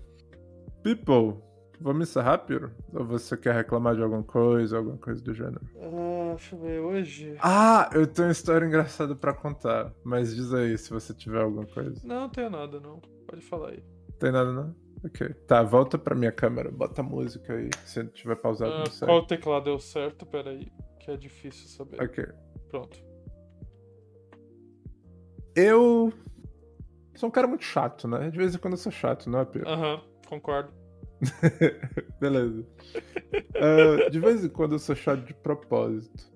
People, 0.82 1.42
vamos 1.80 2.06
encerrar, 2.10 2.36
Piro? 2.40 2.70
Ou 2.92 3.02
você 3.06 3.34
quer 3.34 3.54
reclamar 3.54 3.96
de 3.96 4.02
alguma 4.02 4.22
coisa, 4.22 4.76
alguma 4.76 4.98
coisa 4.98 5.22
do 5.24 5.32
gênero? 5.32 5.62
Ah, 5.82 6.34
deixa 6.36 6.54
eu 6.54 6.60
ver, 6.60 6.80
hoje. 6.80 7.34
Ah, 7.40 7.88
eu 7.94 8.06
tenho 8.06 8.28
uma 8.28 8.32
história 8.32 8.66
engraçada 8.66 9.16
pra 9.16 9.32
contar. 9.32 9.90
Mas 10.04 10.36
diz 10.36 10.52
aí 10.52 10.76
se 10.76 10.90
você 10.90 11.14
tiver 11.14 11.40
alguma 11.40 11.64
coisa. 11.64 11.98
Não, 12.06 12.20
não 12.20 12.28
tenho 12.28 12.50
nada, 12.50 12.78
não. 12.78 13.00
Pode 13.26 13.40
falar 13.40 13.70
aí. 13.70 13.82
Tem 14.18 14.30
nada, 14.30 14.52
não? 14.52 14.74
Ok. 15.02 15.30
Tá, 15.46 15.62
volta 15.62 15.96
pra 15.96 16.14
minha 16.14 16.30
câmera, 16.30 16.70
bota 16.70 17.00
a 17.00 17.04
música 17.04 17.54
aí. 17.54 17.70
Se 17.86 18.04
tiver 18.08 18.36
pausado, 18.36 18.70
Ah, 18.70 18.78
não 18.80 18.86
sei. 18.86 19.08
qual 19.08 19.26
teclado 19.26 19.64
deu 19.64 19.78
certo? 19.78 20.26
Pera 20.26 20.50
aí, 20.50 20.70
que 20.98 21.10
é 21.10 21.16
difícil 21.16 21.68
saber. 21.68 22.02
Ok. 22.02 22.26
Pronto. 22.68 22.98
Eu 25.54 26.12
sou 27.14 27.28
um 27.28 27.32
cara 27.32 27.46
muito 27.46 27.64
chato, 27.64 28.06
né? 28.08 28.30
De 28.30 28.38
vez 28.38 28.54
em 28.54 28.58
quando 28.58 28.74
eu 28.74 28.78
sou 28.78 28.92
chato, 28.92 29.28
não 29.28 29.40
é, 29.40 29.44
Pedro? 29.44 29.68
Aham, 29.68 30.00
concordo. 30.28 30.72
Beleza. 32.20 32.66
Ah, 33.56 34.08
de 34.10 34.18
vez 34.18 34.44
em 34.44 34.48
quando 34.48 34.72
eu 34.72 34.78
sou 34.78 34.94
chato 34.94 35.24
de 35.24 35.34
propósito. 35.34 36.30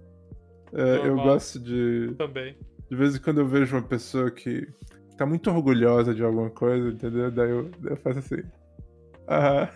É, 0.72 1.06
eu 1.06 1.16
gosto 1.16 1.58
de. 1.60 2.14
Também. 2.18 2.56
De 2.90 2.96
vez 2.96 3.16
em 3.16 3.20
quando 3.20 3.40
eu 3.40 3.46
vejo 3.46 3.76
uma 3.76 3.82
pessoa 3.82 4.30
que 4.30 4.66
tá 5.16 5.24
muito 5.24 5.50
orgulhosa 5.50 6.14
de 6.14 6.22
alguma 6.22 6.50
coisa, 6.50 6.88
entendeu? 6.88 7.30
Daí 7.30 7.50
eu, 7.50 7.70
eu 7.84 7.96
faço 7.96 8.18
assim. 8.18 8.42
Aham. 9.28 9.68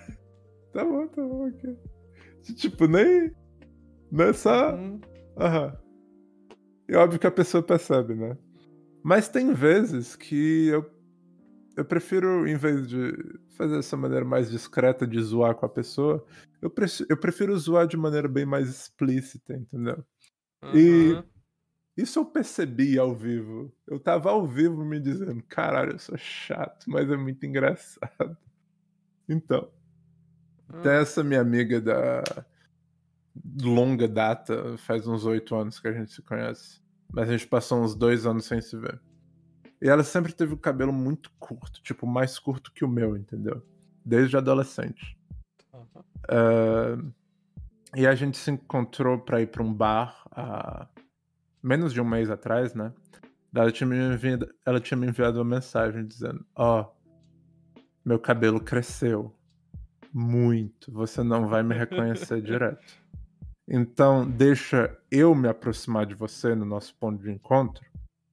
Tá 0.73 0.85
bom, 0.85 1.07
tá 1.09 1.23
bom, 1.23 1.49
ok. 1.49 1.77
Tipo, 2.55 2.87
nem. 2.87 3.31
Não 4.11 4.25
é 4.27 4.33
só. 4.33 4.75
Hum, 4.75 5.01
Aham. 5.39 5.77
E 6.89 6.97
óbvio 6.97 7.21
que 7.21 7.27
a 7.27 7.31
pessoa 7.31 7.63
percebe, 7.63 8.15
né? 8.15 8.37
Mas 9.09 9.27
tem 9.27 9.55
vezes 9.55 10.15
que 10.15 10.67
eu, 10.67 10.85
eu 11.75 11.83
prefiro, 11.83 12.47
em 12.47 12.57
vez 12.59 12.87
de 12.87 13.15
fazer 13.57 13.79
essa 13.79 13.97
maneira 13.97 14.23
mais 14.23 14.51
discreta 14.51 15.07
de 15.07 15.19
zoar 15.23 15.55
com 15.55 15.65
a 15.65 15.69
pessoa, 15.71 16.27
eu, 16.61 16.69
preci- 16.69 17.07
eu 17.09 17.17
prefiro 17.17 17.57
zoar 17.57 17.87
de 17.87 17.97
maneira 17.97 18.29
bem 18.29 18.45
mais 18.45 18.69
explícita, 18.69 19.55
entendeu? 19.55 20.05
E- 20.75 21.13
aham. 21.13 21.25
Isso 21.97 22.19
eu 22.19 22.27
percebi 22.27 22.99
ao 22.99 23.15
vivo. 23.15 23.73
Eu 23.87 23.99
tava 23.99 24.31
ao 24.31 24.47
vivo 24.47 24.85
me 24.85 25.01
dizendo, 25.01 25.43
caralho, 25.49 25.93
eu 25.93 25.99
sou 25.99 26.19
chato, 26.19 26.85
mas 26.91 27.11
é 27.11 27.17
muito 27.17 27.47
engraçado. 27.47 28.37
Então, 29.29 29.71
tem 30.83 30.93
essa 30.93 31.25
minha 31.25 31.41
amiga 31.41 31.81
da 31.81 32.23
longa 33.63 34.07
data, 34.07 34.77
faz 34.79 35.07
uns 35.07 35.25
oito 35.25 35.55
anos 35.55 35.81
que 35.81 35.89
a 35.89 35.93
gente 35.93 36.13
se 36.13 36.23
conhece. 36.23 36.81
Mas 37.13 37.29
a 37.29 37.33
gente 37.33 37.47
passou 37.47 37.83
uns 37.83 37.95
dois 37.95 38.27
anos 38.27 38.45
sem 38.45 38.61
se 38.61 38.77
ver. 38.77 39.01
E 39.81 39.89
ela 39.89 40.03
sempre 40.03 40.33
teve 40.33 40.55
o 40.55 40.59
cabelo 40.59 40.93
muito 40.93 41.31
curto, 41.39 41.81
tipo, 41.83 42.07
mais 42.07 42.39
curto 42.39 42.73
que 42.73 42.85
o 42.85 42.89
meu, 42.89 43.17
entendeu? 43.17 43.65
Desde 44.05 44.37
adolescente. 44.37 45.17
Aham. 45.73 46.05
Ah, 46.29 46.99
e 47.97 48.07
a 48.07 48.15
gente 48.15 48.37
se 48.37 48.51
encontrou 48.51 49.19
pra 49.19 49.41
ir 49.41 49.47
pra 49.47 49.63
um 49.63 49.73
bar 49.73 50.23
há 50.31 50.89
menos 51.63 51.93
de 51.93 52.01
um 52.01 52.05
mês 52.05 52.31
atrás, 52.31 52.75
né? 52.75 52.93
Ela 53.55 53.73
tinha 53.73 53.87
me 53.87 53.97
enviado, 53.97 54.49
ela 54.65 54.79
tinha 54.79 54.97
me 54.97 55.07
enviado 55.07 55.39
uma 55.39 55.57
mensagem 55.57 56.07
dizendo: 56.07 56.45
Ó, 56.55 56.87
meu 58.05 58.19
cabelo 58.19 58.61
cresceu 58.61 59.35
muito, 60.13 60.93
você 60.93 61.23
não 61.23 61.49
vai 61.49 61.63
me 61.63 61.75
reconhecer 61.75 62.43
direto. 62.43 62.85
Então, 63.71 64.29
deixa 64.29 64.97
eu 65.11 65.35
me 65.35 65.47
aproximar 65.47 66.07
de 66.07 66.15
você 66.15 66.55
no 66.55 66.65
nosso 66.65 66.95
ponto 66.95 67.23
de 67.23 67.31
encontro, 67.31 67.85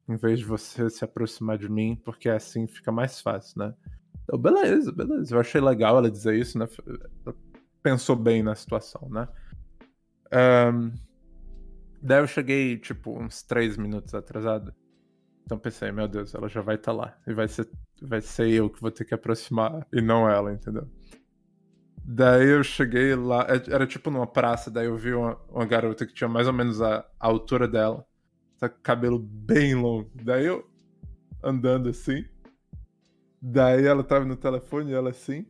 em 0.07 0.15
vez 0.15 0.39
de 0.39 0.45
você 0.45 0.89
se 0.89 1.03
aproximar 1.03 1.57
de 1.57 1.69
mim, 1.69 1.99
porque 2.05 2.29
assim 2.29 2.67
fica 2.67 2.91
mais 2.91 3.19
fácil, 3.19 3.59
né? 3.59 3.73
Eu, 4.27 4.37
beleza, 4.37 4.91
beleza. 4.91 5.35
Eu 5.35 5.39
achei 5.39 5.59
legal 5.59 5.97
ela 5.97 6.09
dizer 6.09 6.35
isso, 6.39 6.57
né? 6.57 6.67
Ela 7.25 7.35
pensou 7.83 8.15
bem 8.15 8.41
na 8.41 8.55
situação, 8.55 9.09
né? 9.09 9.27
Ahn, 10.31 10.91
daí 12.01 12.21
eu 12.21 12.27
cheguei, 12.27 12.77
tipo, 12.77 13.19
uns 13.19 13.43
três 13.43 13.75
minutos 13.75 14.15
atrasado. 14.15 14.73
Então 15.43 15.59
pensei, 15.59 15.91
meu 15.91 16.07
Deus, 16.07 16.33
ela 16.33 16.47
já 16.47 16.61
vai 16.61 16.75
estar 16.75 16.93
lá. 16.93 17.17
E 17.27 17.33
vai 17.33 17.47
ser, 17.47 17.69
vai 18.01 18.21
ser 18.21 18.49
eu 18.49 18.69
que 18.69 18.81
vou 18.81 18.89
ter 18.89 19.03
que 19.03 19.13
aproximar, 19.13 19.85
e 19.91 20.01
não 20.01 20.29
ela, 20.29 20.53
entendeu? 20.53 20.89
Daí 22.07 22.49
eu 22.49 22.63
cheguei 22.63 23.15
lá, 23.15 23.47
é- 23.49 23.73
era 23.73 23.87
tipo 23.87 24.11
numa 24.11 24.27
praça, 24.27 24.69
daí 24.69 24.85
eu 24.85 24.95
vi 24.95 25.13
uma, 25.13 25.35
uma 25.49 25.65
garota 25.65 26.05
que 26.05 26.13
tinha 26.13 26.27
mais 26.27 26.45
ou 26.47 26.53
menos 26.53 26.79
a, 26.81 26.99
a 27.19 27.27
altura 27.27 27.67
dela. 27.67 28.05
Só 28.57 28.69
com 28.69 28.79
cabelo 28.81 29.17
bem 29.19 29.73
longo. 29.75 30.09
Daí 30.23 30.45
eu 30.45 30.69
andando 31.43 31.89
assim. 31.89 32.23
Daí 33.41 33.85
ela 33.85 34.03
tava 34.03 34.23
no 34.25 34.35
telefone 34.35 34.91
e 34.91 34.93
ela 34.93 35.09
assim. 35.09 35.45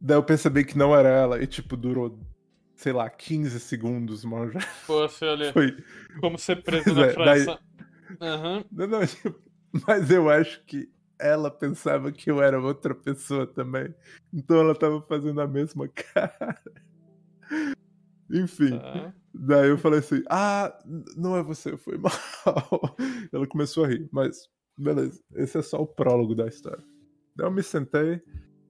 Daí 0.00 0.16
eu 0.16 0.22
percebi 0.22 0.64
que 0.64 0.78
não 0.78 0.94
era 0.96 1.08
ela 1.08 1.42
e 1.42 1.46
tipo 1.46 1.76
durou, 1.76 2.18
sei 2.74 2.92
lá, 2.92 3.10
15 3.10 3.60
segundos, 3.60 4.24
mano. 4.24 4.52
Já 4.52 4.60
Pô, 4.86 5.06
foi. 5.52 5.76
como 6.20 6.38
ser 6.38 6.62
preso 6.62 6.94
Pois 6.94 6.96
na 6.96 7.04
é, 7.04 7.06
daí- 7.14 7.44
França. 7.44 7.60
Aham. 8.20 8.64
Não, 8.72 8.86
não, 8.86 9.00
tipo, 9.06 9.38
mas 9.86 10.10
eu 10.10 10.30
acho 10.30 10.64
que 10.64 10.90
ela 11.18 11.50
pensava 11.50 12.12
que 12.12 12.30
eu 12.30 12.42
era 12.42 12.60
outra 12.60 12.94
pessoa 12.94 13.46
também. 13.46 13.94
Então 14.32 14.58
ela 14.58 14.74
tava 14.74 15.00
fazendo 15.02 15.40
a 15.40 15.46
mesma 15.46 15.88
cara. 16.14 16.58
Enfim. 18.30 18.78
Tá. 18.78 19.14
Daí 19.34 19.68
eu 19.68 19.78
falei 19.78 20.00
assim: 20.00 20.22
Ah, 20.28 20.76
não 21.16 21.36
é 21.36 21.42
você, 21.42 21.76
foi 21.76 21.98
mal. 21.98 22.96
Ela 23.32 23.46
começou 23.46 23.84
a 23.84 23.88
rir, 23.88 24.08
mas 24.12 24.48
beleza, 24.76 25.20
esse 25.34 25.58
é 25.58 25.62
só 25.62 25.82
o 25.82 25.86
prólogo 25.86 26.34
da 26.34 26.46
história. 26.46 26.84
Daí 27.34 27.46
eu 27.46 27.50
me 27.50 27.62
sentei, 27.62 28.22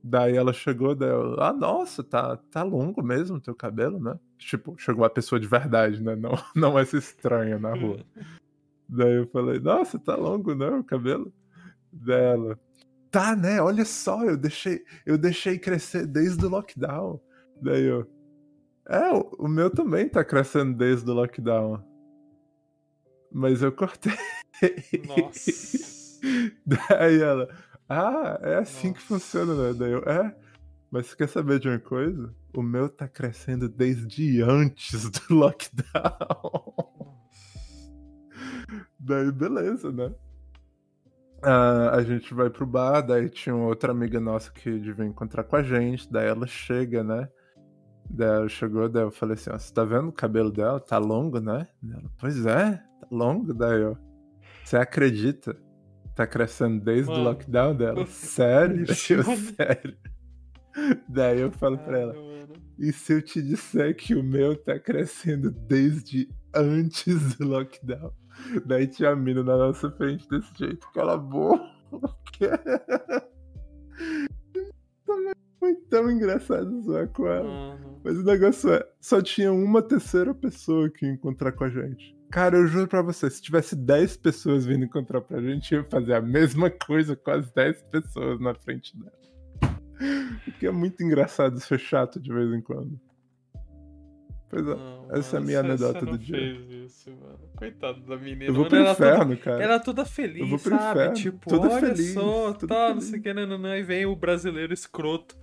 daí 0.02 0.36
ela 0.36 0.52
chegou, 0.52 0.94
daí 0.94 1.10
eu, 1.10 1.40
ah, 1.40 1.52
nossa, 1.52 2.02
tá, 2.02 2.36
tá 2.50 2.62
longo 2.62 3.02
mesmo 3.02 3.40
teu 3.40 3.54
cabelo, 3.54 3.98
né? 4.00 4.18
Tipo, 4.38 4.74
chegou 4.78 5.04
a 5.04 5.10
pessoa 5.10 5.40
de 5.40 5.46
verdade, 5.46 6.02
né? 6.02 6.16
Não, 6.16 6.32
não 6.54 6.78
essa 6.78 6.96
estranha 6.96 7.58
na 7.58 7.74
rua. 7.74 8.04
daí 8.88 9.16
eu 9.16 9.26
falei: 9.28 9.58
Nossa, 9.60 9.98
tá 9.98 10.16
longo, 10.16 10.54
né? 10.54 10.68
O 10.68 10.84
cabelo 10.84 11.32
dela. 11.92 12.58
Tá, 13.10 13.34
né? 13.34 13.60
Olha 13.60 13.84
só, 13.84 14.24
eu 14.24 14.36
deixei, 14.36 14.84
eu 15.06 15.16
deixei 15.16 15.58
crescer 15.58 16.06
desde 16.06 16.44
o 16.44 16.48
lockdown. 16.48 17.20
Daí 17.62 17.84
eu. 17.84 18.06
É, 18.86 19.12
o, 19.12 19.30
o 19.38 19.48
meu 19.48 19.70
também 19.70 20.08
tá 20.08 20.24
crescendo 20.24 20.76
desde 20.76 21.10
o 21.10 21.14
lockdown. 21.14 21.82
Mas 23.32 23.62
eu 23.62 23.72
cortei. 23.72 24.12
Nossa. 25.06 26.20
Daí 26.66 27.20
ela. 27.20 27.48
Ah, 27.88 28.38
é 28.42 28.56
assim 28.56 28.92
que 28.92 29.00
Nossa. 29.00 29.06
funciona, 29.06 29.54
né? 29.54 29.74
Daí 29.78 29.92
eu. 29.92 30.02
É. 30.04 30.34
Mas 30.90 31.06
você 31.06 31.16
quer 31.16 31.28
saber 31.28 31.58
de 31.58 31.68
uma 31.68 31.78
coisa? 31.78 32.34
O 32.54 32.62
meu 32.62 32.88
tá 32.88 33.06
crescendo 33.06 33.68
desde 33.68 34.42
antes 34.42 35.10
do 35.10 35.20
lockdown. 35.34 36.74
Daí, 38.98 39.30
beleza, 39.32 39.92
né? 39.92 40.14
Ah, 41.42 41.90
a 41.94 42.02
gente 42.02 42.34
vai 42.34 42.50
pro 42.50 42.66
bar, 42.66 43.00
daí 43.00 43.28
tinha 43.28 43.54
outra 43.54 43.92
amiga 43.92 44.18
nossa 44.20 44.50
que 44.50 44.78
devia 44.78 45.04
encontrar 45.04 45.44
com 45.44 45.56
a 45.56 45.62
gente, 45.62 46.10
daí 46.10 46.26
ela 46.26 46.46
chega, 46.46 47.04
né? 47.04 47.28
Daí 48.10 48.28
ela 48.28 48.48
chegou, 48.48 48.88
daí 48.88 49.04
eu 49.04 49.10
falei 49.10 49.34
assim, 49.34 49.50
ó, 49.50 49.58
você 49.58 49.72
tá 49.72 49.84
vendo 49.84 50.08
o 50.08 50.12
cabelo 50.12 50.50
dela? 50.50 50.80
Tá 50.80 50.98
longo, 50.98 51.40
né? 51.40 51.68
Ela, 51.84 52.10
pois 52.18 52.44
é, 52.44 52.72
tá 52.72 53.08
longo, 53.10 53.54
daí 53.54 53.82
eu. 53.82 53.96
Você 54.64 54.76
acredita? 54.76 55.56
tá 56.18 56.26
crescendo 56.26 56.84
desde 56.84 57.12
o 57.12 57.14
Mano, 57.14 57.24
lockdown 57.26 57.76
dela? 57.76 58.04
Sério? 58.10 58.86
Mano. 59.24 59.36
sério. 59.56 59.96
Daí 61.08 61.40
eu 61.40 61.52
falo 61.52 61.78
pra 61.78 61.98
ela, 61.98 62.14
e 62.76 62.92
se 62.92 63.12
eu 63.12 63.22
te 63.22 63.40
disser 63.40 63.94
que 63.96 64.16
o 64.16 64.22
meu 64.22 64.56
tá 64.56 64.78
crescendo 64.80 65.50
desde 65.50 66.28
antes 66.54 67.36
do 67.36 67.46
lockdown? 67.46 68.12
Daí 68.66 68.86
tinha 68.86 69.10
a 69.10 69.16
mina 69.16 69.42
na 69.42 69.56
nossa 69.56 69.90
frente 69.90 70.28
desse 70.28 70.50
jeito, 70.56 70.88
cala 70.92 71.14
a 71.14 71.18
boca. 71.18 71.68
Foi 75.58 75.74
tão 75.90 76.10
engraçado 76.10 76.82
zoar 76.82 77.08
com 77.08 77.26
ela. 77.26 77.44
Mano. 77.44 78.00
Mas 78.04 78.16
o 78.16 78.22
negócio 78.22 78.72
é, 78.72 78.88
só 79.00 79.20
tinha 79.20 79.52
uma 79.52 79.82
terceira 79.82 80.32
pessoa 80.32 80.88
que 80.88 81.04
ia 81.04 81.12
encontrar 81.12 81.52
com 81.52 81.64
a 81.64 81.68
gente. 81.68 82.16
Cara, 82.30 82.58
eu 82.58 82.66
juro 82.66 82.86
pra 82.86 83.02
você, 83.02 83.28
se 83.30 83.42
tivesse 83.42 83.74
10 83.74 84.18
pessoas 84.18 84.66
vindo 84.66 84.84
encontrar 84.84 85.20
pra 85.22 85.40
gente, 85.40 85.74
eu 85.74 85.80
ia 85.80 85.88
fazer 85.88 86.14
a 86.14 86.20
mesma 86.20 86.70
coisa 86.70 87.16
com 87.16 87.30
as 87.30 87.50
10 87.50 87.82
pessoas 87.90 88.40
na 88.40 88.54
frente 88.54 88.96
dela. 88.96 89.18
Porque 90.44 90.66
é 90.66 90.70
muito 90.70 91.02
engraçado 91.02 91.58
é 91.58 91.78
chato 91.78 92.20
de 92.20 92.32
vez 92.32 92.52
em 92.52 92.60
quando. 92.60 93.00
Pois 94.50 94.66
é, 94.66 94.74
Não, 94.74 95.06
essa 95.10 95.36
é 95.36 95.38
a 95.38 95.42
minha 95.42 95.60
anedota 95.60 96.00
do 96.00 96.12
não 96.12 96.16
dia. 96.18 96.36
fez 96.36 96.70
isso, 96.90 97.10
mano. 97.10 97.38
Coitado 97.56 98.00
da 98.00 98.16
menina. 98.16 98.44
eu 98.44 98.54
vou 98.54 98.64
mano, 98.64 98.68
pro 98.70 98.78
ela 98.78 98.94
toda- 98.94 99.10
inferno, 99.14 99.36
cara. 99.36 99.62
Ela 99.62 99.78
toda 99.80 100.04
feliz, 100.06 100.40
Eu 100.40 100.48
vou 100.48 100.58
pro 100.58 100.70
sabe? 100.76 100.90
inferno, 101.00 101.14
Tipo, 101.14 101.48
toda 101.50 101.68
olha 101.68 101.80
feliz, 101.80 102.14
só, 102.14 102.52
toda 102.54 102.66
tá, 102.74 102.80
não 102.88 102.94
feliz. 102.94 103.04
sei 103.10 103.18
o 103.18 103.22
que, 103.22 103.34
nananã, 103.34 103.76
e 103.76 103.82
vem 103.82 104.06
o 104.06 104.16
brasileiro 104.16 104.72
escroto. 104.72 105.36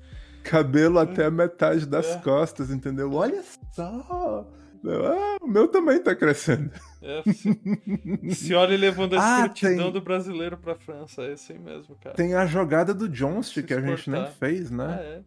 Cabelo 0.44 1.00
até 1.00 1.26
a 1.26 1.32
metade 1.32 1.86
das 1.86 2.16
É. 2.16 2.20
costas, 2.20 2.70
entendeu? 2.72 3.12
Olha 3.14 3.44
só! 3.72 4.48
Ah, 4.88 5.38
o 5.42 5.48
meu 5.48 5.68
também 5.68 6.00
tá 6.00 6.16
crescendo. 6.16 6.70
É, 7.02 7.24
se, 7.34 8.36
se 8.36 8.54
olha 8.54 8.78
levando 8.78 9.16
a 9.16 9.20
Ah, 9.20 9.40
escrotidão 9.48 9.86
tem- 9.86 9.92
do 9.94 10.02
brasileiro 10.02 10.58
pra 10.58 10.76
França, 10.76 11.24
é 11.24 11.34
assim 11.34 11.58
mesmo, 11.58 11.96
cara. 11.96 12.16
Tem 12.16 12.36
a 12.36 12.46
jogada 12.46 12.94
do 12.94 13.10
Johnst 13.10 13.54
Se 13.56 13.64
que 13.64 13.74
a 13.74 13.82
gente 13.82 14.10
nem 14.10 14.26
fez, 14.34 14.72
Ah, 14.72 14.76
né? 14.76 15.00
é. 15.02 15.22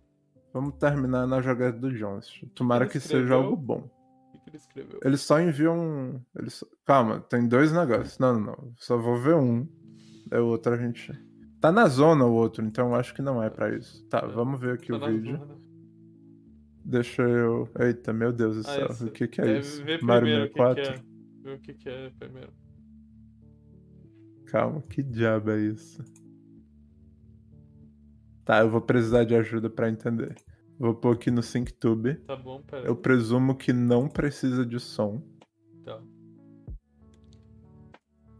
Vamos 0.52 0.74
terminar 0.76 1.26
na 1.26 1.40
jogada 1.40 1.78
do 1.78 1.92
Johnst. 1.92 2.42
Tomara 2.54 2.84
Ele 2.84 2.90
que 2.92 3.00
seja 3.00 3.34
algo 3.34 3.54
bom. 3.56 3.90
O 4.34 4.38
que 4.40 4.50
ele 4.50 4.56
escreveu? 4.56 5.00
Eles 5.04 5.20
só 5.20 5.40
enviam. 5.40 5.78
um- 5.78 6.20
Eles... 6.36 6.54
só- 6.54 6.66
Calma, 6.86 7.20
tem 7.20 7.46
dois 7.46 7.70
negócios. 7.72 8.18
Não, 8.18 8.34
não, 8.34 8.40
não. 8.46 8.72
Só 8.76 8.96
vou 8.96 9.16
ver 9.20 9.34
um. 9.34 9.68
É 10.30 10.40
o 10.40 10.46
outro 10.46 10.72
a 10.72 10.76
gente. 10.76 11.12
Tá 11.60 11.70
na 11.72 11.86
zona 11.88 12.24
o 12.24 12.32
outro, 12.32 12.64
então 12.64 12.88
eu 12.88 12.94
acho 12.94 13.14
que 13.14 13.20
não 13.22 13.42
é 13.42 13.50
pra 13.50 13.74
isso. 13.76 14.04
Tá, 14.06 14.20
vamos 14.26 14.60
ver 14.60 14.74
aqui 14.74 14.88
Tá 14.88 14.96
o 15.06 15.10
vídeo. 15.10 15.36
zona. 15.38 15.58
Deixa 16.84 17.22
eu. 17.22 17.68
Eita, 17.78 18.12
meu 18.12 18.32
Deus 18.32 18.56
do 18.56 18.60
Ah, 18.60 18.74
céu. 18.74 18.86
esse- 18.90 19.04
o 19.04 19.10
que 19.10 19.28
que 19.28 19.40
é 19.40 19.58
isso? 19.58 19.82
Mario 20.02 20.22
primeiro 20.22 20.44
o 20.44 20.48
que 20.48 20.52
que 20.54 20.58
64? 20.82 20.82
é. 20.82 21.42
Ver 21.42 21.54
o 21.56 21.60
que 21.60 21.74
que 21.74 21.88
é 21.88 22.10
primeiro. 22.18 22.52
Calma, 24.46 24.80
que 24.82 25.02
diabo 25.02 25.50
é 25.50 25.60
isso? 25.60 26.02
Tá, 28.48 28.60
eu 28.60 28.70
vou 28.70 28.80
precisar 28.80 29.24
de 29.24 29.34
ajuda 29.34 29.68
pra 29.68 29.90
entender. 29.90 30.34
Vou 30.78 30.94
pôr 30.94 31.16
aqui 31.16 31.30
no 31.30 31.42
SyncTube. 31.42 32.14
Tá 32.20 32.34
bom, 32.34 32.62
pera. 32.62 32.86
Eu 32.86 32.96
presumo 32.96 33.54
que 33.54 33.74
não 33.74 34.08
precisa 34.08 34.64
de 34.64 34.80
som. 34.80 35.22
Tá. 35.84 36.00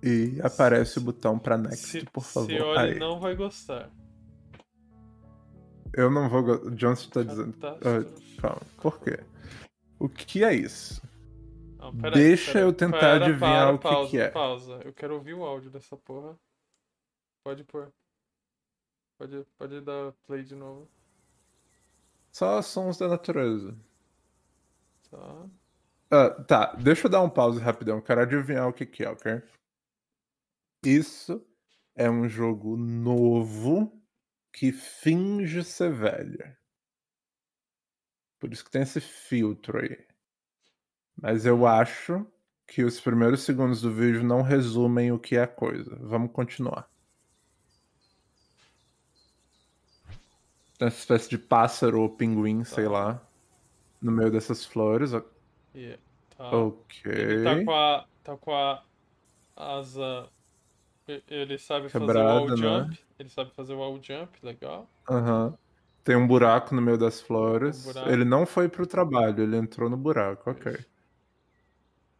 E 0.03 0.41
aparece 0.43 0.97
o 0.97 1.03
botão 1.03 1.39
pra 1.39 1.59
next, 1.59 1.87
Se, 1.87 2.05
por 2.07 2.25
favor. 2.25 2.49
se 2.49 2.59
olha, 2.59 2.81
Aí. 2.95 2.99
não 2.99 3.21
vai 3.21 3.37
gostar. 3.37 3.91
Eu 5.95 6.11
não 6.11 6.27
vou. 6.31 6.43
go- 6.43 6.69
O 6.69 6.71
Johnson 6.71 7.11
tá 7.11 7.23
dizendo. 7.23 7.53
Catástrofe. 7.59 8.39
Ah, 8.39 8.41
calma, 8.41 8.63
por 8.81 9.01
quê? 9.01 9.21
O 9.99 10.09
que 10.09 10.43
é 10.43 10.55
isso? 10.55 11.03
Não, 11.77 11.95
pera 11.95 12.15
Deixa 12.15 12.53
pera 12.55 12.65
eu 12.65 12.73
tentar 12.73 12.99
pera, 12.99 13.27
adivinhar 13.27 13.67
para, 13.67 13.75
o 13.75 13.79
que 13.79 13.83
pausa, 13.89 14.11
que 14.11 14.19
é. 14.19 14.31
Pausa. 14.31 14.81
Eu 14.87 14.93
quero 14.95 15.15
ouvir 15.17 15.35
o 15.35 15.45
áudio 15.45 15.71
dessa 15.71 15.99
porra. 15.99 16.35
Pode 17.45 17.63
pôr. 17.65 17.93
Pode, 19.19 19.45
pode 19.59 19.81
dar 19.81 20.12
play 20.27 20.45
de 20.45 20.55
novo. 20.55 20.89
Só 22.31 22.62
sons 22.62 22.97
da 22.99 23.09
natureza. 23.09 23.77
Tá. 25.11 25.47
Ah, 26.11 26.31
tá, 26.45 26.74
deixa 26.74 27.07
eu 27.07 27.11
dar 27.11 27.20
um 27.23 27.28
pause 27.28 27.61
rapidão. 27.61 28.01
Quero 28.01 28.20
adivinhar 28.20 28.69
o 28.69 28.73
que, 28.73 28.86
que 28.86 29.03
é, 29.03 29.11
ok? 29.11 29.43
Isso 30.85 31.45
é 31.97 32.09
um 32.09 32.28
jogo 32.28 32.77
novo 32.77 33.93
que 34.53 34.70
finge 34.70 35.65
ser 35.65 35.93
velho. 35.93 36.57
Por 38.39 38.53
isso 38.53 38.65
que 38.65 38.70
tem 38.70 38.82
esse 38.82 39.01
filtro 39.01 39.81
aí. 39.81 40.07
Mas 41.20 41.45
eu 41.45 41.66
acho 41.66 42.24
que 42.69 42.85
os 42.85 43.01
primeiros 43.01 43.43
segundos 43.43 43.81
do 43.81 43.93
vídeo 43.93 44.23
não 44.23 44.43
resumem 44.43 45.11
o 45.11 45.19
que 45.19 45.35
é 45.36 45.43
a 45.43 45.49
coisa. 45.49 45.97
Vamos 46.01 46.31
continuar. 46.31 46.89
Essa 50.81 50.99
espécie 50.99 51.29
de 51.31 51.39
pássaro 51.39 52.01
ou 52.01 52.09
pinguim, 52.09 52.65
sei 52.65 52.85
Tá. 52.85 52.91
lá, 52.91 53.23
no 54.01 54.13
meio 54.13 54.31
dessas 54.31 54.65
flores. 54.65 55.13
E, 55.75 55.99
tá. 56.37 56.51
Ok. 56.57 57.11
Ele 57.13 57.45
tá 57.45 57.65
com 57.65 57.73
a. 57.73 58.05
tá 58.25 58.37
com 58.37 58.55
a 58.55 58.83
asa. 59.57 60.29
Ele 61.29 61.59
sabe 61.59 61.89
fazer 61.89 62.05
o 62.05 62.07
Quebrada, 62.07 62.35
wall 62.41 62.49
né? 62.51 62.57
jump. 62.57 62.99
Ele 63.19 63.29
sabe 63.31 63.51
fazer 63.55 63.73
o 63.75 63.79
wall 63.79 63.99
jump, 64.03 64.39
legal. 64.43 64.89
Aham. 65.09 65.55
Tem 66.05 66.17
um 66.17 66.27
buraco 66.27 66.75
no 66.75 66.81
meio 66.83 66.97
das 66.99 67.21
flores. 67.21 67.87
Um. 67.97 68.09
Ele 68.09 68.25
não 68.25 68.47
foi 68.47 68.69
pro 68.69 68.87
trabalho, 68.87 69.43
ele 69.43 69.57
entrou 69.57 69.89
no 69.91 69.97
buraco, 69.97 70.51
ok. 70.51 70.73
Isso. 70.73 70.87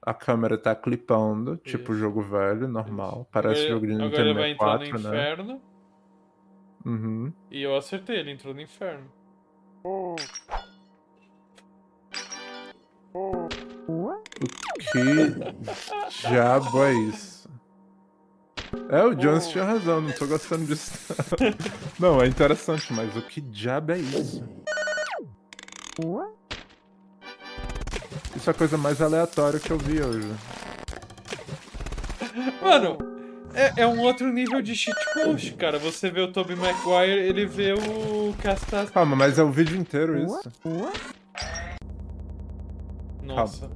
A 0.03 0.15
câmera 0.15 0.57
tá 0.57 0.75
clipando, 0.75 1.57
tipo 1.59 1.93
Isso. 1.93 2.01
jogo 2.01 2.23
velho, 2.23 2.67
normal. 2.67 3.29
Parece 3.31 3.63
agora, 3.67 3.75
jogo 3.75 3.87
de 3.87 3.93
agora 3.93 4.09
Nintendo 4.09 4.29
ele 4.31 4.39
vai 4.39 4.51
entrar 4.53 4.79
no 4.79 4.87
64, 4.87 5.03
né? 5.03 5.19
inferno. 5.19 5.63
Uhum. 6.85 7.33
E 7.51 7.63
eu 7.63 7.77
acertei, 7.77 8.17
ele 8.17 8.33
entrou 8.33 8.55
no 8.55 8.61
inferno. 8.61 9.11
Que 14.93 16.29
diabo 16.29 16.85
é 16.85 16.95
isso? 16.95 17.49
É, 18.91 19.03
o 19.03 19.15
Jones 19.15 19.49
tinha 19.49 19.65
razão, 19.65 20.01
não 20.01 20.13
tô 20.13 20.27
gostando 20.27 20.67
disso. 20.67 21.15
não, 21.99 22.23
é 22.23 22.27
interessante, 22.27 22.93
mas 22.93 23.17
o 23.17 23.23
que 23.23 23.41
diabo 23.41 23.93
é 23.93 23.99
isso? 23.99 24.45
Isso 28.37 28.49
é 28.49 28.53
a 28.53 28.55
coisa 28.55 28.79
mais 28.79 29.03
aleatória 29.03 29.59
que 29.59 29.71
eu 29.71 29.79
vi 29.79 30.01
hoje. 30.01 30.29
Mano, 32.63 33.18
é, 33.55 33.83
é 33.83 33.87
um 33.87 34.01
outro 34.01 34.33
nível 34.33 34.61
de 34.61 34.75
shitpost, 34.75 35.55
cara. 35.55 35.79
Você 35.79 36.11
vê 36.11 36.21
o 36.21 36.33
Tobey 36.33 36.57
Maguire, 36.57 37.21
ele 37.21 37.47
vê 37.47 37.73
o 37.73 38.35
Castas. 38.43 38.91
Calma, 38.91 39.17
mas 39.17 39.39
é 39.39 39.43
o 39.43 39.51
vídeo 39.51 39.77
inteiro 39.77 40.19
isso? 40.19 40.41
Nossa. 43.23 43.71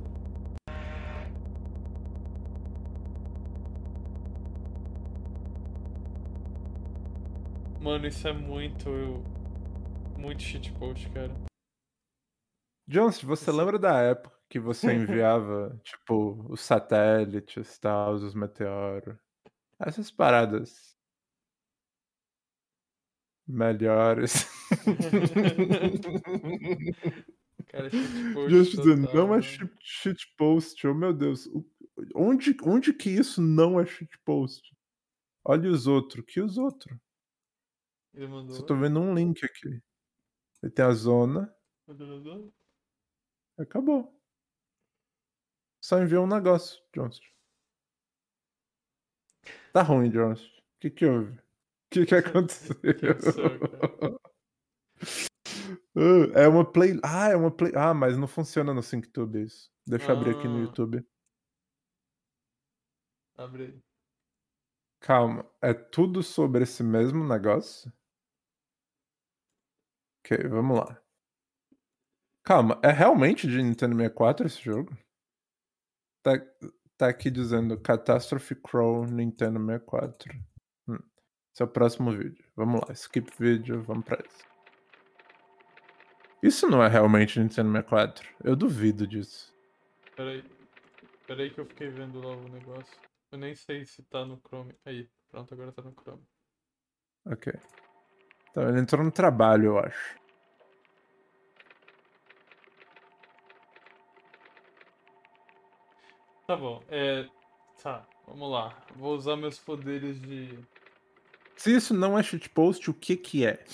Mano, 7.80 8.06
isso 8.06 8.28
é 8.28 8.32
muito. 8.32 9.24
Muito 10.16 10.40
shitpost, 10.40 11.10
cara. 11.10 11.32
Jones, 12.86 13.20
você 13.22 13.50
lembra 13.50 13.78
da 13.78 13.98
época 14.00 14.36
que 14.48 14.60
você 14.60 14.92
enviava, 14.94 15.76
tipo, 15.82 16.46
os 16.48 16.60
satélites, 16.60 17.78
tal, 17.78 18.14
os 18.14 18.34
meteoros? 18.34 19.16
Essas 19.84 20.10
paradas. 20.10 20.96
Melhores. 23.46 24.46
Cara, 27.68 27.90
shitpost. 27.90 28.50
Just 28.50 28.76
total, 28.76 28.96
não 28.96 29.10
é 29.10 29.26
mano. 29.26 29.42
shit, 29.42 29.70
shitpost, 29.80 30.86
oh 30.86 30.94
meu 30.94 31.12
Deus. 31.12 31.48
Onde, 32.14 32.56
onde 32.62 32.92
que 32.92 33.10
isso 33.10 33.42
não 33.42 33.80
é 33.80 33.86
shitpost? 33.86 34.62
Olha 35.44 35.68
os 35.68 35.88
outros. 35.88 36.24
Que 36.26 36.40
os 36.40 36.56
outros? 36.56 36.96
Ele 38.14 38.28
mandou. 38.28 38.54
Só 38.54 38.62
tô 38.62 38.76
vendo 38.76 39.00
um 39.00 39.12
link 39.14 39.44
aqui. 39.44 39.82
Aí 40.62 40.70
tem 40.70 40.84
a 40.84 40.92
zona. 40.92 41.52
Acabou. 43.58 44.16
Só 45.80 46.00
enviou 46.00 46.24
um 46.24 46.28
negócio, 46.28 46.80
Jones. 46.94 47.18
Tá 49.72 49.82
ruim, 49.82 50.10
Jones. 50.10 50.40
O 50.42 50.62
que 50.80 50.90
que 50.90 51.06
houve? 51.06 51.32
O 51.32 51.40
que 51.90 52.06
que 52.06 52.14
aconteceu? 52.16 52.76
Ah, 55.96 56.40
é 56.42 56.48
uma 56.48 56.64
play... 56.64 56.98
Ah, 57.02 57.28
é 57.28 57.36
uma 57.36 57.50
play... 57.50 57.72
Ah, 57.74 57.94
mas 57.94 58.16
não 58.16 58.26
funciona 58.26 58.72
no 58.74 58.82
SyncTube 58.82 59.42
isso. 59.42 59.70
Deixa 59.86 60.12
eu 60.12 60.16
abrir 60.16 60.36
aqui 60.36 60.48
no 60.48 60.58
Ah. 60.58 60.60
YouTube. 60.62 61.04
Abre 63.36 63.64
aí. 63.64 63.82
Calma. 65.00 65.44
É 65.60 65.74
tudo 65.74 66.22
sobre 66.22 66.62
esse 66.62 66.82
mesmo 66.82 67.26
negócio? 67.26 67.92
Ok, 70.24 70.48
vamos 70.48 70.78
lá. 70.78 71.02
Calma, 72.44 72.78
é 72.82 72.90
realmente 72.90 73.46
de 73.46 73.62
Nintendo 73.62 73.94
64 73.96 74.46
esse 74.46 74.60
jogo? 74.62 74.96
Tá, 76.22 76.32
tá 77.02 77.08
aqui 77.08 77.32
dizendo 77.32 77.76
Catastrophe 77.80 78.54
Crow 78.54 79.04
Nintendo 79.04 79.58
64. 79.58 80.32
Hum. 80.86 80.98
Esse 81.52 81.60
é 81.60 81.64
o 81.64 81.68
próximo 81.68 82.12
vídeo. 82.12 82.44
Vamos 82.54 82.80
lá, 82.80 82.92
skip 82.92 83.28
vídeo, 83.36 83.82
vamos 83.82 84.04
pra 84.04 84.22
isso. 84.24 84.44
Isso 86.40 86.68
não 86.68 86.80
é 86.80 86.86
realmente 86.86 87.40
Nintendo 87.40 87.72
64. 87.72 88.28
Eu 88.44 88.54
duvido 88.54 89.04
disso. 89.04 89.52
Peraí. 90.14 90.44
Peraí 91.26 91.50
que 91.50 91.60
eu 91.60 91.66
fiquei 91.66 91.88
vendo 91.88 92.20
lá 92.20 92.36
o 92.36 92.48
negócio. 92.48 92.96
Eu 93.32 93.38
nem 93.38 93.56
sei 93.56 93.84
se 93.84 94.04
tá 94.04 94.24
no 94.24 94.40
Chrome. 94.46 94.72
Aí, 94.84 95.08
pronto, 95.28 95.52
agora 95.54 95.72
tá 95.72 95.82
no 95.82 95.92
Chrome. 95.92 96.22
Ok. 97.26 97.52
Então 98.50 98.68
ele 98.68 98.78
entrou 98.78 99.02
no 99.02 99.10
trabalho, 99.10 99.64
eu 99.64 99.78
acho. 99.80 100.16
Tá 106.46 106.56
bom, 106.56 106.82
é. 106.88 107.28
Tá, 107.82 108.06
vamos 108.26 108.50
lá. 108.50 108.84
Vou 108.96 109.14
usar 109.16 109.36
meus 109.36 109.58
poderes 109.58 110.20
de. 110.20 110.58
Se 111.56 111.74
isso 111.74 111.94
não 111.94 112.18
é 112.18 112.22
shitpost, 112.22 112.90
o 112.90 112.94
que 112.94 113.16
que 113.16 113.46
é? 113.46 113.64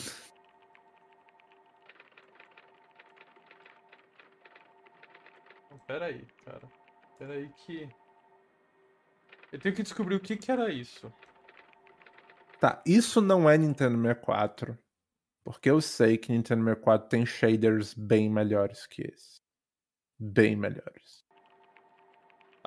Pera 5.88 6.04
aí, 6.04 6.26
cara. 6.44 6.70
Pera 7.18 7.32
aí 7.32 7.48
que. 7.48 7.88
Eu 9.50 9.58
tenho 9.58 9.74
que 9.74 9.82
descobrir 9.82 10.16
o 10.16 10.20
que 10.20 10.36
que 10.36 10.52
era 10.52 10.70
isso. 10.70 11.10
Tá, 12.60 12.82
isso 12.84 13.22
não 13.22 13.48
é 13.48 13.56
Nintendo 13.56 13.96
64. 13.96 14.78
Porque 15.42 15.70
eu 15.70 15.80
sei 15.80 16.18
que 16.18 16.30
Nintendo 16.30 16.62
64 16.62 17.08
tem 17.08 17.24
shaders 17.24 17.94
bem 17.94 18.28
melhores 18.28 18.86
que 18.86 19.00
esse. 19.00 19.40
Bem 20.18 20.54
melhores. 20.54 21.24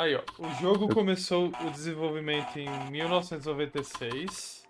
Aí, 0.01 0.15
ó. 0.15 0.21
O 0.39 0.51
jogo 0.59 0.89
começou 0.89 1.51
o 1.63 1.69
desenvolvimento 1.69 2.57
em 2.57 2.67
1996. 2.89 4.63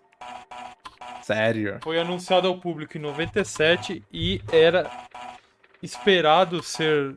Sério? 1.22 1.78
Foi 1.82 1.98
anunciado 1.98 2.46
ao 2.46 2.60
público 2.60 2.98
em 2.98 3.00
97 3.00 4.04
e 4.12 4.42
era 4.52 4.90
esperado 5.82 6.62
ser 6.62 7.16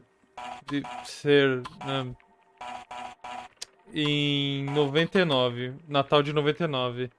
de 0.65 0.81
ser 1.03 1.61
né, 1.85 2.15
em 3.93 4.63
99, 4.63 5.73
Natal 5.85 6.23
de 6.23 6.31
99. 6.31 7.09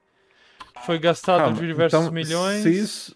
Foi 0.83 0.97
gastado 0.97 1.41
Calma, 1.41 1.61
de 1.61 1.67
diversos 1.67 1.99
então, 1.99 2.11
milhões. 2.11 2.63
Se 2.63 2.71
isso, 2.71 3.15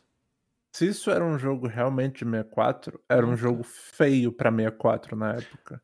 se 0.71 0.87
isso 0.87 1.09
era 1.09 1.25
um 1.25 1.39
jogo 1.39 1.65
realmente 1.65 2.23
de 2.23 2.29
64, 2.29 3.01
era 3.09 3.25
um 3.25 3.35
jogo 3.35 3.63
feio 3.63 4.31
pra 4.31 4.51
64 4.51 5.15
na 5.15 5.31
época. 5.31 5.81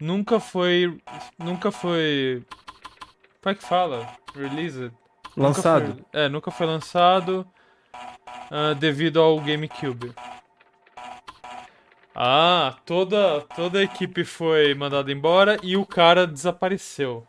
Nunca 0.00 0.40
foi, 0.40 0.98
nunca 1.38 1.70
foi, 1.70 2.44
como 3.42 3.52
é 3.52 3.54
que 3.54 3.62
fala? 3.64 4.06
Released. 4.34 4.92
Nunca 5.36 5.48
Lançado? 5.48 5.94
foi- 5.94 6.04
é, 6.12 6.28
nunca 6.28 6.50
foi 6.50 6.66
lançado 6.66 7.46
ah, 8.50 8.74
devido 8.74 9.20
ao 9.20 9.38
GameCube. 9.40 10.12
Ah, 12.14 12.76
toda, 12.84 13.40
toda 13.56 13.78
a 13.80 13.82
equipe 13.82 14.24
foi 14.24 14.74
mandada 14.74 15.10
embora 15.10 15.58
e 15.62 15.76
o 15.76 15.84
cara 15.84 16.26
desapareceu. 16.26 17.26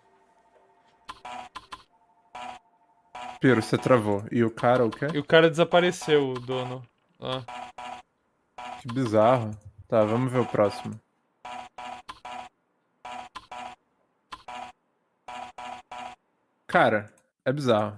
Piro, 3.40 3.62
você 3.62 3.78
travou. 3.78 4.24
E 4.32 4.44
o 4.44 4.52
cara, 4.52 4.86
o 4.86 4.90
quê? 4.90 5.08
E 5.14 5.18
o 5.18 5.24
cara 5.24 5.50
desapareceu, 5.50 6.30
o 6.32 6.40
dono. 6.40 6.84
Ah, 7.20 7.42
Que 8.82 8.94
bizarro. 8.94 9.52
Tá, 9.88 10.04
vamos 10.04 10.32
ver 10.32 10.40
o 10.40 10.46
próximo. 10.46 11.00
Cara, 16.68 17.12
é 17.46 17.52
bizarro. 17.54 17.98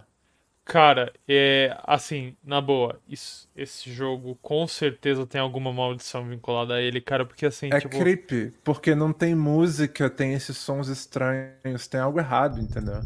Cara, 0.65 1.14
é 1.27 1.77
assim, 1.84 2.35
na 2.44 2.60
boa, 2.60 2.99
isso- 3.07 3.48
esse 3.56 3.91
jogo 3.91 4.38
com 4.41 4.68
certeza 4.68 5.26
tem 5.26 5.39
alguma 5.39 5.72
maldição 5.72 6.27
vinculada 6.27 6.73
a 6.76 6.81
ele, 6.81 6.99
cara, 6.99 7.26
porque 7.26 7.45
assim, 7.45 7.69
É 7.69 7.80
tipo, 7.80 7.98
creepy, 7.98 8.52
porque 8.65 8.94
não 8.94 9.14
tem 9.14 9.34
música, 9.34 10.10
tem 10.10 10.34
esses 10.34 10.57
sons 10.57 10.89
estranhos, 10.89 11.88
tem 11.88 12.02
algo 12.02 12.19
errado, 12.19 12.60
entendeu? 12.60 13.02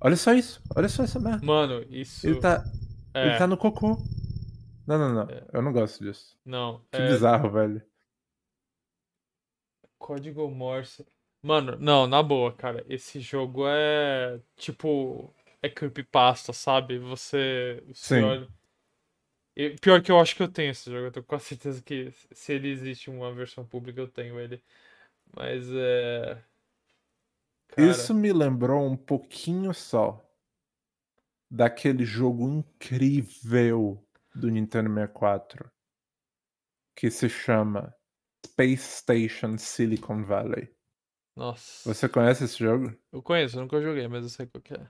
Olha 0.00 0.16
só 0.16 0.34
isso, 0.34 0.60
olha 0.74 0.88
só 0.88 1.04
essa 1.04 1.20
merda. 1.20 1.46
mano, 1.46 1.84
isso 1.88 2.26
Ele 2.26 2.40
tá, 2.40 2.64
é, 3.14 3.26
ele 3.28 3.38
tá 3.38 3.46
no 3.46 3.56
cocô. 3.56 3.96
Não, 4.86 4.98
não, 4.98 5.14
não. 5.14 5.28
Eu 5.52 5.62
não 5.62 5.72
gosto 5.72 6.02
disso. 6.02 6.36
não, 6.44 6.80
Que 6.90 7.02
é 7.02 7.06
bizarro, 7.06 7.50
velho. 7.50 7.82
código 9.98 10.50
Morse. 10.50 11.06
Mano, 11.42 11.76
não, 11.78 12.06
na 12.06 12.22
boa, 12.22 12.52
cara, 12.52 12.84
esse 12.88 13.20
jogo 13.20 13.66
é 13.66 14.40
tipo 14.56 15.34
é 15.60 15.68
creepypasta, 15.68 16.52
sabe? 16.52 16.98
Você, 16.98 17.82
você 17.88 18.14
Sim. 18.14 18.22
olha 18.22 18.48
pior 19.80 20.02
que 20.02 20.10
eu 20.10 20.18
acho 20.18 20.34
que 20.34 20.42
eu 20.42 20.48
tenho 20.48 20.70
esse 20.70 20.90
jogo, 20.90 21.06
eu 21.06 21.12
tô 21.12 21.22
com 21.22 21.34
a 21.34 21.38
certeza 21.38 21.82
que 21.82 22.12
se 22.32 22.52
ele 22.54 22.68
existe 22.70 23.10
uma 23.10 23.32
versão 23.32 23.64
pública 23.66 24.00
eu 24.00 24.08
tenho 24.08 24.38
ele. 24.40 24.62
Mas 25.34 25.68
é 25.72 26.42
Cara, 27.68 27.90
Isso 27.90 28.14
me 28.14 28.32
lembrou 28.32 28.86
um 28.86 28.96
pouquinho 28.96 29.72
só 29.72 30.22
daquele 31.50 32.04
jogo 32.04 32.46
incrível 32.46 34.02
do 34.34 34.50
Nintendo 34.50 34.90
64 34.90 35.70
que 36.94 37.10
se 37.10 37.28
chama 37.28 37.94
Space 38.46 38.98
Station 38.98 39.56
Silicon 39.56 40.24
Valley. 40.24 40.70
Nossa. 41.36 41.92
Você 41.92 42.08
conhece 42.08 42.44
esse 42.44 42.58
jogo? 42.58 42.94
Eu 43.12 43.22
conheço, 43.22 43.56
eu 43.56 43.62
nunca 43.62 43.80
joguei, 43.80 44.06
mas 44.08 44.22
eu 44.24 44.28
sei 44.28 44.46
qual 44.46 44.60
que 44.62 44.74
é. 44.74 44.86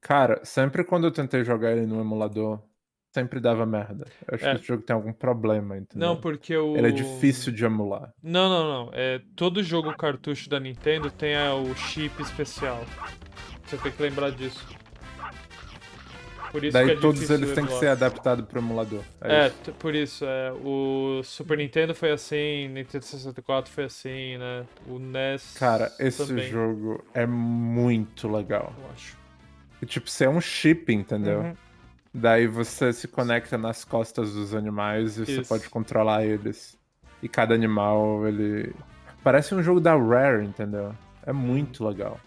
Cara, 0.00 0.40
sempre 0.44 0.84
quando 0.84 1.04
eu 1.06 1.10
tentei 1.12 1.44
jogar 1.44 1.72
ele 1.72 1.84
no 1.86 2.00
emulador, 2.00 2.62
sempre 3.12 3.40
dava 3.40 3.66
merda. 3.66 4.06
Eu 4.26 4.34
acho 4.36 4.46
É. 4.46 4.50
que 4.52 4.56
esse 4.58 4.66
jogo 4.68 4.82
tem 4.84 4.94
algum 4.94 5.12
problema, 5.12 5.76
entendeu? 5.76 6.08
Não, 6.08 6.16
porque 6.20 6.56
o. 6.56 6.76
Ele 6.76 6.88
é 6.88 6.92
difícil 6.92 7.52
de 7.52 7.64
emular. 7.64 8.12
Não, 8.22 8.48
não, 8.48 8.86
não. 8.86 8.90
É, 8.94 9.20
todo 9.36 9.62
jogo 9.62 9.94
cartucho 9.96 10.48
da 10.48 10.60
Nintendo 10.60 11.10
tem 11.10 11.34
é, 11.34 11.50
o 11.52 11.74
chip 11.74 12.22
especial. 12.22 12.80
Você 13.64 13.76
tem 13.76 13.92
que 13.92 14.02
lembrar 14.02 14.30
disso. 14.30 14.64
Por 16.50 16.64
isso 16.64 16.72
Daí 16.72 16.90
é 16.92 16.96
todos 16.96 17.28
eles 17.30 17.52
têm 17.52 17.66
que 17.66 17.72
ser 17.78 17.88
adaptados 17.88 18.44
pro 18.46 18.58
emulador. 18.58 19.02
É, 19.20 19.44
É, 19.44 19.46
isso. 19.48 19.72
por 19.78 19.94
isso, 19.94 20.24
é, 20.24 20.52
o 20.64 21.20
Super 21.22 21.58
Nintendo 21.58 21.94
foi 21.94 22.10
assim, 22.10 22.68
Nintendo 22.68 23.04
64 23.04 23.70
foi 23.70 23.84
assim, 23.84 24.38
né? 24.38 24.64
O 24.86 24.98
NES 24.98 25.54
Cara, 25.58 25.92
esse 25.98 26.26
também, 26.26 26.48
jogo 26.48 27.04
é 27.12 27.26
muito 27.26 28.28
legal. 28.28 28.72
eu 28.78 28.90
acho. 28.92 29.16
E, 29.80 29.86
tipo, 29.86 30.08
você 30.10 30.24
é 30.24 30.28
um 30.28 30.40
chip, 30.40 30.92
entendeu? 30.92 31.40
Uhum. 31.40 31.54
Daí 32.12 32.46
você 32.46 32.92
se 32.92 33.06
conecta 33.06 33.56
nas 33.56 33.84
costas 33.84 34.32
dos 34.32 34.54
animais 34.54 35.18
e 35.18 35.26
você 35.26 35.40
Isso. 35.40 35.48
pode 35.48 35.68
controlar 35.68 36.24
eles. 36.24 36.76
E 37.22 37.28
cada 37.28 37.54
animal, 37.54 38.26
ele. 38.26 38.74
Parece 39.22 39.54
um 39.54 39.62
jogo 39.62 39.78
da 39.80 39.94
Rare, 39.96 40.44
entendeu? 40.44 40.94
É 41.24 41.32
muito 41.32 41.86
legal. 41.86 42.18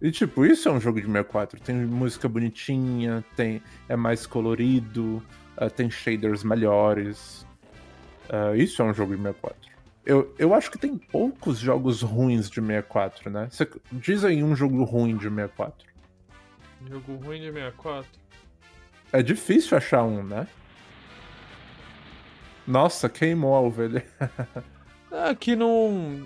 E 0.00 0.10
tipo, 0.12 0.46
isso 0.46 0.68
é 0.68 0.72
um 0.72 0.80
jogo 0.80 1.00
de 1.00 1.06
64. 1.06 1.60
Tem 1.60 1.74
música 1.74 2.28
bonitinha, 2.28 3.24
tem 3.34 3.62
é 3.88 3.96
mais 3.96 4.26
colorido, 4.26 5.22
ah, 5.56 5.68
tem 5.68 5.90
shaders 5.90 6.44
melhores. 6.44 7.44
Ah, 8.28 8.56
isso 8.56 8.80
é 8.80 8.84
um 8.84 8.94
jogo 8.94 9.16
de 9.16 9.22
64. 9.22 9.68
Eu, 10.06 10.34
eu 10.38 10.54
acho 10.54 10.70
que 10.70 10.78
tem 10.78 10.96
poucos 10.96 11.58
jogos 11.58 12.00
ruins 12.00 12.48
de 12.48 12.60
64, 12.60 13.28
né? 13.28 13.48
Você, 13.50 13.68
diz 13.92 14.24
aí 14.24 14.42
um 14.42 14.54
jogo 14.54 14.82
ruim 14.84 15.16
de 15.16 15.28
64. 15.28 15.86
Jogo 16.88 17.16
ruim 17.16 17.40
de 17.40 17.52
64. 17.52 18.08
É 19.12 19.22
difícil 19.22 19.76
achar 19.76 20.04
um, 20.04 20.22
né? 20.22 20.46
Nossa, 22.66 23.08
queimou 23.08 23.54
a 23.54 23.60
ovelha. 23.60 24.06
Aqui 25.10 25.56
não. 25.56 26.24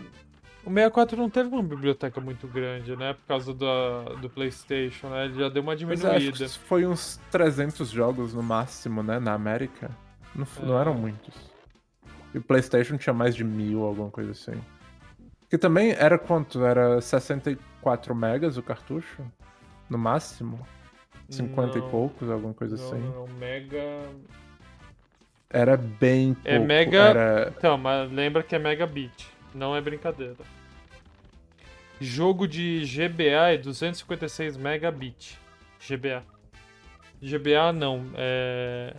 O 0.64 0.70
64 0.70 1.16
não 1.16 1.28
teve 1.28 1.48
uma 1.48 1.62
biblioteca 1.62 2.20
muito 2.20 2.46
grande, 2.46 2.94
né? 2.96 3.14
Por 3.14 3.26
causa 3.26 3.52
da, 3.52 4.02
do 4.20 4.30
PlayStation, 4.30 5.08
né? 5.08 5.24
Ele 5.24 5.34
já 5.34 5.48
deu 5.48 5.60
uma 5.62 5.72
Mas 5.72 5.78
diminuída. 5.80 6.32
que 6.32 6.48
foi 6.60 6.86
uns 6.86 7.20
300 7.32 7.90
jogos 7.90 8.32
no 8.32 8.42
máximo, 8.42 9.02
né? 9.02 9.18
Na 9.18 9.32
América. 9.34 9.90
Não, 10.34 10.44
f- 10.46 10.64
não 10.64 10.78
É. 10.78 10.80
eram 10.82 10.94
muitos. 10.94 11.34
E 12.32 12.38
o 12.38 12.42
PlayStation 12.42 12.96
tinha 12.96 13.12
mais 13.12 13.34
de 13.34 13.42
mil, 13.42 13.82
alguma 13.82 14.08
coisa 14.10 14.30
assim. 14.30 14.52
Que 15.50 15.58
também 15.58 15.90
era 15.92 16.16
quanto? 16.16 16.64
Era 16.64 17.00
64 17.00 18.14
megas 18.14 18.56
o 18.56 18.62
cartucho? 18.62 19.22
No 19.90 19.98
máximo? 19.98 20.64
50 21.28 21.78
Não, 21.78 21.86
e 21.86 21.90
poucos, 21.90 22.30
alguma 22.30 22.54
coisa 22.54 22.76
Não, 22.76 22.84
assim. 22.86 23.00
não, 23.00 23.26
Mega. 23.36 23.82
Era 25.50 25.76
bem 25.76 26.34
pouco. 26.34 26.48
É 26.48 26.58
mega- 26.58 26.98
Era... 26.98 27.52
Então, 27.56 27.76
mas 27.76 28.10
lembra 28.10 28.42
que 28.42 28.54
é 28.54 28.58
megabit, 28.58 29.28
não 29.54 29.74
é 29.76 29.80
brincadeira. 29.80 30.36
Jogo 32.00 32.48
de 32.48 32.84
GBA 32.84 33.52
é 33.52 33.56
256 33.58 34.56
megabit. 34.56 35.38
GBA. 35.86 36.22
GBA 37.22 37.72
não, 37.72 38.04
é, 38.14 38.94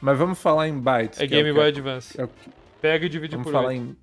Mas 0.00 0.18
vamos 0.18 0.40
falar 0.40 0.66
em 0.68 0.78
bytes. 0.78 1.20
é 1.20 1.22
que 1.28 1.34
Game 1.34 1.52
Boy 1.52 1.62
que- 1.72 1.78
Advance. 1.78 2.20
é 2.20 2.26
que- 2.26 2.50
Pega 2.80 3.06
e 3.06 3.08
divide 3.08 3.36
Vamos 3.36 3.46
por 3.46 3.52
falar 3.52 3.68
8. 3.68 3.80
em. 3.80 3.96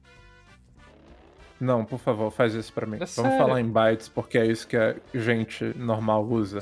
Não, 1.60 1.86
por 1.86 2.00
favor, 2.00 2.32
faz 2.32 2.56
isso 2.56 2.74
pra 2.74 2.88
mim. 2.88 2.98
Vamos 2.98 3.12
sério. 3.12 3.38
falar 3.38 3.60
em 3.62 3.70
bytes, 3.70 4.08
porque 4.10 4.38
é 4.38 4.46
isso 4.48 4.68
que 4.68 4.76
a 4.78 4.96
gente 5.14 5.64
normal 5.78 6.24
usa. 6.26 6.62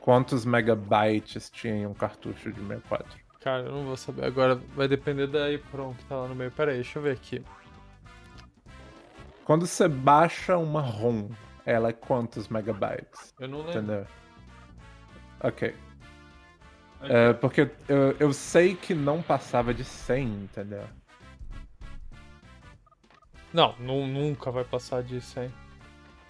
Quantos 0.00 0.44
megabytes 0.44 1.48
tinha 1.50 1.74
em 1.74 1.86
um 1.86 1.94
cartucho 1.94 2.52
de 2.52 2.60
64? 2.60 3.18
Cara, 3.40 3.62
eu 3.62 3.72
não 3.72 3.84
vou 3.84 3.96
saber. 3.96 4.24
Agora 4.24 4.56
vai 4.74 4.86
depender 4.88 5.26
da 5.26 5.50
EEPROM 5.50 5.94
que 5.94 6.04
tá 6.04 6.16
lá 6.16 6.28
no 6.28 6.34
meio. 6.34 6.50
Pera 6.50 6.72
aí, 6.72 6.76
deixa 6.78 6.98
eu 6.98 7.02
ver 7.02 7.12
aqui. 7.12 7.42
Quando 9.44 9.66
você 9.66 9.88
baixa 9.88 10.56
uma 10.56 10.80
ROM, 10.80 11.28
ela 11.66 11.88
é 11.88 11.92
quantos 11.92 12.48
megabytes? 12.48 13.34
Eu 13.38 13.48
não 13.48 13.58
lembro. 13.58 13.72
Entendeu? 13.72 14.06
Ok. 15.42 15.74
É, 17.02 17.32
porque 17.32 17.68
eu, 17.88 18.14
eu 18.20 18.32
sei 18.32 18.74
que 18.74 18.94
não 18.94 19.22
passava 19.22 19.72
de 19.72 19.84
100, 19.84 20.26
entendeu? 20.28 20.84
Não, 23.52 23.74
nu- 23.78 24.06
nunca 24.06 24.50
vai 24.50 24.64
passar 24.64 25.02
disso, 25.02 25.40
hein? 25.40 25.50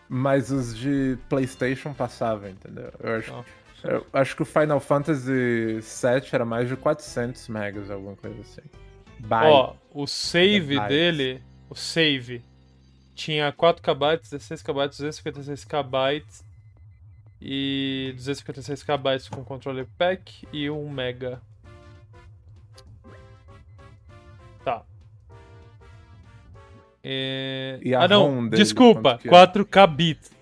Mas 0.08 0.50
os 0.50 0.76
de 0.76 1.18
PlayStation 1.28 1.92
passavam, 1.92 2.48
entendeu? 2.48 2.90
Eu 2.98 3.16
acho, 3.16 3.32
Não. 3.32 3.44
eu 3.84 4.06
acho 4.12 4.34
que 4.34 4.42
o 4.42 4.46
Final 4.46 4.80
Fantasy 4.80 5.80
VII 5.80 6.28
era 6.32 6.44
mais 6.44 6.68
de 6.68 6.76
400 6.76 7.48
megas, 7.48 7.90
alguma 7.90 8.16
coisa 8.16 8.40
assim. 8.40 8.62
Byte. 9.18 9.44
Ó, 9.52 9.74
o 9.92 10.06
save 10.06 10.80
dele, 10.88 11.42
o 11.68 11.74
save, 11.74 12.42
tinha 13.20 13.52
4 13.52 13.82
KB, 13.82 14.16
16 14.22 14.62
KB, 14.62 14.88
256 14.88 15.64
KB 15.66 16.24
e 17.40 18.14
256 18.16 18.82
KB 18.82 19.30
com 19.30 19.44
controle 19.44 19.86
pack 19.98 20.48
e 20.50 20.70
1 20.70 20.88
mega. 20.88 21.42
Tá. 24.64 24.82
É... 27.04 27.78
E 27.82 27.94
a 27.94 28.04
ah, 28.04 28.08
não, 28.08 28.48
dele, 28.48 28.62
desculpa, 28.62 29.18
quanto 29.22 29.22
que 29.22 29.28
é? 29.28 29.30
4 29.30 29.66
kbits. 29.66 30.32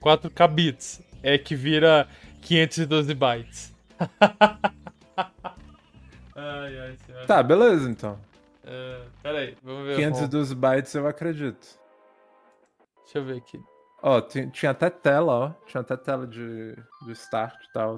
4 0.00 0.30
kbits 0.30 1.02
é 1.22 1.38
que 1.38 1.54
vira 1.54 2.08
512 2.42 3.14
bytes. 3.14 3.72
ai, 6.34 6.78
ai. 6.80 6.96
Tá, 7.28 7.44
beleza 7.44 7.88
então. 7.88 8.18
É, 8.66 9.02
peraí, 9.22 9.56
vamos 9.62 9.86
ver. 9.86 9.96
512 9.96 10.54
bytes 10.56 10.94
eu 10.94 11.06
acredito. 11.06 11.83
Deixa 13.04 13.18
eu 13.18 13.24
ver 13.24 13.36
aqui. 13.38 13.62
Ó, 14.02 14.20
ti- 14.20 14.50
tinha 14.50 14.70
até 14.72 14.90
tela, 14.90 15.32
ó. 15.32 15.50
Tinha 15.66 15.80
até 15.80 15.96
tela 15.96 16.26
de, 16.26 16.74
de 17.06 17.12
start 17.12 17.54
e 17.64 17.72
tal. 17.72 17.96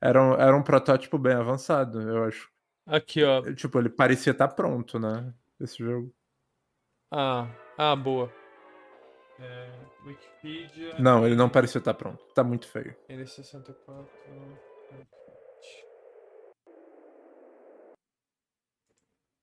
Era 0.00 0.22
um, 0.22 0.32
era 0.34 0.56
um 0.56 0.62
protótipo 0.62 1.18
bem 1.18 1.34
avançado, 1.34 2.00
eu 2.02 2.24
acho. 2.24 2.50
Aqui, 2.86 3.22
ó. 3.24 3.42
Tipo, 3.54 3.78
ele 3.78 3.88
parecia 3.88 4.32
estar 4.32 4.48
pronto, 4.48 4.98
né? 4.98 5.32
Esse 5.60 5.78
jogo. 5.78 6.12
Ah, 7.10 7.48
ah, 7.78 7.96
boa. 7.96 8.30
É, 9.38 9.70
Wikipedia. 10.04 10.94
Não, 10.98 11.26
ele 11.26 11.36
não 11.36 11.48
parecia 11.48 11.78
estar 11.78 11.94
pronto. 11.94 12.24
Tá 12.34 12.42
muito 12.42 12.66
feio. 12.68 12.94
N64. 13.08 14.06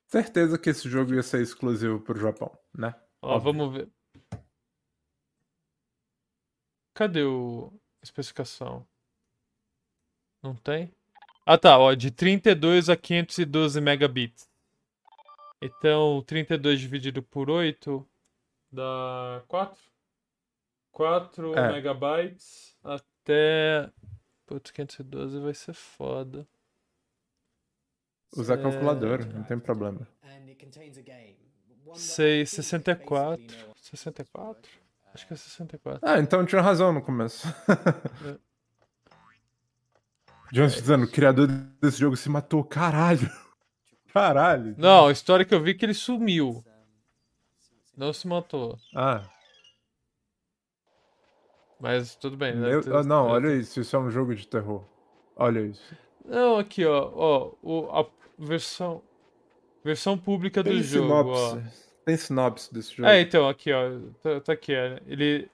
Certeza 0.07 0.59
que 0.59 0.69
esse 0.69 0.87
jogo 0.87 1.13
ia 1.13 1.23
ser 1.23 1.41
exclusivo 1.41 1.99
pro 1.99 2.19
Japão, 2.19 2.55
né? 2.77 2.93
Ó, 3.21 3.35
Óbvio. 3.35 3.53
vamos 3.53 3.73
ver. 3.75 3.89
Cadê 6.93 7.23
o 7.23 7.71
a 8.01 8.03
especificação? 8.03 8.85
Não 10.41 10.55
tem? 10.55 10.91
Ah, 11.45 11.57
tá, 11.57 11.77
ó, 11.77 11.93
de 11.93 12.11
32 12.11 12.89
a 12.89 12.95
512 12.97 13.79
megabits. 13.81 14.49
Então, 15.61 16.21
32 16.23 16.79
dividido 16.79 17.23
por 17.23 17.49
8 17.49 18.05
dá 18.71 19.41
4? 19.47 19.81
4 20.91 21.57
É. 21.57 21.71
megabytes 21.71 22.77
até. 22.83 23.89
Putz, 24.45 24.71
512 24.71 25.39
vai 25.39 25.53
ser 25.53 25.73
foda. 25.73 26.47
Usar 28.35 28.59
É, 28.59 28.61
calculadora, 28.61 29.25
não 29.25 29.43
tem 29.43 29.59
problema. 29.59 30.07
Sei, 31.95 32.45
64. 32.45 33.73
64? 33.81 34.82
Acho 35.13 35.27
que 35.27 35.33
é 35.33 35.35
64. 35.35 35.99
Ah, 36.01 36.19
então 36.19 36.45
tinha 36.45 36.61
razão 36.61 36.91
no 36.91 37.01
começo. 37.01 37.47
É. 37.47 38.37
Jones 40.51 40.73
dizendo, 40.73 41.05
o 41.05 41.11
criador 41.11 41.47
desse 41.81 41.97
jogo 41.99 42.15
se 42.15 42.29
matou, 42.29 42.63
caralho. 42.63 43.29
Caralho. 44.13 44.75
Não, 44.77 45.07
a 45.07 45.11
história 45.11 45.43
que 45.43 45.55
eu 45.55 45.59
vi 45.63 45.71
é 45.71 45.73
que 45.73 45.83
ele 45.83 45.95
sumiu. 45.95 46.63
Não 47.97 48.13
se 48.13 48.27
matou. 48.27 48.77
Ah, 48.95 49.23
Mas 51.79 52.13
tudo 52.15 52.37
bem. 52.37 52.55
né? 52.55 52.69
meu- 52.69 52.81
Tem- 52.83 52.93
ah, 52.95 53.01
não, 53.01 53.27
é, 53.29 53.31
olha 53.31 53.55
isso, 53.55 53.81
isso 53.81 53.95
é 53.95 53.99
um 53.99 54.11
jogo 54.11 54.35
de 54.35 54.47
terror. 54.47 54.85
Olha 55.35 55.61
isso. 55.61 55.95
Não, 56.23 56.59
aqui, 56.59 56.85
ó. 56.85 57.11
ó 57.15 57.51
o, 57.63 57.89
a 57.91 58.05
versão. 58.37 59.01
Versão 59.83 60.15
pública 60.17 60.61
do 60.63 60.69
Tem 60.69 60.81
jogo, 60.83 61.31
ó. 61.31 61.57
Tem 62.05 62.17
sinopse 62.17 62.73
desse 62.73 62.95
jogo. 62.95 63.09
É, 63.09 63.21
então, 63.21 63.47
aqui, 63.47 63.71
ó. 63.71 63.99
Tá, 64.21 64.41
tá 64.41 64.53
aqui, 64.53 64.73
é. 64.73 65.01
Ele. 65.07 65.49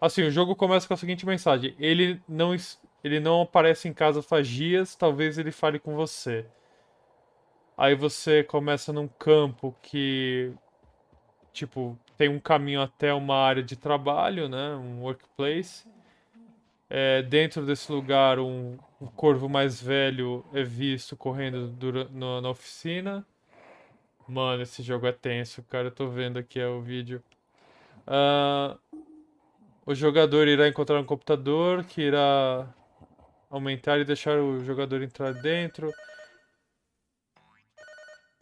Assim, 0.00 0.22
o 0.22 0.30
jogo 0.30 0.56
começa 0.56 0.86
com 0.88 0.94
a 0.94 0.96
seguinte 0.96 1.24
mensagem: 1.24 1.74
ele 1.78 2.20
não, 2.28 2.54
ele 3.04 3.20
não 3.20 3.42
aparece 3.42 3.88
em 3.88 3.92
casa 3.92 4.22
faz 4.22 4.48
dias, 4.48 4.96
talvez 4.96 5.38
ele 5.38 5.52
fale 5.52 5.78
com 5.78 5.94
você. 5.94 6.44
Aí 7.76 7.94
você 7.94 8.42
começa 8.42 8.92
num 8.92 9.06
campo 9.08 9.74
que. 9.82 10.52
Tipo, 11.52 11.98
tem 12.16 12.28
um 12.28 12.40
caminho 12.40 12.80
até 12.80 13.12
uma 13.12 13.36
área 13.36 13.62
de 13.62 13.76
trabalho, 13.76 14.48
né? 14.48 14.74
Um 14.74 15.02
workplace. 15.02 15.86
É, 16.88 17.22
dentro 17.22 17.64
desse 17.64 17.90
lugar, 17.90 18.38
um, 18.38 18.76
um 19.00 19.06
corvo 19.06 19.48
mais 19.48 19.80
velho 19.80 20.44
é 20.52 20.62
visto 20.62 21.16
correndo 21.16 21.68
dura- 21.68 22.08
no- 22.10 22.40
na 22.40 22.50
oficina. 22.50 23.26
Mano, 24.28 24.62
esse 24.62 24.82
jogo 24.82 25.06
é 25.06 25.12
tenso, 25.12 25.62
cara. 25.64 25.88
Eu 25.88 25.90
tô 25.90 26.08
vendo 26.08 26.38
aqui 26.38 26.60
é, 26.60 26.66
o 26.66 26.80
vídeo. 26.80 27.22
Ah, 28.06 28.78
o 29.84 29.94
jogador 29.94 30.46
irá 30.48 30.68
encontrar 30.68 31.00
um 31.00 31.04
computador 31.04 31.84
que 31.84 32.02
irá 32.02 32.72
aumentar 33.50 33.98
e 33.98 34.04
deixar 34.04 34.38
o 34.38 34.64
jogador 34.64 35.02
entrar 35.02 35.32
dentro. 35.34 35.92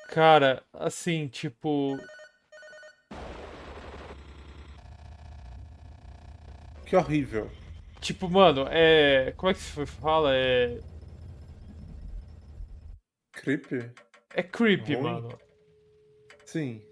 Cara, 0.08 0.62
assim, 0.72 1.28
tipo. 1.28 1.98
Que 6.84 6.96
horrível. 6.96 7.50
Tipo, 8.00 8.28
mano, 8.28 8.66
é. 8.70 9.32
Como 9.36 9.50
é 9.50 9.54
que 9.54 9.60
se 9.60 9.86
fala? 9.86 10.34
É. 10.34 10.80
Creepy? 13.32 13.90
É 14.34 14.42
creepy, 14.42 14.94
Ruim? 14.94 15.02
mano. 15.04 15.49
Sim. 16.50 16.82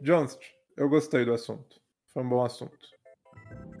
Jones, 0.00 0.36
eu 0.76 0.88
gostei 0.88 1.24
do 1.24 1.32
assunto. 1.32 1.80
Foi 2.12 2.24
um 2.24 2.28
bom 2.28 2.44
assunto. 2.44 2.76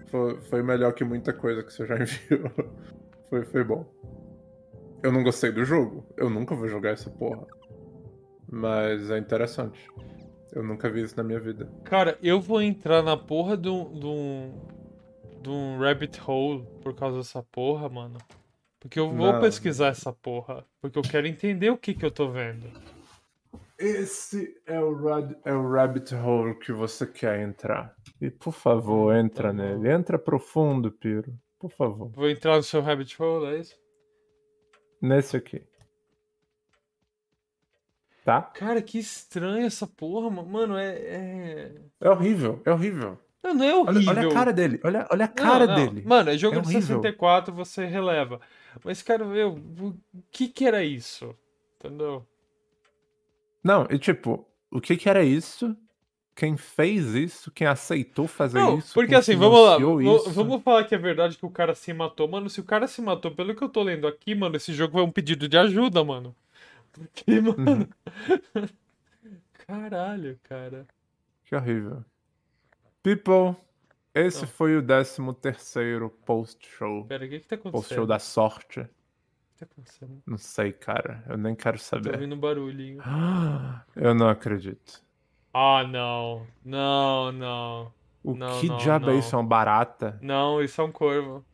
Foi, 0.06 0.40
foi 0.42 0.62
melhor 0.62 0.92
que 0.92 1.02
muita 1.02 1.32
coisa 1.32 1.64
que 1.64 1.72
você 1.72 1.84
já 1.84 1.96
enviou. 1.98 2.48
Foi, 3.28 3.44
foi 3.44 3.64
bom. 3.64 3.84
Eu 5.02 5.10
não 5.10 5.24
gostei 5.24 5.50
do 5.50 5.64
jogo. 5.64 6.06
Eu 6.16 6.30
nunca 6.30 6.54
vou 6.54 6.68
jogar 6.68 6.90
essa 6.90 7.10
porra. 7.10 7.44
Mas 8.48 9.10
é 9.10 9.18
interessante. 9.18 9.84
Eu 10.52 10.62
nunca 10.62 10.88
vi 10.88 11.02
isso 11.02 11.16
na 11.16 11.24
minha 11.24 11.40
vida. 11.40 11.68
Cara, 11.86 12.16
eu 12.22 12.40
vou 12.40 12.62
entrar 12.62 13.02
na 13.02 13.16
porra 13.16 13.56
de 13.56 13.68
um, 13.68 13.98
de 13.98 14.06
um, 14.06 14.54
de 15.42 15.50
um 15.50 15.80
rabbit 15.80 16.20
hole 16.24 16.64
por 16.80 16.94
causa 16.94 17.18
dessa 17.18 17.42
porra, 17.42 17.88
mano. 17.88 18.18
Porque 18.78 19.00
eu 19.00 19.10
vou 19.10 19.32
Não. 19.32 19.40
pesquisar 19.40 19.88
essa 19.88 20.12
porra. 20.12 20.64
Porque 20.80 20.96
eu 20.96 21.02
quero 21.02 21.26
entender 21.26 21.70
o 21.70 21.76
que 21.76 21.94
que 21.94 22.06
eu 22.06 22.12
tô 22.12 22.30
vendo. 22.30 22.70
Esse 23.78 24.60
é 24.66 24.80
o, 24.80 24.94
rad- 25.04 25.36
é 25.44 25.52
o 25.52 25.70
rabbit 25.70 26.12
hole 26.14 26.58
que 26.58 26.72
você 26.72 27.06
quer 27.06 27.40
entrar. 27.40 27.94
E 28.20 28.28
por 28.30 28.52
favor, 28.52 29.14
entra 29.14 29.48
Tá 29.48 29.52
nele. 29.52 29.88
Entra 29.90 30.18
profundo, 30.18 30.90
Piro. 30.90 31.32
Por 31.58 31.70
favor. 31.70 32.10
Vou 32.10 32.28
entrar 32.28 32.56
no 32.56 32.62
seu 32.62 32.80
rabbit 32.82 33.20
hole, 33.22 33.54
é 33.54 33.58
isso? 33.60 33.76
Nesse 35.00 35.36
aqui. 35.36 35.62
Tá? 38.24 38.42
Cara, 38.42 38.82
que 38.82 38.98
estranho 38.98 39.66
essa 39.66 39.86
porra, 39.86 40.28
ma- 40.30 40.42
mano. 40.42 40.76
É. 40.76 40.90
é... 40.96 41.74
É 42.00 42.10
horrível, 42.10 42.60
é 42.64 42.72
horrível. 42.72 43.18
Não, 43.42 43.54
não 43.54 43.64
é 43.64 43.72
Olha, 43.74 43.90
horrível. 43.90 44.10
olha 44.10 44.28
a 44.28 44.32
cara 44.32 44.52
dele, 44.52 44.80
olha, 44.84 45.08
olha 45.10 45.24
a 45.24 45.28
Não, 45.28 45.34
cara 45.34 45.66
não. 45.66 45.74
dele. 45.76 46.02
Mano, 46.04 46.30
é 46.30 46.36
jogo 46.36 46.56
É 46.56 46.60
de 46.60 46.66
horrível. 46.66 46.96
64, 46.96 47.54
você 47.54 47.86
releva. 47.86 48.40
Mas, 48.84 49.00
cara, 49.02 49.24
meu, 49.24 49.54
o 49.54 49.94
que 50.30 50.48
que 50.48 50.66
era 50.66 50.82
isso? 50.84 51.34
Entendeu? 51.76 52.26
Não, 53.62 53.86
e 53.90 53.98
tipo, 53.98 54.46
o 54.70 54.80
que 54.80 54.96
que 54.96 55.08
era 55.08 55.22
isso? 55.24 55.76
Quem 56.34 56.56
fez 56.56 57.14
isso? 57.14 57.50
Quem 57.50 57.66
aceitou 57.66 58.28
fazer 58.28 58.60
Não, 58.60 58.78
isso? 58.78 58.94
porque 58.94 59.14
assim, 59.14 59.34
vamos 59.36 59.60
lá. 59.60 59.76
isso? 60.02 60.30
Vamos 60.30 60.62
falar 60.62 60.84
que 60.84 60.94
é 60.94 60.98
verdade 60.98 61.36
que 61.36 61.44
o 61.44 61.50
cara 61.50 61.74
se 61.74 61.92
matou. 61.92 62.28
Mano, 62.28 62.48
se 62.48 62.60
o 62.60 62.64
cara 62.64 62.86
se 62.86 63.02
matou, 63.02 63.32
pelo 63.32 63.54
que 63.56 63.62
eu 63.64 63.68
tô 63.68 63.82
lendo 63.82 64.06
aqui, 64.06 64.34
mano, 64.36 64.54
esse 64.56 64.72
jogo 64.72 65.00
é 65.00 65.02
um 65.02 65.10
pedido 65.10 65.48
de 65.48 65.58
ajuda, 65.58 66.04
mano. 66.04 66.34
Porque, 66.92 67.40
mano. 67.40 67.88
Caralho, 69.66 70.38
cara. 70.44 70.86
Que 71.44 71.54
horrível. 71.56 72.04
People, 73.02 73.56
Esse 74.14 74.42
Não. 74.42 74.48
foi 74.48 74.76
o 74.76 74.82
13 74.82 75.34
terceiro 75.40 76.10
post-show. 76.24 77.04
Pera, 77.04 77.24
o 77.24 77.28
que 77.28 77.40
que 77.40 77.46
tá 77.48 77.56
Post-show 77.56 77.70
acontecendo? 77.70 78.06
da 78.06 78.18
sorte. 78.18 78.88
Que 79.58 79.66
tá 79.66 79.72
acontecendo? 79.72 80.22
Não 80.24 80.38
sei, 80.38 80.72
cara. 80.72 81.24
Eu 81.28 81.36
nem 81.36 81.54
quero 81.56 81.78
Tô 81.78 81.82
saber. 81.82 82.14
ouvindo 82.14 82.34
um 82.36 82.38
barulhinho. 82.38 83.02
Eu 83.96 84.14
não 84.14 84.28
acredito. 84.28 85.02
Ah, 85.52 85.82
não. 85.82 86.46
Não, 86.64 87.32
não. 87.32 87.92
O 88.22 88.34
Não, 88.34 88.60
que 88.60 88.68
não, 88.68 88.76
diabo 88.76 89.10
é 89.10 89.12
não. 89.14 89.18
isso? 89.18 89.34
É 89.34 89.38
uma 89.38 89.48
barata? 89.48 90.16
Não, 90.22 90.62
isso 90.62 90.80
é 90.80 90.84
um 90.84 90.92
corvo. 90.92 91.44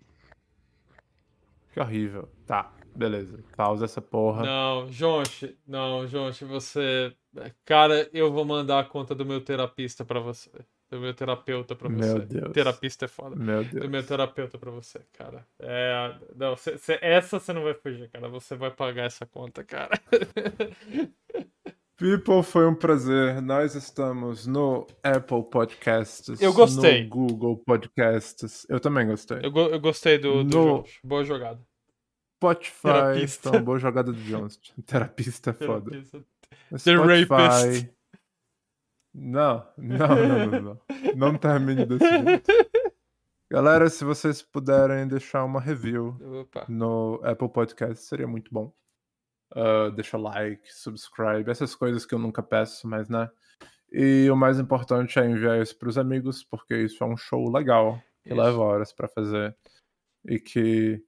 Que 1.73 1.81
horrível. 1.81 2.29
Tá, 2.47 2.71
beleza. 2.95 3.43
Pausa 3.57 3.87
essa 3.87 4.03
porra. 4.03 4.45
Não, 4.45 4.87
Jonche, 4.91 5.57
não, 5.67 6.07
Jonche, 6.07 6.45
você. 6.45 7.15
Cara, 7.65 8.09
eu 8.13 8.31
vou 8.33 8.45
mandar 8.45 8.81
a 8.81 8.85
conta 8.85 9.15
do 9.15 9.25
meu 9.25 9.41
terapista 9.43 10.05
pra 10.05 10.21
você. 10.21 10.51
Do 10.95 11.01
meu 11.01 11.13
terapeuta 11.13 11.75
pra 11.75 11.89
você. 11.89 12.07
Meu 12.15 12.19
Deus. 12.21 12.53
Terapista 12.53 13.05
é 13.07 13.09
foda. 13.09 13.35
Meu 13.35 13.65
Do 13.65 13.75
meu 13.81 13.89
Deus. 13.91 14.07
terapeuta 14.07 14.57
pra 14.59 14.71
você, 14.71 15.01
cara. 15.13 15.45
É. 15.59 16.15
Não, 16.37 16.57
cê- 16.57 16.79
cê- 16.79 16.99
essa 17.03 17.41
você 17.41 17.53
não 17.53 17.65
vai 17.65 17.75
fugir, 17.75 18.09
cara. 18.11 18.29
Você 18.29 18.55
vai 18.55 18.71
pagar 18.71 19.05
essa 19.07 19.27
conta, 19.27 19.65
cara. 19.65 20.01
People, 21.97 22.43
foi 22.43 22.67
um 22.67 22.75
prazer. 22.75 23.41
Nós 23.41 23.75
estamos 23.75 24.47
no 24.47 24.87
Apple 25.03 25.49
Podcasts. 25.51 26.41
Eu 26.41 26.53
gostei. 26.53 27.05
No 27.05 27.09
Google 27.11 27.57
Podcasts. 27.65 28.67
Eu 28.69 28.79
também 28.81 29.07
gostei. 29.07 29.39
Eu, 29.43 29.51
go- 29.51 29.69
eu 29.69 29.81
gostei 29.81 30.19
do, 30.19 30.43
do 30.45 30.57
No- 30.59 30.77
Jonche. 30.79 30.99
Boa 31.05 31.25
jogada. 31.25 31.61
Spotify. 32.37 32.83
Terapista. 32.83 33.51
Uma 33.51 33.61
boa 33.61 33.79
jogada 33.79 34.13
do 34.13 34.19
Jones. 34.21 34.61
Terapista 34.87 35.51
é 35.51 35.53
foda. 35.53 35.91
Terapista. 35.91 36.25
Spotify. 36.77 37.27
rapist. 37.33 37.91
Não, 39.15 39.65
não, 39.79 40.09
não, 40.09 40.47
não, 40.47 40.61
não. 40.61 40.81
Não 41.15 41.39
termine 41.39 41.87
desse 41.87 42.05
jeito. 42.05 42.51
Galera, 43.51 43.89
se 43.89 44.05
vocês 44.05 44.43
puderem 44.43 45.07
deixar 45.07 45.45
uma 45.45 45.61
review 45.61 46.17
Opa. 46.41 46.65
no 46.69 47.21
Apple 47.23 47.49
Podcast, 47.49 48.05
seria 48.05 48.27
muito 48.27 48.53
bom. 48.53 48.73
Ah, 49.55 49.91
deixa 49.95 50.19
like, 50.19 50.73
subscribe, 50.75 51.49
essas 51.49 51.75
coisas 51.75 52.05
que 52.05 52.15
eu 52.15 52.19
nunca 52.19 52.43
peço, 52.43 52.89
mas 52.89 53.09
né. 53.09 53.31
E 53.93 54.29
o 54.29 54.37
mais 54.37 54.59
importante 54.59 55.19
é 55.21 55.25
enviar 55.25 55.63
isso 55.63 55.79
pros 55.79 55.97
amigos, 55.97 56.43
porque 56.43 56.77
isso 56.77 57.05
é 57.05 57.07
um 57.07 57.17
show 57.17 57.49
legal, 57.49 58.03
que 58.25 58.31
Isso. 58.31 58.41
leva 58.41 58.59
horas 58.59 58.93
pra 58.93 59.07
fazer. 59.07 59.57
E 60.25 60.41
que 60.41 61.01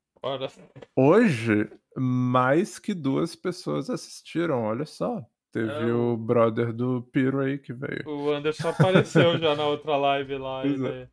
Hoje, 0.95 1.69
mais 1.97 2.79
que 2.79 2.95
duas 2.95 3.35
pessoas 3.35 3.91
assistiram, 3.91 4.63
olha 4.63 4.85
só. 4.85 5.25
Teve 5.53 5.71
É, 5.71 5.93
o 5.93 6.17
brother 6.17 6.73
do 6.73 7.03
Piro 7.13 7.41
aí 7.41 7.59
que 7.59 7.73
veio. 7.73 8.03
o 8.07 8.31
Anderson 8.31 8.69
apareceu 8.69 9.39
já 9.39 9.55
na 9.55 9.65
outra 9.67 9.97
live 9.97 10.37
lá. 10.39 10.63
Pois 10.63 10.81
é. 10.83 10.87
Ele, 10.87 11.11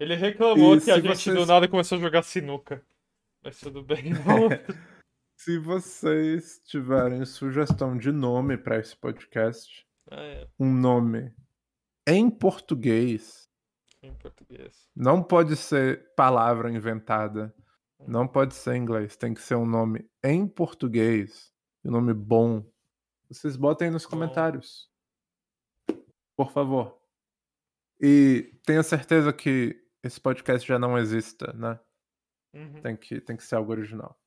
ele 0.00 0.14
reclamou 0.16 0.76
E 0.76 0.80
que 0.80 0.90
a 0.90 0.96
gente 1.00 1.16
vocês- 1.16 1.36
do 1.36 1.46
nada 1.46 1.68
começou 1.68 1.98
a 1.98 2.00
jogar 2.00 2.22
sinuca. 2.22 2.84
Mas 3.44 3.58
tudo 3.60 3.82
bem, 3.82 4.12
vamos. 4.24 4.54
Se 5.38 5.58
vocês 5.58 6.60
tiverem 6.66 7.24
sugestão 7.24 7.96
de 7.96 8.10
nome 8.12 8.58
para 8.58 8.78
esse 8.78 8.96
podcast, 8.96 9.86
Ah, 10.10 10.20
é, 10.20 10.48
um 10.58 10.72
nome 10.74 11.32
em 12.06 12.28
português, 12.28 13.48
em 14.02 14.12
português. 14.14 14.88
não 14.96 15.22
pode 15.22 15.56
ser 15.56 16.12
palavra 16.16 16.70
inventada, 16.70 17.54
não 18.06 18.26
pode 18.26 18.54
ser 18.54 18.74
em 18.74 18.82
inglês, 18.82 19.16
tem 19.16 19.32
que 19.32 19.40
ser 19.40 19.54
um 19.54 19.64
nome 19.66 20.04
em 20.24 20.46
português, 20.46 21.52
um 21.84 21.90
nome 21.92 22.12
bom. 22.12 22.62
Vocês 23.30 23.56
botem 23.56 23.86
aí 23.88 23.92
nos 23.92 24.06
comentários. 24.06 24.90
Por 26.36 26.50
favor. 26.50 26.98
E 28.00 28.54
tenha 28.64 28.82
certeza 28.82 29.32
que 29.32 29.80
esse 30.02 30.20
podcast 30.20 30.66
já 30.66 30.78
não 30.78 30.98
exista, 30.98 31.52
né? 31.52 31.78
Uhum. 32.54 32.80
Tem 32.80 32.96
que, 32.96 33.20
tem 33.20 33.36
que 33.36 33.44
ser 33.44 33.54
algo 33.56 33.70
original. 33.70 34.18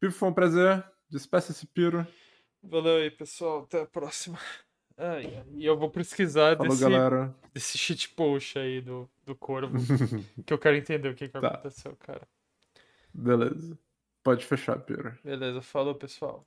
Piro, 0.00 0.12
foi 0.12 0.28
um 0.28 0.32
prazer. 0.34 0.84
Despeça-se, 1.10 1.66
Piro. 1.66 2.06
Valeu 2.62 2.96
aí, 2.96 3.10
pessoal. 3.10 3.64
Até 3.64 3.82
a 3.82 3.86
próxima. 3.86 4.38
E 5.50 5.66
eu 5.66 5.76
vou 5.76 5.90
pesquisar 5.90 6.56
Falou, 6.56 6.70
desse, 6.70 6.82
galera. 6.82 7.34
desse 7.52 7.76
shitpost 7.76 8.58
aí 8.58 8.80
do, 8.80 9.10
do 9.24 9.34
corvo. 9.34 9.74
que 10.46 10.52
eu 10.52 10.58
quero 10.58 10.76
entender 10.76 11.08
o 11.08 11.14
que, 11.14 11.28
que 11.28 11.40
Tá. 11.40 11.48
aconteceu, 11.48 11.96
cara. 11.96 12.26
Beleza. 13.12 13.76
Pode 14.22 14.46
fechar, 14.46 14.78
Piro. 14.78 15.18
Beleza, 15.24 15.60
falou, 15.60 15.94
pessoal. 15.96 16.46